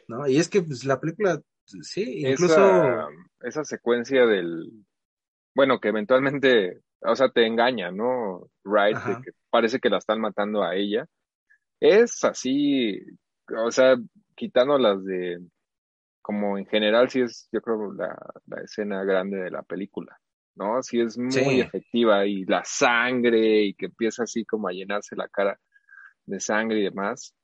¿no? 0.07 0.27
Y 0.27 0.37
es 0.37 0.49
que 0.49 0.61
pues 0.61 0.85
la 0.85 0.99
película, 0.99 1.41
sí, 1.65 2.25
incluso, 2.25 2.55
Esa, 2.55 3.07
esa 3.41 3.63
secuencia 3.63 4.25
del, 4.25 4.71
bueno, 5.55 5.79
que 5.79 5.89
eventualmente, 5.89 6.81
o 7.01 7.15
sea, 7.15 7.29
te 7.29 7.45
engaña, 7.45 7.91
¿no? 7.91 8.49
Right, 8.63 8.97
de 8.97 9.21
que 9.21 9.31
parece 9.49 9.79
que 9.79 9.89
la 9.89 9.97
están 9.97 10.19
matando 10.19 10.63
a 10.63 10.75
ella. 10.75 11.05
Es 11.79 12.23
así, 12.23 12.99
o 13.55 13.71
sea, 13.71 13.97
quitando 14.35 14.77
las 14.77 15.03
de, 15.03 15.39
como 16.21 16.57
en 16.57 16.65
general, 16.65 17.09
sí 17.09 17.21
es, 17.21 17.49
yo 17.51 17.61
creo, 17.61 17.93
la, 17.93 18.15
la 18.47 18.61
escena 18.61 19.03
grande 19.03 19.37
de 19.37 19.51
la 19.51 19.61
película, 19.63 20.17
¿no? 20.55 20.81
Sí 20.81 20.99
es 21.01 21.17
muy 21.17 21.59
efectiva 21.59 22.25
y 22.25 22.45
la 22.45 22.63
sangre 22.63 23.63
y 23.63 23.73
que 23.73 23.87
empieza 23.87 24.23
así 24.23 24.45
como 24.45 24.67
a 24.67 24.71
llenarse 24.71 25.15
la 25.15 25.27
cara 25.27 25.59
de 26.25 26.39
sangre 26.39 26.79
y 26.79 26.83
demás. 26.83 27.35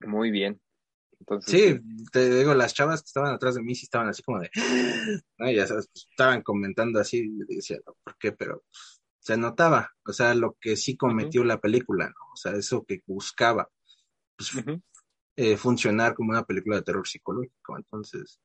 Muy 0.00 0.30
bien. 0.30 0.58
Entonces, 1.20 1.52
sí, 1.52 1.80
te 2.10 2.30
digo, 2.30 2.54
las 2.54 2.74
chavas 2.74 3.02
que 3.02 3.06
estaban 3.06 3.34
atrás 3.34 3.54
de 3.54 3.62
mí 3.62 3.74
sí 3.74 3.84
estaban 3.84 4.08
así 4.08 4.22
como 4.22 4.40
de, 4.40 4.50
ya 5.54 5.66
sabes, 5.66 5.88
pues, 5.92 6.08
estaban 6.10 6.42
comentando 6.42 6.98
así, 6.98 7.30
decía, 7.46 7.78
¿por 8.02 8.16
qué? 8.18 8.32
Pero 8.32 8.64
se 9.18 9.36
notaba, 9.36 9.92
o 10.06 10.12
sea, 10.12 10.34
lo 10.34 10.56
que 10.60 10.76
sí 10.76 10.96
cometió 10.96 11.44
la 11.44 11.60
película, 11.60 12.06
¿no? 12.06 12.32
O 12.32 12.36
sea, 12.36 12.52
eso 12.52 12.84
que 12.84 13.02
buscaba, 13.06 13.68
pues, 14.36 14.52
eh, 15.36 15.56
funcionar 15.58 16.14
como 16.14 16.30
una 16.30 16.44
película 16.44 16.76
de 16.76 16.82
terror 16.82 17.06
psicológico, 17.06 17.76
entonces. 17.76 18.40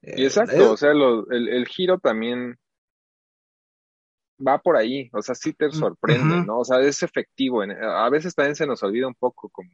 y 0.00 0.24
exacto, 0.24 0.72
o 0.72 0.76
sea, 0.76 0.92
el, 0.92 1.48
el, 1.48 1.66
giro 1.66 1.98
también 1.98 2.56
va 4.44 4.58
por 4.58 4.76
ahí, 4.76 5.10
o 5.12 5.22
sea, 5.22 5.34
sí 5.34 5.52
te 5.52 5.70
sorprende, 5.72 6.44
¿no? 6.46 6.60
O 6.60 6.64
sea, 6.64 6.80
es 6.80 7.02
efectivo, 7.02 7.62
a 7.62 8.10
veces 8.10 8.34
también 8.34 8.54
se 8.54 8.66
nos 8.66 8.82
olvida 8.84 9.08
un 9.08 9.14
poco 9.14 9.48
como 9.50 9.70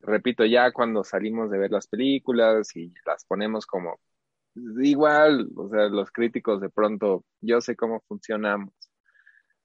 repito, 0.00 0.44
ya 0.44 0.72
cuando 0.72 1.04
salimos 1.04 1.50
de 1.50 1.58
ver 1.58 1.70
las 1.70 1.86
películas 1.88 2.74
y 2.76 2.92
las 3.06 3.24
ponemos 3.24 3.66
como 3.66 4.00
igual, 4.82 5.48
o 5.56 5.68
sea, 5.68 5.88
los 5.88 6.10
críticos 6.10 6.60
de 6.60 6.70
pronto, 6.70 7.24
yo 7.40 7.60
sé 7.60 7.76
cómo 7.76 8.00
funcionamos. 8.08 8.72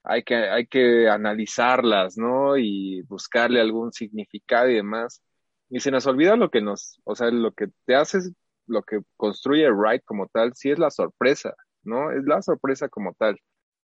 Hay 0.02 0.22
que, 0.22 0.36
hay 0.36 0.66
que 0.66 1.08
analizarlas, 1.08 2.16
¿no? 2.16 2.56
Y 2.56 3.02
buscarle 3.02 3.60
algún 3.60 3.92
significado 3.92 4.70
y 4.70 4.76
demás. 4.76 5.22
Y 5.68 5.80
se 5.80 5.90
nos 5.90 6.06
olvida 6.06 6.36
lo 6.36 6.50
que 6.50 6.60
nos, 6.62 7.00
o 7.04 7.16
sea, 7.16 7.30
lo 7.30 7.52
que 7.52 7.68
te 7.86 7.96
hace, 7.96 8.20
lo 8.66 8.82
que 8.82 9.00
construye 9.16 9.70
Wright 9.70 10.04
como 10.04 10.28
tal, 10.28 10.54
sí 10.54 10.70
es 10.70 10.78
la 10.78 10.90
sorpresa, 10.90 11.54
¿no? 11.82 12.12
Es 12.12 12.24
la 12.24 12.42
sorpresa 12.42 12.88
como 12.88 13.14
tal. 13.14 13.38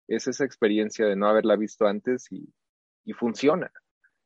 Es 0.07 0.27
esa 0.27 0.45
experiencia 0.45 1.07
de 1.07 1.15
no 1.15 1.27
haberla 1.27 1.55
visto 1.55 1.87
antes 1.87 2.31
y, 2.31 2.53
y 3.05 3.13
funciona. 3.13 3.71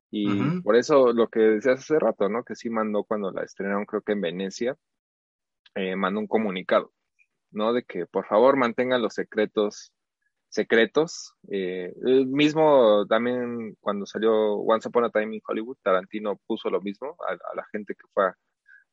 Y 0.10 0.62
por 0.62 0.76
eso 0.76 1.12
lo 1.12 1.28
que 1.28 1.40
decías 1.40 1.80
hace 1.80 2.00
rato, 2.00 2.30
¿no? 2.30 2.44
Que 2.44 2.56
sí 2.56 2.70
mandó 2.70 3.04
cuando 3.04 3.32
la 3.32 3.44
estrenaron, 3.44 3.86
creo 3.86 4.02
que 4.02 4.14
en 4.14 4.22
Venecia, 4.22 4.78
eh, 5.76 5.96
mandó 5.96 6.20
un 6.22 6.28
comunicado, 6.28 6.94
¿no? 7.52 7.74
De 7.74 7.84
que 7.84 8.06
por 8.06 8.26
favor 8.26 8.56
mantengan 8.56 9.02
los 9.02 9.14
secretos 9.14 9.92
secretos. 10.50 11.34
Eh, 11.50 11.94
mismo 12.28 13.06
también 13.08 13.76
cuando 13.80 14.06
salió 14.06 14.56
Once 14.56 14.88
Upon 14.88 15.06
a 15.06 15.10
Time 15.10 15.36
in 15.36 15.42
Hollywood, 15.46 15.78
Tarantino 15.82 16.38
puso 16.48 16.70
lo 16.70 16.82
mismo 16.82 17.16
a, 17.28 17.56
la 17.56 17.66
gente 17.72 17.96
que 17.96 18.08
fue 18.14 18.32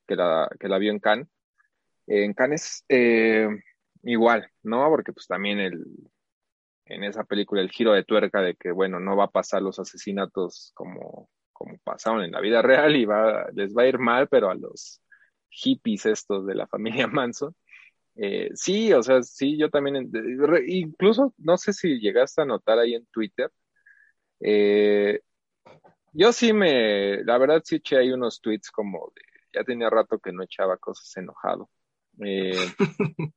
que 0.06 0.16
la, 0.16 0.48
que 0.58 0.68
la 0.68 0.78
vio 0.78 0.90
en 0.92 1.00
Cannes. 1.00 1.28
en 2.06 2.34
Cannes 2.34 2.84
eh, 2.88 3.48
igual, 4.02 4.50
¿no? 4.62 4.88
Porque 4.90 5.12
pues 5.12 5.26
también 5.26 5.58
el, 5.60 5.84
en 6.86 7.04
esa 7.04 7.24
película 7.24 7.60
el 7.60 7.70
giro 7.70 7.92
de 7.92 8.04
tuerca 8.04 8.40
de 8.40 8.54
que, 8.54 8.70
bueno, 8.70 9.00
no 9.00 9.16
va 9.16 9.24
a 9.24 9.30
pasar 9.30 9.62
los 9.62 9.78
asesinatos 9.78 10.72
como, 10.74 11.28
como 11.52 11.78
pasaron 11.78 12.22
en 12.22 12.32
la 12.32 12.40
vida 12.40 12.62
real 12.62 12.96
y 12.96 13.04
va, 13.04 13.48
les 13.52 13.74
va 13.74 13.82
a 13.82 13.86
ir 13.88 13.98
mal, 13.98 14.28
pero 14.28 14.50
a 14.50 14.54
los 14.54 15.00
hippies 15.48 16.06
estos 16.06 16.46
de 16.46 16.54
la 16.54 16.66
familia 16.66 17.06
Manson. 17.08 17.54
Eh, 18.16 18.50
sí, 18.54 18.92
o 18.92 19.02
sea, 19.02 19.22
sí, 19.22 19.58
yo 19.58 19.70
también, 19.70 20.10
incluso, 20.66 21.34
no 21.38 21.56
sé 21.56 21.72
si 21.72 21.98
llegaste 21.98 22.42
a 22.42 22.46
notar 22.46 22.78
ahí 22.78 22.94
en 22.94 23.06
Twitter, 23.06 23.50
eh, 24.40 25.20
yo 26.12 26.32
sí 26.32 26.52
me, 26.52 27.24
la 27.24 27.38
verdad 27.38 27.62
sí 27.64 27.76
eché 27.76 27.96
ahí 27.96 28.12
unos 28.12 28.40
tweets 28.40 28.70
como 28.70 29.12
de, 29.16 29.22
ya 29.52 29.64
tenía 29.64 29.90
rato 29.90 30.18
que 30.18 30.32
no 30.32 30.44
echaba 30.44 30.76
cosas 30.76 31.16
enojado. 31.16 31.68
Eh, 32.24 32.52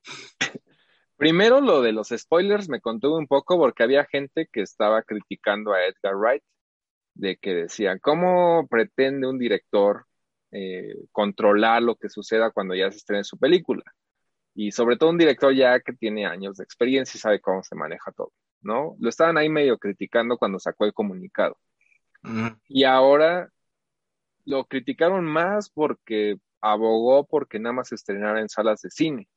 Primero 1.18 1.61
lo 1.61 1.82
de 1.82 1.93
los 1.93 2.09
spoilers 2.09 2.70
me 2.70 2.80
contuve 2.80 3.18
un 3.18 3.28
poco 3.28 3.57
porque 3.57 3.82
había 3.82 4.05
gente 4.05 4.47
que 4.51 4.61
estaba 4.61 5.01
criticando 5.01 5.74
a 5.74 5.84
Edgar 5.84 6.15
Wright, 6.15 6.43
de 7.15 7.38
que 7.38 7.55
decía, 7.55 7.97
¿cómo 7.99 8.68
pretende 8.68 9.28
un 9.28 9.39
director 9.39 10.05
eh, 10.51 10.95
controlar 11.11 11.82
lo 11.82 11.95
que 11.95 12.09
suceda 12.09 12.51
cuando 12.51 12.76
ya 12.76 12.91
se 12.91 12.97
estrene 12.97 13.24
su 13.24 13.38
película? 13.39 13.84
Y 14.53 14.72
sobre 14.72 14.97
todo 14.97 15.09
un 15.09 15.18
director 15.18 15.53
ya 15.55 15.80
que 15.80 15.93
tiene 15.93 16.28
años 16.28 16.57
de 16.57 16.63
experiencia 16.63 17.18
y 17.18 17.22
sabe 17.22 17.41
cómo 17.41 17.63
se 17.63 17.76
maneja 17.76 18.11
todo, 18.11 18.32
¿no? 18.61 18.95
Lo 18.99 19.09
estaban 19.09 19.38
ahí 19.38 19.49
medio 19.49 19.80
criticando 19.80 20.38
cuando 20.38 20.59
sacó 20.59 20.86
el 20.86 20.93
comunicado. 20.93 21.57
Y 22.68 22.84
ahora 22.84 23.49
lo 24.45 24.65
criticaron 24.65 25.26
más 25.26 25.70
porque 25.70 26.38
abogó 26.61 27.26
porque 27.26 27.59
nada 27.59 27.74
más 27.74 27.89
se 27.89 27.95
estrenara 27.95 28.41
en 28.41 28.49
salas 28.49 28.82
de 28.82 28.91
cine 28.91 29.28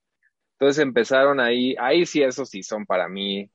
entonces 0.61 0.83
empezaron 0.83 1.41
ahí, 1.41 1.75
ahí 1.79 2.05
sí, 2.05 2.23
esos 2.23 2.51
sí 2.51 2.63
son 2.63 2.85
para 2.85 3.09
mí 3.09 3.51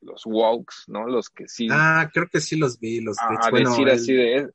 los 0.00 0.24
wokes, 0.24 0.84
¿no? 0.86 1.06
Los 1.06 1.28
que 1.28 1.46
sí. 1.46 1.68
Ah, 1.70 2.08
creo 2.10 2.26
que 2.26 2.40
sí 2.40 2.56
los 2.56 2.80
vi, 2.80 3.02
los 3.02 3.18
A, 3.20 3.50
decir 3.50 3.90
así 3.90 4.14
de, 4.14 4.50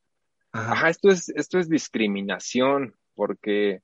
ajá. 0.52 0.90
esto 0.90 1.10
es, 1.10 1.30
esto 1.30 1.60
es 1.60 1.70
discriminación, 1.70 2.96
porque, 3.14 3.84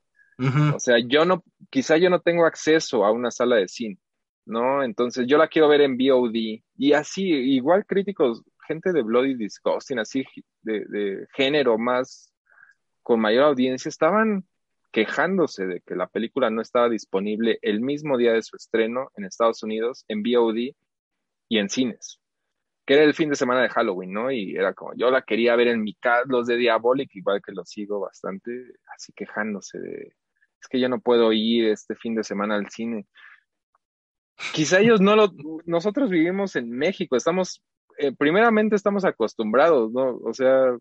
o 0.73 0.79
sea, 0.79 0.95
yo 1.07 1.25
no, 1.25 1.43
quizá 1.69 1.97
yo 1.97 2.09
no 2.09 2.19
tengo 2.19 2.47
acceso 2.47 3.05
a 3.05 3.11
una 3.11 3.29
sala 3.29 3.57
de 3.57 3.67
cine, 3.67 3.99
¿no? 4.47 4.81
Entonces 4.81 5.27
yo 5.27 5.37
la 5.37 5.47
quiero 5.47 5.67
ver 5.67 5.81
en 5.81 5.97
VOD, 5.97 6.63
y 6.77 6.93
así, 6.93 7.29
igual 7.29 7.85
críticos, 7.85 8.41
gente 8.67 8.91
de 8.91 9.03
Bloody 9.03 9.35
Disgusting, 9.35 9.99
así, 9.99 10.25
de, 10.63 10.83
de 10.85 11.27
género 11.35 11.77
más, 11.77 12.33
con 13.03 13.19
mayor 13.19 13.43
audiencia, 13.43 13.89
estaban 13.89 14.47
quejándose 14.97 15.67
de 15.67 15.81
que 15.81 15.95
la 15.95 16.07
película 16.07 16.49
no 16.49 16.59
estaba 16.59 16.89
disponible 16.89 17.59
el 17.61 17.81
mismo 17.81 18.17
día 18.17 18.33
de 18.33 18.41
su 18.41 18.55
estreno 18.55 19.11
en 19.15 19.25
Estados 19.25 19.61
Unidos, 19.61 20.03
en 20.07 20.23
VOD 20.23 20.73
y 21.49 21.59
en 21.59 21.69
cines, 21.69 22.19
que 22.83 22.95
era 22.95 23.03
el 23.03 23.13
fin 23.13 23.29
de 23.29 23.35
semana 23.35 23.61
de 23.61 23.69
Halloween, 23.69 24.11
¿no? 24.11 24.31
Y 24.31 24.55
era 24.55 24.73
como, 24.73 24.95
yo 24.95 25.11
la 25.11 25.21
quería 25.21 25.55
ver 25.55 25.67
en 25.67 25.83
mi 25.83 25.93
casa, 25.93 26.23
los 26.25 26.47
de 26.47 26.57
Diabolic, 26.57 27.15
igual 27.15 27.43
que 27.45 27.51
los 27.51 27.69
sigo 27.69 27.99
bastante, 27.99 28.49
así 28.95 29.13
quejándose 29.13 29.77
de, 29.77 30.15
es 30.59 30.67
que 30.67 30.79
yo 30.79 30.89
no 30.89 30.99
puedo 30.99 31.31
ir 31.31 31.67
este 31.67 31.93
fin 31.93 32.15
de 32.15 32.23
semana 32.23 32.55
al 32.55 32.71
cine. 32.71 33.05
Quizá 34.51 34.79
ellos 34.79 34.99
no 34.99 35.15
lo, 35.15 35.31
nosotros 35.65 36.09
vivimos 36.09 36.55
en 36.55 36.71
México, 36.71 37.15
estamos, 37.15 37.61
eh, 37.99 38.15
primeramente 38.17 38.75
estamos 38.75 39.05
acostumbrados, 39.05 39.91
¿no? 39.91 40.17
O 40.23 40.33
sea, 40.33 40.75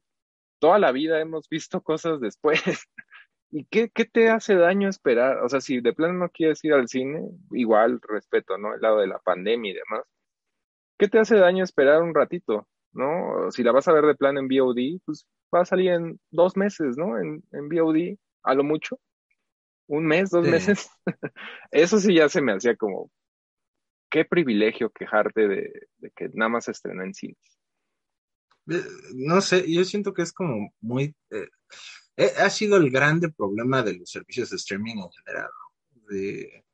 toda 0.59 0.79
la 0.79 0.91
vida 0.91 1.21
hemos 1.21 1.51
visto 1.51 1.83
cosas 1.83 2.19
después. 2.19 2.63
¿Y 3.51 3.65
qué, 3.67 3.91
qué, 3.91 4.05
te 4.05 4.29
hace 4.29 4.55
daño 4.55 4.89
esperar? 4.89 5.39
O 5.39 5.49
sea, 5.49 5.61
si 5.61 5.81
de 5.81 5.93
plano 5.93 6.15
no 6.15 6.29
quieres 6.31 6.63
ir 6.65 6.73
al 6.73 6.89
cine, 6.89 7.23
igual 7.53 8.01
respeto, 8.03 8.59
¿no? 8.59 8.75
El 8.75 8.81
lado 8.81 8.99
de 8.99 9.07
la 9.07 9.19
pandemia 9.19 9.73
y 9.73 9.75
demás. 9.75 10.05
¿Qué 10.99 11.09
te 11.09 11.19
hace 11.19 11.37
daño 11.37 11.63
esperar 11.63 12.03
un 12.03 12.15
ratito? 12.15 12.67
¿No? 12.93 13.51
Si 13.51 13.63
la 13.63 13.73
vas 13.73 13.87
a 13.89 13.93
ver 13.93 14.05
de 14.07 14.15
plano 14.15 14.41
en 14.41 14.49
VOD, 14.49 15.01
pues 15.05 15.27
va 15.55 15.61
a 15.61 15.65
salir 15.67 15.91
en 15.91 16.19
dos 16.31 16.57
meses, 16.57 16.97
¿no? 16.97 17.19
En, 17.19 17.43
en 17.53 17.69
VOD, 17.69 18.19
a 18.43 18.55
lo 18.55 18.65
mucho. 18.65 18.99
Un 19.87 20.07
mes, 20.07 20.31
dos 20.31 20.47
meses. 20.47 20.91
Eso 21.71 21.99
sí 21.99 22.15
ya 22.15 22.29
se 22.29 22.41
me 22.41 22.53
hacía 22.53 22.77
como, 22.77 23.11
qué 24.11 24.25
privilegio 24.25 24.91
quejarte 24.91 25.47
de, 25.47 25.89
de 25.99 26.11
que 26.11 26.31
nada 26.35 26.49
más 26.49 26.65
se 26.65 26.73
estrena 26.73 27.05
en 27.05 27.15
cines. 27.15 27.59
Eh, 28.69 28.83
no 29.15 29.41
sé, 29.41 29.71
yo 29.71 29.85
siento 29.85 30.13
que 30.13 30.23
es 30.23 30.33
como 30.33 30.73
muy... 30.81 31.15
Eh, 31.31 31.49
eh, 32.17 32.33
ha 32.39 32.49
sido 32.49 32.77
el 32.77 32.91
grande 32.91 33.31
problema 33.31 33.83
de 33.83 33.95
los 33.99 34.11
servicios 34.11 34.51
de 34.51 34.57
streaming 34.57 34.97
en 34.97 35.11
general, 35.11 35.51
de, 36.09 36.65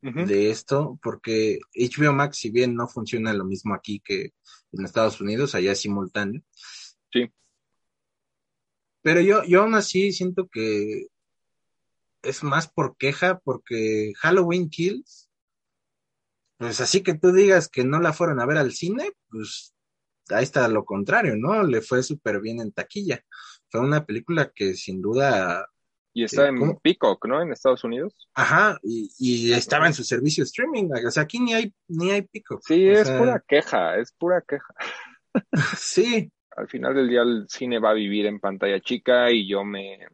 de, 0.00 0.50
esto, 0.50 0.98
porque 1.02 1.60
HBO 1.74 2.12
Max, 2.12 2.38
si 2.38 2.50
bien 2.50 2.74
no 2.74 2.88
funciona 2.88 3.32
lo 3.32 3.44
mismo 3.44 3.74
aquí 3.74 4.00
que 4.04 4.32
en 4.72 4.84
Estados 4.84 5.20
Unidos, 5.20 5.54
allá 5.54 5.72
es 5.72 5.80
simultáneo. 5.80 6.42
Sí. 7.12 7.30
Pero 9.02 9.20
yo, 9.20 9.44
yo 9.44 9.62
aún 9.62 9.74
así 9.74 10.12
siento 10.12 10.48
que 10.48 11.06
es 12.22 12.42
más 12.42 12.68
por 12.68 12.96
queja, 12.96 13.38
porque 13.38 14.12
Halloween 14.18 14.68
Kills, 14.68 15.28
pues 16.56 16.80
así 16.80 17.02
que 17.02 17.14
tú 17.14 17.32
digas 17.32 17.68
que 17.68 17.84
no 17.84 18.00
la 18.00 18.12
fueron 18.12 18.40
a 18.40 18.46
ver 18.46 18.58
al 18.58 18.72
cine, 18.72 19.12
pues 19.28 19.74
ahí 20.30 20.42
está 20.42 20.66
lo 20.66 20.84
contrario, 20.84 21.36
¿no? 21.36 21.62
Le 21.62 21.82
fue 21.82 22.02
súper 22.02 22.40
bien 22.40 22.60
en 22.60 22.72
taquilla 22.72 23.24
fue 23.72 23.80
una 23.80 24.04
película 24.04 24.52
que 24.54 24.74
sin 24.74 25.00
duda... 25.00 25.66
Y 26.12 26.24
está 26.24 26.44
eh, 26.44 26.48
en 26.48 26.76
Peacock, 26.76 27.26
¿no? 27.26 27.40
En 27.40 27.52
Estados 27.52 27.84
Unidos. 27.84 28.28
Ajá, 28.34 28.78
y, 28.82 29.50
estaba 29.50 29.86
en 29.86 29.94
su 29.94 30.04
servicio 30.04 30.44
streaming. 30.44 30.90
O 31.06 31.10
sea, 31.10 31.22
aquí 31.22 31.40
ni 31.40 31.54
hay, 31.54 31.74
ni 31.88 32.10
hay 32.10 32.20
Peacock. 32.20 32.60
Sí, 32.66 32.86
es 32.86 33.10
pura 33.10 33.42
queja, 33.48 33.96
es 33.96 34.12
pura 34.12 34.42
queja. 34.46 34.74
sí. 35.78 36.30
Al 36.54 36.68
final 36.68 36.94
del 36.94 37.08
día 37.08 37.22
el 37.22 37.46
cine 37.48 37.78
va 37.78 37.90
a 37.90 37.94
vivir 37.94 38.26
en 38.26 38.40
pantalla 38.40 38.78
chica 38.80 39.32
y 39.32 39.48
yo 39.48 39.64
me... 39.64 40.06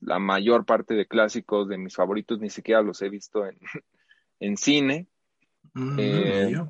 La 0.00 0.20
mayor 0.20 0.64
parte 0.64 0.94
de 0.94 1.08
clásicos 1.08 1.68
de 1.68 1.78
mis 1.78 1.96
favoritos 1.96 2.38
ni 2.38 2.48
siquiera 2.48 2.80
los 2.80 3.02
he 3.02 3.08
visto 3.08 3.44
en, 3.44 3.58
en 4.38 4.56
cine. 4.56 5.08
Mm, 5.74 5.98
eh, 5.98 6.64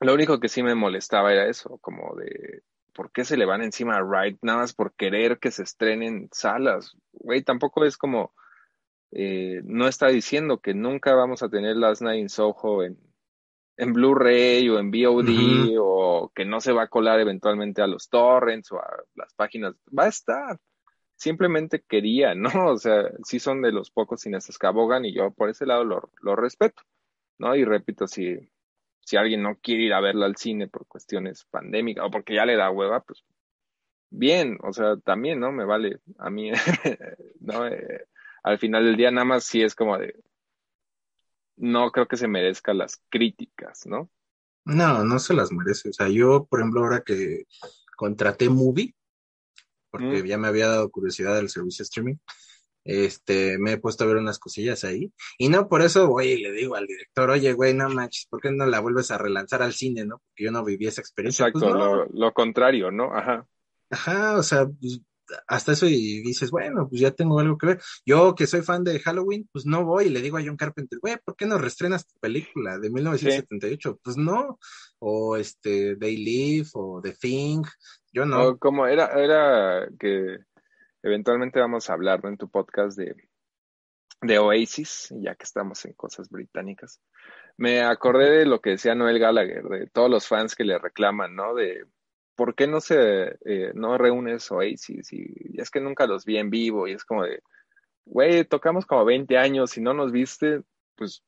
lo 0.00 0.14
único 0.14 0.40
que 0.40 0.48
sí 0.48 0.64
me 0.64 0.74
molestaba 0.74 1.32
era 1.32 1.46
eso, 1.46 1.78
como 1.78 2.16
de 2.16 2.62
¿por 2.98 3.12
qué 3.12 3.24
se 3.24 3.36
le 3.36 3.44
van 3.44 3.62
encima 3.62 3.96
a 3.96 4.02
Wright 4.02 4.40
nada 4.42 4.58
más 4.58 4.74
por 4.74 4.92
querer 4.92 5.38
que 5.38 5.52
se 5.52 5.62
estrenen 5.62 6.28
salas? 6.32 6.96
Güey, 7.12 7.44
tampoco 7.44 7.84
es 7.84 7.96
como, 7.96 8.34
eh, 9.12 9.60
no 9.62 9.86
está 9.86 10.08
diciendo 10.08 10.58
que 10.58 10.74
nunca 10.74 11.14
vamos 11.14 11.44
a 11.44 11.48
tener 11.48 11.76
Last 11.76 12.02
Night 12.02 12.22
in 12.22 12.28
Soho 12.28 12.82
en, 12.82 12.98
en 13.76 13.92
Blu-ray 13.92 14.68
o 14.68 14.80
en 14.80 14.90
VOD 14.90 15.76
o 15.78 16.32
que 16.34 16.44
no 16.44 16.60
se 16.60 16.72
va 16.72 16.82
a 16.82 16.88
colar 16.88 17.20
eventualmente 17.20 17.82
a 17.82 17.86
los 17.86 18.08
torrents 18.08 18.72
o 18.72 18.80
a 18.80 19.04
las 19.14 19.32
páginas. 19.32 19.76
Va 19.96 20.06
a 20.06 20.08
estar. 20.08 20.58
Simplemente 21.14 21.84
quería, 21.88 22.34
¿no? 22.34 22.50
O 22.72 22.78
sea, 22.78 23.12
sí 23.22 23.38
son 23.38 23.62
de 23.62 23.70
los 23.70 23.92
pocos 23.92 24.22
cineastas 24.22 24.58
que 24.58 24.66
abogan 24.66 25.04
y 25.04 25.14
yo 25.14 25.30
por 25.30 25.50
ese 25.50 25.66
lado 25.66 25.84
lo, 25.84 26.10
lo 26.20 26.34
respeto, 26.34 26.82
¿no? 27.38 27.54
Y 27.54 27.64
repito, 27.64 28.08
si, 28.08 28.50
si 29.08 29.16
alguien 29.16 29.42
no 29.42 29.56
quiere 29.56 29.84
ir 29.84 29.94
a 29.94 30.02
verla 30.02 30.26
al 30.26 30.36
cine 30.36 30.68
por 30.68 30.86
cuestiones 30.86 31.46
pandémicas 31.46 32.04
o 32.04 32.10
porque 32.10 32.34
ya 32.34 32.44
le 32.44 32.56
da 32.56 32.70
hueva, 32.70 33.00
pues 33.00 33.24
bien, 34.10 34.58
o 34.62 34.70
sea, 34.74 34.98
también, 34.98 35.40
¿no? 35.40 35.50
Me 35.50 35.64
vale 35.64 36.00
a 36.18 36.28
mí, 36.28 36.50
¿no? 37.40 37.66
Eh, 37.66 38.06
al 38.42 38.58
final 38.58 38.84
del 38.84 38.98
día 38.98 39.10
nada 39.10 39.24
más 39.24 39.44
sí 39.44 39.62
es 39.62 39.74
como 39.74 39.96
de, 39.96 40.14
no 41.56 41.90
creo 41.90 42.06
que 42.06 42.18
se 42.18 42.28
merezca 42.28 42.74
las 42.74 43.00
críticas, 43.08 43.86
¿no? 43.86 44.10
No, 44.66 45.02
no 45.02 45.18
se 45.18 45.32
las 45.32 45.50
merece. 45.52 45.88
O 45.88 45.92
sea, 45.94 46.10
yo, 46.10 46.44
por 46.44 46.60
ejemplo, 46.60 46.82
ahora 46.82 47.00
que 47.00 47.46
contraté 47.96 48.50
Movie, 48.50 48.94
porque 49.88 50.28
ya 50.28 50.36
me 50.36 50.48
había 50.48 50.68
dado 50.68 50.90
curiosidad 50.90 51.34
del 51.36 51.48
servicio 51.48 51.82
streaming, 51.82 52.16
este, 52.88 53.58
me 53.58 53.72
he 53.72 53.78
puesto 53.78 54.04
a 54.04 54.06
ver 54.06 54.16
unas 54.16 54.38
cosillas 54.38 54.82
ahí. 54.82 55.12
Y 55.36 55.50
no 55.50 55.68
por 55.68 55.82
eso 55.82 56.08
voy 56.08 56.28
y 56.28 56.38
le 56.38 56.52
digo 56.52 56.74
al 56.74 56.86
director, 56.86 57.28
oye, 57.28 57.52
güey, 57.52 57.74
no 57.74 57.88
manches, 57.90 58.26
¿por 58.30 58.40
qué 58.40 58.50
no 58.50 58.64
la 58.64 58.80
vuelves 58.80 59.10
a 59.10 59.18
relanzar 59.18 59.62
al 59.62 59.74
cine, 59.74 60.06
no? 60.06 60.22
Porque 60.26 60.44
yo 60.44 60.50
no 60.50 60.64
viví 60.64 60.86
esa 60.86 61.02
experiencia. 61.02 61.50
Pues 61.52 61.62
Exacto, 61.62 61.78
lo, 61.78 62.06
lo, 62.06 62.32
contrario, 62.32 62.90
¿no? 62.90 63.14
Ajá. 63.14 63.46
Ajá, 63.90 64.38
o 64.38 64.42
sea, 64.42 64.66
pues, 64.66 65.02
hasta 65.46 65.72
eso 65.72 65.86
y 65.86 66.22
dices, 66.22 66.50
bueno, 66.50 66.88
pues 66.88 67.02
ya 67.02 67.10
tengo 67.10 67.38
algo 67.38 67.58
que 67.58 67.66
ver. 67.66 67.80
Yo 68.06 68.34
que 68.34 68.46
soy 68.46 68.62
fan 68.62 68.84
de 68.84 68.98
Halloween, 69.00 69.48
pues 69.52 69.66
no 69.66 69.84
voy 69.84 70.06
y 70.06 70.08
le 70.08 70.22
digo 70.22 70.38
a 70.38 70.42
John 70.42 70.56
Carpenter, 70.56 70.98
güey, 71.00 71.16
¿por 71.22 71.36
qué 71.36 71.44
no 71.44 71.58
restrenas 71.58 72.06
tu 72.06 72.18
película 72.20 72.78
de 72.78 72.90
1978? 72.90 74.00
Pues 74.02 74.16
no, 74.16 74.58
o 74.98 75.36
este, 75.36 75.96
They 75.96 76.16
Live, 76.16 76.68
o 76.72 77.00
The 77.02 77.12
Thing, 77.12 77.62
yo 78.12 78.24
no. 78.24 78.48
O 78.48 78.58
como 78.58 78.86
era, 78.86 79.06
era 79.22 79.88
que 79.98 80.38
eventualmente 81.08 81.60
vamos 81.60 81.90
a 81.90 81.94
hablar 81.94 82.20
en 82.24 82.36
tu 82.36 82.48
podcast 82.48 82.96
de, 82.96 83.16
de 84.22 84.38
Oasis, 84.38 85.08
ya 85.20 85.34
que 85.34 85.44
estamos 85.44 85.84
en 85.84 85.92
cosas 85.94 86.28
británicas. 86.28 87.00
Me 87.56 87.82
acordé 87.82 88.30
de 88.30 88.46
lo 88.46 88.60
que 88.60 88.70
decía 88.70 88.94
Noel 88.94 89.18
Gallagher, 89.18 89.64
de 89.64 89.86
todos 89.88 90.10
los 90.10 90.26
fans 90.26 90.54
que 90.54 90.64
le 90.64 90.78
reclaman, 90.78 91.34
¿no? 91.34 91.54
De 91.54 91.84
¿por 92.38 92.54
qué 92.54 92.68
no 92.68 92.80
se 92.80 93.36
eh, 93.44 93.72
no 93.74 93.98
reúnes 93.98 94.50
Oasis? 94.52 95.12
Y, 95.12 95.60
es 95.60 95.70
que 95.70 95.80
nunca 95.80 96.06
los 96.06 96.24
vi 96.24 96.38
en 96.38 96.50
vivo 96.50 96.86
y 96.86 96.92
es 96.92 97.04
como 97.04 97.24
de, 97.24 97.42
güey, 98.04 98.44
tocamos 98.44 98.86
como 98.86 99.04
20 99.04 99.36
años 99.36 99.76
y 99.76 99.80
no 99.80 99.92
nos 99.92 100.12
viste, 100.12 100.62
pues 100.94 101.24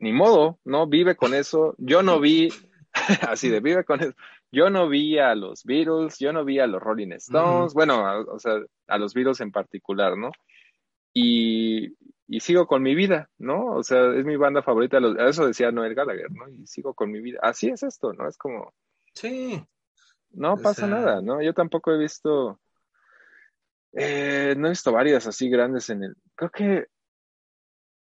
ni 0.00 0.12
modo, 0.12 0.58
¿no? 0.64 0.88
Vive 0.88 1.14
con 1.14 1.32
eso. 1.32 1.76
Yo 1.78 2.02
no 2.02 2.18
vi, 2.18 2.48
así 3.28 3.48
de 3.48 3.60
vive 3.60 3.84
con 3.84 4.00
eso. 4.00 4.14
Yo 4.52 4.68
no 4.68 4.88
vi 4.88 5.18
a 5.18 5.34
los 5.34 5.64
Beatles, 5.64 6.18
yo 6.18 6.32
no 6.32 6.44
vi 6.44 6.58
a 6.58 6.66
los 6.66 6.82
Rolling 6.82 7.12
Stones, 7.12 7.72
bueno, 7.72 8.02
o 8.28 8.38
sea, 8.38 8.60
a 8.88 8.98
los 8.98 9.14
Beatles 9.14 9.40
en 9.40 9.52
particular, 9.52 10.16
¿no? 10.16 10.32
Y, 11.12 11.96
y, 12.26 12.40
sigo 12.40 12.66
con 12.66 12.82
mi 12.82 12.94
vida, 12.94 13.30
¿no? 13.38 13.66
O 13.66 13.82
sea, 13.82 14.12
es 14.14 14.24
mi 14.24 14.36
banda 14.36 14.62
favorita, 14.62 14.98
eso 15.28 15.46
decía 15.46 15.70
Noel 15.70 15.94
Gallagher, 15.94 16.30
¿no? 16.32 16.48
Y 16.48 16.66
sigo 16.66 16.94
con 16.94 17.10
mi 17.10 17.20
vida. 17.20 17.38
Así 17.42 17.68
es 17.68 17.82
esto, 17.82 18.12
¿no? 18.12 18.28
Es 18.28 18.36
como... 18.36 18.72
Sí, 19.14 19.60
no 20.32 20.56
pasa 20.56 20.86
nada, 20.86 21.20
¿no? 21.20 21.42
Yo 21.42 21.52
tampoco 21.54 21.92
he 21.92 21.98
visto, 21.98 22.60
eh, 23.92 24.54
no 24.56 24.66
he 24.66 24.70
visto 24.70 24.92
varias 24.92 25.26
así 25.26 25.48
grandes 25.48 25.90
en 25.90 26.04
el, 26.04 26.16
creo 26.36 26.50
que, 26.50 26.86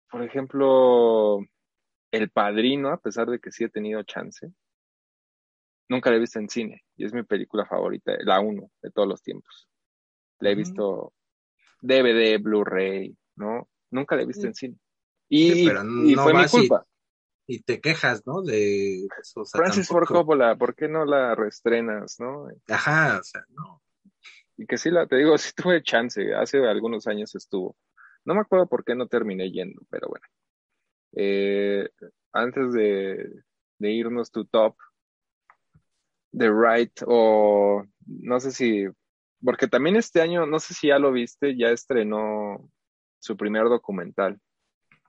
por 0.09 0.23
ejemplo, 0.23 1.39
El 2.11 2.29
Padrino, 2.29 2.89
a 2.89 2.97
pesar 2.97 3.29
de 3.29 3.39
que 3.39 3.51
sí 3.51 3.63
he 3.63 3.69
tenido 3.69 4.03
chance, 4.03 4.51
nunca 5.91 6.09
la 6.09 6.15
he 6.15 6.19
visto 6.19 6.39
en 6.39 6.49
cine 6.49 6.83
y 6.95 7.05
es 7.05 7.13
mi 7.13 7.23
película 7.23 7.65
favorita, 7.65 8.13
la 8.23 8.39
uno 8.39 8.71
de 8.81 8.89
todos 8.91 9.07
los 9.07 9.21
tiempos. 9.21 9.67
La 10.39 10.49
he 10.49 10.55
visto 10.55 11.13
DVD, 11.81 12.41
Blu-ray, 12.41 13.15
¿no? 13.35 13.69
Nunca 13.91 14.15
la 14.15 14.23
he 14.23 14.25
visto 14.25 14.47
en 14.47 14.55
cine. 14.55 14.77
Y, 15.29 15.69
y 15.69 16.15
fue 16.15 16.33
mi 16.33 16.47
culpa 16.47 16.85
y 17.51 17.61
te 17.63 17.81
quejas, 17.81 18.25
¿no? 18.25 18.41
De 18.41 19.05
eso, 19.21 19.43
Francis 19.45 19.87
Ford 19.87 20.07
Coppola, 20.07 20.55
¿por 20.55 20.73
qué 20.73 20.87
no 20.87 21.03
la 21.03 21.35
reestrenas, 21.35 22.17
no? 22.19 22.47
Ajá, 22.69 23.19
o 23.19 23.23
sea, 23.23 23.43
no. 23.49 23.81
Y 24.55 24.65
que 24.65 24.77
sí 24.77 24.89
la, 24.89 25.05
te 25.05 25.17
digo, 25.17 25.37
sí 25.37 25.51
tuve 25.53 25.83
chance, 25.83 26.33
hace 26.33 26.65
algunos 26.65 27.07
años 27.07 27.35
estuvo. 27.35 27.75
No 28.23 28.35
me 28.35 28.41
acuerdo 28.41 28.67
por 28.67 28.85
qué 28.85 28.95
no 28.95 29.07
terminé 29.07 29.51
yendo, 29.51 29.81
pero 29.89 30.07
bueno. 30.07 30.25
Eh, 31.13 31.89
antes 32.31 32.71
de, 32.71 33.43
de 33.79 33.91
irnos 33.91 34.31
tu 34.31 34.45
top, 34.45 34.77
The 36.37 36.49
Right, 36.49 37.01
o 37.05 37.85
no 38.05 38.39
sé 38.39 38.51
si, 38.51 38.85
porque 39.43 39.67
también 39.67 39.95
este 39.95 40.21
año, 40.21 40.45
no 40.45 40.59
sé 40.59 40.73
si 40.73 40.87
ya 40.87 40.99
lo 40.99 41.11
viste, 41.11 41.57
ya 41.57 41.69
estrenó 41.69 42.69
su 43.19 43.37
primer 43.37 43.65
documental. 43.65 44.39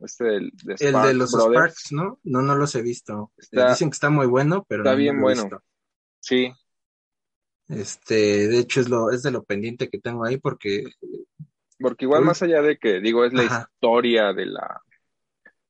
Este 0.00 0.36
el 0.36 0.50
de 0.56 1.14
los 1.14 1.30
Sparks, 1.30 1.92
¿no? 1.92 2.18
No, 2.24 2.42
no 2.42 2.56
los 2.56 2.74
he 2.74 2.82
visto. 2.82 3.32
Dicen 3.52 3.90
que 3.90 3.94
está 3.94 4.10
muy 4.10 4.26
bueno, 4.26 4.64
pero 4.68 4.82
está 4.82 4.96
bien 4.96 5.20
bueno. 5.20 5.48
Sí. 6.18 6.52
Este, 7.68 8.48
de 8.48 8.58
hecho 8.58 8.80
es 8.80 8.88
lo 8.88 9.10
es 9.12 9.22
de 9.22 9.30
lo 9.30 9.44
pendiente 9.44 9.88
que 9.88 10.00
tengo 10.00 10.24
ahí 10.24 10.36
porque 10.36 10.84
porque 11.78 12.04
igual 12.04 12.24
más 12.24 12.42
allá 12.42 12.60
de 12.60 12.76
que 12.76 13.00
digo 13.00 13.24
es 13.24 13.32
la 13.32 13.44
historia 13.44 14.32
de 14.32 14.46
la 14.46 14.82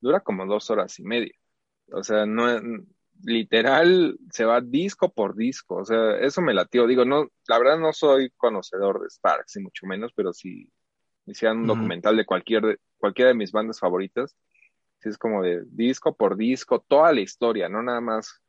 dura 0.01 0.19
como 0.19 0.45
dos 0.45 0.69
horas 0.69 0.97
y 0.99 1.03
media. 1.03 1.33
O 1.91 2.03
sea, 2.03 2.25
no 2.25 2.47
literal 3.23 4.17
se 4.31 4.45
va 4.45 4.61
disco 4.61 5.11
por 5.11 5.35
disco. 5.35 5.77
O 5.77 5.85
sea, 5.85 6.17
eso 6.17 6.41
me 6.41 6.53
latió. 6.53 6.87
Digo, 6.87 7.05
no, 7.05 7.27
la 7.47 7.57
verdad 7.57 7.79
no 7.79 7.93
soy 7.93 8.29
conocedor 8.37 9.01
de 9.01 9.09
Sparks, 9.09 9.55
ni 9.55 9.63
mucho 9.63 9.85
menos, 9.85 10.11
pero 10.15 10.33
si 10.33 10.69
hicieran 11.25 11.59
un 11.59 11.67
documental 11.67 12.17
de 12.17 12.25
cualquier 12.25 12.79
cualquiera 12.97 13.29
de 13.29 13.35
mis 13.35 13.51
bandas 13.51 13.79
favoritas. 13.79 14.35
es 15.01 15.17
como 15.17 15.43
de 15.43 15.63
disco 15.67 16.15
por 16.15 16.37
disco, 16.37 16.85
toda 16.87 17.11
la 17.11 17.19
historia, 17.19 17.67
no 17.67 17.83
nada 17.83 17.99
más. 17.99 18.41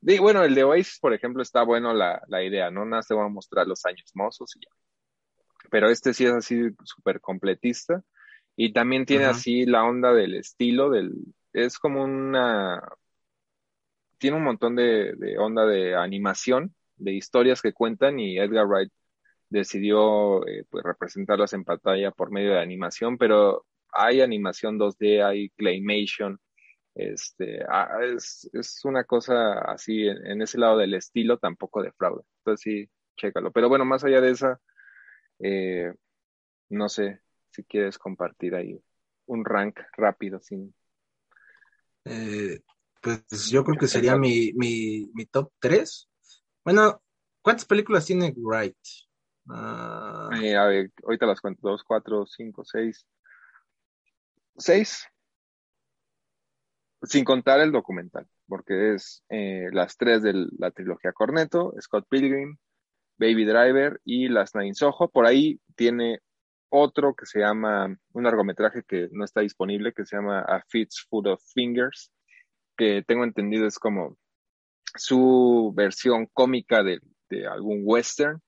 bueno, 0.00 0.44
el 0.44 0.54
de 0.54 0.64
Oasis, 0.64 0.98
por 1.00 1.14
ejemplo, 1.14 1.42
está 1.42 1.62
bueno 1.62 1.94
la, 1.94 2.20
idea, 2.42 2.70
¿no? 2.70 2.84
Nada 2.84 3.02
te 3.02 3.14
voy 3.14 3.24
a 3.24 3.28
mostrar 3.28 3.66
los 3.66 3.86
años 3.86 4.10
mozos 4.14 4.54
y 4.56 4.60
ya. 4.60 4.70
Pero 5.70 5.88
este 5.88 6.12
sí 6.12 6.26
es 6.26 6.32
así 6.32 6.68
súper 6.84 7.20
completista. 7.20 8.02
Y 8.56 8.72
también 8.72 9.06
tiene 9.06 9.24
así 9.24 9.64
la 9.64 9.84
onda 9.84 10.12
del 10.12 10.34
estilo, 10.34 10.90
del, 10.90 11.12
es 11.52 11.78
como 11.78 12.04
una, 12.04 12.80
tiene 14.24 14.38
un 14.38 14.44
montón 14.44 14.74
de, 14.74 15.36
onda 15.38 15.66
de 15.66 15.94
animación, 15.94 16.74
de 16.96 17.12
historias 17.12 17.60
que 17.60 17.74
cuentan 17.74 18.18
y 18.18 18.38
Edgar 18.38 18.66
Wright 18.66 18.90
decidió 19.50 20.46
eh, 20.46 20.64
pues 20.70 20.82
representarlas 20.82 21.52
en 21.52 21.62
pantalla 21.62 22.10
por 22.10 22.30
medio 22.30 22.52
de 22.52 22.60
animación, 22.62 23.18
pero 23.18 23.66
hay 23.92 24.22
animación 24.22 24.78
2D, 24.78 25.22
hay 25.22 25.50
claymation, 25.50 26.40
este, 26.94 27.66
ah, 27.68 27.98
es, 28.02 28.48
es 28.54 28.80
una 28.86 29.04
cosa 29.04 29.58
así 29.58 30.08
en, 30.08 30.40
ese 30.40 30.56
lado 30.56 30.78
del 30.78 30.94
estilo, 30.94 31.36
tampoco 31.36 31.82
de 31.82 31.92
fraude. 31.92 32.22
Entonces 32.38 32.62
sí, 32.62 32.90
chécalo. 33.18 33.52
Pero 33.52 33.68
bueno, 33.68 33.84
más 33.84 34.04
allá 34.04 34.22
de 34.22 34.30
esa, 34.30 34.58
eh, 35.40 35.92
no 36.70 36.88
sé 36.88 37.20
si 37.50 37.62
quieres 37.64 37.98
compartir 37.98 38.54
ahí 38.54 38.80
un 39.26 39.44
rank 39.44 39.80
rápido, 39.98 40.40
sin. 40.40 40.74
Eh, 42.06 42.60
pues 43.04 43.50
yo 43.50 43.62
creo 43.64 43.78
que 43.78 43.86
sería 43.86 44.16
mi, 44.16 44.52
mi, 44.54 45.10
mi 45.12 45.26
top 45.26 45.52
3. 45.58 46.08
Bueno, 46.64 47.02
¿cuántas 47.42 47.66
películas 47.66 48.06
tiene 48.06 48.32
Wright? 48.34 48.76
Ah. 49.50 50.30
A 50.32 50.66
ver, 50.66 50.90
ahorita 51.04 51.26
las 51.26 51.40
cuento, 51.40 51.68
2, 51.68 51.84
4, 51.84 52.24
5, 52.26 52.64
6, 52.64 53.06
seis, 54.56 55.06
sin 57.02 57.24
contar 57.24 57.60
el 57.60 57.72
documental, 57.72 58.26
porque 58.46 58.94
es 58.94 59.22
eh, 59.28 59.68
las 59.72 59.98
tres 59.98 60.22
de 60.22 60.46
la 60.58 60.70
trilogía 60.70 61.12
Corneto, 61.12 61.74
Scott 61.80 62.06
Pilgrim, 62.08 62.56
Baby 63.18 63.44
Driver 63.44 64.00
y 64.04 64.28
Las 64.28 64.54
Nine 64.54 64.74
Soho. 64.74 65.10
Por 65.10 65.26
ahí 65.26 65.60
tiene 65.76 66.20
otro 66.70 67.14
que 67.14 67.26
se 67.26 67.40
llama, 67.40 67.94
un 68.12 68.24
largometraje 68.24 68.82
que 68.86 69.08
no 69.12 69.24
está 69.24 69.42
disponible, 69.42 69.92
que 69.92 70.06
se 70.06 70.16
llama 70.16 70.40
A 70.40 70.62
Fits 70.68 71.06
Food 71.08 71.26
of 71.28 71.42
Fingers, 71.52 72.10
que 72.76 73.02
tengo 73.02 73.24
entendido 73.24 73.66
es 73.66 73.78
como 73.78 74.16
su 74.96 75.72
versión 75.74 76.26
cómica 76.32 76.82
de, 76.82 77.00
de 77.30 77.46
algún 77.46 77.82
western, 77.84 78.40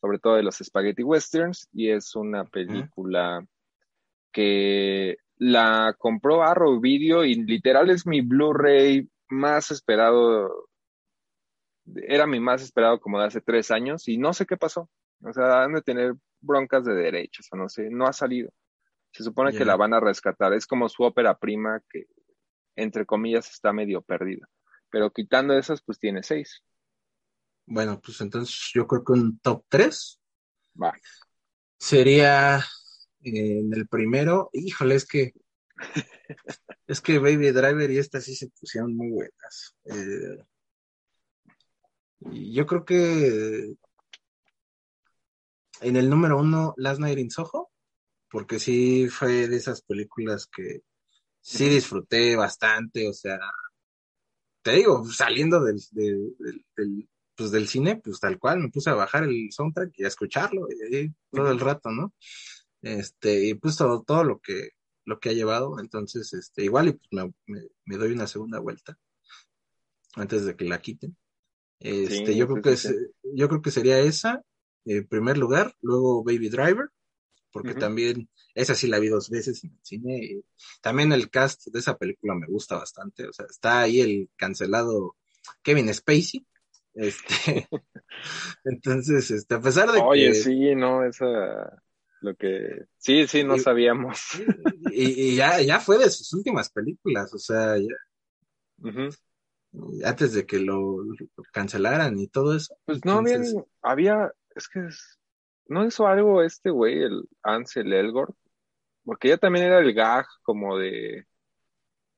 sobre 0.00 0.18
todo 0.18 0.36
de 0.36 0.42
los 0.42 0.56
spaghetti 0.56 1.02
westerns, 1.02 1.68
y 1.72 1.90
es 1.90 2.14
una 2.16 2.44
película 2.44 3.44
que 4.32 5.16
la 5.36 5.94
compró 5.98 6.42
Arrow 6.42 6.80
Video 6.80 7.24
y 7.24 7.34
literal 7.34 7.90
es 7.90 8.06
mi 8.06 8.20
Blu-ray 8.20 9.08
más 9.28 9.70
esperado 9.70 10.68
era 11.94 12.26
mi 12.26 12.40
más 12.40 12.62
esperado 12.62 13.00
como 13.00 13.18
de 13.18 13.26
hace 13.26 13.40
tres 13.40 13.70
años 13.70 14.08
y 14.08 14.18
no 14.18 14.32
sé 14.32 14.46
qué 14.46 14.56
pasó. 14.56 14.88
O 15.22 15.32
sea, 15.32 15.62
han 15.62 15.74
de 15.74 15.82
tener 15.82 16.14
broncas 16.40 16.84
de 16.84 16.94
derechos 16.94 17.48
o 17.50 17.56
no 17.56 17.68
sé, 17.68 17.88
no 17.90 18.06
ha 18.06 18.12
salido. 18.12 18.50
Se 19.12 19.22
supone 19.22 19.52
que 19.52 19.64
la 19.64 19.76
van 19.76 19.92
a 19.92 20.00
rescatar. 20.00 20.54
Es 20.54 20.66
como 20.66 20.88
su 20.88 21.02
ópera 21.02 21.36
prima 21.36 21.82
que, 21.90 22.06
entre 22.76 23.06
comillas, 23.06 23.50
está 23.50 23.72
medio 23.72 24.02
perdida. 24.02 24.48
Pero 24.90 25.12
quitando 25.12 25.56
esas, 25.56 25.82
pues 25.82 25.98
tiene 25.98 26.22
seis. 26.22 26.62
Bueno, 27.66 28.00
pues 28.00 28.20
entonces 28.20 28.70
yo 28.74 28.86
creo 28.86 29.04
que 29.04 29.12
un 29.12 29.38
top 29.38 29.64
tres 29.68 30.20
Va. 30.80 30.92
sería 31.78 32.58
eh, 33.22 33.58
en 33.60 33.72
el 33.72 33.86
primero, 33.88 34.50
híjole, 34.52 34.96
es 34.96 35.06
que 35.06 35.32
es 36.86 37.00
que 37.00 37.18
Baby 37.18 37.50
Driver 37.50 37.90
y 37.90 37.98
esta 37.98 38.20
sí 38.20 38.34
se 38.34 38.48
pusieron 38.48 38.96
muy 38.96 39.10
buenas. 39.10 39.76
Eh, 39.84 40.44
yo 42.20 42.66
creo 42.66 42.84
que 42.84 43.74
en 45.80 45.96
el 45.96 46.08
número 46.08 46.38
uno, 46.38 46.74
Last 46.76 47.00
Night 47.00 47.18
in 47.18 47.30
Soho, 47.30 47.70
porque 48.30 48.58
sí 48.58 49.08
fue 49.08 49.48
de 49.48 49.56
esas 49.56 49.82
películas 49.82 50.46
que 50.46 50.82
sí 51.42 51.68
disfruté 51.68 52.36
bastante, 52.36 53.08
o 53.08 53.12
sea, 53.12 53.38
te 54.62 54.72
digo, 54.72 55.04
saliendo 55.10 55.62
del, 55.62 55.82
del, 55.90 56.36
del, 56.76 57.08
pues 57.34 57.50
del 57.50 57.68
cine, 57.68 57.96
pues 57.96 58.20
tal 58.20 58.38
cual, 58.38 58.60
me 58.60 58.70
puse 58.70 58.90
a 58.90 58.94
bajar 58.94 59.24
el 59.24 59.50
soundtrack 59.50 59.92
y 59.98 60.04
a 60.04 60.08
escucharlo 60.08 60.68
y, 60.70 61.12
todo 61.30 61.50
el 61.50 61.60
rato, 61.60 61.90
¿no? 61.90 62.14
Este, 62.80 63.48
y 63.48 63.54
pues 63.54 63.76
todo, 63.76 64.02
todo 64.02 64.24
lo 64.24 64.40
que 64.40 64.70
lo 65.04 65.18
que 65.18 65.30
ha 65.30 65.32
llevado, 65.32 65.80
entonces, 65.80 66.32
este, 66.32 66.62
igual 66.64 66.88
y 66.88 66.92
pues 66.92 67.08
me, 67.46 67.68
me, 67.86 67.96
doy 67.96 68.12
una 68.12 68.28
segunda 68.28 68.60
vuelta 68.60 68.96
antes 70.14 70.44
de 70.44 70.54
que 70.54 70.64
la 70.64 70.80
quiten. 70.80 71.16
Este, 71.80 72.36
yo 72.36 72.46
creo 72.46 72.62
que 72.62 72.76
yo 73.34 73.48
creo 73.48 73.62
que 73.62 73.72
sería 73.72 73.98
esa, 73.98 74.44
en 74.84 75.06
primer 75.08 75.38
lugar, 75.38 75.74
luego 75.80 76.22
Baby 76.22 76.48
Driver, 76.48 76.88
porque 77.52 77.74
también 77.74 78.28
esa 78.54 78.74
sí 78.74 78.86
la 78.86 78.98
vi 78.98 79.08
dos 79.08 79.30
veces 79.30 79.62
en 79.64 79.70
el 79.70 79.78
cine. 79.82 80.24
Y 80.24 80.44
también 80.80 81.12
el 81.12 81.30
cast 81.30 81.66
de 81.66 81.78
esa 81.78 81.96
película 81.96 82.34
me 82.34 82.46
gusta 82.46 82.76
bastante, 82.76 83.26
o 83.28 83.32
sea, 83.32 83.46
está 83.48 83.80
ahí 83.80 84.00
el 84.00 84.30
cancelado 84.36 85.16
Kevin 85.62 85.92
Spacey. 85.92 86.46
Este, 86.94 87.68
entonces, 88.64 89.30
este, 89.30 89.54
a 89.54 89.60
pesar 89.60 89.92
de 89.92 89.98
que. 89.98 90.04
Oye, 90.04 90.34
sí, 90.34 90.74
no, 90.74 91.04
esa 91.04 91.82
lo 92.22 92.36
que 92.36 92.84
sí, 92.98 93.26
sí, 93.26 93.42
no 93.44 93.58
sabíamos. 93.58 94.20
Y, 94.92 95.36
ya, 95.36 95.60
ya 95.60 95.80
fue 95.80 95.98
de 95.98 96.08
sus 96.08 96.32
últimas 96.32 96.70
películas, 96.70 97.34
o 97.34 97.38
sea, 97.38 97.76
ya, 97.76 97.96
antes 100.04 100.32
de 100.32 100.46
que 100.46 100.58
lo, 100.58 100.98
cancelaran 101.52 102.18
y 102.18 102.28
todo 102.28 102.56
eso. 102.56 102.76
Pues 102.84 103.04
no, 103.04 103.22
bien, 103.22 103.42
había, 103.82 104.32
es 104.54 104.68
que 104.68 104.86
no 105.66 105.84
hizo 105.84 106.06
algo 106.06 106.42
este 106.42 106.70
güey, 106.70 107.02
el 107.02 107.28
Ansel 107.42 107.92
Elgort, 107.92 108.36
porque 109.04 109.28
ya 109.28 109.38
también 109.38 109.66
era 109.66 109.80
el 109.80 109.94
gag 109.94 110.26
como 110.42 110.78
de, 110.78 111.26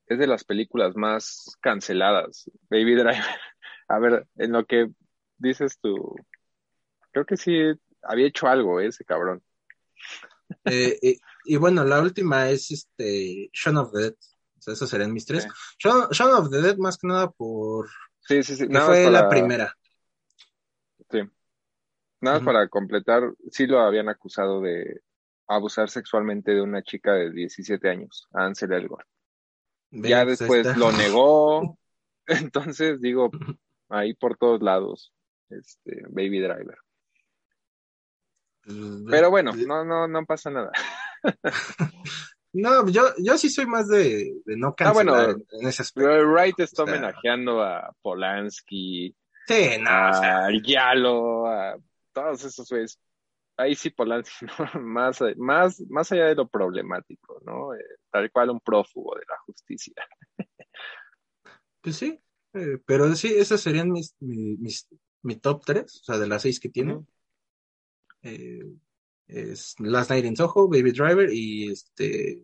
es 0.07 0.19
de 0.19 0.27
las 0.27 0.45
películas 0.45 0.97
más 0.97 1.57
canceladas, 1.61 2.51
Baby 2.69 2.95
Driver. 2.95 3.25
A 3.89 3.99
ver, 3.99 4.27
en 4.37 4.53
lo 4.53 4.65
que 4.65 4.91
dices 5.37 5.79
tú, 5.81 6.17
creo 7.13 7.27
que 7.27 7.37
sí 7.37 7.59
había 8.03 8.27
hecho 8.27 8.47
algo 8.47 8.81
ese 8.81 9.05
cabrón. 9.05 9.43
Eh, 10.67 11.19
y, 11.47 11.57
bueno, 11.57 11.85
la 11.85 12.01
última 12.03 12.51
es 12.51 12.71
este 12.71 13.51
Shaun 13.53 13.79
of 13.79 13.93
the 13.93 13.99
Dead. 13.99 14.13
O 14.13 14.61
sea, 14.61 14.75
esos 14.75 14.91
serían 14.91 15.13
mis 15.13 15.25
tres. 15.25 15.49
Shaun, 15.79 16.33
of 16.33 16.51
the 16.51 16.61
Dead 16.61 16.77
más 16.77 16.99
que 16.99 17.07
nada 17.07 17.31
por... 17.31 17.89
Sí, 18.21 18.43
sí, 18.43 18.55
sí. 18.55 18.67
fue 18.67 19.11
la 19.11 19.29
primera. 19.31 19.75
Nada 22.25 22.39
más 22.39 22.45
para 22.47 22.69
completar, 22.69 23.35
sí 23.51 23.67
lo 23.67 23.81
habían 23.81 24.09
acusado 24.09 24.61
de 24.61 25.03
abusar 25.47 25.91
sexualmente 25.91 26.53
de 26.53 26.63
una 26.63 26.83
chica 26.83 27.13
de 27.13 27.31
17 27.31 27.89
años, 27.89 28.27
Ansel 28.33 28.73
Elgort. 28.73 29.07
ya 29.91 30.25
pues, 30.25 30.39
después 30.39 30.77
lo 30.77 30.91
negó. 30.93 31.79
Entonces, 32.27 33.01
digo, 33.01 33.31
ahí 33.89 34.15
por 34.15 34.37
todos 34.37 34.63
lados, 34.63 35.13
este, 35.51 36.03
Baby 36.09 36.41
Driver. 36.41 36.79
Pues, 38.65 38.79
Pero 39.11 39.31
bueno, 39.31 39.53
no, 39.55 39.85
no, 39.85 40.09
no 40.09 40.25
pasa 40.25 40.51
nada. 40.51 40.73
no, 42.55 42.89
yo, 42.89 43.03
yo 43.19 43.37
sí 43.37 43.51
soy 43.51 43.67
más 43.67 43.89
de, 43.89 44.33
no 44.47 44.75
cancelar 44.75 45.15
ah, 45.15 45.25
bueno, 45.25 45.45
en 45.53 45.69
ese 45.69 45.83
aspecto. 45.83 46.11
Wright 46.27 46.59
está 46.61 46.85
homenajeando 46.85 47.63
a 47.63 47.95
Polanski, 48.01 49.15
sí, 49.47 49.71
no, 49.81 49.91
a 49.91 50.49
Yalo, 50.63 51.47
a 51.47 51.77
todos 52.15 52.45
esos 52.45 52.69
güeyes. 52.71 52.99
Ahí 53.57 53.75
sí 53.75 53.91
Polanski, 53.91 54.47
más, 54.81 55.19
más, 55.37 55.81
más 55.89 56.13
allá 56.13 56.27
de 56.27 56.35
lo 56.35 56.49
problemático, 56.49 57.41
¿no? 57.45 57.75
Eh, 57.75 57.85
tal 58.11 58.31
cual 58.33 58.51
un 58.51 58.61
prófugo 58.61 59.15
de 59.17 59.25
la 59.29 59.39
justicia. 59.47 59.95
Pues 61.81 61.97
sí, 61.97 62.19
eh, 62.55 62.79
pero 62.87 63.15
sí, 63.15 63.35
esos 63.37 63.61
serían 63.61 63.91
mis, 63.91 64.17
mis, 64.21 64.89
mi 65.23 65.37
top 65.37 65.63
tres, 65.67 66.01
o 66.01 66.05
sea, 66.05 66.19
de 66.19 66.27
las 66.27 66.41
seis 66.41 66.59
que 66.59 66.71
tienen 66.71 67.07
eh, 68.25 68.65
es 69.27 69.75
Last 69.79 70.11
Night 70.11 70.25
in 70.25 70.37
Soho, 70.37 70.69
Baby 70.69 70.93
Driver 70.93 71.31
y 71.31 71.71
este 71.71 72.43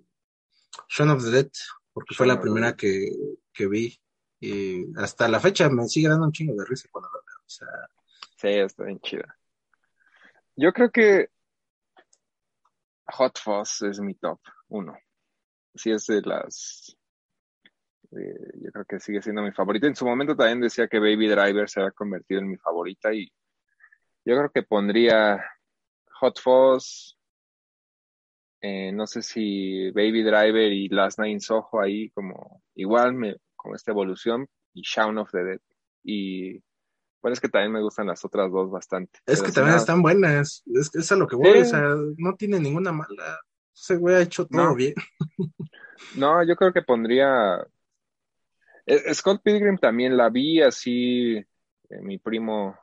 Shaun 0.88 1.10
of 1.10 1.24
the 1.24 1.30
Dead, 1.30 1.50
porque 1.92 2.14
fue 2.14 2.26
la 2.26 2.40
primera 2.40 2.76
que, 2.76 3.10
que, 3.52 3.66
vi. 3.66 3.98
Y 4.40 4.86
hasta 4.98 5.28
la 5.28 5.40
fecha 5.40 5.68
me 5.68 5.86
sigue 5.86 6.08
dando 6.08 6.26
un 6.26 6.32
chingo 6.32 6.54
de 6.54 6.64
risa 6.64 6.88
cuando 6.90 7.08
la 7.08 7.18
veo. 7.18 7.44
O 7.44 7.48
sea, 7.48 7.68
sí, 8.36 8.48
está 8.48 8.84
bien 8.84 9.00
chida. 9.00 9.38
Yo 10.60 10.74
creo 10.74 10.90
que 10.90 11.28
Hot 13.06 13.38
Fuzz 13.38 13.80
es 13.80 13.98
mi 13.98 14.14
top 14.14 14.38
uno. 14.68 14.94
Sí, 15.74 15.90
es 15.90 16.04
de 16.06 16.20
las. 16.20 16.98
Eh, 18.12 18.58
yo 18.62 18.70
creo 18.70 18.84
que 18.84 19.00
sigue 19.00 19.22
siendo 19.22 19.40
mi 19.40 19.52
favorita. 19.52 19.86
En 19.86 19.96
su 19.96 20.04
momento 20.04 20.36
también 20.36 20.60
decía 20.60 20.86
que 20.86 20.98
Baby 20.98 21.28
Driver 21.28 21.66
se 21.66 21.80
ha 21.80 21.90
convertido 21.92 22.40
en 22.40 22.50
mi 22.50 22.58
favorita 22.58 23.10
y 23.14 23.32
yo 24.26 24.36
creo 24.36 24.50
que 24.50 24.62
pondría 24.62 25.42
Hot 26.20 26.38
Fuzz, 26.38 27.16
eh, 28.60 28.92
no 28.92 29.06
sé 29.06 29.22
si 29.22 29.90
Baby 29.92 30.22
Driver 30.22 30.70
y 30.70 30.90
Last 30.90 31.18
Night 31.20 31.32
in 31.32 31.40
Soho 31.40 31.80
ahí 31.80 32.10
como 32.10 32.62
igual 32.74 33.14
me, 33.14 33.36
con 33.56 33.74
esta 33.74 33.92
evolución 33.92 34.46
y 34.74 34.82
Shaun 34.82 35.16
of 35.16 35.30
the 35.30 35.42
Dead. 35.42 35.60
Y 36.04 36.62
bueno, 37.22 37.32
es 37.34 37.40
que 37.40 37.48
también 37.48 37.72
me 37.72 37.82
gustan 37.82 38.06
las 38.06 38.24
otras 38.24 38.50
dos 38.50 38.70
bastante. 38.70 39.18
Es 39.26 39.42
que 39.42 39.52
también 39.52 39.76
están 39.76 40.02
buenas, 40.02 40.62
es, 40.66 40.94
es 40.94 41.12
a 41.12 41.16
lo 41.16 41.26
que 41.26 41.36
voy, 41.36 41.60
o 41.60 41.64
sea, 41.64 41.94
no 42.16 42.34
tiene 42.36 42.58
ninguna 42.58 42.92
mala. 42.92 43.40
Ese 43.74 43.96
güey 43.96 44.16
ha 44.16 44.20
hecho 44.20 44.46
todo 44.46 44.74
bien. 44.74 44.94
no, 46.16 46.42
yo 46.44 46.56
creo 46.56 46.72
que 46.72 46.82
pondría... 46.82 47.66
E, 48.86 49.14
Scott 49.14 49.42
Pilgrim 49.42 49.78
también 49.78 50.16
la 50.16 50.30
vi 50.30 50.62
así, 50.62 51.36
eh, 51.36 52.00
mi 52.02 52.18
primo, 52.18 52.78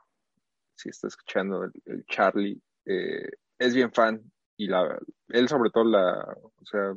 si 0.74 0.88
está 0.88 1.08
escuchando, 1.08 1.64
el 1.64 2.04
Charlie, 2.06 2.60
eh, 2.86 3.28
es 3.58 3.74
bien 3.74 3.92
fan 3.92 4.22
y 4.56 4.68
la, 4.68 4.98
él 5.28 5.48
sobre 5.48 5.70
todo 5.70 5.84
la, 5.84 6.36
o 6.40 6.64
sea, 6.64 6.94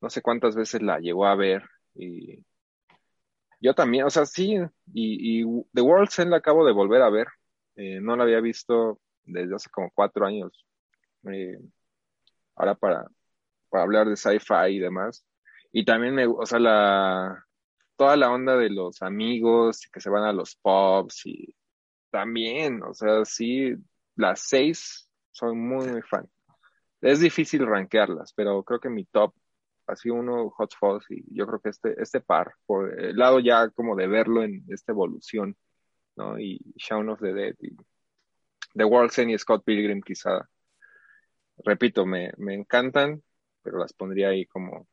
no 0.00 0.10
sé 0.10 0.22
cuántas 0.22 0.54
veces 0.54 0.82
la 0.82 0.98
llegó 0.98 1.26
a 1.26 1.34
ver 1.34 1.62
y 1.94 2.44
yo 3.60 3.74
también, 3.74 4.04
o 4.04 4.10
sea, 4.10 4.26
sí, 4.26 4.56
y, 4.92 5.42
y 5.42 5.44
The 5.72 5.82
World's 5.82 6.18
End 6.18 6.30
la 6.30 6.38
acabo 6.38 6.66
de 6.66 6.72
volver 6.72 7.02
a 7.02 7.10
ver, 7.10 7.28
eh, 7.76 8.00
no 8.00 8.16
la 8.16 8.24
había 8.24 8.40
visto 8.40 9.00
desde 9.24 9.54
hace 9.54 9.70
como 9.70 9.90
cuatro 9.94 10.26
años, 10.26 10.64
eh, 11.32 11.58
ahora 12.54 12.74
para, 12.74 13.06
para 13.68 13.84
hablar 13.84 14.08
de 14.08 14.16
sci-fi 14.16 14.76
y 14.76 14.78
demás, 14.78 15.26
y 15.72 15.84
también 15.84 16.14
me, 16.14 16.26
o 16.26 16.46
sea, 16.46 16.58
la, 16.58 17.44
toda 17.96 18.16
la 18.16 18.30
onda 18.30 18.56
de 18.56 18.70
los 18.70 19.02
amigos 19.02 19.88
que 19.92 20.00
se 20.00 20.10
van 20.10 20.24
a 20.24 20.32
los 20.32 20.56
pubs 20.56 21.26
y 21.26 21.54
también, 22.10 22.82
o 22.82 22.94
sea, 22.94 23.24
sí, 23.24 23.74
las 24.14 24.40
seis 24.40 25.10
soy 25.32 25.54
muy, 25.54 25.86
muy 25.88 26.02
fan. 26.02 26.28
Es 27.00 27.20
difícil 27.20 27.66
rankearlas, 27.66 28.32
pero 28.34 28.62
creo 28.64 28.80
que 28.80 28.88
mi 28.88 29.04
top, 29.04 29.34
así 29.86 30.10
uno, 30.10 30.50
Hot 30.50 30.74
Fuzz, 30.78 31.04
y 31.10 31.24
yo 31.34 31.46
creo 31.46 31.60
que 31.60 31.70
este, 31.70 32.00
este 32.00 32.20
par, 32.20 32.54
por 32.66 32.98
el 32.98 33.16
lado 33.16 33.40
ya 33.40 33.70
como 33.70 33.96
de 33.96 34.06
verlo 34.06 34.42
en 34.42 34.64
esta 34.68 34.92
evolución, 34.92 35.56
¿no? 36.16 36.38
Y 36.38 36.60
Shaun 36.76 37.08
of 37.08 37.20
the 37.20 37.32
Dead, 37.32 37.54
y 37.60 37.76
The 38.74 38.84
World's 38.84 39.18
End 39.18 39.30
y 39.30 39.38
Scott 39.38 39.64
Pilgrim 39.64 40.00
quizá, 40.02 40.48
repito, 41.58 42.04
me, 42.06 42.32
me 42.36 42.54
encantan, 42.54 43.22
pero 43.62 43.78
las 43.78 43.92
pondría 43.92 44.28
ahí 44.28 44.46
como, 44.46 44.86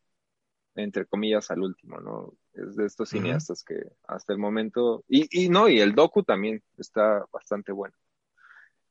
entre 0.75 1.05
comillas, 1.05 1.51
al 1.51 1.61
último, 1.61 1.99
¿no? 1.99 2.33
Es 2.53 2.75
de 2.75 2.85
estos 2.85 3.09
cineastas 3.09 3.63
que 3.63 3.81
hasta 4.07 4.33
el 4.33 4.39
momento, 4.39 5.03
y, 5.07 5.27
y 5.45 5.49
no, 5.49 5.69
y 5.69 5.79
el 5.79 5.95
docu 5.95 6.23
también 6.23 6.63
está 6.77 7.25
bastante 7.31 7.71
bueno. 7.71 7.95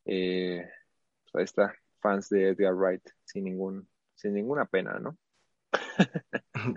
Eh, 0.05 0.69
pues 1.23 1.35
ahí 1.35 1.45
está, 1.45 1.75
fans 2.01 2.29
de 2.29 2.49
Edgar 2.49 2.75
Wright, 2.75 3.09
sin 3.25 3.45
ningún, 3.45 3.89
sin 4.15 4.35
ninguna 4.35 4.65
pena, 4.67 4.99
¿no? 4.99 5.17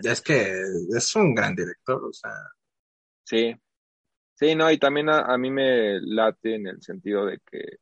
Es 0.04 0.22
que 0.22 0.62
es 0.96 1.16
un 1.16 1.34
gran 1.36 1.56
director, 1.56 2.04
o 2.04 2.14
sea. 2.14 2.32
Sí. 3.24 3.56
Sí, 4.36 4.54
no, 4.56 4.70
y 4.70 4.78
también 4.78 5.10
a, 5.10 5.38
mí 5.38 5.50
me 5.50 6.02
late 6.02 6.56
en 6.56 6.68
el 6.68 6.82
sentido 6.82 7.26
de 7.26 7.40
que 7.50 7.78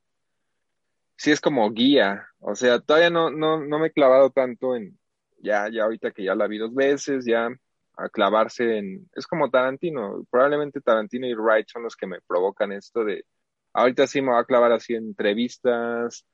sí 1.17 1.31
es 1.31 1.41
como 1.41 1.71
guía, 1.71 2.27
o 2.39 2.53
sea, 2.55 2.79
todavía 2.79 3.09
no, 3.09 3.31
no, 3.31 3.65
no 3.65 3.79
me 3.79 3.87
he 3.87 3.91
clavado 3.91 4.29
tanto 4.29 4.75
en, 4.75 4.99
ya, 5.39 5.67
ya 5.71 5.83
ahorita 5.83 6.11
que 6.11 6.23
ya 6.23 6.35
la 6.35 6.47
vi 6.47 6.59
dos 6.59 6.73
veces, 6.73 7.25
ya 7.25 7.49
a 7.97 8.09
clavarse 8.09 8.77
en, 8.77 9.09
es 9.15 9.25
como 9.27 9.49
Tarantino, 9.49 10.25
probablemente 10.29 10.81
Tarantino 10.81 11.27
y 11.27 11.33
Wright 11.33 11.67
son 11.69 11.83
los 11.83 11.95
que 11.95 12.07
me 12.07 12.21
provocan 12.21 12.71
esto 12.71 13.03
de, 13.03 13.25
ahorita 13.73 14.05
sí 14.07 14.21
me 14.21 14.31
va 14.31 14.41
a 14.41 14.45
clavar 14.45 14.71
así 14.73 14.93
en 14.93 15.05
entrevistas 15.05 16.25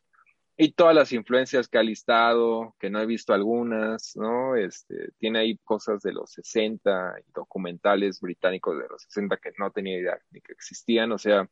y 0.62 0.74
todas 0.74 0.94
las 0.94 1.14
influencias 1.14 1.70
que 1.70 1.78
ha 1.78 1.84
listado, 1.84 2.76
que 2.82 2.90
no 2.90 3.00
he 3.00 3.06
visto 3.06 3.34
algunas, 3.34 4.18
¿no? 4.18 4.58
Este, 4.58 5.12
tiene 5.18 5.40
ahí 5.40 5.58
cosas 5.64 6.02
de 6.02 6.12
los 6.12 6.32
60, 6.32 7.16
documentales 7.34 8.20
británicos 8.20 8.78
de 8.78 8.90
los 8.90 9.04
60 9.04 9.38
que 9.38 9.54
no 9.58 9.72
tenía 9.72 9.98
idea 9.98 10.20
ni 10.32 10.42
que 10.42 10.52
existían, 10.52 11.14
o 11.14 11.18
sea, 11.18 11.50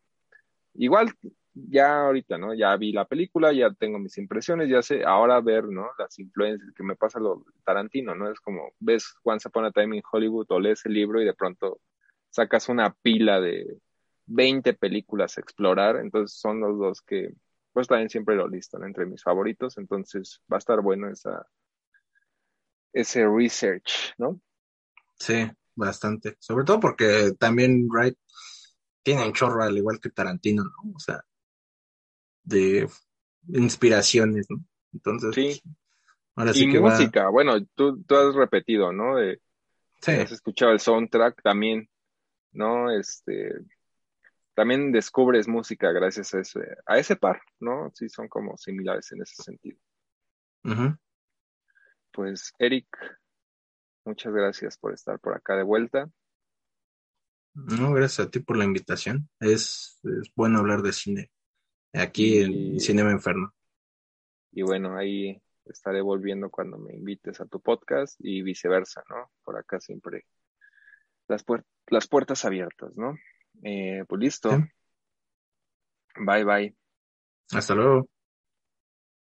igual 0.74 1.14
ya 1.54 2.02
ahorita, 2.02 2.38
¿no? 2.38 2.54
Ya 2.54 2.76
vi 2.76 2.92
la 2.92 3.06
película, 3.06 3.54
ya 3.54 3.72
tengo 3.72 3.98
mis 3.98 4.18
impresiones, 4.18 4.70
ya 4.70 4.82
sé, 4.82 5.06
ahora 5.06 5.40
ver, 5.40 5.70
¿no? 5.70 5.88
Las 5.98 6.20
influencias 6.20 6.74
que 6.76 6.84
me 6.84 6.98
pasa 6.98 7.18
lo 7.18 7.46
Tarantino, 7.64 8.14
¿no? 8.14 8.30
Es 8.30 8.42
como 8.42 8.74
ves 8.78 9.16
Once 9.24 9.48
Upon 9.48 9.66
a 9.66 9.72
Time 9.72 9.96
in 9.96 10.04
Hollywood 10.12 10.48
o 10.50 10.60
lees 10.60 10.86
el 10.86 10.92
libro 10.94 11.22
y 11.22 11.26
de 11.26 11.34
pronto 11.34 11.80
sacas 12.30 12.68
una 12.68 12.94
pila 12.94 13.40
de 13.40 13.78
20 14.26 14.74
películas 14.74 15.38
a 15.38 15.42
explorar, 15.42 15.96
entonces 15.96 16.38
son 16.38 16.60
los 16.60 16.78
dos 16.78 17.02
que 17.02 17.32
pues 17.78 17.88
también 17.88 18.10
siempre 18.10 18.36
lo 18.36 18.48
listan 18.48 18.84
entre 18.86 19.06
mis 19.06 19.22
favoritos, 19.22 19.78
entonces 19.78 20.42
va 20.52 20.58
a 20.58 20.58
estar 20.58 20.82
bueno 20.82 21.12
esa 21.12 21.46
ese 22.92 23.28
research, 23.28 24.16
¿no? 24.18 24.42
Sí, 25.14 25.48
bastante. 25.76 26.38
Sobre 26.40 26.66
todo 26.66 26.80
porque 26.80 27.34
también 27.38 27.88
Wright 27.88 28.18
tiene 29.04 29.28
un 29.28 29.32
chorro 29.32 29.62
al 29.62 29.78
igual 29.78 30.00
que 30.00 30.10
Tarantino, 30.10 30.64
¿no? 30.64 30.96
O 30.96 30.98
sea, 31.00 31.24
de 32.42 32.90
inspiraciones, 33.50 34.48
¿no? 34.50 34.66
Entonces, 34.92 35.36
sí. 35.36 35.62
ahora 36.34 36.54
sí 36.54 36.64
y 36.64 36.80
música, 36.80 37.30
bueno, 37.30 37.64
tú, 37.76 38.02
tú 38.02 38.16
has 38.16 38.34
repetido, 38.34 38.92
¿no? 38.92 39.20
sí. 40.02 40.12
Has 40.14 40.32
escuchado 40.32 40.72
el 40.72 40.80
soundtrack 40.80 41.44
también, 41.44 41.88
¿no? 42.54 42.90
Este, 42.90 43.52
también 44.58 44.92
descubres 44.92 45.48
música 45.48 45.92
gracias 45.92 46.34
a 46.34 46.40
ese, 46.40 46.62
a 46.88 46.98
ese 46.98 47.16
par, 47.16 47.40
¿no? 47.60 47.92
Sí, 47.94 48.10
son 48.10 48.28
como 48.28 48.58
similares 48.58 49.12
en 49.12 49.22
ese 49.22 49.44
sentido. 49.44 49.78
Pues, 52.12 52.52
Eric, 52.58 52.88
muchas 54.04 54.34
gracias 54.34 54.76
por 54.80 54.96
estar 54.96 55.20
por 55.20 55.36
acá 55.36 55.56
de 55.56 55.62
vuelta. 55.62 56.10
No, 57.54 57.94
gracias 57.94 58.28
a 58.28 58.32
ti 58.32 58.40
por 58.40 58.58
la 58.58 58.66
invitación. 58.66 59.30
Es, 59.40 60.00
es 60.04 60.32
bueno 60.36 60.58
hablar 60.58 60.82
de 60.82 60.92
cine 60.92 61.30
aquí 61.94 62.40
en 62.40 62.80
Cinema 62.80 63.12
Enfermo. 63.12 63.54
Y 64.54 64.64
bueno, 64.64 64.98
ahí 64.98 65.40
estaré 65.66 66.02
volviendo 66.02 66.50
cuando 66.50 66.80
me 66.80 66.96
invites 66.96 67.40
a 67.42 67.46
tu 67.46 67.62
podcast 67.62 68.16
y 68.18 68.42
viceversa, 68.42 69.04
¿no? 69.08 69.30
Por 69.44 69.56
acá 69.56 69.80
siempre 69.80 70.26
las, 71.28 71.46
las 71.90 72.08
puertas 72.08 72.44
abiertas, 72.44 72.96
¿no? 72.96 73.16
Eh, 73.64 74.04
pues 74.08 74.20
listo. 74.20 74.50
Bye, 76.20 76.44
bye. 76.44 76.76
Hasta 77.52 77.76
luego. 77.76 78.08